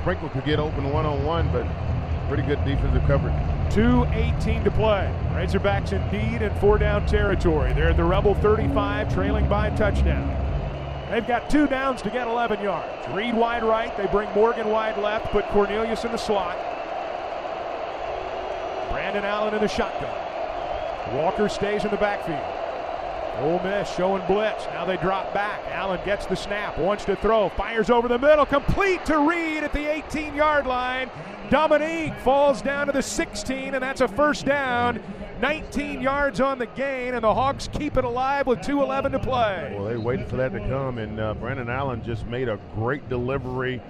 Sprinkle 0.00 0.28
could 0.28 0.44
get 0.44 0.60
open 0.60 0.92
one 0.92 1.06
on 1.06 1.24
one, 1.24 1.50
but 1.50 1.66
pretty 2.28 2.42
good 2.42 2.62
defensive 2.64 3.02
coverage. 3.06 3.34
2.18 3.70 4.64
to 4.64 4.70
play. 4.70 5.12
Razorbacks 5.32 5.92
indeed 5.92 6.42
in 6.42 6.54
four 6.56 6.78
down 6.78 7.06
territory. 7.06 7.72
They're 7.72 7.90
at 7.90 7.96
the 7.96 8.04
Rebel 8.04 8.34
35, 8.36 9.12
trailing 9.12 9.48
by 9.48 9.68
a 9.68 9.76
touchdown. 9.76 10.42
They've 11.10 11.26
got 11.26 11.48
two 11.48 11.66
downs 11.66 12.02
to 12.02 12.10
get 12.10 12.26
11 12.26 12.62
yards. 12.62 13.08
Reed 13.10 13.34
wide 13.34 13.62
right. 13.62 13.96
They 13.96 14.06
bring 14.06 14.28
Morgan 14.32 14.68
wide 14.68 14.98
left. 14.98 15.26
Put 15.26 15.46
Cornelius 15.46 16.04
in 16.04 16.10
the 16.10 16.18
slot. 16.18 16.56
Brandon 18.90 19.24
Allen 19.24 19.54
in 19.54 19.60
the 19.60 19.68
shotgun. 19.68 20.10
Walker 21.14 21.48
stays 21.48 21.84
in 21.84 21.90
the 21.90 21.96
backfield. 21.96 22.42
Ole 23.38 23.60
Miss 23.62 23.94
showing 23.94 24.26
blitz. 24.26 24.64
Now 24.66 24.84
they 24.84 24.96
drop 24.96 25.32
back. 25.34 25.60
Allen 25.68 26.00
gets 26.04 26.26
the 26.26 26.34
snap, 26.34 26.78
wants 26.78 27.04
to 27.04 27.16
throw, 27.16 27.50
fires 27.50 27.90
over 27.90 28.08
the 28.08 28.18
middle, 28.18 28.46
complete 28.46 29.04
to 29.06 29.18
Reed 29.18 29.62
at 29.62 29.72
the 29.72 29.86
18 29.92 30.34
yard 30.34 30.66
line. 30.66 31.10
Dominique 31.50 32.14
falls 32.20 32.60
down 32.60 32.86
to 32.86 32.92
the 32.92 33.02
16, 33.02 33.74
and 33.74 33.82
that's 33.82 34.00
a 34.00 34.08
first 34.08 34.44
down. 34.44 35.00
19 35.40 36.00
yards 36.00 36.40
on 36.40 36.58
the 36.58 36.66
gain, 36.66 37.14
and 37.14 37.22
the 37.22 37.34
Hawks 37.34 37.68
keep 37.68 37.96
it 37.96 38.04
alive 38.04 38.46
with 38.46 38.60
2.11 38.60 39.12
to 39.12 39.18
play. 39.18 39.74
Well, 39.76 39.84
they 39.84 39.96
waited 39.96 40.28
for 40.28 40.36
that 40.36 40.52
to 40.52 40.60
come, 40.60 40.98
and 40.98 41.20
uh, 41.20 41.34
Brandon 41.34 41.68
Allen 41.68 42.02
just 42.02 42.26
made 42.26 42.48
a 42.48 42.58
great 42.74 43.08
delivery, 43.08 43.80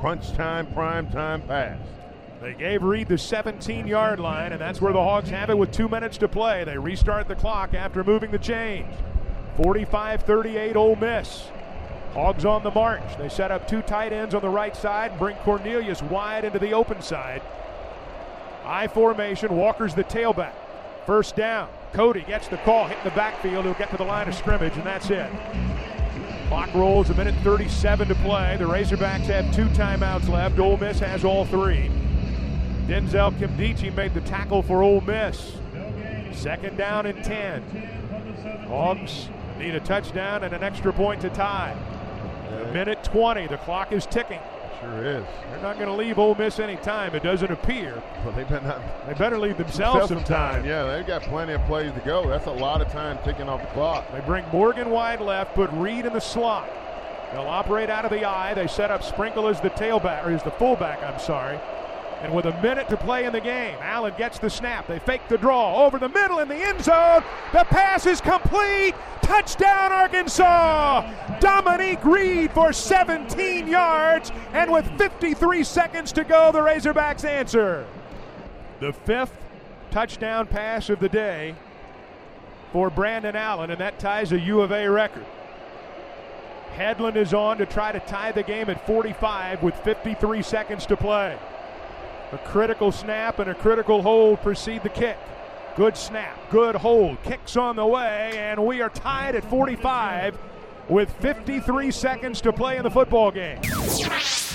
crunch 0.00 0.32
time, 0.32 0.66
prime 0.74 1.10
time 1.10 1.42
pass. 1.42 1.78
They 2.40 2.54
gave 2.54 2.82
Reed 2.82 3.08
the 3.08 3.18
17 3.18 3.86
yard 3.86 4.18
line, 4.18 4.52
and 4.52 4.60
that's 4.60 4.80
where 4.80 4.92
the 4.92 5.02
Hawks 5.02 5.28
have 5.28 5.50
it 5.50 5.58
with 5.58 5.70
two 5.70 5.88
minutes 5.88 6.18
to 6.18 6.28
play. 6.28 6.64
They 6.64 6.78
restart 6.78 7.28
the 7.28 7.34
clock 7.34 7.74
after 7.74 8.02
moving 8.02 8.30
the 8.30 8.38
chains. 8.38 8.94
45 9.56 10.22
38 10.22 10.76
Ole 10.76 10.96
Miss. 10.96 11.44
Hogs 12.14 12.44
on 12.44 12.62
the 12.64 12.70
march. 12.70 13.16
They 13.18 13.28
set 13.28 13.50
up 13.50 13.68
two 13.68 13.82
tight 13.82 14.12
ends 14.12 14.34
on 14.34 14.42
the 14.42 14.48
right 14.48 14.74
side, 14.74 15.12
and 15.12 15.20
bring 15.20 15.36
Cornelius 15.38 16.02
wide 16.02 16.44
into 16.44 16.58
the 16.58 16.72
open 16.72 17.00
side. 17.02 17.42
I 18.64 18.88
formation, 18.88 19.56
Walker's 19.56 19.94
the 19.94 20.04
tailback. 20.04 20.52
First 21.06 21.36
down. 21.36 21.68
Cody 21.92 22.22
gets 22.22 22.48
the 22.48 22.56
call, 22.58 22.86
hit 22.86 23.02
the 23.04 23.10
backfield. 23.10 23.64
He'll 23.64 23.74
get 23.74 23.90
to 23.90 23.96
the 23.96 24.04
line 24.04 24.28
of 24.28 24.34
scrimmage, 24.34 24.74
and 24.74 24.84
that's 24.84 25.10
it. 25.10 25.30
Clock 26.48 26.74
rolls, 26.74 27.10
a 27.10 27.14
minute 27.14 27.34
37 27.42 28.08
to 28.08 28.14
play. 28.16 28.56
The 28.56 28.64
Razorbacks 28.64 29.26
have 29.26 29.54
two 29.54 29.66
timeouts 29.66 30.28
left. 30.28 30.58
Ole 30.58 30.76
Miss 30.76 30.98
has 30.98 31.24
all 31.24 31.44
three. 31.44 31.90
Denzel 32.86 33.32
Nkemdiche 33.36 33.94
made 33.94 34.14
the 34.14 34.20
tackle 34.22 34.62
for 34.62 34.82
Ole 34.82 35.00
Miss. 35.00 35.54
Second 36.32 36.76
down 36.76 37.06
and 37.06 37.22
10. 37.24 37.62
Hogs 38.66 39.28
need 39.58 39.74
a 39.74 39.80
touchdown 39.80 40.42
and 40.42 40.52
an 40.52 40.64
extra 40.64 40.92
point 40.92 41.20
to 41.20 41.30
tie. 41.30 41.76
A 42.52 42.72
minute 42.72 43.02
20. 43.04 43.46
The 43.46 43.58
clock 43.58 43.92
is 43.92 44.06
ticking. 44.06 44.40
Sure 44.80 45.04
is. 45.04 45.24
They're 45.50 45.62
not 45.62 45.76
going 45.76 45.88
to 45.88 45.94
leave 45.94 46.18
Ole 46.18 46.34
Miss 46.34 46.58
any 46.58 46.76
time. 46.76 47.14
It 47.14 47.22
doesn't 47.22 47.50
appear. 47.50 48.02
Well, 48.24 48.32
they 48.32 48.44
better 48.44 48.66
not. 48.66 49.06
They 49.06 49.14
better 49.14 49.38
leave 49.38 49.58
themselves 49.58 50.08
some 50.08 50.24
time. 50.24 50.64
Yeah, 50.64 50.84
they've 50.84 51.06
got 51.06 51.22
plenty 51.22 51.52
of 51.52 51.62
plays 51.66 51.92
to 51.92 52.00
go. 52.00 52.26
That's 52.26 52.46
a 52.46 52.52
lot 52.52 52.80
of 52.80 52.90
time 52.90 53.18
ticking 53.24 53.48
off 53.48 53.60
the 53.60 53.66
clock. 53.68 54.10
They 54.12 54.20
bring 54.20 54.44
Morgan 54.48 54.90
wide 54.90 55.20
left, 55.20 55.54
put 55.54 55.70
Reed 55.72 56.06
in 56.06 56.12
the 56.14 56.20
slot. 56.20 56.70
They'll 57.32 57.42
operate 57.42 57.90
out 57.90 58.04
of 58.04 58.10
the 58.10 58.24
eye. 58.24 58.54
They 58.54 58.66
set 58.66 58.90
up 58.90 59.02
Sprinkle 59.02 59.46
as 59.48 59.60
the 59.60 59.70
tailback, 59.70 60.26
or 60.26 60.30
as 60.30 60.42
the 60.42 60.50
fullback, 60.50 61.02
I'm 61.02 61.20
sorry. 61.20 61.60
And 62.22 62.34
with 62.34 62.44
a 62.44 62.62
minute 62.62 62.88
to 62.90 62.96
play 62.98 63.24
in 63.24 63.32
the 63.32 63.40
game, 63.40 63.76
Allen 63.80 64.12
gets 64.18 64.38
the 64.38 64.50
snap. 64.50 64.86
They 64.86 64.98
fake 64.98 65.26
the 65.28 65.38
draw 65.38 65.84
over 65.84 65.98
the 65.98 66.08
middle 66.08 66.40
in 66.40 66.48
the 66.48 66.54
end 66.54 66.84
zone. 66.84 67.24
The 67.52 67.64
pass 67.64 68.04
is 68.04 68.20
complete. 68.20 68.94
Touchdown, 69.22 69.90
Arkansas! 69.90 71.38
Dominique 71.40 72.04
Reed 72.04 72.52
for 72.52 72.72
17 72.72 73.66
yards. 73.66 74.32
And 74.52 74.70
with 74.70 74.86
53 74.98 75.64
seconds 75.64 76.12
to 76.12 76.24
go, 76.24 76.52
the 76.52 76.58
Razorbacks 76.58 77.24
answer. 77.24 77.86
The 78.80 78.92
fifth 78.92 79.36
touchdown 79.90 80.46
pass 80.46 80.90
of 80.90 81.00
the 81.00 81.08
day 81.08 81.54
for 82.72 82.90
Brandon 82.90 83.34
Allen, 83.34 83.70
and 83.70 83.80
that 83.80 83.98
ties 83.98 84.32
a 84.32 84.40
U 84.40 84.60
of 84.60 84.72
A 84.72 84.88
record. 84.88 85.26
Hedlund 86.76 87.16
is 87.16 87.34
on 87.34 87.58
to 87.58 87.66
try 87.66 87.92
to 87.92 88.00
tie 88.00 88.32
the 88.32 88.42
game 88.42 88.70
at 88.70 88.86
45 88.86 89.62
with 89.62 89.74
53 89.76 90.42
seconds 90.42 90.86
to 90.86 90.96
play. 90.96 91.36
A 92.32 92.38
critical 92.38 92.92
snap 92.92 93.40
and 93.40 93.50
a 93.50 93.54
critical 93.54 94.02
hold 94.02 94.40
precede 94.40 94.82
the 94.84 94.88
kick. 94.88 95.18
Good 95.76 95.96
snap, 95.96 96.38
good 96.50 96.76
hold, 96.76 97.20
kicks 97.24 97.56
on 97.56 97.76
the 97.76 97.86
way, 97.86 98.32
and 98.36 98.64
we 98.64 98.82
are 98.82 98.90
tied 98.90 99.34
at 99.34 99.44
45 99.44 100.38
with 100.90 101.10
53 101.18 101.90
seconds 101.90 102.40
to 102.40 102.52
play 102.52 102.76
in 102.76 102.82
the 102.82 102.90
football 102.90 103.30
game. 103.30 103.60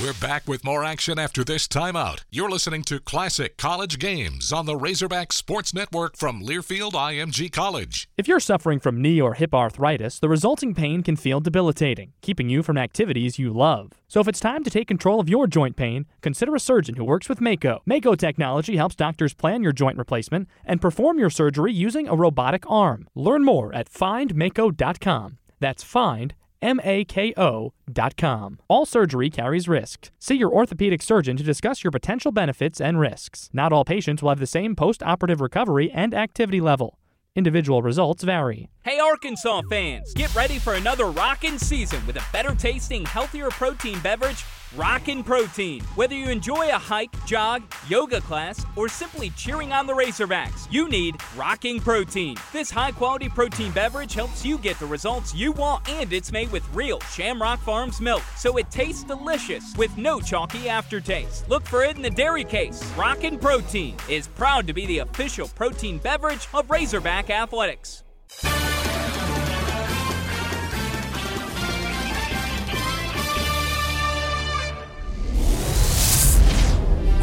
We're 0.02 0.14
back 0.20 0.46
with 0.46 0.66
more 0.66 0.84
action 0.84 1.18
after 1.18 1.46
this 1.46 1.70
timeout. 1.70 2.26
You're 2.30 2.50
listening 2.50 2.84
to 2.84 3.00
Classic 3.00 3.56
College 3.56 3.98
Games 3.98 4.52
on 4.52 4.66
the 4.66 4.76
Razorback 4.76 5.32
Sports 5.32 5.74
Network 5.74 6.18
from 6.18 6.44
Learfield 6.44 6.92
IMG 6.92 7.50
College. 7.50 8.10
If 8.18 8.28
you're 8.28 8.42
suffering 8.42 8.80
from 8.80 9.02
knee 9.02 9.22
or 9.22 9.36
hip 9.36 9.56
arthritis, 9.56 10.20
the 10.20 10.28
resulting 10.28 10.76
pain 10.76 11.02
can 11.02 11.16
feel 11.16 11.40
debilitating, 11.40 12.12
keeping 12.22 12.50
you 12.50 12.62
from 12.62 12.78
activities 12.78 13.40
you 13.40 13.54
love. 13.54 13.94
So 14.10 14.20
if 14.20 14.28
it's 14.28 14.42
time 14.42 14.66
to 14.66 14.70
take 14.70 14.90
control 14.90 15.22
of 15.22 15.30
your 15.30 15.48
joint 15.48 15.78
pain, 15.78 16.08
consider 16.20 16.54
a 16.54 16.60
surgeon 16.60 16.96
who 16.96 17.06
works 17.06 17.30
with 17.30 17.40
Mako. 17.40 17.82
Mako 17.86 18.16
technology 18.16 18.76
helps 18.76 18.96
doctors 18.96 19.34
plan 19.34 19.64
your 19.64 19.72
joint 19.72 19.98
replacement 19.98 20.50
and 20.66 20.82
perform 20.82 21.20
your 21.20 21.30
surgery 21.30 21.72
using 21.72 22.10
a 22.10 22.16
robotic 22.16 22.70
arm. 22.70 23.08
Learn 23.16 23.46
more 23.46 23.74
at 23.74 23.90
findmako.com. 23.90 25.38
That's 25.66 25.82
find 25.82 26.36
M-A-K-O.com. 26.62 28.60
All 28.68 28.86
surgery 28.86 29.32
carries 29.32 29.68
risk. 29.68 30.12
See 30.20 30.36
your 30.36 30.54
orthopedic 30.54 31.02
surgeon 31.02 31.38
to 31.38 31.44
discuss 31.44 31.84
your 31.84 31.90
potential 31.90 32.32
benefits 32.32 32.80
and 32.80 33.00
risks. 33.00 33.50
Not 33.52 33.74
all 33.74 33.84
patients 33.84 34.22
will 34.22 34.30
have 34.30 34.40
the 34.40 34.46
same 34.46 34.76
post-operative 34.76 35.42
recovery 35.42 35.90
and 35.90 36.14
activity 36.14 36.62
level. 36.62 37.00
Individual 37.36 37.82
results 37.82 38.24
vary. 38.24 38.70
Hey 38.86 39.00
Arkansas 39.00 39.64
fans, 39.68 40.14
get 40.14 40.36
ready 40.36 40.60
for 40.60 40.76
another 40.76 41.08
rockin' 41.08 41.58
season 41.58 42.06
with 42.06 42.18
a 42.18 42.24
better 42.32 42.54
tasting, 42.54 43.04
healthier 43.04 43.50
protein 43.50 44.00
beverage, 44.02 44.46
Rockin' 44.76 45.24
Protein. 45.24 45.82
Whether 45.96 46.14
you 46.14 46.30
enjoy 46.30 46.70
a 46.70 46.78
hike, 46.78 47.26
jog, 47.26 47.64
yoga 47.88 48.22
class, 48.22 48.64
or 48.76 48.88
simply 48.88 49.32
cheering 49.32 49.74
on 49.74 49.88
the 49.88 49.94
Razorbacks, 49.94 50.72
you 50.72 50.88
need 50.88 51.16
Rockin' 51.36 51.80
Protein. 51.80 52.38
This 52.54 52.70
high 52.70 52.92
quality 52.92 53.28
protein 53.28 53.72
beverage 53.72 54.14
helps 54.14 54.46
you 54.46 54.60
get 54.60 54.78
the 54.78 54.86
results 54.86 55.34
you 55.34 55.52
want, 55.52 55.90
and 55.90 56.14
it's 56.14 56.32
made 56.32 56.52
with 56.52 56.72
real 56.72 57.00
Shamrock 57.12 57.62
Farms 57.62 58.00
milk, 58.00 58.22
so 58.38 58.58
it 58.58 58.70
tastes 58.70 59.04
delicious 59.04 59.76
with 59.78 59.98
no 59.98 60.22
chalky 60.22 60.70
aftertaste. 60.70 61.50
Look 61.50 61.66
for 61.66 61.84
it 61.84 61.96
in 61.96 62.04
the 62.04 62.12
dairy 62.12 62.44
case. 62.44 62.84
Rockin' 62.96 63.40
Protein 63.40 63.98
is 64.08 64.28
proud 64.28 64.68
to 64.68 64.74
be 64.74 64.86
the 64.86 65.00
official 65.00 65.48
protein 65.48 65.98
beverage 65.98 66.48
of 66.54 66.70
Razorback 66.70 67.32
Athletics. 67.32 68.04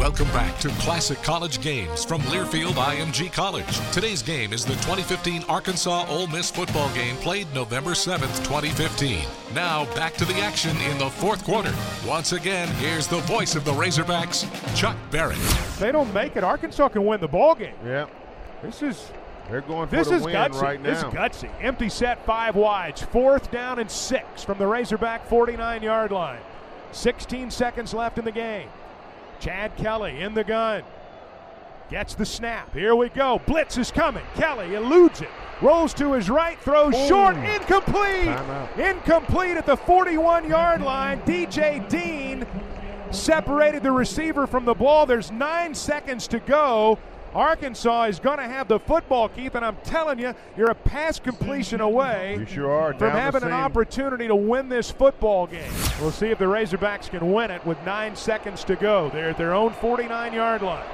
Welcome 0.03 0.27
back 0.27 0.59
to 0.59 0.69
Classic 0.81 1.21
College 1.23 1.61
Games 1.61 2.03
from 2.03 2.21
Learfield 2.23 2.73
IMG 2.73 3.31
College. 3.31 3.79
Today's 3.91 4.21
game 4.21 4.51
is 4.51 4.65
the 4.65 4.73
2015 4.73 5.43
Arkansas 5.47 6.05
Ole 6.09 6.27
Miss 6.27 6.51
football 6.51 6.93
game 6.93 7.15
played 7.17 7.47
November 7.53 7.91
7th, 7.91 8.43
2015. 8.43 9.25
Now 9.53 9.85
back 9.95 10.13
to 10.15 10.25
the 10.25 10.35
action 10.35 10.75
in 10.81 10.97
the 10.97 11.09
fourth 11.09 11.43
quarter. 11.43 11.73
Once 12.05 12.33
again, 12.33 12.67
here's 12.75 13.07
the 13.07 13.19
voice 13.19 13.55
of 13.55 13.63
the 13.65 13.71
Razorbacks, 13.71 14.45
Chuck 14.75 14.97
Barrett. 15.09 15.37
If 15.37 15.79
they 15.79 15.91
don't 15.91 16.13
make 16.13 16.35
it, 16.35 16.43
Arkansas 16.43 16.89
can 16.89 17.05
win 17.05 17.21
the 17.21 17.27
ball 17.27 17.55
game. 17.55 17.75
Yeah. 17.85 18.07
This 18.61 18.83
is 18.83 19.11
They're 19.53 19.61
going 19.61 19.87
for 19.87 19.97
this 19.97 20.07
the 20.07 20.15
is 20.15 20.23
win 20.23 20.33
gutsy. 20.33 20.61
right 20.63 20.81
now. 20.81 20.89
This 20.89 21.03
is 21.03 21.13
gutsy. 21.13 21.63
Empty 21.63 21.87
set, 21.87 22.25
five 22.25 22.55
wides. 22.55 23.03
Fourth 23.03 23.51
down 23.51 23.77
and 23.77 23.91
six 23.91 24.43
from 24.43 24.57
the 24.57 24.65
Razorback 24.65 25.27
49 25.29 25.83
yard 25.83 26.11
line. 26.11 26.39
16 26.91 27.51
seconds 27.51 27.93
left 27.93 28.17
in 28.17 28.25
the 28.25 28.31
game. 28.31 28.67
Chad 29.39 29.77
Kelly 29.77 30.21
in 30.21 30.33
the 30.33 30.43
gun. 30.43 30.81
Gets 31.91 32.15
the 32.15 32.25
snap. 32.25 32.73
Here 32.73 32.95
we 32.95 33.09
go. 33.09 33.41
Blitz 33.45 33.77
is 33.77 33.91
coming. 33.91 34.23
Kelly 34.33 34.73
eludes 34.73 35.21
it. 35.21 35.29
Rolls 35.61 35.93
to 35.93 36.13
his 36.13 36.31
right. 36.31 36.59
Throws 36.59 36.95
short. 37.07 37.35
Incomplete. 37.37 38.35
Incomplete 38.79 39.57
at 39.57 39.67
the 39.67 39.77
41 39.77 40.49
yard 40.49 40.81
line. 40.81 41.21
DJ 41.27 41.87
Dean 41.89 42.47
separated 43.11 43.83
the 43.83 43.91
receiver 43.91 44.47
from 44.47 44.65
the 44.65 44.73
ball. 44.73 45.05
There's 45.05 45.29
nine 45.29 45.75
seconds 45.75 46.27
to 46.29 46.39
go. 46.39 46.97
Arkansas 47.35 48.03
is 48.03 48.19
going 48.19 48.37
to 48.37 48.43
have 48.43 48.67
the 48.67 48.79
football, 48.79 49.27
Keith, 49.27 49.55
and 49.55 49.65
I'm 49.65 49.77
telling 49.83 50.19
you, 50.19 50.35
you're 50.55 50.69
a 50.69 50.75
pass 50.75 51.19
completion 51.19 51.81
away 51.81 52.37
You 52.39 52.45
sure 52.45 52.71
are. 52.71 52.93
from 52.93 53.11
having 53.11 53.43
an 53.43 53.51
opportunity 53.51 54.27
to 54.27 54.35
win 54.35 54.69
this 54.69 54.91
football 54.91 55.47
game. 55.47 55.71
We'll 55.99 56.11
see 56.11 56.27
if 56.27 56.37
the 56.37 56.45
Razorbacks 56.45 57.09
can 57.09 57.31
win 57.31 57.49
it 57.49 57.65
with 57.65 57.83
nine 57.85 58.15
seconds 58.15 58.63
to 58.65 58.75
go. 58.75 59.09
They're 59.09 59.29
at 59.31 59.37
their 59.37 59.53
own 59.53 59.73
49 59.73 60.33
yard 60.33 60.61
line. 60.61 60.85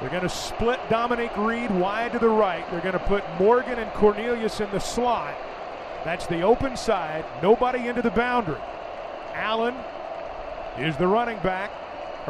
They're 0.00 0.10
going 0.10 0.22
to 0.22 0.28
split 0.28 0.80
Dominique 0.88 1.36
Reed 1.36 1.70
wide 1.70 2.12
to 2.12 2.18
the 2.18 2.28
right. 2.28 2.68
They're 2.70 2.80
going 2.80 2.94
to 2.94 2.98
put 2.98 3.24
Morgan 3.38 3.78
and 3.78 3.90
Cornelius 3.92 4.60
in 4.60 4.70
the 4.70 4.78
slot. 4.78 5.34
That's 6.04 6.26
the 6.26 6.40
open 6.42 6.76
side. 6.76 7.24
Nobody 7.42 7.88
into 7.88 8.00
the 8.00 8.10
boundary. 8.10 8.60
Allen 9.34 9.74
is 10.78 10.96
the 10.96 11.06
running 11.06 11.38
back. 11.40 11.70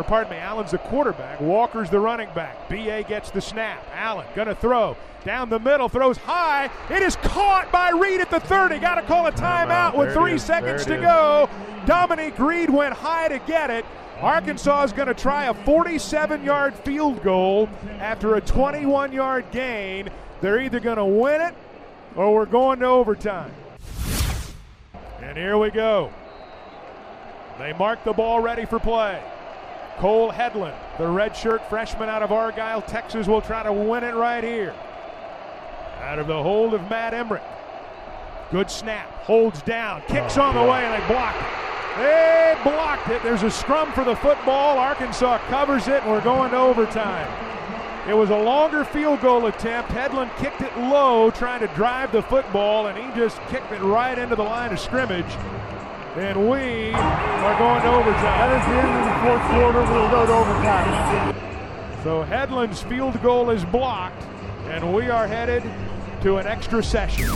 Or 0.01 0.03
pardon 0.03 0.33
me, 0.33 0.39
Allen's 0.39 0.71
the 0.71 0.79
quarterback. 0.79 1.41
Walker's 1.43 1.91
the 1.91 2.01
running 2.01 2.31
back. 2.35 2.71
BA 2.71 3.05
gets 3.07 3.31
the 3.31 3.41
snap. 3.41 3.85
Allen 3.95 4.27
gonna 4.35 4.55
throw 4.55 4.97
down 5.25 5.51
the 5.51 5.59
middle, 5.59 5.91
throws 5.91 6.17
high. 6.17 6.71
It 6.89 7.03
is 7.03 7.17
caught 7.17 7.71
by 7.71 7.91
Reed 7.91 8.23
at 8.23 8.31
the 8.31 8.41
30. 8.41 8.79
Got 8.79 8.95
to 8.95 9.03
call 9.03 9.27
a 9.27 9.33
timeout 9.33 9.95
with 9.95 10.15
three 10.15 10.39
seconds 10.39 10.87
to 10.87 10.97
go. 10.97 11.51
Dominique 11.85 12.39
Reed 12.39 12.71
went 12.71 12.95
high 12.95 13.29
to 13.29 13.39
get 13.41 13.69
it. 13.69 13.85
Arkansas 14.21 14.85
is 14.85 14.93
going 14.95 15.09
to 15.09 15.15
try 15.15 15.47
a 15.47 15.55
47 15.65 16.43
yard 16.43 16.75
field 16.75 17.23
goal 17.23 17.69
after 17.99 18.37
a 18.37 18.41
21 18.41 19.13
yard 19.13 19.45
gain. 19.53 20.09
They're 20.41 20.61
either 20.61 20.81
going 20.81 20.97
to 20.97 21.05
win 21.05 21.43
it 21.43 21.55
or 22.17 22.35
we're 22.35 22.47
going 22.47 22.81
to 22.81 22.87
overtime. 22.87 23.53
And 25.21 25.37
here 25.37 25.59
we 25.59 25.71
go. 25.71 26.11
They 27.59 27.75
mark 27.75 28.05
the 28.05 28.15
ball 28.15 28.41
ready 28.41 28.65
for 28.65 28.79
play. 28.79 29.23
Cole 29.99 30.33
Hedlund, 30.33 30.75
the 30.99 31.05
redshirt 31.05 31.69
freshman 31.69 32.09
out 32.09 32.23
of 32.23 32.33
Argyle, 32.33 32.83
Texas, 32.83 33.27
will 33.27 33.43
try 33.43 33.63
to 33.63 33.73
win 33.73 34.05
it 34.05 34.15
right 34.15 34.43
here. 34.43 34.75
Out 36.01 36.19
of 36.19 36.27
the 36.27 36.43
hold 36.43 36.73
of 36.75 36.89
Matt 36.89 37.13
Emmerich. 37.13 37.43
Good 38.51 38.71
snap. 38.71 39.09
Holds 39.25 39.63
down. 39.63 40.03
Kicks 40.09 40.39
oh, 40.39 40.43
on 40.43 40.55
the 40.55 40.63
way, 40.63 40.85
and 40.85 41.01
they 41.01 41.07
block 41.07 41.35
it. 41.37 41.99
They 41.99 42.57
blocked 42.65 43.09
it. 43.09 43.23
There's 43.23 43.43
a 43.43 43.51
scrum 43.51 43.93
for 43.93 44.05
the 44.05 44.17
football. 44.17 44.79
Arkansas 44.79 45.39
covers 45.49 45.87
it, 45.87 46.03
and 46.03 46.11
we're 46.11 46.23
going 46.23 46.51
to 46.53 46.57
overtime. 46.57 47.29
It 48.09 48.15
was 48.15 48.31
a 48.31 48.37
longer 48.37 48.85
field 48.85 49.21
goal 49.21 49.47
attempt. 49.47 49.91
Headland 49.91 50.31
kicked 50.39 50.63
it 50.63 50.77
low, 50.79 51.31
trying 51.31 51.61
to 51.61 51.69
drive 51.75 52.11
the 52.13 52.23
football, 52.23 52.87
and 52.87 52.99
he 52.99 53.15
just 53.15 53.39
kicked 53.49 53.71
it 53.71 53.81
right 53.83 54.19
into 54.19 54.35
the 54.35 54.43
line 54.43 54.73
of 54.73 54.81
scrimmage. 54.81 55.31
And 56.17 56.51
we 56.51 56.93
are 56.93 57.59
going 57.59 57.83
to 57.83 57.89
overtime. 57.89 58.23
That 58.23 58.61
is 58.61 58.67
the 58.67 58.81
end 58.81 58.99
of 58.99 59.05
the 59.05 59.17
fourth 59.23 59.45
quarter. 59.53 59.93
We'll 59.93 60.11
go 60.11 60.27
to 60.27 60.33
overtime. 60.33 61.37
So 62.03 62.25
Hedlund's 62.25 62.83
field 62.83 63.23
goal 63.23 63.51
is 63.51 63.65
blocked, 63.67 64.23
and 64.65 64.93
we 64.93 65.09
are 65.09 65.29
headed 65.29 65.63
to 66.23 66.39
an 66.39 66.47
extra 66.49 66.83
session. 66.83 67.29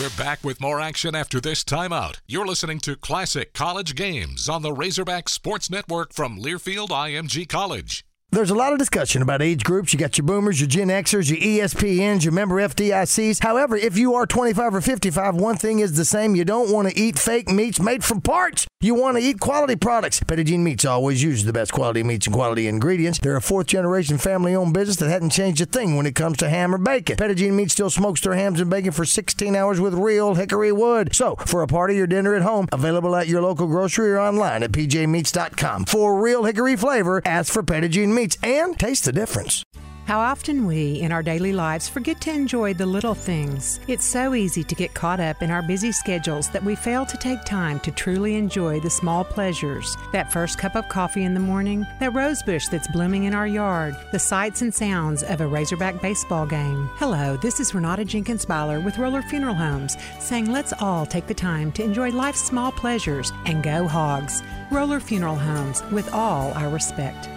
We're 0.00 0.16
back 0.16 0.44
with 0.44 0.60
more 0.60 0.80
action 0.80 1.16
after 1.16 1.40
this 1.40 1.64
timeout. 1.64 2.20
You're 2.28 2.46
listening 2.46 2.78
to 2.80 2.94
Classic 2.94 3.52
College 3.52 3.96
Games 3.96 4.48
on 4.48 4.62
the 4.62 4.72
Razorback 4.72 5.28
Sports 5.28 5.68
Network 5.68 6.12
from 6.12 6.38
Learfield 6.38 6.88
IMG 6.88 7.48
College. 7.48 8.05
There's 8.32 8.50
a 8.50 8.56
lot 8.56 8.72
of 8.72 8.78
discussion 8.80 9.22
about 9.22 9.40
age 9.40 9.62
groups. 9.62 9.92
You 9.92 10.00
got 10.00 10.18
your 10.18 10.26
boomers, 10.26 10.60
your 10.60 10.68
Gen 10.68 10.88
Xers, 10.88 11.30
your 11.30 11.38
ESPNs, 11.38 12.24
your 12.24 12.32
member 12.32 12.56
FDICs. 12.56 13.42
However, 13.42 13.76
if 13.76 13.96
you 13.96 14.14
are 14.14 14.26
25 14.26 14.74
or 14.74 14.80
55, 14.80 15.36
one 15.36 15.56
thing 15.56 15.78
is 15.78 15.96
the 15.96 16.04
same. 16.04 16.34
You 16.34 16.44
don't 16.44 16.72
want 16.72 16.88
to 16.88 16.98
eat 16.98 17.20
fake 17.20 17.48
meats 17.48 17.78
made 17.80 18.02
from 18.02 18.20
parts. 18.20 18.66
You 18.80 18.96
want 18.96 19.16
to 19.16 19.22
eat 19.22 19.38
quality 19.38 19.76
products. 19.76 20.20
Petit 20.20 20.42
Jean 20.44 20.64
Meats 20.64 20.84
always 20.84 21.22
uses 21.22 21.44
the 21.44 21.52
best 21.52 21.72
quality 21.72 22.02
meats 22.02 22.26
and 22.26 22.34
quality 22.34 22.66
ingredients. 22.66 23.20
They're 23.20 23.36
a 23.36 23.40
fourth 23.40 23.68
generation 23.68 24.18
family 24.18 24.54
owned 24.56 24.74
business 24.74 24.96
that 24.96 25.08
hadn't 25.08 25.30
changed 25.30 25.60
a 25.62 25.66
thing 25.66 25.96
when 25.96 26.04
it 26.04 26.16
comes 26.16 26.36
to 26.38 26.48
ham 26.48 26.74
or 26.74 26.78
bacon. 26.78 27.16
Petit 27.16 27.36
Jean 27.36 27.56
Meats 27.56 27.72
still 27.72 27.90
smokes 27.90 28.20
their 28.20 28.34
hams 28.34 28.60
and 28.60 28.68
bacon 28.68 28.90
for 28.92 29.04
16 29.04 29.54
hours 29.54 29.80
with 29.80 29.94
real 29.94 30.34
hickory 30.34 30.72
wood. 30.72 31.14
So, 31.14 31.36
for 31.36 31.62
a 31.62 31.66
party 31.68 31.98
or 32.00 32.08
dinner 32.08 32.34
at 32.34 32.42
home, 32.42 32.66
available 32.72 33.14
at 33.16 33.28
your 33.28 33.40
local 33.40 33.68
grocery 33.68 34.10
or 34.10 34.18
online 34.18 34.64
at 34.64 34.72
pjmeats.com. 34.72 35.86
For 35.86 36.20
real 36.20 36.44
hickory 36.44 36.76
flavor, 36.76 37.22
ask 37.24 37.52
for 37.52 37.62
Petit 37.62 37.88
Jean 37.88 38.14
Meats 38.14 38.15
and 38.42 38.78
taste 38.78 39.04
the 39.04 39.12
difference. 39.12 39.62
How 40.06 40.20
often 40.20 40.66
we, 40.66 41.00
in 41.00 41.10
our 41.10 41.22
daily 41.22 41.52
lives, 41.52 41.88
forget 41.88 42.20
to 42.20 42.30
enjoy 42.30 42.74
the 42.74 42.86
little 42.86 43.12
things. 43.12 43.80
It's 43.88 44.04
so 44.04 44.34
easy 44.34 44.62
to 44.62 44.74
get 44.76 44.94
caught 44.94 45.18
up 45.18 45.42
in 45.42 45.50
our 45.50 45.62
busy 45.62 45.90
schedules 45.90 46.48
that 46.50 46.62
we 46.62 46.76
fail 46.76 47.04
to 47.04 47.16
take 47.16 47.44
time 47.44 47.80
to 47.80 47.90
truly 47.90 48.36
enjoy 48.36 48.78
the 48.78 48.88
small 48.88 49.24
pleasures. 49.24 49.96
That 50.12 50.32
first 50.32 50.58
cup 50.58 50.76
of 50.76 50.88
coffee 50.88 51.24
in 51.24 51.34
the 51.34 51.40
morning, 51.40 51.84
that 51.98 52.14
rose 52.14 52.40
bush 52.44 52.68
that's 52.68 52.86
blooming 52.92 53.24
in 53.24 53.34
our 53.34 53.48
yard, 53.48 53.96
the 54.12 54.18
sights 54.20 54.62
and 54.62 54.72
sounds 54.72 55.24
of 55.24 55.40
a 55.40 55.46
Razorback 55.46 56.00
baseball 56.00 56.46
game. 56.46 56.88
Hello, 56.94 57.36
this 57.36 57.58
is 57.58 57.74
Renata 57.74 58.04
Jenkins 58.04 58.46
Byler 58.46 58.78
with 58.78 58.98
Roller 58.98 59.22
Funeral 59.22 59.56
Homes, 59.56 59.96
saying 60.20 60.52
let's 60.52 60.72
all 60.80 61.04
take 61.04 61.26
the 61.26 61.34
time 61.34 61.72
to 61.72 61.82
enjoy 61.82 62.10
life's 62.10 62.44
small 62.44 62.70
pleasures 62.70 63.32
and 63.44 63.64
go 63.64 63.88
hogs. 63.88 64.40
Roller 64.70 65.00
Funeral 65.00 65.36
Homes, 65.36 65.82
with 65.90 66.08
all 66.14 66.52
our 66.54 66.68
respect. 66.68 67.28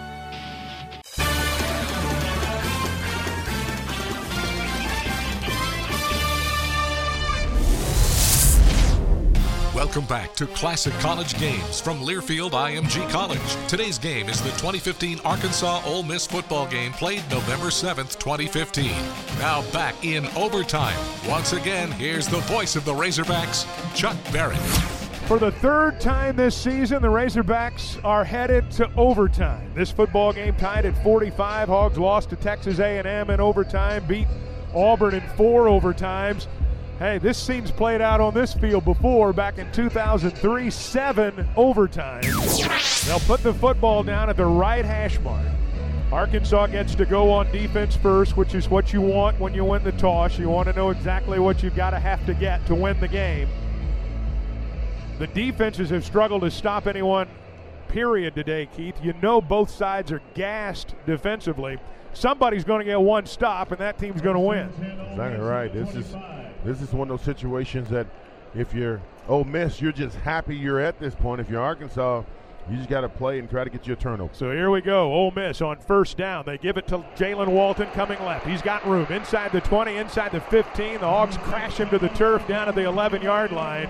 Welcome 9.80 10.08
back 10.08 10.36
to 10.36 10.46
Classic 10.48 10.92
College 10.96 11.40
Games 11.40 11.80
from 11.80 12.02
Learfield 12.02 12.52
IMG 12.52 13.10
College. 13.10 13.40
Today's 13.70 13.98
game 13.98 14.28
is 14.28 14.42
the 14.42 14.50
2015 14.50 15.22
Arkansas 15.24 15.82
Ole 15.86 16.04
Miss 16.04 16.28
football 16.28 16.68
game 16.68 16.92
played 16.92 17.24
November 17.32 17.68
7th, 17.68 18.20
2015. 18.20 18.92
Now 19.40 19.64
back 19.72 19.96
in 20.04 20.26
overtime. 20.36 21.00
Once 21.26 21.54
again, 21.54 21.90
here's 21.94 22.28
the 22.28 22.40
voice 22.40 22.76
of 22.76 22.84
the 22.84 22.92
Razorbacks, 22.92 23.66
Chuck 23.96 24.18
Barrett. 24.34 24.60
For 25.30 25.40
the 25.40 25.54
third 25.54 26.02
time 26.02 26.36
this 26.36 26.58
season, 26.62 27.02
the 27.02 27.08
Razorbacks 27.08 28.04
are 28.04 28.26
headed 28.26 28.70
to 28.72 28.94
overtime. 28.98 29.72
This 29.76 29.92
football 29.92 30.34
game 30.34 30.56
tied 30.58 30.88
at 30.88 31.02
45. 31.06 31.70
Hogs 31.70 31.98
lost 31.98 32.32
to 32.32 32.36
Texas 32.36 32.80
A&M 32.80 33.30
in 33.30 33.40
overtime, 33.40 34.06
beat 34.08 34.28
Auburn 34.76 35.16
in 35.16 35.22
four 35.38 35.68
overtimes. 35.68 36.48
Hey, 37.00 37.18
this 37.18 37.38
seems 37.38 37.72
played 37.72 38.02
out 38.02 38.20
on 38.20 38.34
this 38.34 38.54
field 38.54 38.84
before 38.84 39.32
back 39.32 39.58
in 39.58 39.72
2003, 39.72 40.70
seven 40.70 41.48
overtime. 41.56 42.22
They'll 43.06 43.22
put 43.22 43.42
the 43.42 43.54
football 43.54 44.04
down 44.04 44.30
at 44.30 44.36
the 44.36 44.46
right 44.46 44.84
hash 44.84 45.18
mark. 45.22 45.46
Arkansas 46.12 46.68
gets 46.68 46.96
to 46.96 47.06
go 47.06 47.32
on 47.32 47.50
defense 47.54 47.96
first, 47.96 48.36
which 48.36 48.54
is 48.54 48.70
what 48.70 48.92
you 48.92 49.00
want 49.00 49.40
when 49.40 49.54
you 49.54 49.64
win 49.64 49.82
the 49.82 49.94
toss. 49.94 50.38
You 50.38 50.50
want 50.50 50.68
to 50.68 50.74
know 50.74 50.90
exactly 50.90 51.40
what 51.40 51.64
you've 51.64 51.74
got 51.74 51.92
to 51.92 52.00
have 52.00 52.26
to 52.26 52.34
get 52.34 52.66
to 52.66 52.76
win 52.76 53.00
the 53.00 53.08
game. 53.08 53.48
The 55.20 55.28
defenses 55.28 55.92
have 55.92 56.04
struggled 56.04 56.42
to 56.42 56.52
stop 56.52 56.86
anyone, 56.86 57.30
period, 57.88 58.36
today, 58.36 58.68
Keith. 58.76 58.96
You 59.02 59.14
know 59.22 59.40
both 59.40 59.70
sides 59.70 60.12
are 60.12 60.22
gassed 60.34 60.96
defensively. 61.06 61.78
Somebody's 62.12 62.66
going 62.66 62.80
to 62.80 62.86
get 62.86 63.00
one 63.00 63.26
stop, 63.26 63.72
and 63.72 63.80
that 63.80 63.98
team's 63.98 64.20
going 64.20 64.36
to 64.36 64.42
win. 64.42 64.68
Exactly 65.12 65.40
right. 65.40 65.72
This 65.72 65.96
is 65.96 66.14
this 66.66 66.82
is 66.82 66.92
one 66.94 67.10
of 67.10 67.18
those 67.18 67.26
situations 67.26 67.90
that 67.90 68.08
if 68.56 68.74
you're 68.74 69.02
Ole 69.28 69.44
Miss, 69.44 69.82
you're 69.82 69.92
just 69.92 70.16
happy 70.18 70.56
you're 70.56 70.80
at 70.80 71.00
this 71.00 71.16
point. 71.16 71.40
If 71.40 71.50
you're 71.50 71.62
Arkansas, 71.62 72.24
you 72.70 72.78
just 72.78 72.90
got 72.90 73.02
to 73.02 73.10
play 73.10 73.40
and 73.40 73.50
try 73.50 73.64
to 73.64 73.70
get 73.70 73.88
you 73.88 73.94
a 73.94 73.96
turnover. 73.96 74.34
So 74.34 74.52
here 74.52 74.70
we 74.70 74.82
go. 74.82 75.12
Ole 75.12 75.32
Miss 75.32 75.62
on 75.62 75.78
first 75.80 76.18
down. 76.18 76.46
They 76.46 76.58
give 76.58 76.78
it 76.78 76.88
to 76.88 77.00
Jaylen 77.16 77.48
Walton 77.48 77.88
coming 77.92 78.20
left. 78.24 78.46
He's 78.46 78.62
got 78.62 78.86
room 78.88 79.08
inside 79.10 79.52
the 79.52 79.62
20, 79.62 79.98
inside 79.98 80.32
the 80.32 80.42
15. 80.42 80.94
The 80.94 81.00
Hawks 81.00 81.38
crash 81.38 81.78
him 81.78 81.90
to 81.90 82.00
the 82.00 82.10
turf 82.10 82.48
down 82.48 82.68
at 82.68 82.76
the 82.76 82.86
11 82.86 83.22
yard 83.22 83.52
line. 83.52 83.90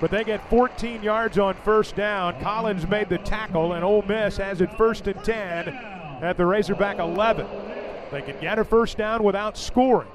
But 0.00 0.10
they 0.12 0.22
get 0.22 0.48
14 0.48 1.02
yards 1.02 1.38
on 1.38 1.54
first 1.54 1.96
down. 1.96 2.40
Collins 2.40 2.86
made 2.86 3.08
the 3.08 3.18
tackle, 3.18 3.72
and 3.72 3.84
Ole 3.84 4.02
Miss 4.02 4.36
has 4.36 4.60
it 4.60 4.72
first 4.76 5.08
and 5.08 5.22
10 5.24 5.68
at 6.22 6.36
the 6.36 6.46
Razorback 6.46 6.98
11. 6.98 7.46
They 8.12 8.22
can 8.22 8.40
get 8.40 8.58
a 8.58 8.64
first 8.64 8.96
down 8.96 9.24
without 9.24 9.58
scoring. 9.58 10.08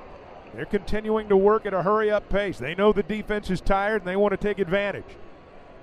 They're 0.53 0.65
continuing 0.65 1.29
to 1.29 1.37
work 1.37 1.65
at 1.65 1.73
a 1.73 1.81
hurry 1.81 2.11
up 2.11 2.29
pace. 2.29 2.59
They 2.59 2.75
know 2.75 2.93
the 2.93 3.03
defense 3.03 3.49
is 3.49 3.61
tired 3.61 4.01
and 4.01 4.07
they 4.07 4.15
want 4.15 4.31
to 4.31 4.37
take 4.37 4.59
advantage. 4.59 5.03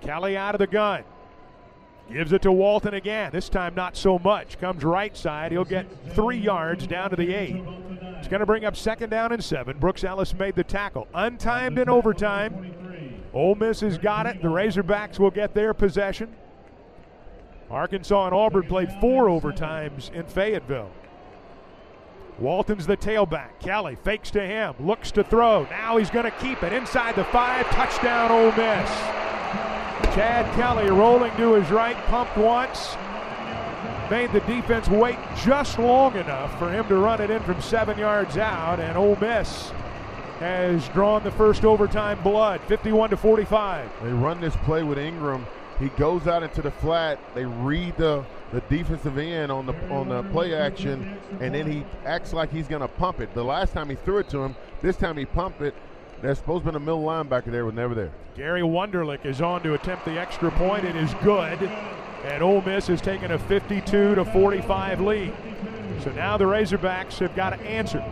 Kelly 0.00 0.36
out 0.36 0.54
of 0.54 0.60
the 0.60 0.66
gun. 0.66 1.04
Gives 2.12 2.32
it 2.32 2.42
to 2.42 2.52
Walton 2.52 2.94
again. 2.94 3.30
This 3.32 3.48
time, 3.48 3.74
not 3.74 3.96
so 3.96 4.18
much. 4.18 4.58
Comes 4.58 4.82
right 4.82 5.16
side. 5.16 5.52
He'll 5.52 5.64
get 5.64 5.86
three 6.14 6.38
yards 6.38 6.86
down 6.86 7.10
to 7.10 7.16
the 7.16 7.32
eight. 7.32 7.62
It's 8.18 8.26
going 8.26 8.40
to 8.40 8.46
bring 8.46 8.64
up 8.64 8.76
second 8.76 9.10
down 9.10 9.32
and 9.32 9.42
seven. 9.42 9.78
Brooks 9.78 10.02
Ellis 10.02 10.34
made 10.34 10.56
the 10.56 10.64
tackle. 10.64 11.06
Untimed 11.14 11.78
in 11.78 11.88
overtime. 11.88 13.20
Ole 13.32 13.54
Miss 13.54 13.80
has 13.80 13.96
got 13.96 14.26
it. 14.26 14.42
The 14.42 14.48
Razorbacks 14.48 15.20
will 15.20 15.30
get 15.30 15.54
their 15.54 15.72
possession. 15.72 16.34
Arkansas 17.70 18.26
and 18.26 18.34
Auburn 18.34 18.64
played 18.64 18.90
four 19.00 19.26
overtimes 19.26 20.12
in 20.12 20.26
Fayetteville. 20.26 20.90
Walton's 22.40 22.86
the 22.86 22.96
tailback. 22.96 23.50
Kelly 23.60 23.96
fakes 23.96 24.30
to 24.30 24.40
him, 24.40 24.74
looks 24.80 25.10
to 25.12 25.22
throw. 25.22 25.64
Now 25.64 25.98
he's 25.98 26.10
going 26.10 26.24
to 26.24 26.30
keep 26.30 26.62
it 26.62 26.72
inside 26.72 27.14
the 27.14 27.24
five. 27.24 27.66
Touchdown, 27.66 28.30
Ole 28.30 28.52
Miss. 28.52 28.90
Chad 30.14 30.52
Kelly 30.56 30.90
rolling 30.90 31.34
to 31.36 31.54
his 31.54 31.70
right, 31.70 31.96
pumped 32.06 32.36
once. 32.38 32.96
Made 34.10 34.32
the 34.32 34.40
defense 34.40 34.88
wait 34.88 35.18
just 35.36 35.78
long 35.78 36.16
enough 36.16 36.58
for 36.58 36.72
him 36.72 36.88
to 36.88 36.96
run 36.96 37.20
it 37.20 37.30
in 37.30 37.40
from 37.42 37.60
seven 37.60 37.98
yards 37.98 38.38
out, 38.38 38.80
and 38.80 38.96
Ole 38.96 39.16
Miss 39.20 39.70
has 40.40 40.88
drawn 40.88 41.22
the 41.22 41.30
first 41.30 41.64
overtime 41.64 42.20
blood, 42.22 42.60
51 42.62 43.10
to 43.10 43.16
45. 43.16 43.88
They 44.02 44.12
run 44.12 44.40
this 44.40 44.56
play 44.64 44.82
with 44.82 44.96
Engram. 44.96 45.44
He 45.78 45.90
goes 45.90 46.26
out 46.26 46.42
into 46.42 46.62
the 46.62 46.70
flat. 46.70 47.18
They 47.34 47.44
read 47.44 47.96
the 47.98 48.24
the 48.52 48.60
defensive 48.62 49.16
end 49.18 49.52
on 49.52 49.66
the 49.66 49.74
on 49.90 50.08
the 50.08 50.22
play 50.30 50.54
action, 50.54 51.16
and 51.40 51.54
then 51.54 51.70
he 51.70 51.84
acts 52.04 52.32
like 52.32 52.50
he's 52.50 52.66
going 52.68 52.82
to 52.82 52.88
pump 52.88 53.20
it. 53.20 53.32
The 53.34 53.44
last 53.44 53.72
time 53.72 53.88
he 53.88 53.96
threw 53.96 54.18
it 54.18 54.28
to 54.30 54.38
him, 54.42 54.56
this 54.82 54.96
time 54.96 55.16
he 55.16 55.24
pumped 55.24 55.62
it. 55.62 55.74
There's 56.20 56.38
supposed 56.38 56.64
to 56.66 56.70
be 56.72 56.76
a 56.76 56.80
middle 56.80 57.02
linebacker 57.02 57.46
there, 57.46 57.64
was 57.64 57.74
never 57.74 57.94
there. 57.94 58.10
Gary 58.36 58.60
Wunderlich 58.62 59.24
is 59.24 59.40
on 59.40 59.62
to 59.62 59.74
attempt 59.74 60.04
the 60.04 60.18
extra 60.20 60.50
point. 60.50 60.84
It 60.84 60.94
is 60.96 61.14
good. 61.22 61.58
And 62.24 62.42
Ole 62.42 62.60
Miss 62.60 62.88
has 62.88 63.00
taken 63.00 63.30
a 63.32 63.38
52 63.38 64.14
to 64.16 64.24
45 64.26 65.00
lead. 65.00 65.32
So 66.02 66.10
now 66.12 66.36
the 66.36 66.44
Razorbacks 66.44 67.18
have 67.20 67.34
got 67.34 67.50
to 67.50 67.60
answer. 67.66 68.04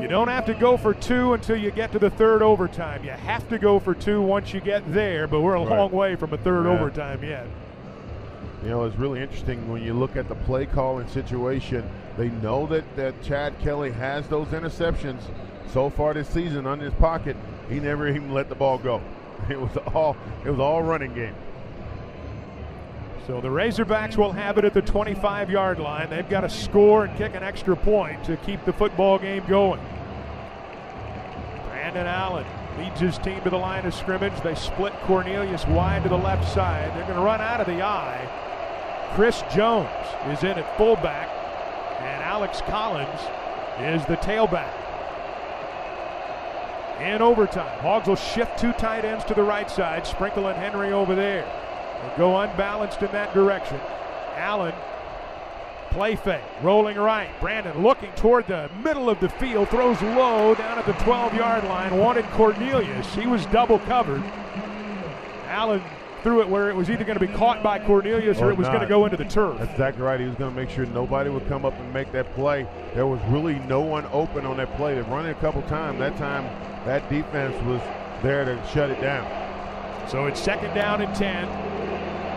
You 0.00 0.08
don't 0.08 0.26
have 0.28 0.44
to 0.46 0.54
go 0.54 0.76
for 0.76 0.94
two 0.94 1.34
until 1.34 1.56
you 1.56 1.70
get 1.70 1.92
to 1.92 1.98
the 2.00 2.10
third 2.10 2.42
overtime. 2.42 3.04
You 3.04 3.10
have 3.10 3.48
to 3.50 3.58
go 3.58 3.78
for 3.78 3.94
two 3.94 4.20
once 4.20 4.52
you 4.52 4.60
get 4.60 4.82
there, 4.92 5.28
but 5.28 5.40
we're 5.42 5.54
a 5.54 5.60
Right. 5.64 5.78
long 5.78 5.90
way 5.92 6.16
from 6.16 6.32
a 6.32 6.36
third 6.36 6.66
Yeah. 6.66 6.72
overtime 6.72 7.22
yet. 7.22 7.46
You 8.62 8.68
know, 8.68 8.84
it's 8.84 8.96
really 8.96 9.22
interesting 9.22 9.70
when 9.70 9.82
you 9.82 9.94
look 9.94 10.16
at 10.16 10.28
the 10.28 10.34
play 10.34 10.66
calling 10.66 11.08
situation. 11.08 11.88
They 12.18 12.28
know 12.28 12.66
that, 12.66 12.84
that 12.96 13.22
Chad 13.22 13.58
Kelly 13.60 13.90
has 13.92 14.28
those 14.28 14.48
interceptions 14.48 15.22
so 15.72 15.88
far 15.88 16.12
this 16.12 16.28
season 16.28 16.66
on 16.66 16.78
his 16.78 16.92
pocket. 16.94 17.36
He 17.70 17.80
never 17.80 18.08
even 18.08 18.32
let 18.32 18.48
the 18.48 18.54
ball 18.54 18.78
go. 18.78 19.00
It 19.48 19.58
was 19.58 19.74
all 19.94 20.18
it 20.44 20.50
was 20.50 20.60
all 20.60 20.82
running 20.82 21.14
game. 21.14 21.34
So 23.26 23.40
the 23.40 23.48
Razorbacks 23.48 24.18
will 24.18 24.32
have 24.32 24.58
it 24.58 24.66
at 24.66 24.74
the 24.74 24.82
25 24.82 25.48
yard 25.48 25.78
line. 25.78 26.10
They've 26.10 26.28
got 26.28 26.42
to 26.42 26.50
score 26.50 27.06
and 27.06 27.16
kick 27.16 27.34
an 27.34 27.42
extra 27.42 27.74
point 27.74 28.22
to 28.24 28.36
keep 28.36 28.62
the 28.66 28.72
football 28.74 29.18
game 29.18 29.42
going. 29.48 29.80
Brandon 31.68 32.06
Allen 32.06 32.44
leads 32.78 33.00
his 33.00 33.16
team 33.16 33.40
to 33.42 33.50
the 33.50 33.56
line 33.56 33.86
of 33.86 33.94
scrimmage. 33.94 34.38
They 34.42 34.54
split 34.54 34.92
Cornelius 35.04 35.66
wide 35.66 36.02
to 36.02 36.10
the 36.10 36.18
left 36.18 36.52
side. 36.52 36.90
They're 36.94 37.06
going 37.06 37.16
to 37.16 37.24
run 37.24 37.40
out 37.40 37.60
of 37.60 37.66
the 37.66 37.82
eye. 37.82 38.49
Chris 39.14 39.42
Jones 39.52 39.88
is 40.28 40.44
in 40.44 40.56
at 40.56 40.76
fullback, 40.76 41.28
and 42.00 42.22
Alex 42.22 42.60
Collins 42.62 43.20
is 43.80 44.06
the 44.06 44.16
tailback. 44.18 44.72
In 47.00 47.20
overtime, 47.20 47.78
Hogs 47.80 48.06
will 48.06 48.16
shift 48.16 48.58
two 48.58 48.72
tight 48.72 49.04
ends 49.04 49.24
to 49.24 49.34
the 49.34 49.42
right 49.42 49.70
side, 49.70 50.06
Sprinkle 50.06 50.46
and 50.46 50.56
Henry 50.56 50.92
over 50.92 51.14
there. 51.14 51.44
They 52.02 52.16
go 52.18 52.38
unbalanced 52.38 53.02
in 53.02 53.10
that 53.12 53.34
direction. 53.34 53.80
Allen, 54.36 54.74
play 55.90 56.14
fake, 56.14 56.42
rolling 56.62 56.96
right. 56.96 57.28
Brandon 57.40 57.82
looking 57.82 58.12
toward 58.12 58.46
the 58.46 58.70
middle 58.84 59.10
of 59.10 59.18
the 59.18 59.28
field, 59.28 59.70
throws 59.70 60.00
low 60.02 60.54
down 60.54 60.78
at 60.78 60.86
the 60.86 60.92
12 61.04 61.34
yard 61.34 61.64
line. 61.64 61.96
Wanted 61.96 62.26
Cornelius. 62.26 63.12
He 63.14 63.26
was 63.26 63.44
double 63.46 63.80
covered. 63.80 64.22
Allen 65.48 65.82
threw 66.22 66.40
it 66.40 66.48
where 66.48 66.70
it 66.70 66.76
was 66.76 66.90
either 66.90 67.04
going 67.04 67.18
to 67.18 67.26
be 67.26 67.32
caught 67.32 67.62
by 67.62 67.78
Cornelius 67.78 68.38
or, 68.38 68.46
Or 68.46 68.50
it 68.50 68.58
was 68.58 68.68
going 68.68 68.80
to 68.80 68.86
go 68.86 69.04
into 69.04 69.16
the 69.16 69.24
turf. 69.24 69.58
That's 69.58 69.70
exactly 69.72 70.02
right. 70.02 70.20
He 70.20 70.26
was 70.26 70.36
going 70.36 70.54
to 70.54 70.56
make 70.56 70.70
sure 70.70 70.86
nobody 70.86 71.30
would 71.30 71.46
come 71.48 71.64
up 71.64 71.78
and 71.78 71.92
make 71.92 72.12
that 72.12 72.32
play. 72.34 72.66
There 72.94 73.06
was 73.06 73.20
really 73.28 73.58
no 73.60 73.80
one 73.80 74.06
open 74.12 74.46
on 74.46 74.56
that 74.58 74.74
play. 74.76 74.94
They 74.94 75.02
run 75.02 75.26
it 75.26 75.30
a 75.30 75.34
couple 75.34 75.62
times. 75.62 75.98
That 75.98 76.16
time, 76.16 76.44
that 76.84 77.08
defense 77.08 77.54
was 77.64 77.80
there 78.22 78.44
to 78.44 78.66
shut 78.68 78.90
it 78.90 79.00
down. 79.00 79.28
So 80.08 80.26
it's 80.26 80.40
second 80.40 80.74
down 80.74 81.02
and 81.02 81.14
10. 81.14 81.48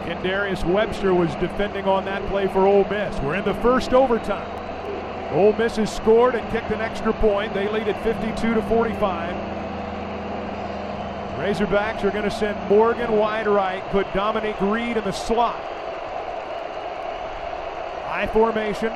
And 0.03 0.22
Darius 0.22 0.64
Webster 0.65 1.14
was 1.14 1.34
defending 1.35 1.85
on 1.85 2.05
that 2.05 2.27
play 2.27 2.47
for 2.47 2.68
Ole 2.68 2.88
Miss. 2.89 3.18
We're 3.22 3.35
in 3.35 3.45
the 3.45 3.53
first 3.55 3.93
overtime. 3.93 4.60
Ole 5.34 5.53
Miss 5.53 5.77
has 5.77 5.93
scored 5.93 6.35
and 6.35 6.51
kicked 6.51 6.72
an 6.72 6.81
extra 6.81 7.14
point. 7.14 7.53
They 7.53 7.69
lead 7.69 7.88
at 7.88 8.03
52 8.03 8.53
to 8.53 8.61
45. 8.64 9.62
Razorbacks 11.44 12.06
are 12.06 12.11
going 12.11 12.24
to 12.24 12.32
send 12.32 12.57
Morgan 12.70 13.11
wide 13.18 13.48
right, 13.48 13.84
put 13.90 14.07
Dominique 14.14 14.61
Reed 14.61 14.95
in 14.95 15.03
the 15.03 15.11
slot. 15.11 15.61
I 18.07 18.30
formation. 18.32 18.94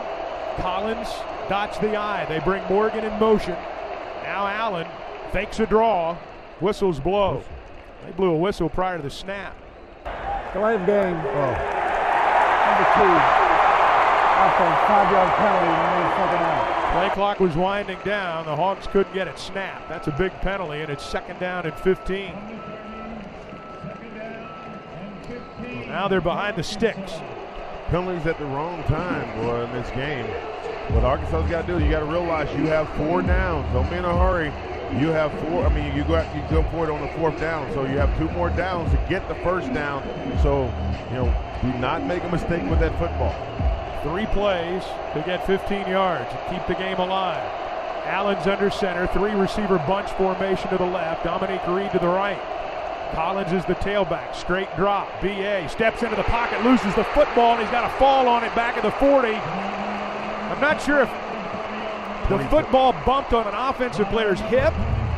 Collins 0.56 1.10
dots 1.49 1.78
the 1.80 1.98
I. 1.98 2.24
They 2.24 2.40
bring 2.40 2.64
Morgan 2.69 3.03
in 3.03 3.19
motion. 3.19 3.57
Now 4.24 4.48
Allen 4.48 4.88
fakes 5.34 5.60
a 5.60 5.65
draw. 5.65 6.15
Whistles 6.61 7.02
blow. 7.02 7.44
They 8.06 8.14
blew 8.14 8.30
a 8.30 8.38
whistle 8.38 8.69
prior 8.69 8.95
to 8.95 9.03
the 9.03 9.10
snap. 9.10 9.53
Delay 10.53 10.76
of 10.76 10.86
game. 10.86 11.18
Oh. 11.18 11.52
Number 12.64 12.88
two. 12.95 13.11
Offense, 14.40 14.80
five 14.88 15.11
yard 15.11 15.34
penalty, 15.36 15.68
remaining 15.68 15.97
second 15.97 15.97
down. 15.97 15.97
Play 16.98 17.10
clock 17.11 17.40
was 17.40 17.56
winding 17.56 17.99
down. 18.03 18.48
The 18.48 18.56
Hawks 18.56 18.88
couldn't 18.88 19.14
get 19.14 19.28
it 19.28 19.38
snapped. 19.38 19.88
That's 19.88 20.07
a 20.07 20.11
big 20.11 20.32
penalty, 20.41 20.80
and 20.80 20.90
it's 20.90 21.06
second 21.06 21.40
down 21.40 21.68
and 21.68 21.76
15. 21.82 22.34
Well, 25.60 25.86
now 25.86 26.07
they're 26.07 26.22
behind 26.22 26.57
the 26.57 26.64
sticks. 26.64 27.14
Penalties 27.90 28.26
at 28.26 28.40
the 28.40 28.45
wrong 28.45 28.84
time, 28.86 29.45
boy, 29.45 29.61
in 29.65 29.72
this 29.74 29.91
game. 29.91 30.26
What 30.95 31.03
Arkansas's 31.03 31.52
got 31.52 31.68
to 31.68 31.78
do, 31.78 31.86
you 31.86 31.91
got 31.91 31.99
to 31.99 32.06
realize 32.06 32.49
you 32.57 32.65
have 32.65 32.90
four 32.98 33.22
downs. 33.22 33.72
Don't 33.74 33.88
be 33.91 33.98
in 33.98 34.03
a 34.03 34.18
hurry. 34.18 34.48
You 34.99 35.10
have 35.10 35.32
four. 35.41 35.68
I 35.68 35.76
mean, 35.76 35.95
you 35.95 36.03
go 36.03 36.15
out, 36.15 36.36
you 36.36 36.41
go 36.49 36.64
for 36.72 36.86
it 36.86 36.90
on 36.90 36.99
the 36.99 37.14
fourth 37.14 37.40
down, 37.40 37.72
so 37.76 37.84
you 37.84 37.99
have 37.99 38.18
two 38.18 38.30
more 38.32 38.49
downs 38.49 38.90
to 38.90 38.98
get 39.07 39.28
the 39.28 39.36
first 39.44 39.72
down. 39.72 40.02
So, 40.41 40.64
you 41.11 41.18
know, 41.18 41.61
do 41.61 41.78
not 41.78 42.03
make 42.07 42.24
a 42.24 42.32
mistake 42.32 42.68
with 42.68 42.80
that 42.80 42.98
football. 42.98 43.66
Three 44.03 44.26
plays 44.28 44.84
to 45.14 45.24
get 45.26 45.45
15 45.45 45.88
yards 45.88 46.30
and 46.32 46.52
keep 46.52 46.68
the 46.68 46.76
game 46.76 46.99
alive. 46.99 47.41
Allen's 48.06 48.48
under 48.48 48.69
center, 48.69 49.07
three 49.07 49.32
receiver 49.32 49.78
bunch 49.80 50.10
formation 50.11 50.69
to 50.69 50.78
the 50.78 50.86
left. 50.86 51.24
Dominique 51.24 51.68
Reed 51.68 51.91
to 51.91 51.99
the 51.99 52.07
right. 52.07 52.40
Collins 53.14 53.52
is 53.52 53.65
the 53.65 53.76
tailback, 53.76 54.36
straight 54.36 54.74
drop. 54.76 55.10
BA 55.22 55.68
steps 55.69 56.03
into 56.03 56.15
the 56.15 56.24
pocket, 56.24 56.64
loses 56.64 56.94
the 56.95 57.03
football, 57.06 57.53
and 57.53 57.61
he's 57.61 57.72
got 57.72 57.90
a 57.90 57.98
fall 57.98 58.28
on 58.28 58.44
it 58.44 58.53
back 58.56 58.78
at 58.78 58.84
the 58.84 58.91
40. 58.91 59.30
I'm 59.30 60.61
not 60.61 60.82
sure 60.82 61.02
if 61.02 61.10
the 62.30 62.40
football 62.49 62.94
bumped 63.06 63.34
on 63.34 63.48
an 63.48 63.53
offensive 63.53 64.07
player's 64.10 64.40
hip 64.41 64.74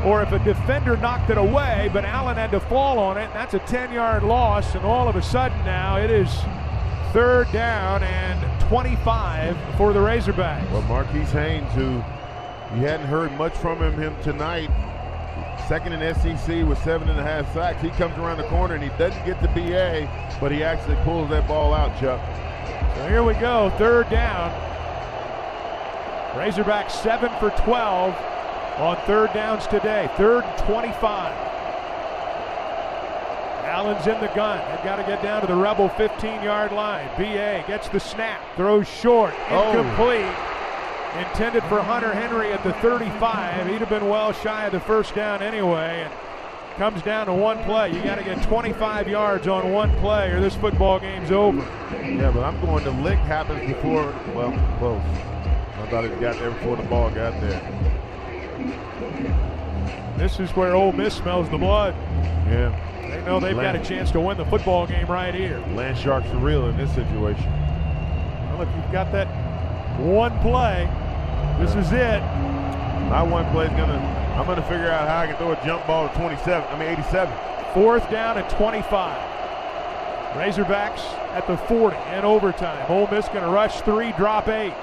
or 0.06 0.22
if 0.22 0.32
a 0.32 0.40
defender 0.40 0.96
knocked 0.98 1.30
it 1.30 1.38
away, 1.38 1.90
but 1.92 2.06
Allen 2.06 2.36
had 2.38 2.52
to 2.52 2.60
fall 2.60 3.00
on 3.00 3.18
it. 3.18 3.26
And 3.26 3.34
that's 3.34 3.54
a 3.54 3.60
10 3.60 3.92
yard 3.92 4.24
loss, 4.24 4.76
and 4.76 4.86
all 4.86 5.08
of 5.08 5.16
a 5.16 5.22
sudden 5.22 5.58
now 5.66 5.98
it 5.98 6.10
is 6.10 6.30
third 7.12 7.52
down 7.52 8.04
and 8.04 8.49
25 8.70 9.58
for 9.78 9.94
the 9.94 10.00
Razorbacks. 10.00 10.70
Well, 10.70 10.84
Marquise 10.84 11.32
Haynes, 11.32 11.74
who 11.74 12.04
you 12.76 12.86
hadn't 12.86 13.08
heard 13.08 13.32
much 13.32 13.54
from 13.54 13.82
him, 13.82 14.00
him 14.00 14.16
tonight, 14.22 14.70
second 15.68 15.94
in 15.94 16.14
SEC 16.14 16.68
with 16.68 16.78
seven 16.84 17.10
and 17.10 17.20
a 17.20 17.24
half 17.24 17.52
sacks. 17.52 17.82
He 17.82 17.90
comes 17.90 18.16
around 18.20 18.38
the 18.38 18.48
corner 18.48 18.76
and 18.76 18.84
he 18.84 18.90
doesn't 18.90 19.26
get 19.26 19.41
the 19.41 19.48
BA, 19.48 20.08
but 20.40 20.52
he 20.52 20.64
actually 20.64 20.98
pulls 20.98 21.32
that 21.32 21.48
ball 21.48 21.74
out, 21.74 22.00
Chuck. 22.00 22.22
So 22.96 23.10
here 23.10 23.24
we 23.24 23.34
go, 23.34 23.74
third 23.80 24.08
down. 24.12 24.52
Razorbacks 26.38 26.91
7 26.91 27.32
for 27.40 27.50
12 27.64 28.14
on 28.78 28.98
third 29.08 29.34
downs 29.34 29.66
today. 29.66 30.12
Third 30.16 30.44
and 30.44 30.58
25. 30.60 31.49
Allen's 33.70 34.08
in 34.08 34.20
the 34.20 34.32
gun. 34.36 34.58
They've 34.76 34.84
got 34.84 34.96
to 34.96 35.04
get 35.04 35.22
down 35.22 35.41
to 35.41 35.48
the 35.48 35.56
Rebel 35.56 35.90
15 35.90 36.41
yard 36.41 36.72
line. 36.72 37.08
BA 37.18 37.64
gets 37.68 37.88
the 37.90 38.00
snap, 38.00 38.41
throws 38.56 38.88
short, 38.88 39.34
Oh. 39.52 39.70
incomplete. 39.78 40.26
Intended 41.18 41.64
for 41.64 41.80
Hunter 41.82 42.14
Henry 42.14 42.52
at 42.52 42.64
the 42.64 42.74
35. 42.74 43.68
He'd 43.68 43.80
have 43.80 43.90
been 43.90 44.08
well 44.10 44.32
shy 44.32 44.66
of 44.66 44.72
the 44.72 44.80
first 44.80 45.16
down 45.16 45.41
anyway. 45.41 46.04
And 46.06 46.14
comes 46.78 47.02
down 47.02 47.26
to 47.28 47.34
one 47.34 47.58
play. 47.64 47.91
You 47.91 48.02
got 48.02 48.16
to 48.20 48.24
get 48.24 48.41
25 48.44 49.08
yards 49.08 49.48
on 49.48 49.72
one 49.72 49.94
play, 50.00 50.32
or 50.32 50.40
this 50.40 50.56
football 50.56 51.00
game's 51.00 51.30
over. 51.32 51.60
Yeah, 52.04 52.32
but 52.32 52.44
I'm 52.44 52.60
going 52.62 52.84
to 52.86 52.91
lick 52.91 53.18
happens 53.20 53.68
before, 53.68 54.14
well, 54.34 54.52
close. 54.78 55.02
I 55.82 55.88
thought 55.90 56.06
it 56.06 56.20
got 56.22 56.38
there 56.40 56.52
before 56.52 56.78
the 56.78 56.84
ball 56.84 57.10
got 57.10 57.34
there. 57.41 57.60
This 60.20 60.38
is 60.40 60.50
where 60.52 60.76
Ole 60.76 60.91
Miss 60.91 61.14
smells 61.14 61.50
the 61.50 61.58
blood. 61.58 61.96
Yeah. 62.46 62.76
They 63.02 63.22
know 63.26 63.40
they've 63.40 63.56
got 63.56 63.78
a 63.78 63.84
chance 63.84 64.12
to 64.12 64.20
win 64.20 64.36
the 64.36 64.44
football 64.44 64.86
game 64.86 65.08
right 65.08 65.34
here. 65.34 65.60
Land 65.70 65.98
Sharks 65.98 66.28
are 66.28 66.38
real 66.38 66.68
in 66.68 66.76
this 66.76 66.94
situation. 66.94 67.46
Well, 68.52 68.64
if 68.64 68.76
you've 68.76 68.91
got 68.91 69.14
that 69.14 69.28
one 69.98 70.38
play, 70.40 70.90
this 71.58 71.74
is 71.74 71.94
it. 71.94 72.20
My 73.10 73.24
one 73.24 73.50
play 73.52 73.68
is 73.68 73.72
gonna. 73.72 73.98
I'm 74.38 74.46
gonna 74.46 74.62
figure 74.64 74.91
out 74.91 75.08
how 75.08 75.20
I 75.20 75.28
can 75.28 75.38
throw 75.38 75.54
a 75.54 75.66
jump 75.66 75.88
ball 75.88 76.10
to 76.10 76.16
27. 76.16 76.68
I 76.68 76.78
mean 76.78 76.90
87. 76.90 77.34
Fourth 77.74 78.10
down 78.12 78.38
at 78.38 78.50
25. 78.50 79.40
Razorbacks 80.34 81.00
at 81.34 81.48
the 81.48 81.56
40 81.56 81.96
in 82.14 82.26
overtime. 82.26 82.86
Ole 82.91 83.08
Miss 83.08 83.28
going 83.30 83.44
to 83.44 83.50
rush 83.50 83.82
three, 83.82 84.12
drop 84.12 84.48
eight. 84.48 84.74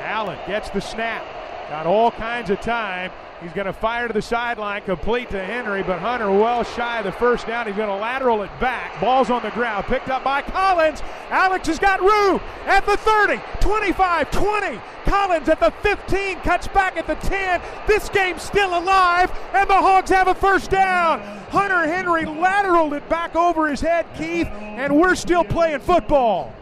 Allen 0.00 0.38
gets 0.46 0.70
the 0.70 0.80
snap. 0.80 1.24
Got 1.68 1.86
all 1.86 2.10
kinds 2.10 2.48
of 2.48 2.60
time. 2.60 3.10
He's 3.40 3.52
going 3.52 3.66
to 3.66 3.72
fire 3.72 4.08
to 4.08 4.12
the 4.12 4.22
sideline, 4.22 4.82
complete 4.82 5.30
to 5.30 5.44
Henry, 5.44 5.84
but 5.84 6.00
Hunter 6.00 6.30
well 6.30 6.64
shy 6.64 6.98
of 6.98 7.04
the 7.04 7.12
first 7.12 7.46
down. 7.46 7.66
He's 7.66 7.76
going 7.76 7.88
to 7.88 7.94
lateral 7.94 8.42
it 8.42 8.50
back. 8.58 9.00
Ball's 9.00 9.30
on 9.30 9.42
the 9.42 9.50
ground, 9.50 9.86
picked 9.86 10.08
up 10.08 10.24
by 10.24 10.42
Collins. 10.42 11.02
Alex 11.30 11.68
has 11.68 11.78
got 11.78 12.00
room 12.00 12.40
at 12.66 12.84
the 12.84 12.96
30, 12.96 13.40
25, 13.60 14.30
20. 14.32 14.80
Collins 15.04 15.48
at 15.48 15.60
the 15.60 15.70
15, 15.70 16.40
cuts 16.40 16.66
back 16.68 16.96
at 16.96 17.06
the 17.06 17.14
10. 17.14 17.62
This 17.86 18.08
game's 18.08 18.42
still 18.42 18.76
alive, 18.76 19.30
and 19.54 19.70
the 19.70 19.74
Hogs 19.74 20.10
have 20.10 20.26
a 20.26 20.34
first 20.34 20.70
down. 20.70 21.20
Hunter 21.50 21.86
Henry 21.86 22.24
lateraled 22.24 22.92
it 22.96 23.08
back 23.08 23.36
over 23.36 23.68
his 23.68 23.80
head, 23.80 24.06
Keith, 24.16 24.48
and 24.48 25.00
we're 25.00 25.14
still 25.14 25.44
playing 25.44 25.80
football. 25.80 26.52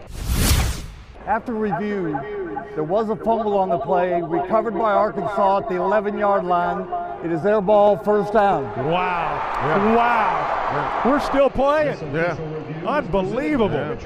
After 1.27 1.53
review, 1.55 2.19
there 2.77 2.85
was 2.85 3.09
a 3.09 3.17
fumble 3.17 3.59
on 3.59 3.69
the 3.69 3.79
play, 3.79 4.23
recovered 4.23 4.75
by 4.75 4.93
Arkansas 4.93 5.59
at 5.59 5.69
the 5.69 5.75
11 5.75 6.17
yard 6.17 6.45
line. 6.45 6.87
It 7.25 7.33
is 7.33 7.43
their 7.43 7.61
ball, 7.61 7.97
first 7.99 8.33
down. 8.33 8.65
Wow. 8.89 9.97
Wow. 9.97 11.03
We're 11.05 11.19
still 11.19 11.51
playing. 11.51 11.99
Yeah. 12.15 12.39
Unbelievable. 12.87 13.99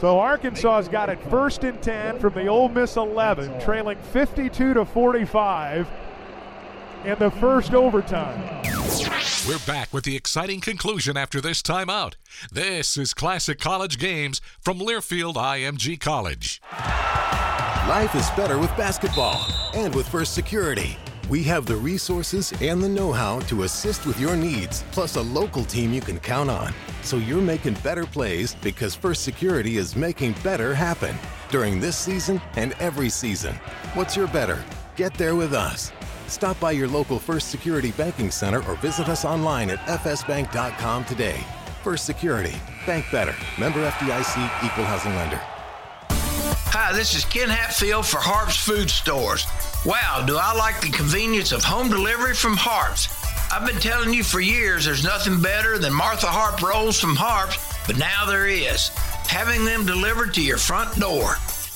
So 0.00 0.18
Arkansas's 0.18 0.88
got 0.88 1.08
it 1.08 1.22
first 1.30 1.62
and 1.62 1.80
10 1.80 2.18
from 2.18 2.34
the 2.34 2.48
Ole 2.48 2.68
Miss 2.68 2.96
11, 2.96 3.60
trailing 3.60 3.98
52 3.98 4.74
to 4.74 4.84
45 4.84 5.88
in 7.04 7.18
the 7.18 7.30
first 7.30 7.74
overtime. 7.74 8.62
We're 9.48 9.58
back 9.66 9.92
with 9.92 10.04
the 10.04 10.14
exciting 10.14 10.60
conclusion 10.60 11.16
after 11.16 11.40
this 11.40 11.62
timeout. 11.62 12.14
This 12.52 12.96
is 12.96 13.12
Classic 13.12 13.58
College 13.58 13.98
Games 13.98 14.40
from 14.60 14.78
Learfield 14.78 15.34
IMG 15.34 15.98
College. 15.98 16.62
Life 16.70 18.14
is 18.14 18.30
better 18.36 18.56
with 18.60 18.70
basketball 18.76 19.44
and 19.74 19.92
with 19.96 20.06
First 20.06 20.34
Security. 20.34 20.96
We 21.28 21.42
have 21.42 21.66
the 21.66 21.74
resources 21.74 22.52
and 22.62 22.80
the 22.80 22.88
know 22.88 23.10
how 23.10 23.40
to 23.40 23.64
assist 23.64 24.06
with 24.06 24.20
your 24.20 24.36
needs, 24.36 24.84
plus 24.92 25.16
a 25.16 25.22
local 25.22 25.64
team 25.64 25.92
you 25.92 26.00
can 26.00 26.20
count 26.20 26.48
on. 26.48 26.72
So 27.02 27.16
you're 27.16 27.40
making 27.40 27.74
better 27.82 28.06
plays 28.06 28.54
because 28.54 28.94
First 28.94 29.24
Security 29.24 29.76
is 29.76 29.96
making 29.96 30.36
better 30.44 30.72
happen 30.72 31.16
during 31.50 31.80
this 31.80 31.96
season 31.96 32.40
and 32.54 32.76
every 32.78 33.08
season. 33.08 33.56
What's 33.94 34.16
your 34.16 34.28
better? 34.28 34.62
Get 34.94 35.14
there 35.14 35.34
with 35.34 35.52
us. 35.52 35.90
Stop 36.32 36.58
by 36.58 36.70
your 36.72 36.88
local 36.88 37.18
First 37.18 37.50
Security 37.50 37.92
Banking 37.92 38.30
Center 38.30 38.66
or 38.66 38.76
visit 38.76 39.10
us 39.10 39.26
online 39.26 39.68
at 39.68 39.78
fsbank.com 39.80 41.04
today. 41.04 41.38
First 41.84 42.06
Security. 42.06 42.54
Bank 42.86 43.04
better. 43.12 43.34
Member 43.58 43.86
FDIC 43.86 44.64
equal 44.64 44.84
housing 44.84 45.14
lender. 45.14 45.38
Hi, 46.72 46.90
this 46.94 47.14
is 47.14 47.26
Ken 47.26 47.50
Hatfield 47.50 48.06
for 48.06 48.16
Harps 48.16 48.56
Food 48.56 48.88
Stores. 48.88 49.46
Wow, 49.84 50.24
do 50.26 50.38
I 50.40 50.54
like 50.54 50.80
the 50.80 50.88
convenience 50.88 51.52
of 51.52 51.62
home 51.62 51.90
delivery 51.90 52.34
from 52.34 52.56
Harps. 52.56 53.14
I've 53.52 53.66
been 53.66 53.78
telling 53.78 54.14
you 54.14 54.24
for 54.24 54.40
years 54.40 54.86
there's 54.86 55.04
nothing 55.04 55.42
better 55.42 55.76
than 55.76 55.92
Martha 55.92 56.28
Harp 56.28 56.62
rolls 56.62 56.98
from 56.98 57.14
Harps, 57.14 57.58
but 57.86 57.98
now 57.98 58.24
there 58.24 58.48
is. 58.48 58.88
Having 59.28 59.66
them 59.66 59.84
delivered 59.84 60.32
to 60.34 60.42
your 60.42 60.56
front 60.56 60.98
door. 60.98 61.34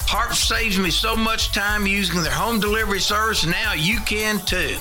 Harps 0.08 0.38
saves 0.38 0.78
me 0.78 0.90
so 0.90 1.16
much 1.16 1.52
time 1.52 1.86
using 1.86 2.22
their 2.22 2.32
home 2.32 2.60
delivery 2.60 3.00
service, 3.00 3.44
now 3.44 3.72
you 3.72 4.00
can 4.00 4.38
too. 4.46 4.76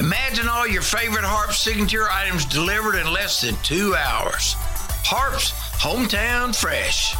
Imagine 0.00 0.48
all 0.48 0.66
your 0.66 0.82
favorite 0.82 1.24
Harp 1.24 1.52
signature 1.52 2.08
items 2.10 2.44
delivered 2.44 2.96
in 2.96 3.10
less 3.12 3.40
than 3.40 3.56
two 3.62 3.94
hours. 3.94 4.54
Harps, 5.04 5.52
hometown 5.80 6.54
fresh. 6.54 7.14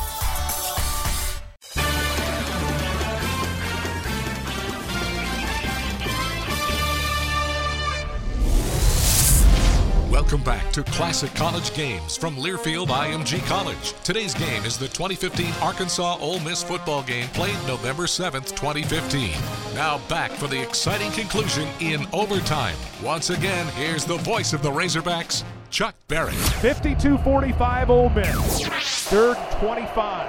Welcome 10.30 10.44
back 10.44 10.72
to 10.74 10.84
Classic 10.84 11.34
College 11.34 11.74
Games 11.74 12.16
from 12.16 12.36
Learfield 12.36 12.86
IMG 12.86 13.44
College. 13.46 13.94
Today's 14.04 14.32
game 14.32 14.64
is 14.64 14.78
the 14.78 14.86
2015 14.86 15.52
Arkansas 15.60 16.18
Ole 16.20 16.38
Miss 16.38 16.62
football 16.62 17.02
game 17.02 17.26
played 17.30 17.56
November 17.66 18.04
7th, 18.04 18.50
2015. 18.50 19.32
Now 19.74 19.98
back 20.08 20.30
for 20.30 20.46
the 20.46 20.62
exciting 20.62 21.10
conclusion 21.10 21.66
in 21.80 22.06
overtime. 22.12 22.76
Once 23.02 23.30
again, 23.30 23.66
here's 23.74 24.04
the 24.04 24.18
voice 24.18 24.52
of 24.52 24.62
the 24.62 24.70
Razorbacks, 24.70 25.42
Chuck 25.68 25.96
Barrett. 26.06 26.36
52 26.36 27.18
45 27.18 27.90
Ole 27.90 28.10
Miss. 28.10 28.66
Third 29.08 29.36
25. 29.58 30.28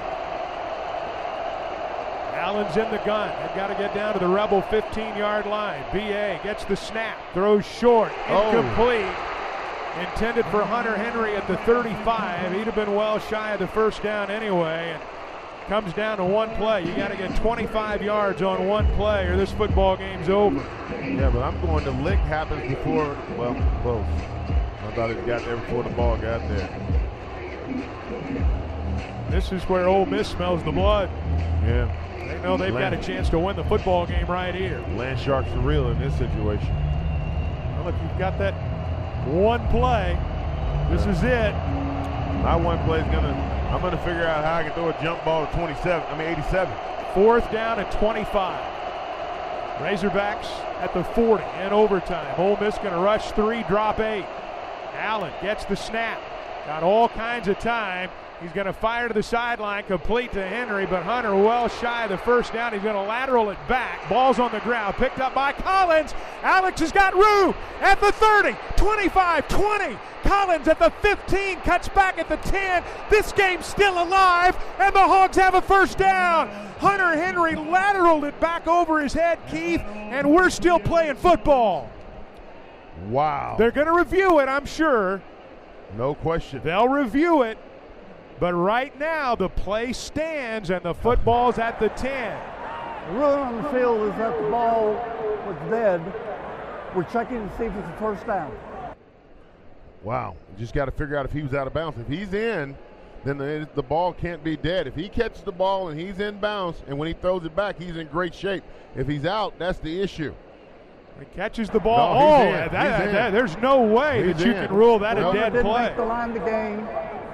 Allen's 2.34 2.76
in 2.76 2.90
the 2.90 2.98
gun. 3.06 3.30
They've 3.46 3.56
got 3.56 3.68
to 3.68 3.76
get 3.76 3.94
down 3.94 4.14
to 4.14 4.20
the 4.20 4.28
Rebel 4.28 4.64
15 4.64 5.16
yard 5.16 5.46
line. 5.46 5.84
BA 5.94 6.40
gets 6.44 6.66
the 6.66 6.76
snap, 6.76 7.20
throws 7.36 7.68
short, 7.68 8.12
oh. 8.30 8.50
incomplete. 8.50 9.31
Intended 10.00 10.46
for 10.46 10.64
Hunter 10.64 10.96
Henry 10.96 11.36
at 11.36 11.48
the 11.48 11.58
35. 11.58 12.54
He'd 12.54 12.64
have 12.64 12.76
been 12.76 12.96
well 12.96 13.20
shy 13.20 13.52
of 13.52 13.60
the 13.60 13.68
first 13.68 14.02
down 14.02 14.32
anyway. 14.32 14.94
And 14.94 15.02
comes 15.68 15.94
down 15.94 16.18
to 16.18 16.26
one 16.26 16.50
play. 16.56 16.86
You 16.86 16.94
got 16.96 17.12
to 17.12 17.18
get 17.18 17.36
25 17.38 18.02
yards 18.02 18.42
on 18.42 18.68
one 18.68 18.86
play, 18.96 19.26
or 19.28 19.38
this 19.38 19.52
football 19.52 19.96
game's 19.96 20.28
over. 20.28 20.60
Yeah, 21.02 21.30
but 21.30 21.44
I'm 21.44 21.60
going 21.62 21.84
to 21.86 21.92
lick 21.92 22.20
happens 22.20 22.68
before, 22.68 23.18
well, 23.38 23.54
close. 23.82 24.06
I 24.84 24.92
thought 24.94 25.12
it 25.12 25.26
got 25.26 25.46
there 25.46 25.56
before 25.58 25.84
the 25.84 25.90
ball 25.92 26.18
got 26.18 26.42
there. 26.50 26.70
This 29.30 29.54
is 29.54 29.64
where 29.64 29.88
Ole 29.88 30.06
Miss 30.06 30.28
smells 30.28 30.62
the 30.64 30.72
blood. 30.72 31.10
Yeah. 31.64 31.90
They 32.18 32.42
know 32.42 32.58
they've 32.58 32.74
got 32.74 32.94
a 32.94 33.02
chance 33.02 33.30
to 33.30 33.40
win 33.40 33.56
the 33.56 33.64
football 33.64 34.06
game 34.06 34.28
right 34.28 34.54
here. 34.54 34.84
Land 34.98 35.20
Sharks 35.20 35.50
are 35.52 35.60
real 35.60 35.90
in 35.90 36.00
this 36.00 36.14
situation. 36.18 36.68
Well, 37.78 37.88
if 37.88 37.96
you've 38.02 38.20
got 38.20 38.38
that 38.40 38.54
one 39.26 39.66
play, 39.70 40.18
this 40.90 41.06
is 41.06 41.24
it. 41.24 41.54
My 42.44 42.56
one 42.56 42.84
play 42.86 43.02
is 43.02 43.08
gonna. 43.08 43.50
I'm 43.72 43.82
gonna 43.82 43.98
figure 44.00 44.26
out 44.26 44.44
how 44.44 44.56
I 44.56 44.64
can 44.64 44.74
throw 44.74 44.90
a 44.90 45.02
jump 45.02 45.24
ball 45.24 45.46
to 45.46 45.54
27. 45.54 46.04
I 46.08 46.18
mean 46.18 46.28
87. 46.28 46.74
Fourth 47.14 47.52
down 47.52 47.80
at 47.80 47.92
25. 47.92 48.82
Razorbacks 49.82 50.46
at 50.80 50.94
the 50.94 51.04
40 51.04 51.44
in 51.62 51.74
overtime. 51.74 52.40
Ole 52.40 52.56
Miss 52.58 52.78
going 52.78 52.92
to 52.92 53.00
rush 53.00 53.32
three, 53.32 53.64
drop 53.64 54.00
eight. 54.00 54.26
Allen 54.94 55.34
gets 55.42 55.66
the 55.66 55.76
snap. 55.76 56.22
Got 56.68 56.84
all 56.84 57.10
kinds 57.10 57.48
of 57.48 57.58
time. 57.58 58.10
He's 58.42 58.52
going 58.54 58.66
to 58.66 58.74
fire 58.74 59.08
to 59.08 59.14
the 59.14 59.22
sideline, 59.22 59.84
complete 59.84 60.32
to 60.32 60.44
Henry, 60.46 60.88
but 60.88 61.04
Hunter 61.04 61.36
well 61.36 61.68
shy 61.68 62.06
of 62.06 62.10
the 62.10 62.18
first 62.18 62.54
down. 62.54 62.74
He's 62.74 62.82
going 62.82 62.96
to 62.96 63.02
lateral 63.04 63.52
it 63.52 63.58
back. 63.68 64.10
Ball's 64.10 64.40
on 64.40 64.52
the 64.52 64.60
ground, 64.62 64.96
picked 64.96 65.20
up 65.20 65.36
by 65.36 65.52
Collins. 65.52 66.16
Alex 66.42 66.82
has 66.82 66.92
got 66.92 67.14
room 67.14 67.54
at 67.82 68.02
the 68.02 68.12
30, 68.12 68.56
25, 68.78 69.48
20. 69.48 69.98
Collins 70.24 70.68
at 70.68 70.80
the 70.80 70.90
15, 70.90 71.58
cuts 71.58 71.88
back 71.90 72.18
at 72.18 72.30
the 72.30 72.38
10. 72.38 72.84
This 73.12 73.32
game's 73.32 73.68
still 73.68 74.02
alive, 74.02 74.58
and 74.80 74.96
the 74.96 75.00
Hogs 75.00 75.38
have 75.38 75.54
a 75.54 75.62
first 75.62 76.00
down. 76.00 76.50
Hunter 76.80 77.16
Henry 77.16 77.54
lateraled 77.54 78.28
it 78.28 78.40
back 78.40 78.68
over 78.68 79.00
his 79.00 79.14
head, 79.14 79.38
Keith, 79.52 79.82
and 79.82 80.32
we're 80.32 80.50
still 80.50 80.80
playing 80.80 81.16
football. 81.16 81.92
Wow. 83.08 83.56
They're 83.60 83.72
going 83.72 83.88
to 83.88 83.94
review 83.94 84.40
it, 84.40 84.50
I'm 84.50 84.66
sure. 84.66 85.22
No 85.96 86.16
question. 86.16 86.62
They'll 86.64 86.88
review 86.88 87.44
it. 87.44 87.60
But 88.42 88.56
right 88.56 88.98
now, 89.00 89.36
the 89.36 89.50
play 89.50 89.94
stands 89.94 90.72
and 90.72 90.84
the 90.84 90.96
football's 90.96 91.60
at 91.60 91.80
the 91.80 91.90
10. 91.90 92.42
The 93.08 93.14
ruling 93.14 93.40
on 93.40 93.62
the 93.62 93.70
field 93.70 94.10
is 94.10 94.18
that 94.18 94.36
the 94.42 94.50
ball 94.50 94.94
was 95.46 95.56
dead. 95.70 96.02
We're 96.96 97.04
checking 97.04 97.48
to 97.48 97.58
see 97.60 97.66
if 97.66 97.76
it's 97.76 97.88
a 97.88 97.96
first 98.00 98.26
down. 98.26 98.52
Wow. 100.02 100.38
You 100.54 100.58
just 100.58 100.74
got 100.74 100.86
to 100.86 100.92
figure 100.92 101.16
out 101.16 101.26
if 101.28 101.32
he 101.32 101.44
was 101.44 101.54
out 101.54 101.68
of 101.68 101.74
bounds. 101.74 102.00
If 102.00 102.08
he's 102.08 102.34
in, 102.34 102.76
then 103.26 103.38
the, 103.38 103.70
the 103.76 103.84
ball 103.84 104.12
can't 104.12 104.44
be 104.44 104.58
dead. 104.58 104.88
If 104.88 104.96
he 104.96 105.08
catches 105.08 105.44
the 105.44 105.52
ball 105.52 105.90
and 105.90 106.00
he's 106.00 106.20
in 106.20 106.40
bounds, 106.40 106.82
and 106.88 106.98
when 106.98 107.10
he 107.10 107.14
throws 107.14 107.46
it 107.46 107.56
back, 107.56 107.80
he's 107.80 107.96
in 107.96 108.08
great 108.08 108.34
shape. 108.34 108.64
If 108.96 109.08
he's 109.08 109.26
out, 109.26 109.54
that's 109.60 109.78
the 109.78 110.02
issue. 110.02 110.34
He 111.22 111.36
catches 111.36 111.70
the 111.70 111.80
ball. 111.80 112.16
No, 112.16 112.20
oh, 112.20 112.52
that, 112.52 112.72
that, 112.72 113.32
there's 113.32 113.56
no 113.58 113.84
way 113.84 114.26
he's 114.26 114.38
that 114.38 114.46
you 114.46 114.54
in. 114.54 114.68
can 114.68 114.76
rule 114.76 114.98
that 115.00 115.18
no, 115.18 115.30
a 115.30 115.34
dead 115.34 115.54
didn't 115.54 115.66
play. 115.68 115.86
make 115.86 115.96
the 115.96 116.06
line 116.06 116.30
of 116.30 116.34
the 116.34 116.50
game. 116.50 116.88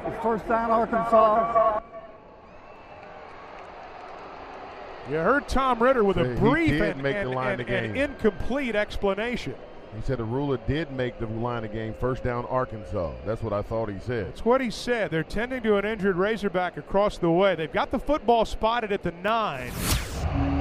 It's 0.05 0.21
first 0.21 0.45
down, 0.47 0.71
Arkansas. 0.71 1.79
You 5.09 5.15
heard 5.15 5.47
Tom 5.47 5.81
Ritter 5.81 6.03
with 6.03 6.17
a 6.17 6.35
brief 6.35 6.81
and, 6.81 7.01
make 7.01 7.15
the 7.15 7.21
and- 7.21 7.31
line 7.31 7.51
and- 7.53 7.61
of 7.61 7.69
and 7.69 7.95
incomplete 7.97 8.75
explanation. 8.75 9.55
He 9.97 10.03
said 10.03 10.19
the 10.19 10.25
ruler 10.25 10.59
did 10.67 10.91
make 10.91 11.17
the 11.17 11.25
line 11.25 11.65
of 11.65 11.73
game 11.73 11.95
first 11.99 12.23
down 12.23 12.45
Arkansas. 12.45 13.13
That's 13.25 13.41
what 13.41 13.51
I 13.51 13.63
thought 13.63 13.89
he 13.89 13.97
said. 13.99 14.27
That's 14.27 14.45
what 14.45 14.61
he 14.61 14.69
said. 14.69 15.09
They're 15.09 15.23
tending 15.23 15.63
to 15.63 15.77
an 15.77 15.85
injured 15.85 16.17
Razorback 16.17 16.77
across 16.77 17.17
the 17.17 17.31
way. 17.31 17.55
They've 17.55 17.73
got 17.73 17.89
the 17.89 17.97
football 17.97 18.45
spotted 18.45 18.91
at 18.91 19.01
the 19.01 19.11
nine. 19.23 19.71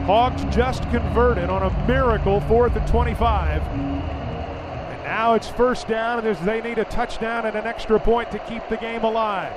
Hogs 0.07 0.43
just 0.57 0.85
converted 0.85 1.51
on 1.51 1.65
a 1.65 1.87
miracle, 1.87 2.41
fourth 2.43 2.75
and 2.77 2.89
25. 2.89 3.61
And 3.61 5.03
now 5.05 5.35
it's 5.35 5.49
first 5.49 5.87
down, 5.87 6.25
and 6.25 6.37
they 6.39 6.63
need 6.63 6.79
a 6.79 6.87
touchdown 6.87 7.45
and 7.45 7.57
an 7.57 7.67
extra 7.67 8.01
point 8.01 8.31
to 8.31 8.39
keep 8.39 8.67
the 8.71 8.79
game 8.79 9.05
alive. 9.05 9.53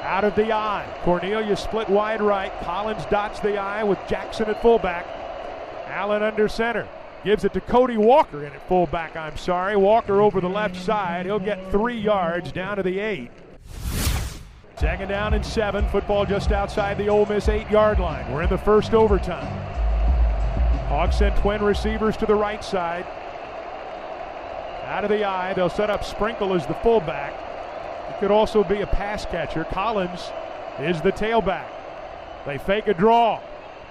Out 0.00 0.24
of 0.24 0.34
the 0.34 0.50
eye. 0.50 0.86
Cornelius 1.02 1.62
split 1.62 1.90
wide 1.90 2.22
right. 2.22 2.58
Collins 2.62 3.04
dots 3.10 3.38
the 3.40 3.58
eye 3.58 3.84
with 3.84 3.98
Jackson 4.08 4.48
at 4.48 4.62
fullback. 4.62 5.06
Allen 5.88 6.22
under 6.22 6.48
center. 6.48 6.88
Gives 7.22 7.44
it 7.44 7.52
to 7.52 7.60
Cody 7.60 7.98
Walker 7.98 8.44
in 8.46 8.52
at 8.52 8.66
fullback, 8.66 9.14
I'm 9.14 9.36
sorry. 9.36 9.76
Walker 9.76 10.22
over 10.22 10.40
the 10.40 10.48
left 10.48 10.74
side. 10.74 11.26
He'll 11.26 11.38
get 11.38 11.70
three 11.70 11.98
yards 11.98 12.50
down 12.50 12.78
to 12.78 12.82
the 12.82 12.98
eight. 12.98 13.30
Second 14.78 15.08
down 15.08 15.34
and 15.34 15.44
seven. 15.44 15.86
Football 15.90 16.24
just 16.24 16.50
outside 16.50 16.96
the 16.96 17.10
Ole 17.10 17.26
Miss 17.26 17.50
eight 17.50 17.68
yard 17.70 17.98
line. 17.98 18.32
We're 18.32 18.42
in 18.42 18.48
the 18.48 18.56
first 18.56 18.94
overtime. 18.94 19.46
Hogs 20.88 21.18
sent 21.18 21.36
twin 21.36 21.62
receivers 21.62 22.16
to 22.16 22.26
the 22.26 22.34
right 22.34 22.64
side. 22.64 23.04
Out 24.84 25.04
of 25.04 25.10
the 25.10 25.22
eye. 25.24 25.52
They'll 25.52 25.68
set 25.68 25.90
up 25.90 26.02
Sprinkle 26.02 26.54
as 26.54 26.66
the 26.66 26.74
fullback. 26.74 27.34
He 28.08 28.18
could 28.18 28.30
also 28.30 28.64
be 28.64 28.80
a 28.80 28.86
pass 28.86 29.26
catcher. 29.26 29.64
Collins 29.64 30.30
is 30.78 31.02
the 31.02 31.12
tailback. 31.12 31.68
They 32.46 32.56
fake 32.56 32.88
a 32.88 32.94
draw 32.94 33.42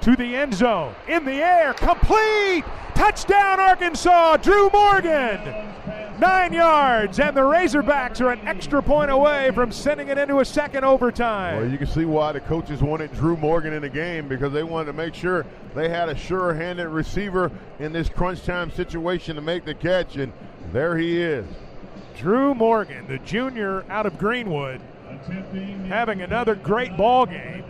to 0.02 0.16
the 0.16 0.36
end 0.36 0.54
zone. 0.54 0.94
In 1.08 1.26
the 1.26 1.44
air, 1.44 1.74
complete! 1.74 2.64
Touchdown, 2.96 3.60
Arkansas! 3.60 4.38
Drew 4.38 4.70
Morgan! 4.72 5.40
Nine 6.20 6.52
yards, 6.52 7.18
and 7.22 7.36
the 7.36 7.42
Razorbacks 7.42 8.20
are 8.20 8.32
an 8.32 8.46
extra 8.46 8.84
point 8.84 9.10
away 9.10 9.52
from 9.52 9.72
sending 9.72 10.10
it 10.10 10.18
into 10.18 10.40
a 10.40 10.46
second 10.46 10.84
overtime. 10.84 11.62
Well, 11.62 11.72
you 11.72 11.78
can 11.78 11.88
see 11.88 12.04
why 12.04 12.34
the 12.34 12.42
coaches 12.42 12.82
wanted 12.82 13.14
Drew 13.14 13.38
Morgan 13.38 13.72
in 13.72 13.82
the 13.82 13.90
game 13.90 14.28
because 14.28 14.52
they 14.52 14.64
wanted 14.64 14.88
to 14.88 14.94
make 14.94 15.14
sure 15.14 15.46
they 15.76 15.88
had 15.88 16.10
a 16.10 16.16
sure 16.18 16.54
handed 16.54 16.90
receiver 16.90 17.50
in 17.80 17.94
this 17.94 18.10
crunch 18.10 18.44
time 18.44 18.70
situation 18.70 19.38
to 19.38 19.42
make 19.42 19.64
the 19.64 19.74
catch, 19.74 20.18
and 20.18 20.34
there 20.74 20.98
he 20.98 21.22
is. 21.22 21.46
Drew 22.18 22.54
Morgan, 22.54 23.08
the 23.08 23.20
junior 23.20 23.86
out 23.90 24.06
of 24.06 24.18
Greenwood, 24.18 24.82
having 25.88 26.22
another 26.22 26.54
great 26.54 26.98
ball 26.98 27.26
game. 27.28 27.64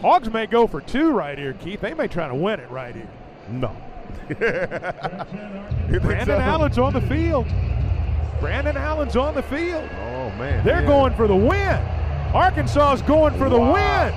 Hogs 0.00 0.30
may 0.30 0.46
go 0.46 0.66
for 0.66 0.80
two 0.80 1.10
right 1.10 1.36
here, 1.36 1.54
Keith. 1.54 1.80
They 1.80 1.94
may 1.94 2.08
try 2.08 2.28
to 2.28 2.34
win 2.34 2.60
it 2.60 2.70
right 2.70 2.94
here. 2.94 3.08
No. 3.50 3.74
Brandon 4.28 6.30
uh, 6.30 6.38
Allen's 6.40 6.78
on 6.78 6.92
the 6.92 7.00
field. 7.00 7.46
Brandon 8.40 8.76
Allen's 8.76 9.16
on 9.16 9.34
the 9.34 9.42
field. 9.42 9.88
Oh, 9.92 10.30
man. 10.38 10.64
They're 10.64 10.82
yeah. 10.82 10.86
going 10.86 11.14
for 11.14 11.26
the 11.26 11.34
win. 11.34 11.76
Arkansas 12.34 12.94
is 12.94 13.02
going 13.02 13.36
for 13.36 13.48
the 13.48 13.58
Wow. 13.58 13.72
win. 13.72 14.14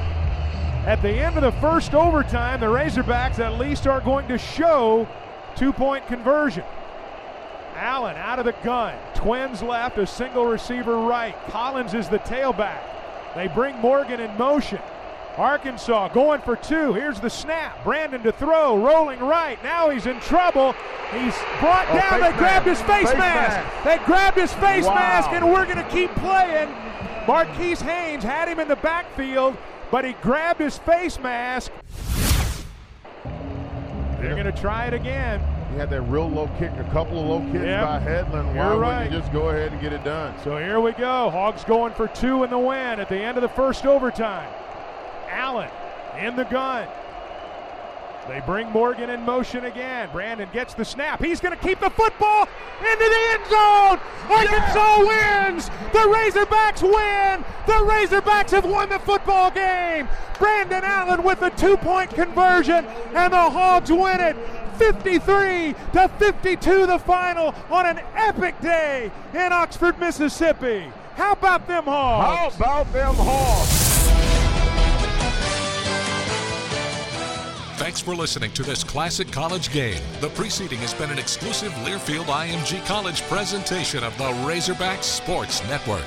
At 0.88 1.02
the 1.02 1.10
end 1.10 1.38
of 1.38 1.44
the 1.44 1.60
first 1.62 1.94
overtime, 1.94 2.60
the 2.60 2.66
Razorbacks 2.66 3.40
at 3.40 3.60
least 3.60 3.88
are 3.88 4.02
going 4.02 4.28
to 4.28 4.38
show 4.38 5.08
two 5.56 5.72
point 5.72 6.06
conversion. 6.08 6.64
Allen 7.76 8.16
out 8.18 8.38
of 8.38 8.46
the 8.46 8.56
gun. 8.64 8.96
Twins 9.16 9.64
left, 9.64 9.98
a 9.98 10.06
single 10.06 10.46
receiver 10.46 10.98
right. 10.98 11.36
Collins 11.48 11.94
is 11.94 12.10
the 12.10 12.20
tailback. 12.20 12.82
They 13.36 13.48
bring 13.48 13.76
Morgan 13.78 14.20
in 14.20 14.36
motion. 14.38 14.80
Arkansas 15.38 16.10
going 16.10 16.42
for 16.42 16.56
two. 16.56 16.94
Here's 16.94 17.20
the 17.20 17.30
snap. 17.30 17.84
Brandon 17.84 18.22
to 18.24 18.32
throw, 18.32 18.78
rolling 18.78 19.20
right. 19.20 19.62
Now 19.64 19.90
he's 19.90 20.06
in 20.06 20.20
trouble. 20.20 20.74
He's 21.14 21.36
brought 21.60 21.88
Oh, 21.90 21.96
down. 21.98 22.20
They 22.22 22.38
grabbed 22.38 22.66
his 22.68 22.82
face, 22.82 23.10
Face 23.10 23.18
mask. 23.18 23.58
mask. 23.58 23.84
They 23.84 23.98
grabbed 24.06 24.38
his 24.38 24.54
face 24.54 24.86
Wow. 24.86 24.96
mask, 24.96 25.30
and 25.32 25.46
we're 25.52 25.66
going 25.66 25.78
to 25.78 25.90
keep 25.90 26.14
playing. 26.16 26.70
Marquise 27.28 27.82
Haynes 27.82 28.24
had 28.24 28.48
him 28.48 28.60
in 28.60 28.68
the 28.68 28.76
backfield, 28.78 29.56
but 29.90 30.04
he 30.06 30.14
grabbed 30.22 30.60
his 30.60 30.78
face 30.80 31.20
mask. 31.20 31.72
They're 34.20 34.36
going 34.36 34.46
to 34.46 34.52
try 34.52 34.86
it 34.86 34.94
again. 34.94 35.42
He 35.72 35.78
had 35.78 35.90
that 35.90 36.02
real 36.02 36.30
low 36.30 36.50
kick, 36.60 36.72
a 36.78 36.84
couple 36.92 37.20
of 37.20 37.26
low 37.28 37.40
kicks 37.52 37.64
Yep. 37.66 37.84
by 37.86 38.00
Hedlund. 38.00 38.56
Why 38.56 38.76
right. 38.76 38.76
wouldn't 38.98 39.12
you 39.14 39.20
just 39.20 39.32
go 39.34 39.50
ahead 39.50 39.72
and 39.72 39.82
get 39.82 39.94
it 39.94 40.04
done? 40.04 40.34
So 40.44 40.58
here 40.58 40.80
we 40.80 40.92
go. 40.92 41.30
Hogs 41.30 41.64
going 41.64 41.94
for 41.94 42.08
two 42.08 42.44
in 42.44 42.50
the 42.50 42.60
win 42.60 43.00
at 43.00 43.08
the 43.10 43.18
end 43.18 43.38
of 43.38 43.42
the 43.42 43.50
first 43.50 43.86
overtime. 43.86 44.48
Allen 45.32 45.70
in 46.20 46.36
the 46.36 46.46
gun. 46.46 46.88
They 48.28 48.40
bring 48.46 48.70
Morgan 48.70 49.10
in 49.10 49.22
motion 49.22 49.66
again. 49.66 50.10
Brandon 50.12 50.48
gets 50.54 50.74
the 50.74 50.86
snap. 50.86 51.24
He's 51.24 51.40
going 51.40 51.58
to 51.58 51.64
keep 51.64 51.80
the 51.80 51.90
football 51.90 52.48
into 52.80 52.98
the 52.98 53.22
end 53.32 53.46
zone. 53.48 54.00
Arkansas 54.30 55.00
wins. 55.00 55.70
The 55.92 56.06
Razorbacks 56.08 56.84
win. 56.84 57.44
The 57.66 57.74
Razorbacks 57.74 58.52
have 58.52 58.66
won 58.66 58.90
the 58.90 59.00
football 59.00 59.50
game. 59.50 60.08
Brandon 60.38 60.84
Allen 60.84 61.24
with 61.24 61.42
a 61.42 61.50
two-point 61.52 62.12
conversion, 62.12 62.86
and 62.86 63.34
the 63.34 63.50
Hogs 63.50 63.92
win 63.92 64.20
it. 64.20 64.38
53 64.78 65.76
to 65.94 66.08
52 66.18 66.88
the 66.88 66.98
final 67.00 67.54
on 67.70 67.86
an 67.86 68.00
epic 68.16 68.60
day 68.62 69.12
in 69.34 69.52
Oxford, 69.52 70.00
Mississippi. 70.00 70.92
How 71.16 71.34
about 71.34 71.68
them 71.68 71.84
Hogs? 71.84 72.56
How 72.56 72.84
about 72.84 72.94
them 72.94 73.16
Hogs? 73.16 73.91
Thanks 77.82 78.00
for 78.00 78.16
listening 78.16 78.52
to 78.52 78.62
this 78.62 78.84
classic 78.84 79.32
college 79.32 79.74
game. 79.74 80.00
The 80.20 80.30
preceding 80.30 80.78
has 80.82 80.94
been 80.94 81.10
an 81.10 81.18
exclusive 81.18 81.72
Learfield 81.84 82.26
IMG 82.26 82.86
College 82.86 83.24
presentation 83.24 84.04
of 84.04 84.16
the 84.20 84.32
Razorback 84.46 85.04
Sports 85.04 85.68
Network. 85.68 86.04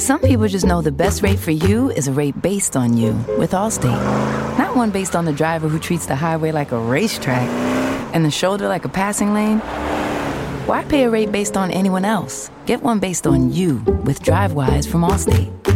Some 0.00 0.20
people 0.22 0.48
just 0.48 0.66
know 0.66 0.82
the 0.82 0.90
best 0.90 1.22
rate 1.22 1.38
for 1.38 1.52
you 1.52 1.92
is 1.92 2.08
a 2.08 2.12
rate 2.12 2.42
based 2.42 2.76
on 2.76 2.96
you 2.96 3.12
with 3.38 3.52
Allstate. 3.52 4.58
Not 4.58 4.74
one 4.74 4.90
based 4.90 5.14
on 5.14 5.24
the 5.24 5.32
driver 5.32 5.68
who 5.68 5.78
treats 5.78 6.06
the 6.06 6.16
highway 6.16 6.50
like 6.50 6.72
a 6.72 6.80
racetrack 6.80 7.48
and 8.12 8.24
the 8.24 8.30
shoulder 8.32 8.66
like 8.66 8.84
a 8.84 8.88
passing 8.88 9.32
lane. 9.34 9.60
Why 10.66 10.82
pay 10.82 11.04
a 11.04 11.10
rate 11.10 11.30
based 11.30 11.56
on 11.56 11.70
anyone 11.70 12.04
else? 12.04 12.50
Get 12.66 12.82
one 12.82 12.98
based 12.98 13.24
on 13.24 13.52
you 13.52 13.76
with 14.04 14.20
DriveWise 14.20 14.88
from 14.88 15.02
Allstate. 15.02 15.75